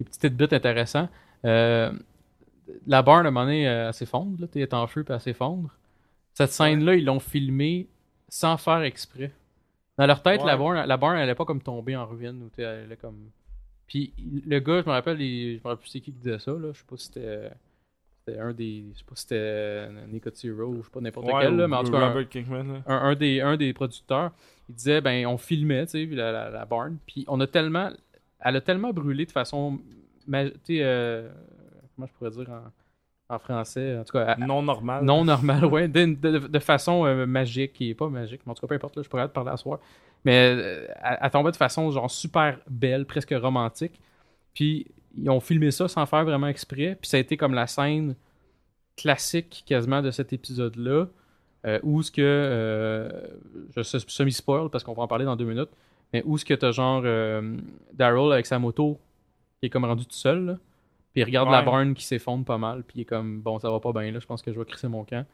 [0.00, 1.08] les petits tidbits intéressants.
[1.44, 5.68] La barre à un moment donné elle s'effondre, là, t'es en feu puis elle s'effondre.
[6.32, 7.88] Cette scène-là, ils l'ont filmée
[8.34, 9.30] sans faire exprès.
[9.98, 10.74] Dans leur tête, la Ouais.
[10.74, 13.28] barre, la barre, elle est pas comme tombée en ruine ou elle est comme.
[13.86, 14.14] Puis
[14.46, 16.52] le gars, je me rappelle, il- je me rappelle plus c'est qui qui disait ça
[16.52, 16.70] là.
[16.72, 17.50] Je sais pas si c'était
[18.24, 21.26] c'était un des, je sais pas si c'était Nico Tiro ou je sais pas n'importe
[21.26, 22.82] Ouais, quel là, mais en tout ou cas un- Robert là.
[22.86, 24.32] un, un des, un des producteurs,
[24.70, 27.90] il disait ben on filmait, tu sais, la, la, la barn, puis on a tellement,
[28.40, 29.78] elle a tellement brûlé de façon,
[30.24, 30.32] tu
[30.64, 31.28] sais, euh,
[31.96, 32.62] comment je pourrais dire en,
[33.32, 35.04] en français, en tout cas, à- Non normal.
[35.04, 38.54] non normale, ouais, de, de, de façon euh, magique, qui est pas magique, mais en
[38.54, 39.78] tout cas peu importe, là, je pourrais te parler à soir,
[40.24, 44.00] mais euh, elle, elle tombait de façon genre super belle, presque romantique,
[44.54, 44.86] puis
[45.16, 48.14] ils ont filmé ça sans faire vraiment exprès, puis ça a été comme la scène
[48.96, 51.06] classique quasiment de cet épisode-là,
[51.66, 53.08] euh, où ce que, euh,
[53.76, 55.70] je sais semi-spoil parce qu'on va en parler dans deux minutes,
[56.12, 57.56] mais où ce que t'as genre euh,
[57.94, 58.98] Daryl avec sa moto
[59.60, 60.58] qui est comme rendu tout seul, là,
[61.12, 63.70] puis il regarde la barn qui s'effondre pas mal, puis il est comme, bon, ça
[63.70, 65.26] va pas bien, là, je pense que je vais crisser mon camp.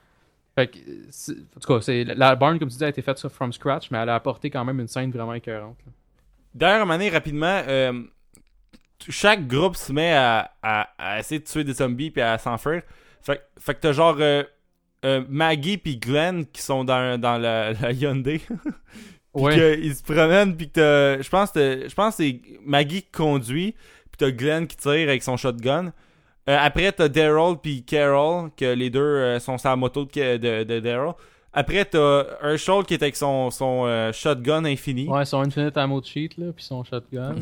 [0.55, 3.53] Fait que, en tout cas, la barn, comme tu dis, a été faite ça from
[3.53, 5.77] scratch, mais elle a apporté quand même une scène vraiment écœurante.
[6.55, 8.03] D'ailleurs, Mané, rapidement, euh,
[9.09, 12.83] chaque groupe se met à, à- à essayer de tuer des zombies puis à s'enfuir.
[13.23, 14.43] Fait, fait que t'as genre euh,
[15.05, 18.39] euh, Maggie puis Glenn qui sont dans, dans la, la Hyundai.
[18.41, 18.57] Puis
[19.35, 19.55] Ouais.
[19.81, 20.73] qu'ils se promènent puis que
[21.19, 23.77] t'as- je pense que je pense que c'est Maggie qui conduit
[24.19, 25.93] puis t'as Glenn qui tire avec son shotgun.
[26.49, 30.37] Euh, après t'as Daryl puis Carol que les deux euh, sont sur la moto de,
[30.39, 31.13] de, de Daryl.
[31.53, 35.09] Après t'as Herschel qui est avec son, son euh, shotgun infini.
[35.09, 37.35] Ouais, son Infinite Ammo Cheat, là, puis son shotgun.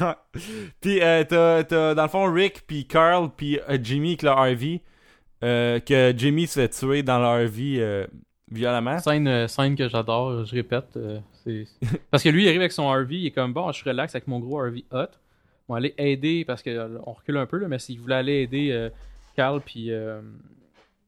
[0.80, 4.80] puis t'as, t'as, dans le fond Rick puis Carl puis Jimmy avec leur RV
[5.40, 8.06] que Jimmy se fait tuer dans leur RV
[8.50, 8.98] violemment.
[8.98, 10.98] scène, scène que j'adore, je répète.
[11.44, 11.66] c'est...
[12.10, 14.14] Parce que lui, il arrive avec son RV, il est comme bon, je suis relax
[14.14, 15.10] avec mon gros RV hot.
[15.68, 18.14] On va aller aider, parce que euh, on recule un peu, là, mais s'il voulait
[18.14, 18.88] aller aider euh,
[19.36, 20.20] Carl puis, euh,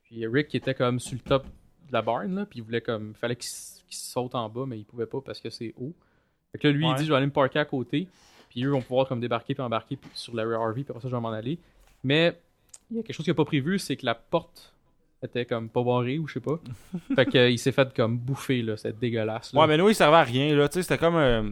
[0.05, 2.81] puis Rick qui était comme sur le top de la barn, là, puis il voulait
[2.83, 3.15] comme.
[3.15, 3.49] fallait qu'il,
[3.93, 5.93] saute en bas, mais il pouvait pas parce que c'est haut.
[6.53, 6.93] Fait que là, lui, Ouais.
[6.93, 8.07] il dit je vais aller me parker à côté,
[8.49, 11.09] puis eux vont pouvoir comme débarquer puis embarquer puis- sur la RV, puis après ça,
[11.09, 11.59] je vais m'en aller.
[12.05, 12.39] Mais
[12.91, 14.75] il y a quelque chose qu'il n'a pas prévu, c'est que la porte
[15.23, 16.61] était comme pas barrée ou je sais pas.
[17.17, 19.53] fait qu'il s'est fait comme bouffer, là, c'est dégueulasse.
[19.53, 19.61] Là.
[19.61, 20.69] Ouais, mais nous, il servait à rien, là.
[20.69, 21.51] Tu sais, c'était comme euh,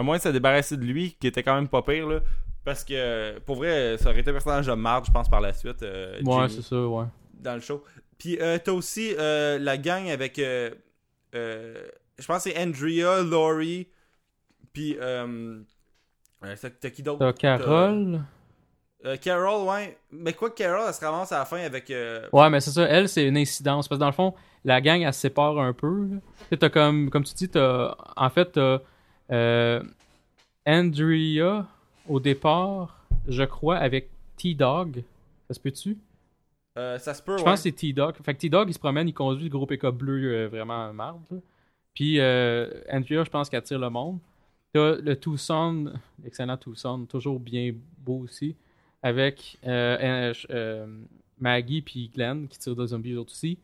[0.00, 2.20] un moyen de se débarrasser de lui, qui était quand même pas pire, là.
[2.64, 5.52] Parce que, pour vrai, ça aurait été un personnage de marde, je pense, par la
[5.52, 5.82] suite.
[5.82, 7.06] euh, Ouais, c'est ça, ouais.
[7.34, 7.82] dans le show.
[8.18, 10.38] Puis, euh, t'as aussi euh, la gang avec.
[10.38, 10.70] euh,
[11.32, 13.88] je pense que c'est Andrea, Laurie,
[14.72, 14.96] puis.
[16.42, 17.18] T'as qui d'autre?
[17.18, 18.20] T'as Carole?
[19.06, 19.96] Euh, Carol, ouais.
[20.10, 21.90] Mais quoi que Carol, elle se ramasse à la fin avec.
[21.90, 23.88] euh, Ouais, mais c'est ça, elle, c'est une incidence.
[23.88, 26.06] Parce que dans le fond, la gang, elle se sépare un peu.
[26.50, 26.56] là.
[26.58, 27.94] T'as comme, comme tu dis, t'as.
[28.16, 28.80] En fait, t'as.
[29.30, 29.82] Euh,
[30.66, 31.64] Andrea,
[32.08, 35.02] au départ, je crois, avec T-Dog.
[35.48, 35.98] Ça se peut-tu?
[36.78, 37.44] euh, ça se peut, Je ouais.
[37.44, 38.14] pense que c'est T-Dog.
[38.24, 41.20] Fait que T-Dog, il se promène, il conduit le gros pick-up bleu euh, vraiment marde.
[41.30, 41.38] là.
[41.94, 44.18] Puis Andrea, je pense qu'elle tire le monde.
[44.72, 45.92] T'as le Tucson,
[46.22, 48.54] l'excellent Tucson, toujours bien beau aussi,
[49.02, 49.58] avec
[51.40, 53.58] Maggie puis Glenn qui tirent des zombies autres aussi.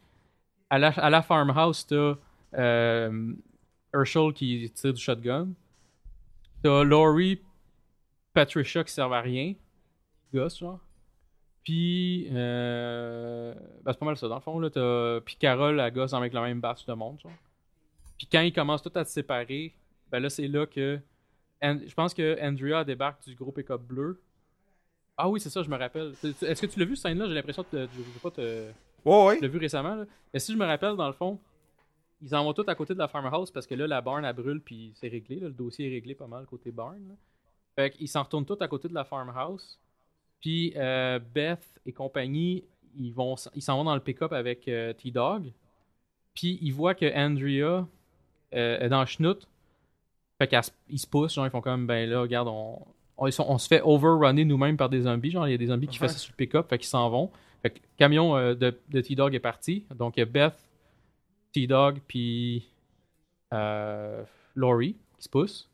[0.69, 2.17] À la, à la farmhouse, t'as
[2.59, 3.33] euh,
[3.99, 5.49] Herschel qui tire du shotgun.
[6.63, 7.41] T'as Laurie,
[8.33, 9.55] Patricia qui servent à rien.
[10.33, 10.81] Gosse, genre.
[11.63, 14.59] Puis, euh, ben, c'est pas mal ça, dans le fond.
[14.61, 15.21] Là, t'as...
[15.21, 17.33] Puis Carole, la gosse avec la même batch de monde, genre.
[18.19, 19.75] Puis quand ils commencent tous à se séparer,
[20.11, 20.99] ben là, c'est là que.
[21.63, 24.21] And- Je pense que Andrea débarque du gros pick-up bleu.
[25.17, 26.15] Ah oui, c'est ça, je me rappelle.
[26.23, 27.27] Est-ce que tu l'as vu, cette scène-là?
[27.29, 28.71] J'ai l'impression que te- je sais pas te.
[29.05, 29.37] Ouais, ouais.
[29.37, 30.05] Tu l'as vu récemment, là.
[30.33, 31.39] Mais si je me rappelle, dans le fond,
[32.23, 34.35] ils en vont tous à côté de la farmhouse parce que là, la barn, elle
[34.35, 35.37] brûle, puis c'est réglé.
[35.41, 35.49] là.
[35.49, 36.97] Le dossier est réglé pas mal côté barn.
[37.09, 37.15] là.
[37.75, 39.79] Fait qu'ils s'en retournent tous à côté de la farmhouse.
[40.41, 42.65] Puis euh, Beth et compagnie,
[42.99, 45.53] ils vont, ils s'en vont dans le pick-up avec euh, T-Dog.
[46.35, 47.87] Puis ils voient que Andrea
[48.55, 49.47] euh, est dans le schnout.
[50.39, 52.79] Fait qu'ils se poussent, genre ils font comme, ben là, regarde, on,
[53.17, 55.31] on, ils sont- on se fait overrunner nous-mêmes par des zombies.
[55.31, 56.07] Genre, il y a des zombies qui Ouais.
[56.09, 57.31] font ça sur le pick-up, fait qu'ils s'en vont.
[57.63, 59.85] Fait que le camion de, de T-Dog est parti.
[59.95, 60.66] Donc, Beth,
[61.57, 62.69] T-Dog, puis
[63.55, 64.23] euh,
[64.55, 65.69] Laurie qui se poussent.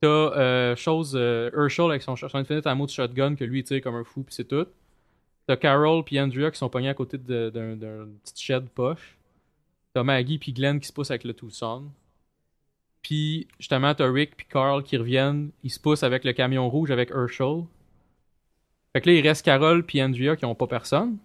[0.00, 3.64] T'as euh, chose, euh, Herschel avec son, son Infinite Ammo de shotgun que lui il
[3.64, 4.66] tire comme un fou, puis c'est tout.
[5.46, 9.18] T'as Carol puis Andrea qui sont pognés à côté d'un petit shed poche.
[9.92, 11.84] T'as Maggie puis Glenn qui se poussent avec le Tucson.
[13.02, 15.50] Puis justement, t'as Rick puis Carl qui reviennent.
[15.64, 17.64] Ils se poussent avec le camion rouge avec Herschel.
[18.92, 21.18] Fait que là, il reste Carol puis Andrea qui ont pas personne.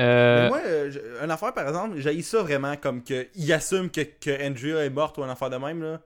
[0.00, 3.90] Euh, Mais moi, euh, une affaire par exemple, j'ai ça vraiment comme que il assume
[3.90, 6.00] que, que Andrea est morte ou une affaire de même là.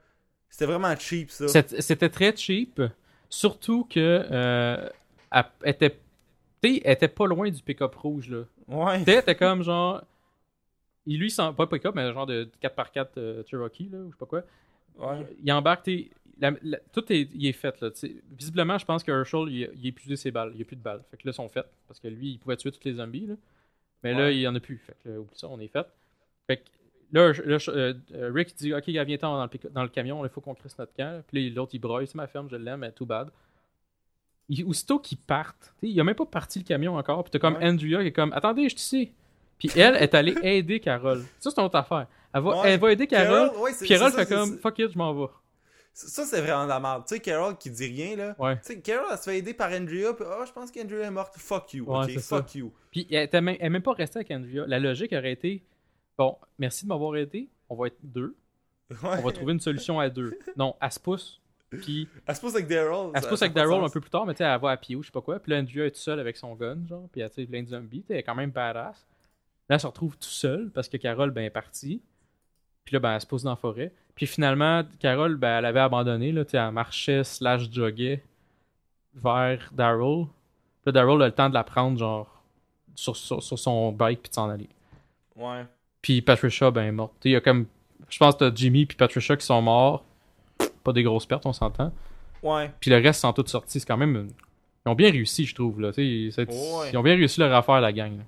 [0.50, 1.46] C'était vraiment cheap ça.
[1.48, 2.82] C'était très cheap.
[3.30, 4.88] Surtout que euh,
[5.30, 5.98] elle était,
[6.62, 8.30] elle était pas loin du pick-up rouge.
[8.30, 8.42] Là.
[8.68, 9.02] Ouais.
[9.06, 10.02] Elle était comme genre.
[11.06, 14.18] Il lui, sent pas pick-up, mais genre de 4x4 euh, Cherokee, là, ou je sais
[14.18, 14.42] pas quoi.
[14.98, 15.26] Ouais.
[15.42, 17.80] Il embarque, t'es- la- la- tout est, il est fait.
[17.80, 17.88] Là.
[18.36, 20.52] Visiblement, je pense que Herschel, il, a- il a épuisé ses balles.
[20.54, 21.02] Il a plus de balles.
[21.10, 21.68] Fait que là, ils sont faites.
[21.86, 23.26] Parce que lui, il pouvait tuer tous les zombies.
[23.26, 23.34] Là.
[24.04, 24.78] Mais là, il y en a plus.
[24.78, 25.86] Fait que là, oublie ça, on est fait.
[26.46, 26.62] Fait que
[27.12, 27.32] là,
[27.68, 30.54] euh, euh, Rick dit Ok, gars, viens-t'en dans le, dans le camion, il faut qu'on
[30.54, 31.22] crisse notre camp.
[31.26, 32.06] Puis là, l'autre, il broye.
[32.06, 33.28] C'est ma ferme, je l'aime, mais too bad.
[34.48, 37.22] Il- aussitôt qu'ils partent, il a même pas parti le camion encore.
[37.24, 37.66] Puis t'as comme Ouais.
[37.68, 39.12] Andrea qui est comme Attendez, je te sais.
[39.58, 41.22] Puis elle est allée aider Carole.
[41.38, 42.06] Ça, c'est une autre affaire.
[42.32, 42.70] Elle va, Ouais.
[42.72, 43.50] elle va aider Carole.
[43.58, 45.26] ouais, c'est- Puis Carole ça, fait comme Fuck it, je m'en vais.
[46.06, 47.02] Ça, c'est vraiment de la merde.
[47.08, 48.36] Tu sais, Carol qui dit rien, là.
[48.38, 48.56] Ouais.
[48.58, 51.10] Tu sais, Carol, elle se fait aider par Andrea, puis oh, je pense qu'Andrea est
[51.10, 51.34] morte.
[51.36, 52.20] Fuck you, Ouais, ok?
[52.20, 52.36] ça.
[52.36, 52.72] Fuck you.
[52.92, 54.64] Puis elle était même, pas restée avec Andrea.
[54.68, 55.64] La logique aurait été
[56.16, 57.48] Bon, merci de m'avoir aidé.
[57.68, 58.36] On va être deux.
[58.90, 58.96] Ouais.
[59.02, 60.38] On va trouver une solution à deux.
[60.56, 61.40] Non, elle se pousse.
[61.68, 63.10] Puis Elle se pousse avec Daryl.
[63.14, 64.76] elle se pousse avec Daryl un peu plus tard, mais tu sais, elle va à
[64.76, 65.38] pied ou je sais pas quoi.
[65.40, 67.08] Puis là, Andrea est tout seul avec son gun, genre.
[67.12, 68.04] Puis elle tire plein de zombies.
[68.08, 69.06] Elle est quand même badass.
[69.68, 72.00] Là, elle se retrouve tout seul parce que Carole, ben, est partie.
[72.88, 73.92] Puis là, ben, elle se pousse dans la forêt.
[74.14, 76.32] Puis finalement, Carole, ben, elle avait abandonné.
[76.32, 78.24] Là, elle marchait slash joguait
[79.14, 80.24] vers Daryl.
[80.82, 82.42] Puis Daryl a le temps de la prendre, genre,
[82.94, 84.70] sur, sur, sur son bike puis de s'en aller.
[85.36, 85.66] Ouais.
[86.00, 87.12] Puis Patricia, ben, est morte.
[87.26, 87.66] Il y a comme.
[88.08, 90.02] Je pense que t'as Jimmy puis Patricia qui sont morts.
[90.82, 91.92] Pas des grosses pertes, on s'entend.
[92.42, 92.70] Ouais.
[92.80, 93.80] Puis le reste sont tous sortis.
[93.80, 94.16] C'est quand même.
[94.16, 94.30] une-
[94.86, 95.78] Ils ont bien réussi, je trouve.
[95.78, 95.90] Là.
[95.94, 96.30] Ouais.
[96.90, 98.16] Ils ont bien réussi leur affaire, la gang.
[98.16, 98.22] là.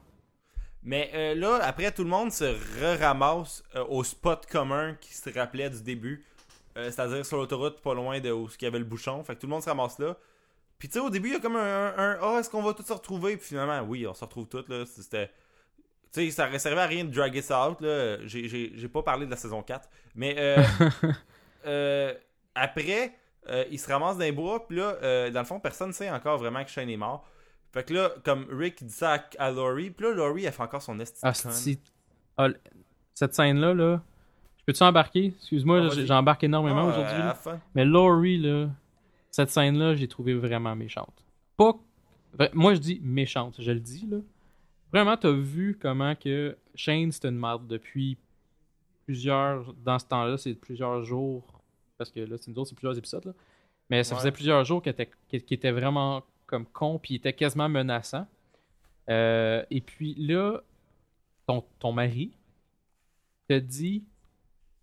[0.82, 2.44] Mais euh, là, après, tout le monde se
[2.81, 6.24] re-ramasse euh, au spot commun qui se rappelait du début.
[6.77, 9.23] Euh, C'est-à-dire sur l'autoroute, pas loin de où il y avait le bouchon.
[9.24, 10.16] Fait que tout le monde se ramasse là.
[10.78, 11.94] Puis tu sais, au début, il y a comme un.
[11.97, 13.36] un Ah, est-ce qu'on va tous se retrouver?
[13.36, 14.66] Puis finalement, oui, on se retrouve tous.
[14.69, 14.85] là.
[14.86, 15.31] C'était.
[16.12, 17.81] Tu sais, ça servait à rien de drag ça out.
[17.82, 18.16] là.
[18.27, 19.89] J'ai- pas parlé de la saison 4.
[20.15, 20.35] Mais
[21.66, 22.15] euh,
[22.55, 23.12] après,
[23.70, 24.66] il se ramasse dans les bois.
[24.66, 27.28] Puis là, euh, dans le fond, personne ne sait encore vraiment que Shane est mort.
[27.72, 30.62] Fait que là, comme Rick dit ça à, à Laurie, puis là, Laurie, elle fait
[30.62, 31.80] encore son esti Ah, c'est-
[32.36, 32.48] ah,
[33.14, 34.02] cette scène-là, là.
[34.59, 35.26] Je peux-tu embarquer?
[35.26, 37.60] Excuse-moi, Ah, j'embarque énormément Ah, aujourd'hui.
[37.74, 38.68] Mais Laurie, là,
[39.30, 41.24] cette scène-là, j'ai trouvé vraiment méchante.
[41.56, 41.74] Pas.
[42.52, 44.18] Moi, je dis méchante, je le dis, là.
[44.92, 48.18] Vraiment, t'as vu comment que Shane, c'était une merde depuis
[49.05, 49.72] plusieurs.
[49.74, 51.44] Dans ce temps-là, c'est plusieurs jours.
[51.98, 53.32] Parce que là, c'est nous autres, c'est plusieurs épisodes, là.
[53.90, 54.20] Mais ça Ouais.
[54.20, 58.27] faisait plusieurs jours qu'il était, qu'il était vraiment comme con, puis il était quasiment menaçant.
[59.09, 60.60] Euh, et puis là,
[61.47, 62.32] ton, ton mari
[63.48, 64.05] te dit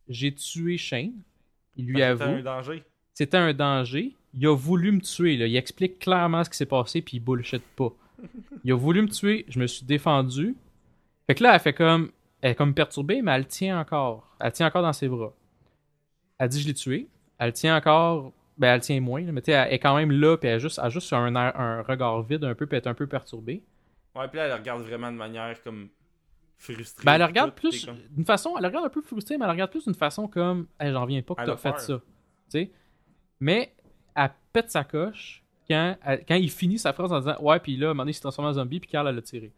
[0.08, 1.14] J'ai tué Shane.
[1.76, 2.84] Il lui que c'était avoue un danger.
[3.14, 4.16] c'était un danger.
[4.34, 5.38] Il a voulu me tuer.
[5.38, 5.48] Là.
[5.48, 7.94] Il explique clairement ce qui s'est passé, puis il bullshit pas.
[8.64, 10.56] Il a voulu me tuer, je me suis défendu.
[11.28, 12.12] Fait que là, elle fait comme.
[12.42, 14.36] Elle est comme perturbée, mais elle tient encore.
[14.40, 15.34] Elle tient encore dans ses bras.
[16.40, 17.08] Elle dit Je l'ai tué.
[17.38, 18.34] Elle tient encore.
[18.58, 20.60] Ben, elle tient moins, mais tu sais, elle est quand même là, puis elle a
[20.60, 23.06] juste, elle juste un, air- un regard vide un peu, puis elle est un peu
[23.06, 23.64] perturbée.
[24.16, 25.90] Ouais, puis là, elle regarde vraiment de manière comme
[26.58, 27.06] frustrée.
[27.06, 29.52] Ben, elle regarde tout, plus comme- d'une façon, elle regarde un peu frustrée, mais elle
[29.52, 31.80] regarde plus d'une façon comme, Hey, j'en reviens pas que Elle t'as fait peur.
[31.80, 32.04] ça, tu
[32.50, 32.72] sais?
[33.40, 33.74] Mais
[34.16, 37.78] elle pète sa coche quand, elle- quand il finit sa phrase en disant, ouais, puis
[37.78, 39.52] là, à un moment donné, il s'est transformé en zombie, puis Carl elle l'a tiré.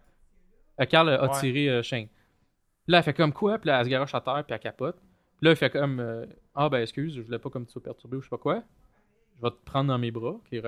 [0.81, 1.39] Euh, Carl a Ouais.
[1.39, 2.07] tiré euh, Shane.
[2.07, 4.59] Puis là, elle fait comme quoi, puis là, elle se garoche à terre, puis elle
[4.59, 4.97] capote.
[5.37, 7.81] Puis là, il fait comme, euh, ah ben excuse, je voulais pas comme tu sois
[7.83, 8.61] perturbé ou je sais pas quoi.
[9.39, 10.61] Je vais te prendre dans mes bras, qui est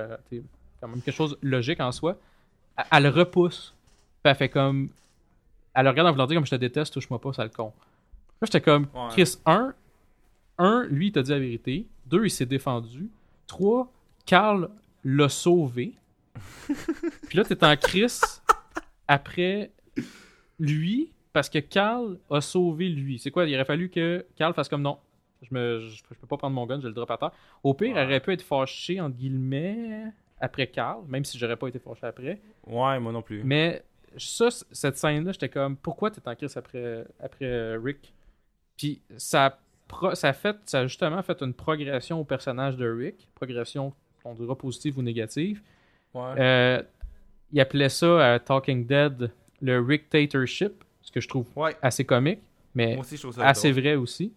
[0.80, 2.18] quand même quelque chose de logique en soi.
[2.78, 3.74] Elle, elle le repousse.
[4.24, 4.90] Puis elle fait comme.
[5.74, 7.74] Elle le regarde en voulant dire comme je te déteste, touche-moi pas, sale con.
[8.42, 9.10] Là, j'étais comme, Ouais.
[9.12, 9.74] Chris, un,
[10.58, 11.86] un, lui, il t'a dit la vérité.
[12.06, 13.10] Deux, il s'est défendu.
[13.48, 13.92] Trois,
[14.26, 14.70] Carl
[15.04, 15.94] l'a sauvé.
[17.28, 18.20] Puis là, t'es en Chris
[19.08, 19.72] après
[20.60, 23.20] lui, parce que Carl a sauvé lui.
[23.20, 23.46] C'est quoi?
[23.46, 24.98] Il aurait fallu que Carl fasse comme non.
[25.42, 27.32] Je, me, je, je peux pas prendre mon gun, je le drop à terre.
[27.64, 28.00] Au pire, Ouais.
[28.02, 30.04] elle aurait pu être fâché, entre guillemets,
[30.40, 32.40] après Carl, même si j'aurais pas été fâché après.
[32.68, 33.42] Ouais, moi non plus.
[33.44, 33.84] Mais
[34.18, 38.14] ça, cette scène-là, j'étais comme, pourquoi t'es en crise après, après euh, Rick?
[38.78, 39.60] Puis ça
[40.14, 43.94] ça, a fait, ça a justement fait une progression au personnage de Rick, progression,
[44.24, 45.62] on dira positive ou négative.
[46.14, 46.34] Ouais.
[46.40, 46.82] Euh,
[47.52, 49.32] il appelait ça à Talking Dead
[49.62, 51.76] le Rick Tatership, ce que je trouve ouais.
[51.82, 52.40] assez comique,
[52.74, 53.82] mais aussi, je assez drôle.
[53.84, 54.34] vrai aussi.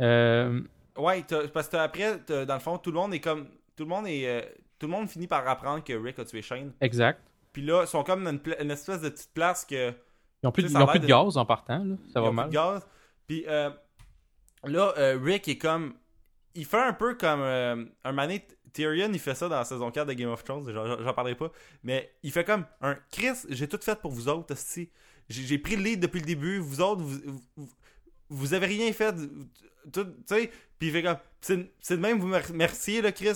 [0.00, 0.60] Euh,
[0.96, 3.48] Ouais, parce que après, dans le fond, tout le monde est comme.
[3.76, 4.26] Tout le monde est.
[4.26, 4.40] euh,
[4.78, 6.72] tout le monde finit par apprendre que Rick a tué Shane.
[6.80, 7.20] exact.
[7.52, 9.92] Puis là, ils sont comme dans une, espèce de petite place que.
[10.42, 11.96] Ils ont plus, ils ont plus de de- gaz en partant, là.
[12.12, 12.46] ça ils va ont mal.
[12.46, 12.86] plus de gaz.
[13.26, 13.70] Puis euh,
[14.64, 14.92] là,
[15.22, 15.94] Rick est comme.
[16.54, 17.40] Il fait un peu comme.
[17.40, 18.46] un mané.
[18.72, 20.70] Tyrion, il fait ça dans la saison 4 de Game of Thrones.
[20.70, 21.50] J'en parlerai pas.
[21.82, 24.90] Mais il fait comme un Chris, j'ai tout fait pour vous autres, j'ai
[25.28, 26.58] j'ai pris le lead depuis le début.
[26.58, 27.68] Vous autres, vous, vous,
[28.28, 29.14] vous avez rien fait.
[29.92, 31.16] Tout, tu sais, puis il fait comme.
[31.40, 33.32] C'est de même, vous me remerciez, là, Chris.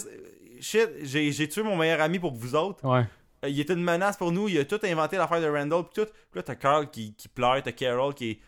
[0.61, 2.85] Shit, j'ai tué mon meilleur ami pour vous autres.
[2.87, 3.05] Ouais.
[3.45, 4.49] Euh, il était une menace pour nous.
[4.49, 5.85] Il a tout inventé l'affaire de Randall.
[5.85, 6.07] Pis tout.
[6.07, 7.63] Puis là, t'as Carl qui, qui pleure.
[7.63, 8.39] T'as Carol qui est.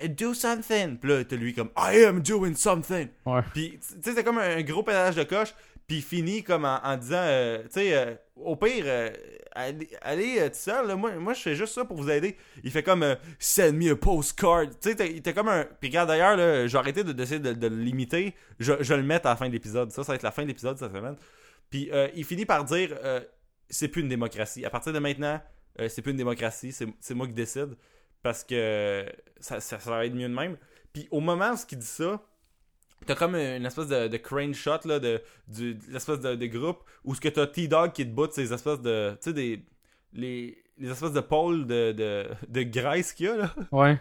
[0.00, 0.98] "Eh, Do something.
[0.98, 3.08] Puis là, t'as lui comme I am doing something.
[3.26, 3.42] Ouais.
[3.52, 5.54] Puis, tu sais, c'est comme un gros pédalage de coche.
[5.96, 9.10] Il finit comme en, disant, euh, tu sais, euh, au pire, euh,
[9.52, 10.86] allez, allez euh, tout seul.
[10.86, 10.96] là.
[10.96, 12.36] moi, moi je fais juste ça pour vous aider.
[12.64, 13.02] Il fait comme
[13.38, 14.66] Send me a postcard.
[14.80, 15.64] Tu sais, t'es- t'es comme un.
[15.80, 16.36] Puis regarde d'ailleurs,
[16.72, 18.34] vais arrêter de- de, de limiter.
[18.58, 19.90] Je, le mettre à la fin de l'épisode.
[19.90, 21.16] Ça, ça va être la fin de l'épisode cette semaine.
[21.70, 22.96] Puis il finit par dire
[23.68, 24.64] C'est plus une démocratie.
[24.64, 25.40] À partir de maintenant,
[25.88, 26.72] c'est plus une démocratie.
[27.00, 27.76] C'est moi qui décide.
[28.22, 29.04] Parce que
[29.40, 30.56] ça, ça, ça va être mieux de même.
[30.92, 32.22] Puis au moment où il dit ça,
[33.06, 36.46] T'as comme une espèce de, de crane shot là, de, du, de l'espèce de, de
[36.46, 39.12] groupe où ce que t'as T-Dog qui te botte ces espèces de.
[39.12, 39.64] Tu sais, des.
[40.14, 43.54] Les, les espèces de pôles de, de, de graisse qu'il y a là.
[43.72, 43.98] Ouais.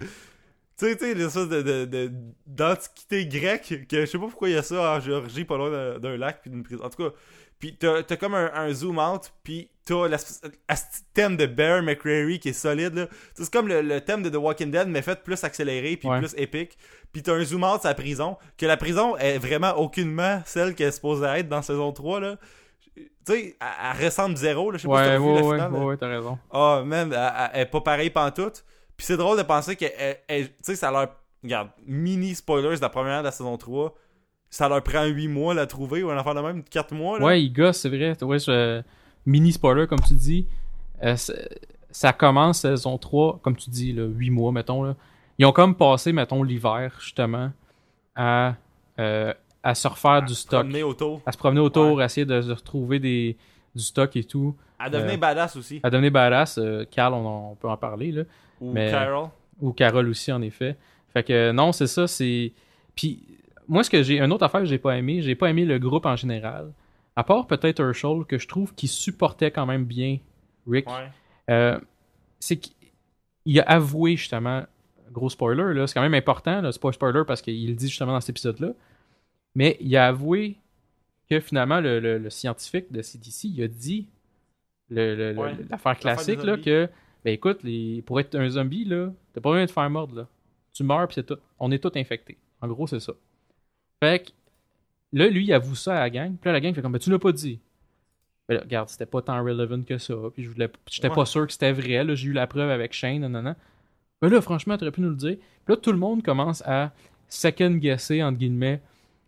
[0.78, 2.12] Tu sais, tu sais, les espèces de,
[2.48, 5.70] d'antiquité grecque que je sais pas pourquoi il y a ça en Géorgie, pas loin
[5.70, 6.84] d'un, d'un lac puis d'une prison.
[6.84, 7.16] En tout cas,
[7.62, 12.40] puis t'as, t'as comme un, un zoom out, puis t'as l'asti thème de Bear McCreary
[12.40, 13.06] qui est solide là.
[13.08, 15.96] Tu sais, C'est comme le, le thème de The Walking Dead mais fait plus accéléré
[15.96, 16.20] puis Ouais.
[16.20, 16.78] plus épique.
[17.14, 20.90] Puis t'as un zoom out la prison, que la prison est vraiment aucunement celle qu'elle
[20.90, 22.36] est supposée être dans saison 3 là.
[22.96, 23.68] Tu sais, elle,
[24.00, 24.78] elle ressemble zéro là.
[24.78, 25.74] Je sais pas si Ouais, t'as vu ouais, la ouais, finale.
[25.74, 26.40] ouais, ouais, t'as raison.
[26.52, 27.14] Ah, man,
[27.54, 28.66] elle, est pas pareille pantoute.
[28.98, 31.16] Puis c'est drôle de penser que, tu sais, ça leur.
[31.44, 33.96] Regarde, mini spoilers de la première de la saison 3.
[34.52, 37.18] Ça leur prend 8 mois à la trouver, ou un enfant de même, 4 mois,
[37.18, 37.26] là.
[37.26, 38.16] Ouais, il gosse, c'est vrai.
[38.22, 38.82] Ouais, je-
[39.26, 40.46] Mini spoiler, comme tu dis.
[41.04, 41.16] Euh,
[41.90, 44.84] ça commence saison 3, comme tu dis, là, 8 mois, mettons.
[44.84, 44.96] Là.
[45.40, 47.52] Ils ont comme passé, mettons, l'hiver, justement,
[48.16, 48.56] à,
[49.00, 49.34] euh,
[49.64, 50.62] à se refaire du stock.
[50.62, 51.22] Promener autour.
[51.26, 53.38] À se promener autour, à essayer de, de retrouver des,
[53.76, 54.56] du stock et tout.
[54.78, 55.80] À devenir Euh, badass aussi.
[55.84, 56.58] À devenir badass.
[56.58, 58.24] euh, Carl, on, peut en parler, là.
[58.60, 59.30] Ou mais- Carol.
[59.62, 60.76] Ou Carole aussi, en effet.
[61.14, 62.52] Fait que non, c'est ça, c'est.
[62.96, 63.24] Puis,
[63.72, 64.20] moi, ce que j'ai.
[64.20, 66.72] Une autre affaire que j'ai pas aimé, j'ai pas aimé le groupe en général.
[67.16, 70.20] À part peut-être Herschel, que je trouve qu'il supportait quand même bien
[70.68, 70.88] Rick.
[70.88, 71.10] Ouais.
[71.50, 71.80] Euh,
[72.40, 74.64] c'est qu'il a avoué justement,
[75.12, 77.88] gros spoiler, là, c'est quand même important, là, c'est pas spoiler parce qu'il le dit
[77.90, 78.70] justement dans cet épisode-là,
[79.56, 80.56] mais il a avoué
[81.30, 84.08] que finalement le, le- le scientifique de CDC, il a dit
[84.90, 85.56] le- Ouais.
[85.70, 86.90] l'affaire classique là, que
[87.24, 90.16] ben écoute, les, pour être un zombie, là, t'as pas besoin de te faire mordre
[90.16, 90.28] là.
[90.74, 91.38] Tu meurs pis c'est tout.
[91.60, 92.38] On est tous infectés.
[92.62, 93.14] En gros, c'est ça.
[94.02, 94.32] Fait que
[95.14, 96.36] là, lui, il avoue ça à la gang.
[96.36, 97.60] Puis là, la gang fait comme ben tu l'as pas dit.
[98.50, 100.14] Ben là, regarde, c'était pas tant relevant que ça.
[100.34, 101.16] Puis je voulais, j'étais Ouais.
[101.16, 102.04] pas sûr que c'était vrai.
[102.04, 103.56] Là, j'ai eu la preuve avec Shane, nanana.
[104.22, 105.38] Ben là, franchement, t'aurais pu nous le dire.
[105.38, 106.92] Puis là, tout le monde commence à
[107.30, 108.82] second-guesser, entre guillemets,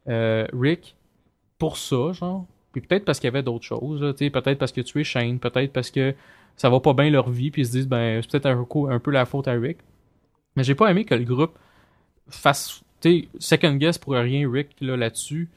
[0.08, 0.96] euh, Rick
[1.58, 2.46] pour ça, genre.
[2.72, 4.02] Puis peut-être parce qu'il y avait d'autres choses.
[4.02, 5.40] là, tu sais, Peut-être parce que tu es Shane.
[5.40, 6.14] Peut-être parce que
[6.56, 7.52] ça va pas bien leur vie.
[7.52, 9.78] Puis ils se disent, ben, c'est peut-être un, un peu la faute à Rick.
[10.56, 11.58] Mais j'ai pas aimé que le groupe
[12.30, 15.50] fasse, tu sais, second-guess pour rien Rick là, là-dessus.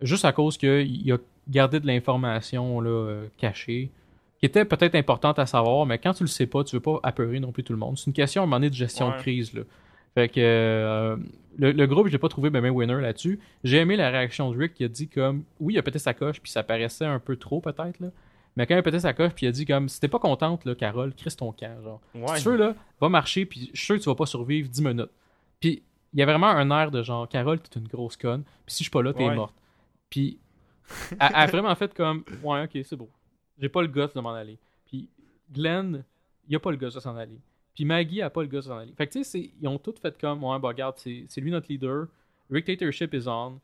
[0.00, 1.16] Juste à cause qu'il a
[1.48, 3.90] gardé de l'information euh, cachée
[4.38, 6.98] qui était peut-être importante à savoir, mais quand tu le sais pas, tu veux pas
[7.02, 7.98] apeurer non plus tout le monde.
[7.98, 9.16] C'est une question à un moment donné de gestion Ouais.
[9.16, 9.52] de crise.
[9.52, 9.62] Là.
[10.14, 11.16] Fait que euh,
[11.58, 13.38] le, le groupe, je l'ai pas trouvé ben, ben winner là-dessus.
[13.64, 16.14] J'ai aimé la réaction de Rick qui a dit comme oui, il a pété sa
[16.14, 18.08] coche, puis ça paraissait un peu trop peut-être là.
[18.56, 20.18] Mais quand il a pété sa coche, puis il a dit comme si t'es pas
[20.18, 22.00] contente là, Carole, crisse ton camp, genre.
[22.14, 22.36] Ouais.
[22.36, 24.68] Si tu veux là, va marcher, puis je suis sûr que tu vas pas survivre
[24.70, 25.10] 10 minutes.
[25.60, 25.82] Puis
[26.12, 28.78] il y a vraiment un air de genre Carole, t'es une grosse conne, puis si
[28.78, 29.34] je suis pas là, t'es Ouais.
[29.34, 29.54] morte.
[30.08, 30.38] Puis
[31.12, 33.10] elle a vraiment fait comme ouais, ok, c'est beau.
[33.58, 34.58] J'ai pas le goût de m'en aller.
[34.86, 35.08] Puis
[35.52, 36.04] Glenn,
[36.48, 37.38] il a pas le goût de s'en aller.
[37.74, 38.92] Puis Maggie a pas le goût de s'en aller.
[38.94, 41.68] Fait que tu sais, ils ont tous fait comme ouais, bah regarde, c'est lui notre
[41.68, 42.06] leader.
[42.50, 43.60] Dictatorship is on.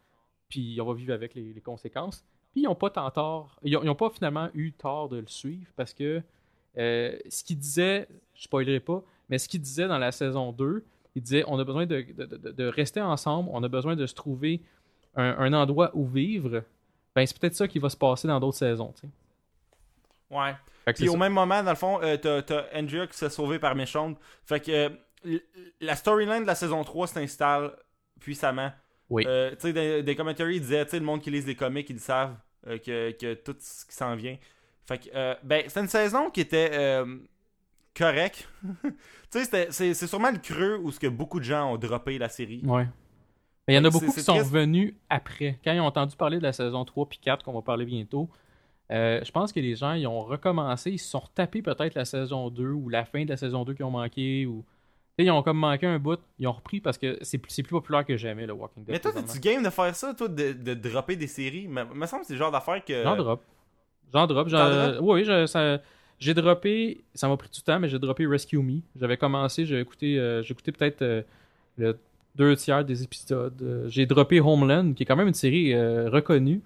[0.49, 2.25] Puis on va vivre avec les, les conséquences.
[2.53, 3.59] Puis ils ont pas tant tort.
[3.65, 6.23] Ils ont, ils ont pas finalement eu tort de le suivre parce que
[6.79, 10.85] euh, ce qu'il disait, je spoilerai pas, mais ce qu'il disait dans la saison 2,
[11.17, 14.07] il disait on a besoin de, de- de- de rester ensemble, on a besoin de
[14.07, 14.63] se trouver
[15.17, 16.63] un, un endroit où vivre.
[17.15, 18.93] Ben, c'est peut-être ça qui va se passer dans d'autres saisons.
[18.95, 19.09] tu sais.
[20.31, 20.55] Ouais.
[20.95, 21.19] Puis au ça.
[21.19, 24.19] même moment, dans le fond, euh, t'as, t'as Andrea qui s'est sauvée par Méchante.
[24.45, 24.91] Fait que
[25.27, 25.39] euh,
[25.81, 27.73] la storyline de la saison 3 s'installe
[28.21, 28.71] puissamment.
[29.09, 29.25] Oui.
[29.27, 31.55] Euh, tu sais, des, des commentaires, ils disaient, tu sais, le monde qui lise les
[31.57, 32.37] comics, ils savent,
[32.67, 34.37] euh, que, que tout ce qui s'en vient.
[34.85, 36.71] Fait que, euh, ben, c'est une saison qui était
[37.97, 38.49] correcte.
[39.33, 42.29] tu sais, c'est, sûrement le creux où ce que beaucoup de gens ont droppé la
[42.29, 42.63] série.
[42.65, 42.87] Ouais.
[43.67, 44.53] Mais il y en a beaucoup qui sont triste.
[44.53, 45.59] revenus après.
[45.65, 48.29] Quand ils ont entendu parler de la saison 3 puis 4, qu'on va parler bientôt,
[48.93, 52.05] euh, je pense que les gens, ils ont recommencé, ils se sont retapés peut-être la
[52.05, 54.47] saison 2 ou la fin de la saison 2 qui ont manqué.
[54.47, 54.65] ou
[55.19, 58.05] Ils ont comme manqué un bout, ils ont repris parce que c'est plus, plus populaire
[58.05, 58.93] que jamais, le Walking Dead.
[58.93, 61.67] Mais toi, t'es-tu game de faire ça, toi, de, de dropper des séries?
[61.69, 63.03] Mais me semble que c'est le genre d'affaire que.
[63.03, 63.43] J'en drop.
[64.13, 64.49] J'en drop.
[64.49, 64.99] j'en-?
[65.01, 65.81] Oui, je, ça-
[66.19, 68.81] J'ai droppé, ça m'a pris du temps, mais j'ai droppé Rescue Me.
[68.99, 71.23] J'avais commencé, j'ai écouté, euh, écouté peut-être euh,
[71.77, 71.99] le
[72.35, 73.61] deux tiers des épisodes.
[73.63, 75.75] Euh, j'ai droppé Homeland, qui est quand même une série
[76.09, 76.63] reconnue,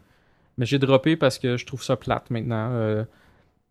[0.56, 3.04] mais j'ai droppé parce que je trouve ça plate maintenant.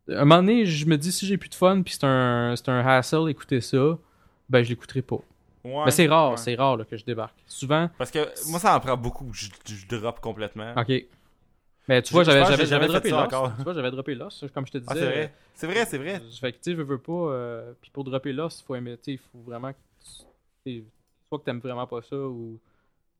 [0.10, 2.56] À un moment donné, je me dis si j'ai plus de fun, puis c'est un,
[2.56, 3.97] c'est un hassle d'écouter ça,
[4.49, 5.19] ben je l'écouterai pas.
[5.64, 6.38] Ouais, mais c'est rare, ouais.
[6.38, 7.35] c'est rare là, que je débarque.
[7.45, 8.19] Souvent, Parce que
[8.49, 10.73] moi, ça en prend beaucoup que je, je drop complètement.
[10.76, 11.06] ok.
[11.90, 13.34] Mais tu vois, j'avais, j'avais, jamais droppé Lost.
[13.34, 13.52] encore.
[13.57, 14.91] Tu vois, j'avais droppé Lost, comme je te disais.
[14.91, 15.34] Ah, c'est vrai.
[15.56, 16.22] C'est vrai, c'est vrai.
[16.40, 17.11] Fait que, tu sais, je veux pas.
[17.11, 18.95] euh, puis pour dropper Lost, il faut aimer.
[19.07, 19.74] Il faut vraiment.
[19.74, 19.80] que
[21.28, 22.60] Soit que t'aimes vraiment pas ça ou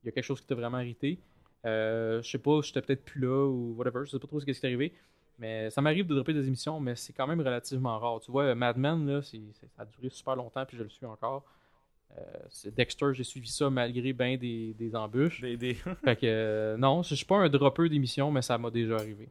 [0.04, 1.18] il y a quelque chose qui t'a vraiment irrité.
[1.66, 4.06] Euh, je sais pas, j'étais peut-être plus là ou whatever.
[4.06, 4.94] Je sais pas trop ce qui est arrivé.
[5.40, 8.20] Mais ça m'arrive de dropper des émissions, mais c'est quand même relativement rare.
[8.20, 9.38] Tu vois, Mad Men, là, ça
[9.80, 11.44] a duré super longtemps, puis je le suis encore.
[12.18, 15.42] Euh, c'est Dexter, j'ai suivi ça malgré bien des, des embûches.
[15.42, 15.74] Des- des-
[16.04, 19.30] Fait que euh, non, je suis pas un dropper d'émissions, mais ça m'a déjà arrivé.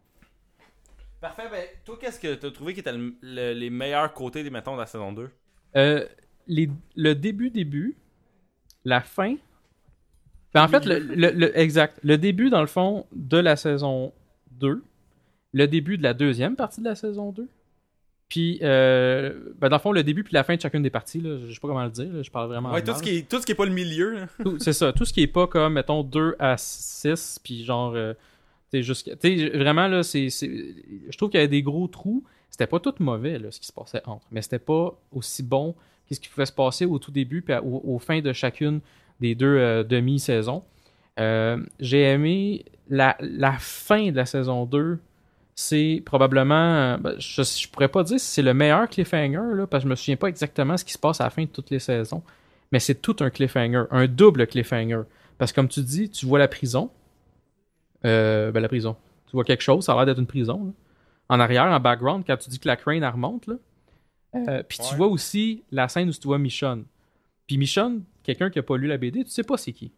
[1.20, 4.50] Parfait, ben, toi, qu'est-ce que t'as trouvé qui était le- le- les meilleurs côtés, des
[4.50, 5.30] mettons, de la saison 2
[5.76, 6.06] Euh,
[6.46, 7.96] les- le début, début,
[8.84, 9.34] la fin.
[10.55, 11.98] Ben, en fait, le, le- le- exact.
[12.05, 14.12] Le début, dans le fond, de la saison
[14.52, 14.82] 2.
[15.52, 17.48] Le début de la deuxième partie de la saison 2.
[18.28, 21.20] Puis, euh, ben, dans le fond, le début puis la fin de chacune des parties.
[21.20, 22.12] Là, je sais pas comment le dire.
[22.12, 22.70] là, je parle vraiment.
[22.72, 22.96] Ouais, tout mal.
[22.98, 24.26] ce, qui est, tout ce qui est pas le milieu.
[24.59, 24.92] C'est ça.
[24.92, 28.12] Tout ce qui est pas comme, mettons, 2 à 6, puis genre, euh,
[28.74, 32.22] jusqu'à- sais, vraiment, là, c'est, je trouve qu'il y avait des gros trous.
[32.50, 35.74] C'était pas tout mauvais, là, ce qui se passait entre, mais c'était pas aussi bon
[36.09, 38.80] que ce qui pouvait se passer au tout début, puis au, au fin de chacune
[39.20, 40.64] des deux euh, demi-saisons.
[41.20, 44.98] Euh, j'ai aimé la, la fin de la saison 2.
[45.60, 46.55] C'est probablement.
[46.94, 49.89] euh, ben, je, je pourrais pas dire si c'est le meilleur cliffhanger, là, parce que
[49.89, 51.80] je me souviens pas exactement ce qui se passe à la fin de toutes les
[51.80, 52.22] saisons
[52.70, 55.02] mais c'est tout un cliffhanger, un double cliffhanger.
[55.39, 56.90] Parce que comme tu dis, tu vois la prison.
[58.05, 58.94] Euh, ben la prison.
[59.26, 60.66] Tu vois quelque chose, ça a l'air d'être une prison.
[60.66, 60.72] là.
[61.30, 63.55] En arrière, en background, quand tu dis que la crane elle remonte, là.
[64.35, 64.97] Euh, Puis tu Ouais.
[64.98, 66.85] vois aussi la scène où tu vois Michonne.
[67.47, 69.90] Puis Michonne, quelqu'un qui a pas lu la BD, tu sais pas c'est qui.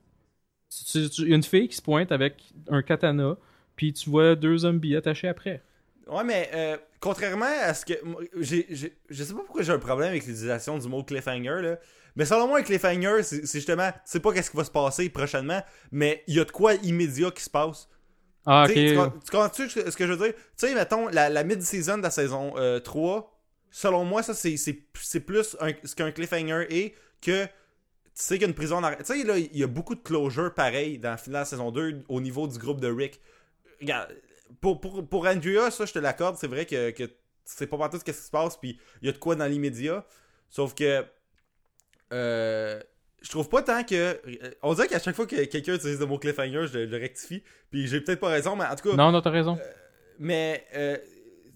[0.92, 2.36] Tu- tu- une fille qui se pointe avec
[2.68, 3.36] un katana,
[3.80, 5.62] puis tu vois deux zombies attachés après.
[6.06, 7.94] Ouais, mais euh, contrairement à ce que.
[8.36, 11.78] j'ai- j'ai- je sais pas pourquoi j'ai un problème avec l'utilisation du mot cliffhanger, là.
[12.14, 13.90] Mais selon moi, un cliffhanger, c'est c'est justement.
[13.90, 15.62] Tu sais pas qu'est-ce qui va se passer prochainement,
[15.92, 17.88] mais il y a de quoi immédiat qui se passe.
[18.44, 18.74] Ah, ok.
[18.74, 20.34] Tu, com- tu comprends-tu ce que je veux dire?
[20.34, 23.34] Tu sais, mettons, la, la mid-season de la saison euh, 3,
[23.70, 27.50] selon moi, ça, c'est- c'est c'est plus un- ce qu'un cliffhanger est que tu
[28.12, 28.90] sais qu'il y a une prison en.
[28.90, 32.02] Tu sais, là, il y a beaucoup de closure pareil dans la la saison 2
[32.10, 33.20] au niveau du groupe de Rick.
[33.80, 34.14] Regarde,
[34.60, 37.04] pour, pour, pour Andrea, ça, je te l'accorde, c'est vrai que, que
[37.44, 40.04] c'est pas partout ce qui se passe, puis il y a de quoi dans l'immédiat.
[40.48, 41.04] Sauf que.
[42.12, 42.80] Euh,
[43.22, 43.94] je trouve pas tant que.
[43.94, 47.42] euh, On dirait qu'à chaque fois que quelqu'un utilise le mot cliffhanger, je, le- rectifie.
[47.70, 48.96] Puis j'ai peut-être pas raison, mais en tout cas.
[48.96, 49.58] Non, non, t'as raison.
[50.18, 50.96] Mais, euh,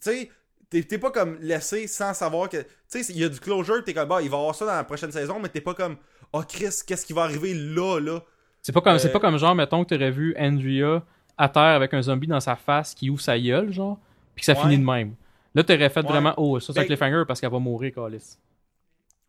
[0.00, 0.30] tu sais,
[0.70, 2.58] t'es t'es pas comme laissé sans savoir que.
[2.58, 4.66] Tu sais, il y a du closure, t'es comme, bah, il va y avoir ça
[4.66, 5.96] dans la prochaine saison, mais t'es pas comme,
[6.32, 8.22] oh Chris, qu'est-ce qui va arriver là, là?
[8.62, 11.02] C'est pas comme, c'est Euh, pas comme genre, mettons que t'aurais vu Andrea
[11.36, 13.98] à terre avec un zombie dans sa face qui ouvre sa gueule, genre,
[14.34, 14.62] puis que ça Ouais.
[14.62, 15.14] finit de même.
[15.54, 16.06] Là, t'aurais fait Ouais.
[16.08, 18.36] vraiment, oh, ça c'est un Ben- cliffhanger parce qu'elle va mourir, Calis.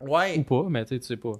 [0.00, 0.38] Ouais.
[0.38, 1.32] Ou pas, mais tu sais, pas.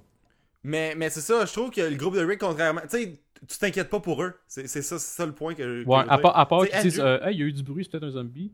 [0.63, 2.81] Mais, mais c'est ça, je trouve que le groupe de Rick, contrairement.
[2.81, 4.33] Tu sais, tu t'inquiètes pas pour eux.
[4.47, 5.83] C'est ça, c'est ça le point que.
[5.83, 7.53] que Ouais, je à part, à part qu'ils disent, euh, hey, il y a eu
[7.53, 8.51] du bruit, c'est peut-être un zombie.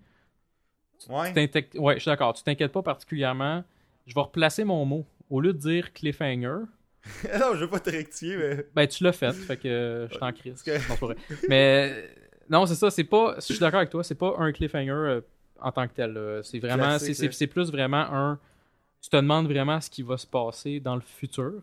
[1.10, 1.34] Ouais.
[1.76, 3.64] Ouais, je suis d'accord, tu t'inquiètes pas particulièrement.
[4.06, 5.06] Je vais replacer mon mot.
[5.30, 6.66] Au lieu de dire cliffhanger,
[7.40, 8.66] non, je veux pas te rectifier, mais.
[8.74, 10.54] ben tu l'as fait, fait que euh, je t'en crie.
[10.66, 11.16] que- Non, pas vrai.
[11.50, 12.08] Mais euh,
[12.50, 13.36] non, c'est ça, c'est pas.
[13.38, 15.22] Je suis d'accord avec toi, c'est pas un cliffhanger euh,
[15.60, 16.18] en tant que tel.
[16.44, 16.98] C'est vraiment.
[17.00, 18.40] C'est- plus vraiment un.
[19.02, 21.62] Tu te demandes vraiment ce qui va se passer dans le futur.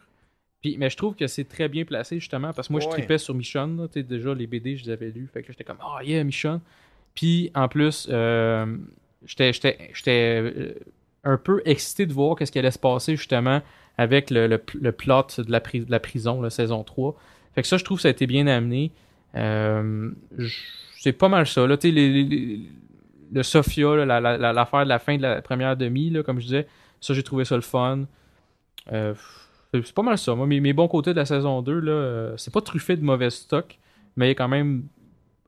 [0.60, 3.16] Puis, mais je trouve que c'est très bien placé justement parce que moi je tripais
[3.16, 3.78] sur Michonne.
[3.80, 4.02] là.
[4.02, 5.26] Déjà les BD je les avais lus.
[5.32, 6.60] Fait que j'étais comme Oh yeah, Michonne.
[7.14, 8.76] Puis en plus, euh,
[9.24, 10.74] j'étais
[11.24, 13.62] un peu excité de voir qu'est-ce qui allait se passer justement
[13.98, 14.58] avec le, le,
[14.92, 17.14] plot de la, de la prison, la saison 3.
[17.54, 18.92] Fait que ça, je trouve que ça a été bien amené.
[19.34, 20.10] Euh,
[20.98, 21.66] c'est pas mal ça.
[21.66, 22.60] Là, les-
[23.32, 26.46] le Sophia, là, la- l'affaire de la fin de la première demi, là, comme je
[26.46, 26.66] disais,
[27.00, 28.06] ça, j'ai trouvé ça le fun.
[28.92, 29.14] Euh,
[29.72, 30.34] c'est pas mal ça.
[30.34, 33.30] Moi, mes, bons côtés de la saison 2, là, euh, c'est pas truffé de mauvais
[33.30, 33.78] stock,
[34.16, 34.84] mais il y a quand même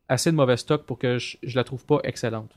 [0.09, 2.51] assez de mauvais stock pour que je, je la trouve pas excellente.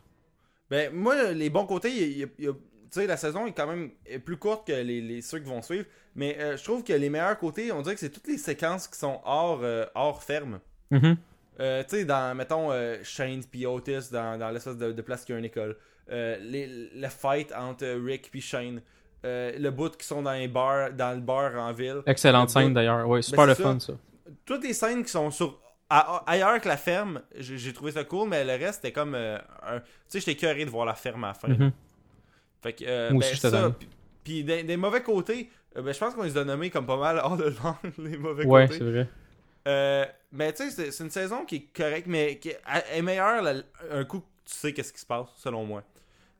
[0.69, 2.51] Ben, moi, les bons côtés, il y y a-
[2.95, 3.91] tu sais, la saison est quand même
[4.25, 5.85] plus courte que les, les ceux qui vont suivre.
[6.15, 8.87] Mais euh, je trouve que les meilleurs côtés, on dirait que c'est toutes les séquences
[8.87, 10.59] qui sont hors, euh, hors ferme.
[10.91, 11.17] Mhm.
[11.59, 12.71] Euh, tu sais, dans, mettons,
[13.03, 15.77] Shane puis Otis dans, dans l'espèce de, de place qui a une école.
[16.09, 18.81] Les, le fight entre Rick puis Shane.
[19.23, 22.01] Le bout qui sont dans, les bars, dans le bar en ville.
[22.05, 23.07] Excellente Le scène d'ailleurs.
[23.07, 23.93] Ouais, super Ben, le c'est fun ça.
[24.45, 25.59] Toutes les scènes qui sont sur
[25.89, 29.15] à- ailleurs que la ferme, j'ai trouvé ça cool, mais le reste, c'était comme.
[29.15, 31.47] euh, un- Tu sais, j'étais curé de voir la ferme à la fin.
[31.47, 31.71] Mhm.
[32.65, 33.75] Fait que, euh, Moi ben, aussi, j'étais ça,
[34.23, 36.97] puis- des, des mauvais côtés, euh, ben, je pense qu'on les a nommés comme pas
[36.97, 38.79] mal hors de vent, les mauvais Ouais, côtés.
[38.79, 39.07] c'est vrai.
[39.67, 43.45] Euh, mais tu sais, c'est- une saison qui est correcte, mais qui est, meilleure
[43.91, 45.83] un coup que tu sais qu'est-ce qui se passe, selon moi.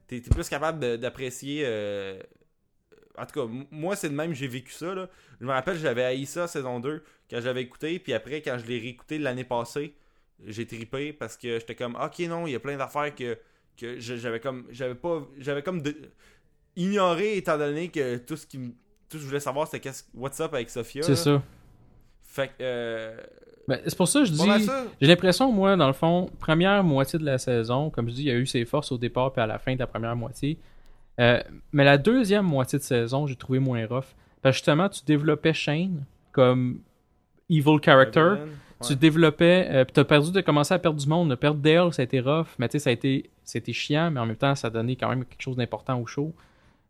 [0.08, 1.62] T'es es plus capable d'apprécier.
[1.66, 2.20] euh,
[3.18, 4.94] En tout cas, moi, c'est de même, j'ai vécu ça.
[4.94, 5.08] Là.
[5.40, 8.66] Je me rappelle, j'avais haï ça, saison 2, quand j'avais écouté, puis après, quand je
[8.66, 9.94] l'ai réécouté l'année passée,
[10.46, 13.38] j'ai tripé parce que j'étais comme, ok, non, il y a plein d'affaires que,
[13.78, 14.66] que j'avais comme.
[14.72, 15.28] J'avais pas.
[15.40, 15.82] J'avais comme.
[15.82, 15.96] de-
[16.76, 18.72] ignoré, étant donné que tout ce qui Tout
[19.12, 21.04] ce que je voulais savoir, c'était qu'est-ce- what's up avec Sophia.
[21.04, 21.42] C'est ça.
[22.24, 22.54] Fait que.
[22.62, 23.18] euh,
[23.68, 24.38] Ben, c'est pour ça que je dis.
[24.66, 24.84] ça.
[25.00, 28.28] J'ai l'impression, moi, dans le fond, première moitié de la saison, comme je dis, il
[28.28, 30.58] y a eu ses forces au départ puis à la fin de la première moitié.
[31.20, 31.42] Euh,
[31.72, 34.06] mais la deuxième moitié de saison, j'ai trouvé moins rough.
[34.42, 36.82] Parce que justement, tu développais Shane comme
[37.50, 38.36] evil character.
[38.82, 38.88] Ouais.
[38.88, 41.30] Tu développais, euh, puis t'as perdu de commencer à perdre du monde.
[41.30, 44.12] De perdre Dale, ça a été rough, mais tu sais, ça a été, c'était chiant,
[44.12, 46.34] mais en même temps, ça donné quand même quelque chose d'important au show.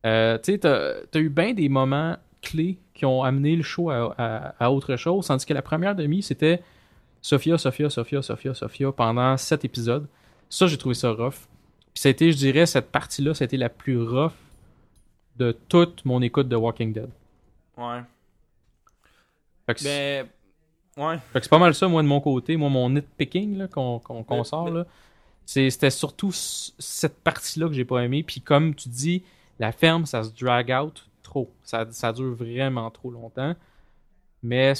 [0.05, 3.89] Euh, tu sais, t'as as eu bien des moments clés qui ont amené le show
[3.89, 6.61] à, à- à autre chose, tandis que la première demi, c'était
[7.21, 10.07] Sophia, Sophia, Sophia, Sophia, Sophia pendant sept épisodes.
[10.49, 11.47] Ça, j'ai trouvé ça rough.
[11.93, 14.33] Puis ça a été, je dirais, cette partie-là, ça a été la plus rough
[15.37, 17.09] de toute mon écoute de Walking Dead.
[17.77, 18.01] Ouais.
[19.83, 20.27] Ben.
[20.97, 21.17] Ouais.
[21.33, 22.55] fait que c'est pas mal ça, moi, de mon côté.
[22.55, 24.85] Moi, mon nitpicking là, qu'on qu'on- sort, là,
[25.45, 28.23] c'est- c'était surtout cette partie-là que j'ai pas aimé.
[28.23, 29.23] Puis comme tu dis,
[29.59, 31.51] la ferme, ça se drag out trop.
[31.63, 33.55] Ça, ça dure vraiment trop longtemps.
[34.41, 34.73] Mais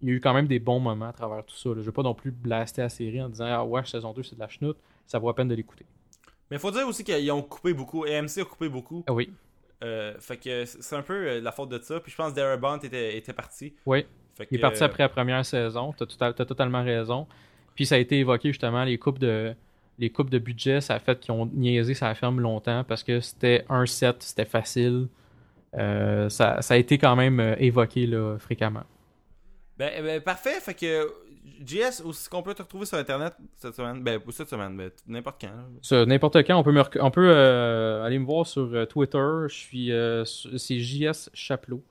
[0.00, 1.68] il y a eu quand même des bons moments à travers tout ça.
[1.68, 1.76] Là.
[1.76, 4.34] Je vais pas non plus blaster la série en disant Ah ouais, saison 2, c'est
[4.34, 4.78] de la chenoute.
[5.06, 5.86] Ça vaut la peine de l'écouter.
[6.50, 8.04] Mais faut dire aussi qu'ils ont coupé beaucoup.
[8.04, 9.04] AMC a coupé beaucoup.
[9.06, 9.30] Ah oui.
[9.84, 12.00] Euh, fait que c'est un peu euh, la faute de ça.
[12.00, 13.74] Puis je pense que Darabont était, était parti.
[13.86, 14.04] Oui.
[14.38, 15.92] Fait Il est parti euh, après la première saison.
[15.92, 17.26] T'as tout- t'as totalement raison.
[17.74, 19.54] Puis ça a été évoqué justement, les coupes de
[19.98, 23.18] les coupes de budget, ça a fait qu'ils ont niaisé sa ferme longtemps parce que
[23.20, 25.08] c'était un set, c'était facile.
[25.76, 28.84] Euh, ça, ça a été quand même euh, évoqué là, fréquemment.
[29.76, 30.60] Ben, ben, parfait.
[30.60, 31.12] Fait que
[31.64, 34.02] JS, où est-ce qu'on peut te retrouver sur internet cette semaine?
[34.02, 36.06] Ben, pas cette semaine, ben, n'importe quand.
[36.06, 39.18] n'importe quand, on peut, me on peut euh, aller me voir sur Twitter.
[39.48, 41.82] Je suis euh, c'est JS Chapelot,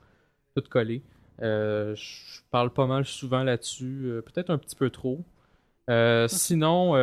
[0.56, 1.02] tout collé.
[1.41, 5.23] Euh, je parle pas mal souvent là-dessus, euh, peut-être un petit peu trop.
[5.89, 6.95] Euh, sinon,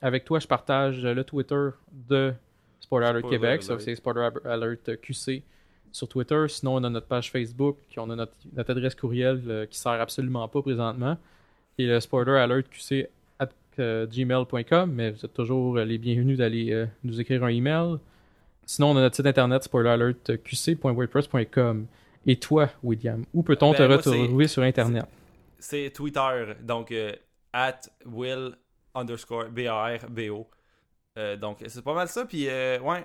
[0.00, 1.68] avec toi, je partage le Twitter
[2.08, 2.32] de
[2.80, 5.42] Sport Alert Spoiler Québec, ça c'est Sport Alert QC
[5.90, 6.46] sur Twitter.
[6.48, 10.46] Sinon, on a notre page Facebook, on a notre, notre adresse courriel qui sert absolument
[10.48, 11.16] pas présentement,
[11.76, 16.86] qui est le Spoiler Alert QC at gmail.com, mais vous êtes toujours les bienvenus d'aller
[17.02, 17.96] nous écrire un email.
[18.66, 21.86] Sinon, on a notre site internet spoileralertqc.wordpress.com.
[22.26, 25.04] Et toi, William, où peut-on Ben, te retrouver sur internet?
[25.58, 26.54] C'est Twitter.
[26.62, 27.12] Donc, euh,
[27.52, 28.52] at will
[28.94, 30.48] underscore B-A-R-B-O.
[31.18, 32.24] Euh, donc, c'est pas mal ça.
[32.24, 33.04] Puis, euh, ouais.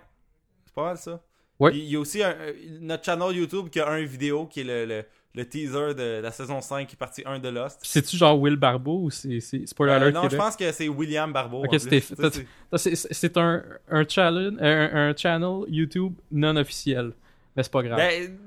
[0.65, 1.21] C'est pas mal ça.
[1.59, 1.71] Ouais.
[1.75, 4.63] Il y a aussi un- euh, notre channel YouTube qui a un vidéo qui est
[4.63, 5.03] le, le,
[5.35, 7.79] le teaser de la saison 5 qui est partie 1 de Lost.
[7.83, 11.65] C'est-tu genre Will Barbeau ou c'est Spoiler Alert non, je pense que c'est William Barbeau.
[11.65, 17.11] Ok, c'est- un, un, challenge, un, un channel YouTube non officiel.
[17.55, 17.97] Mais c'est pas grave.
[17.97, 18.37] Ben,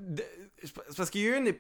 [0.63, 1.55] c'est parce qu'il y a eu une,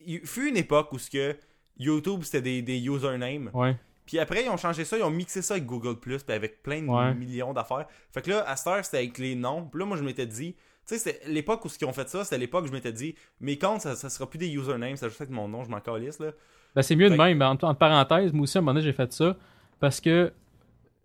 [0.00, 1.36] il fut une époque où ce que
[1.78, 3.50] YouTube c'était des, des usernames.
[3.54, 3.76] ouais.
[4.06, 6.62] Puis après, ils ont changé ça, ils ont mixé ça avec Google Plus, puis avec
[6.62, 7.12] plein de Ouais.
[7.12, 7.86] millions d'affaires.
[8.14, 9.64] Fait que là, à cette heure, c'était avec les noms.
[9.64, 12.08] Puis là, moi, je m'étais dit, tu sais, c'est l'époque où ce qu'ils ont fait
[12.08, 14.94] ça, c'était l'époque où je m'étais dit, mes comptes, ça, ça sera plus des usernames,
[14.94, 16.30] ça juste avec mon nom, je m'en calisse, là.
[16.76, 17.42] Ben, c'est mieux de même.
[17.42, 19.36] Entre, entre parenthèses, moi aussi, à un moment donné, j'ai fait ça.
[19.80, 20.32] Parce que,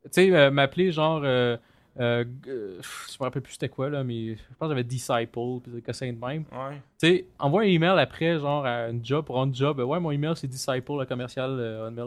[0.03, 1.21] tu sais, euh, m'appeler genre.
[1.23, 1.57] Euh,
[1.99, 5.59] euh, euh, je me rappelle plus c'était quoi, là, mais je pense que j'avais Disciple,
[5.61, 6.45] puis des cossins de même.
[6.51, 6.75] Ouais.
[6.99, 9.79] Tu sais, envoie un email après, genre, à une job, pour un job.
[9.79, 12.05] Ouais, mon email, c'est disciple, le commercial, euh, là,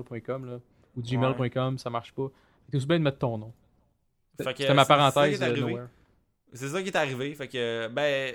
[0.97, 2.28] ou gmail.com, ça marche pas.
[2.70, 3.52] T'es aussi bien de mettre ton nom.
[4.39, 5.39] C'était ma c'est- c'est ça parenthèse.
[6.52, 7.35] C'est ça qui est arrivé.
[7.35, 8.35] Fait que, ben,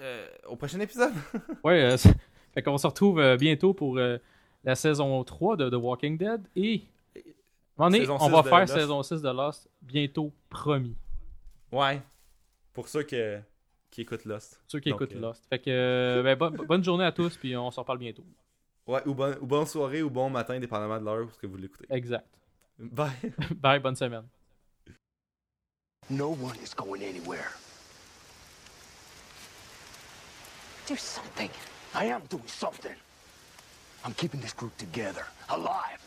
[0.00, 1.12] euh, au prochain épisode.
[1.64, 1.96] Ouais, euh,
[2.54, 3.98] fait qu'on se retrouve bientôt pour
[4.64, 6.82] la saison 3 de The Walking Dead et
[7.88, 8.74] donné, on 6 va de faire Lost.
[8.74, 10.96] saison 6 de Lost bientôt, promis.
[11.72, 12.02] ouais.
[12.72, 13.40] Pour ceux que,
[13.90, 14.60] qui écoutent Lost.
[14.66, 15.44] Ceux qui Donc, écoutent euh, Lost.
[15.48, 18.24] Fait que euh, ben, bo- bonne journée à tous puis on s'en reparle bientôt.
[18.86, 21.46] Ouais, ou, bon, ou bonne soirée ou bon matin, dépendamment de l'heure où ce que
[21.46, 21.86] vous l'écoutez.
[21.90, 22.26] Exact.
[22.78, 23.10] Bye.
[23.56, 24.24] Bye, bonne semaine.
[26.08, 27.52] No one is going anywhere.
[30.88, 31.50] Do something.
[31.94, 32.96] I am doing something.
[34.04, 36.00] I'm keeping this group together, alive.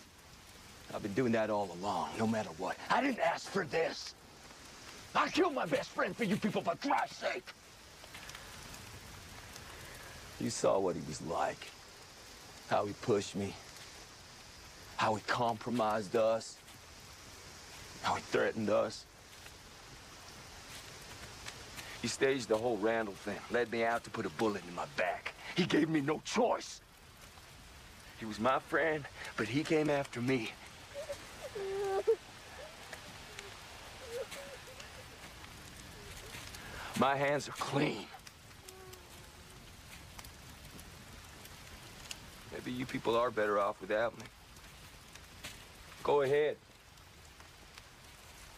[0.93, 2.77] I've been doing that all along, no matter what.
[2.89, 4.13] I didn't ask for this.
[5.15, 7.45] I killed my best friend for you people, for Christ's sake.
[10.39, 11.69] You saw what he was like.
[12.69, 13.53] How he pushed me.
[14.97, 16.57] How he compromised us.
[18.01, 19.05] How he threatened us.
[22.01, 24.85] He staged the whole Randall thing, led me out to put a bullet in my
[24.97, 25.33] back.
[25.55, 26.81] He gave me no choice.
[28.19, 29.05] He was my friend,
[29.37, 30.51] but he came after me.
[36.99, 38.05] My hands are clean.
[42.51, 44.25] Maybe you people are better off without me.
[46.03, 46.57] Go ahead.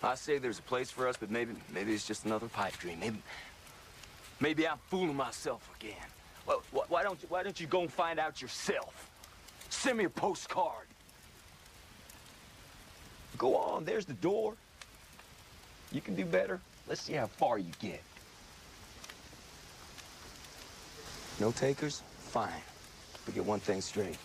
[0.04, 3.00] I say there's a place for us, but maybe maybe it's just another pipe dream.
[3.00, 3.18] Maybe
[4.40, 5.96] maybe I'm fooling myself again.
[6.46, 9.10] Well, wh- why don't you why don't you go and find out yourself?
[9.70, 10.88] Send me a postcard.
[13.38, 14.54] Go on, there's the door.
[15.92, 16.60] You can do better.
[16.88, 18.02] Let's see how far you get.
[21.40, 22.02] No takers?
[22.18, 22.50] Fine.
[23.26, 24.18] But get one thing straight.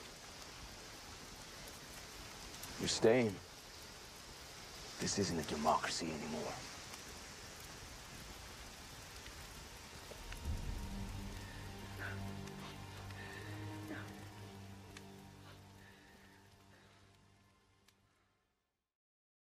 [2.79, 3.35] You're staying.
[5.01, 6.53] This isn't a democracy anymore.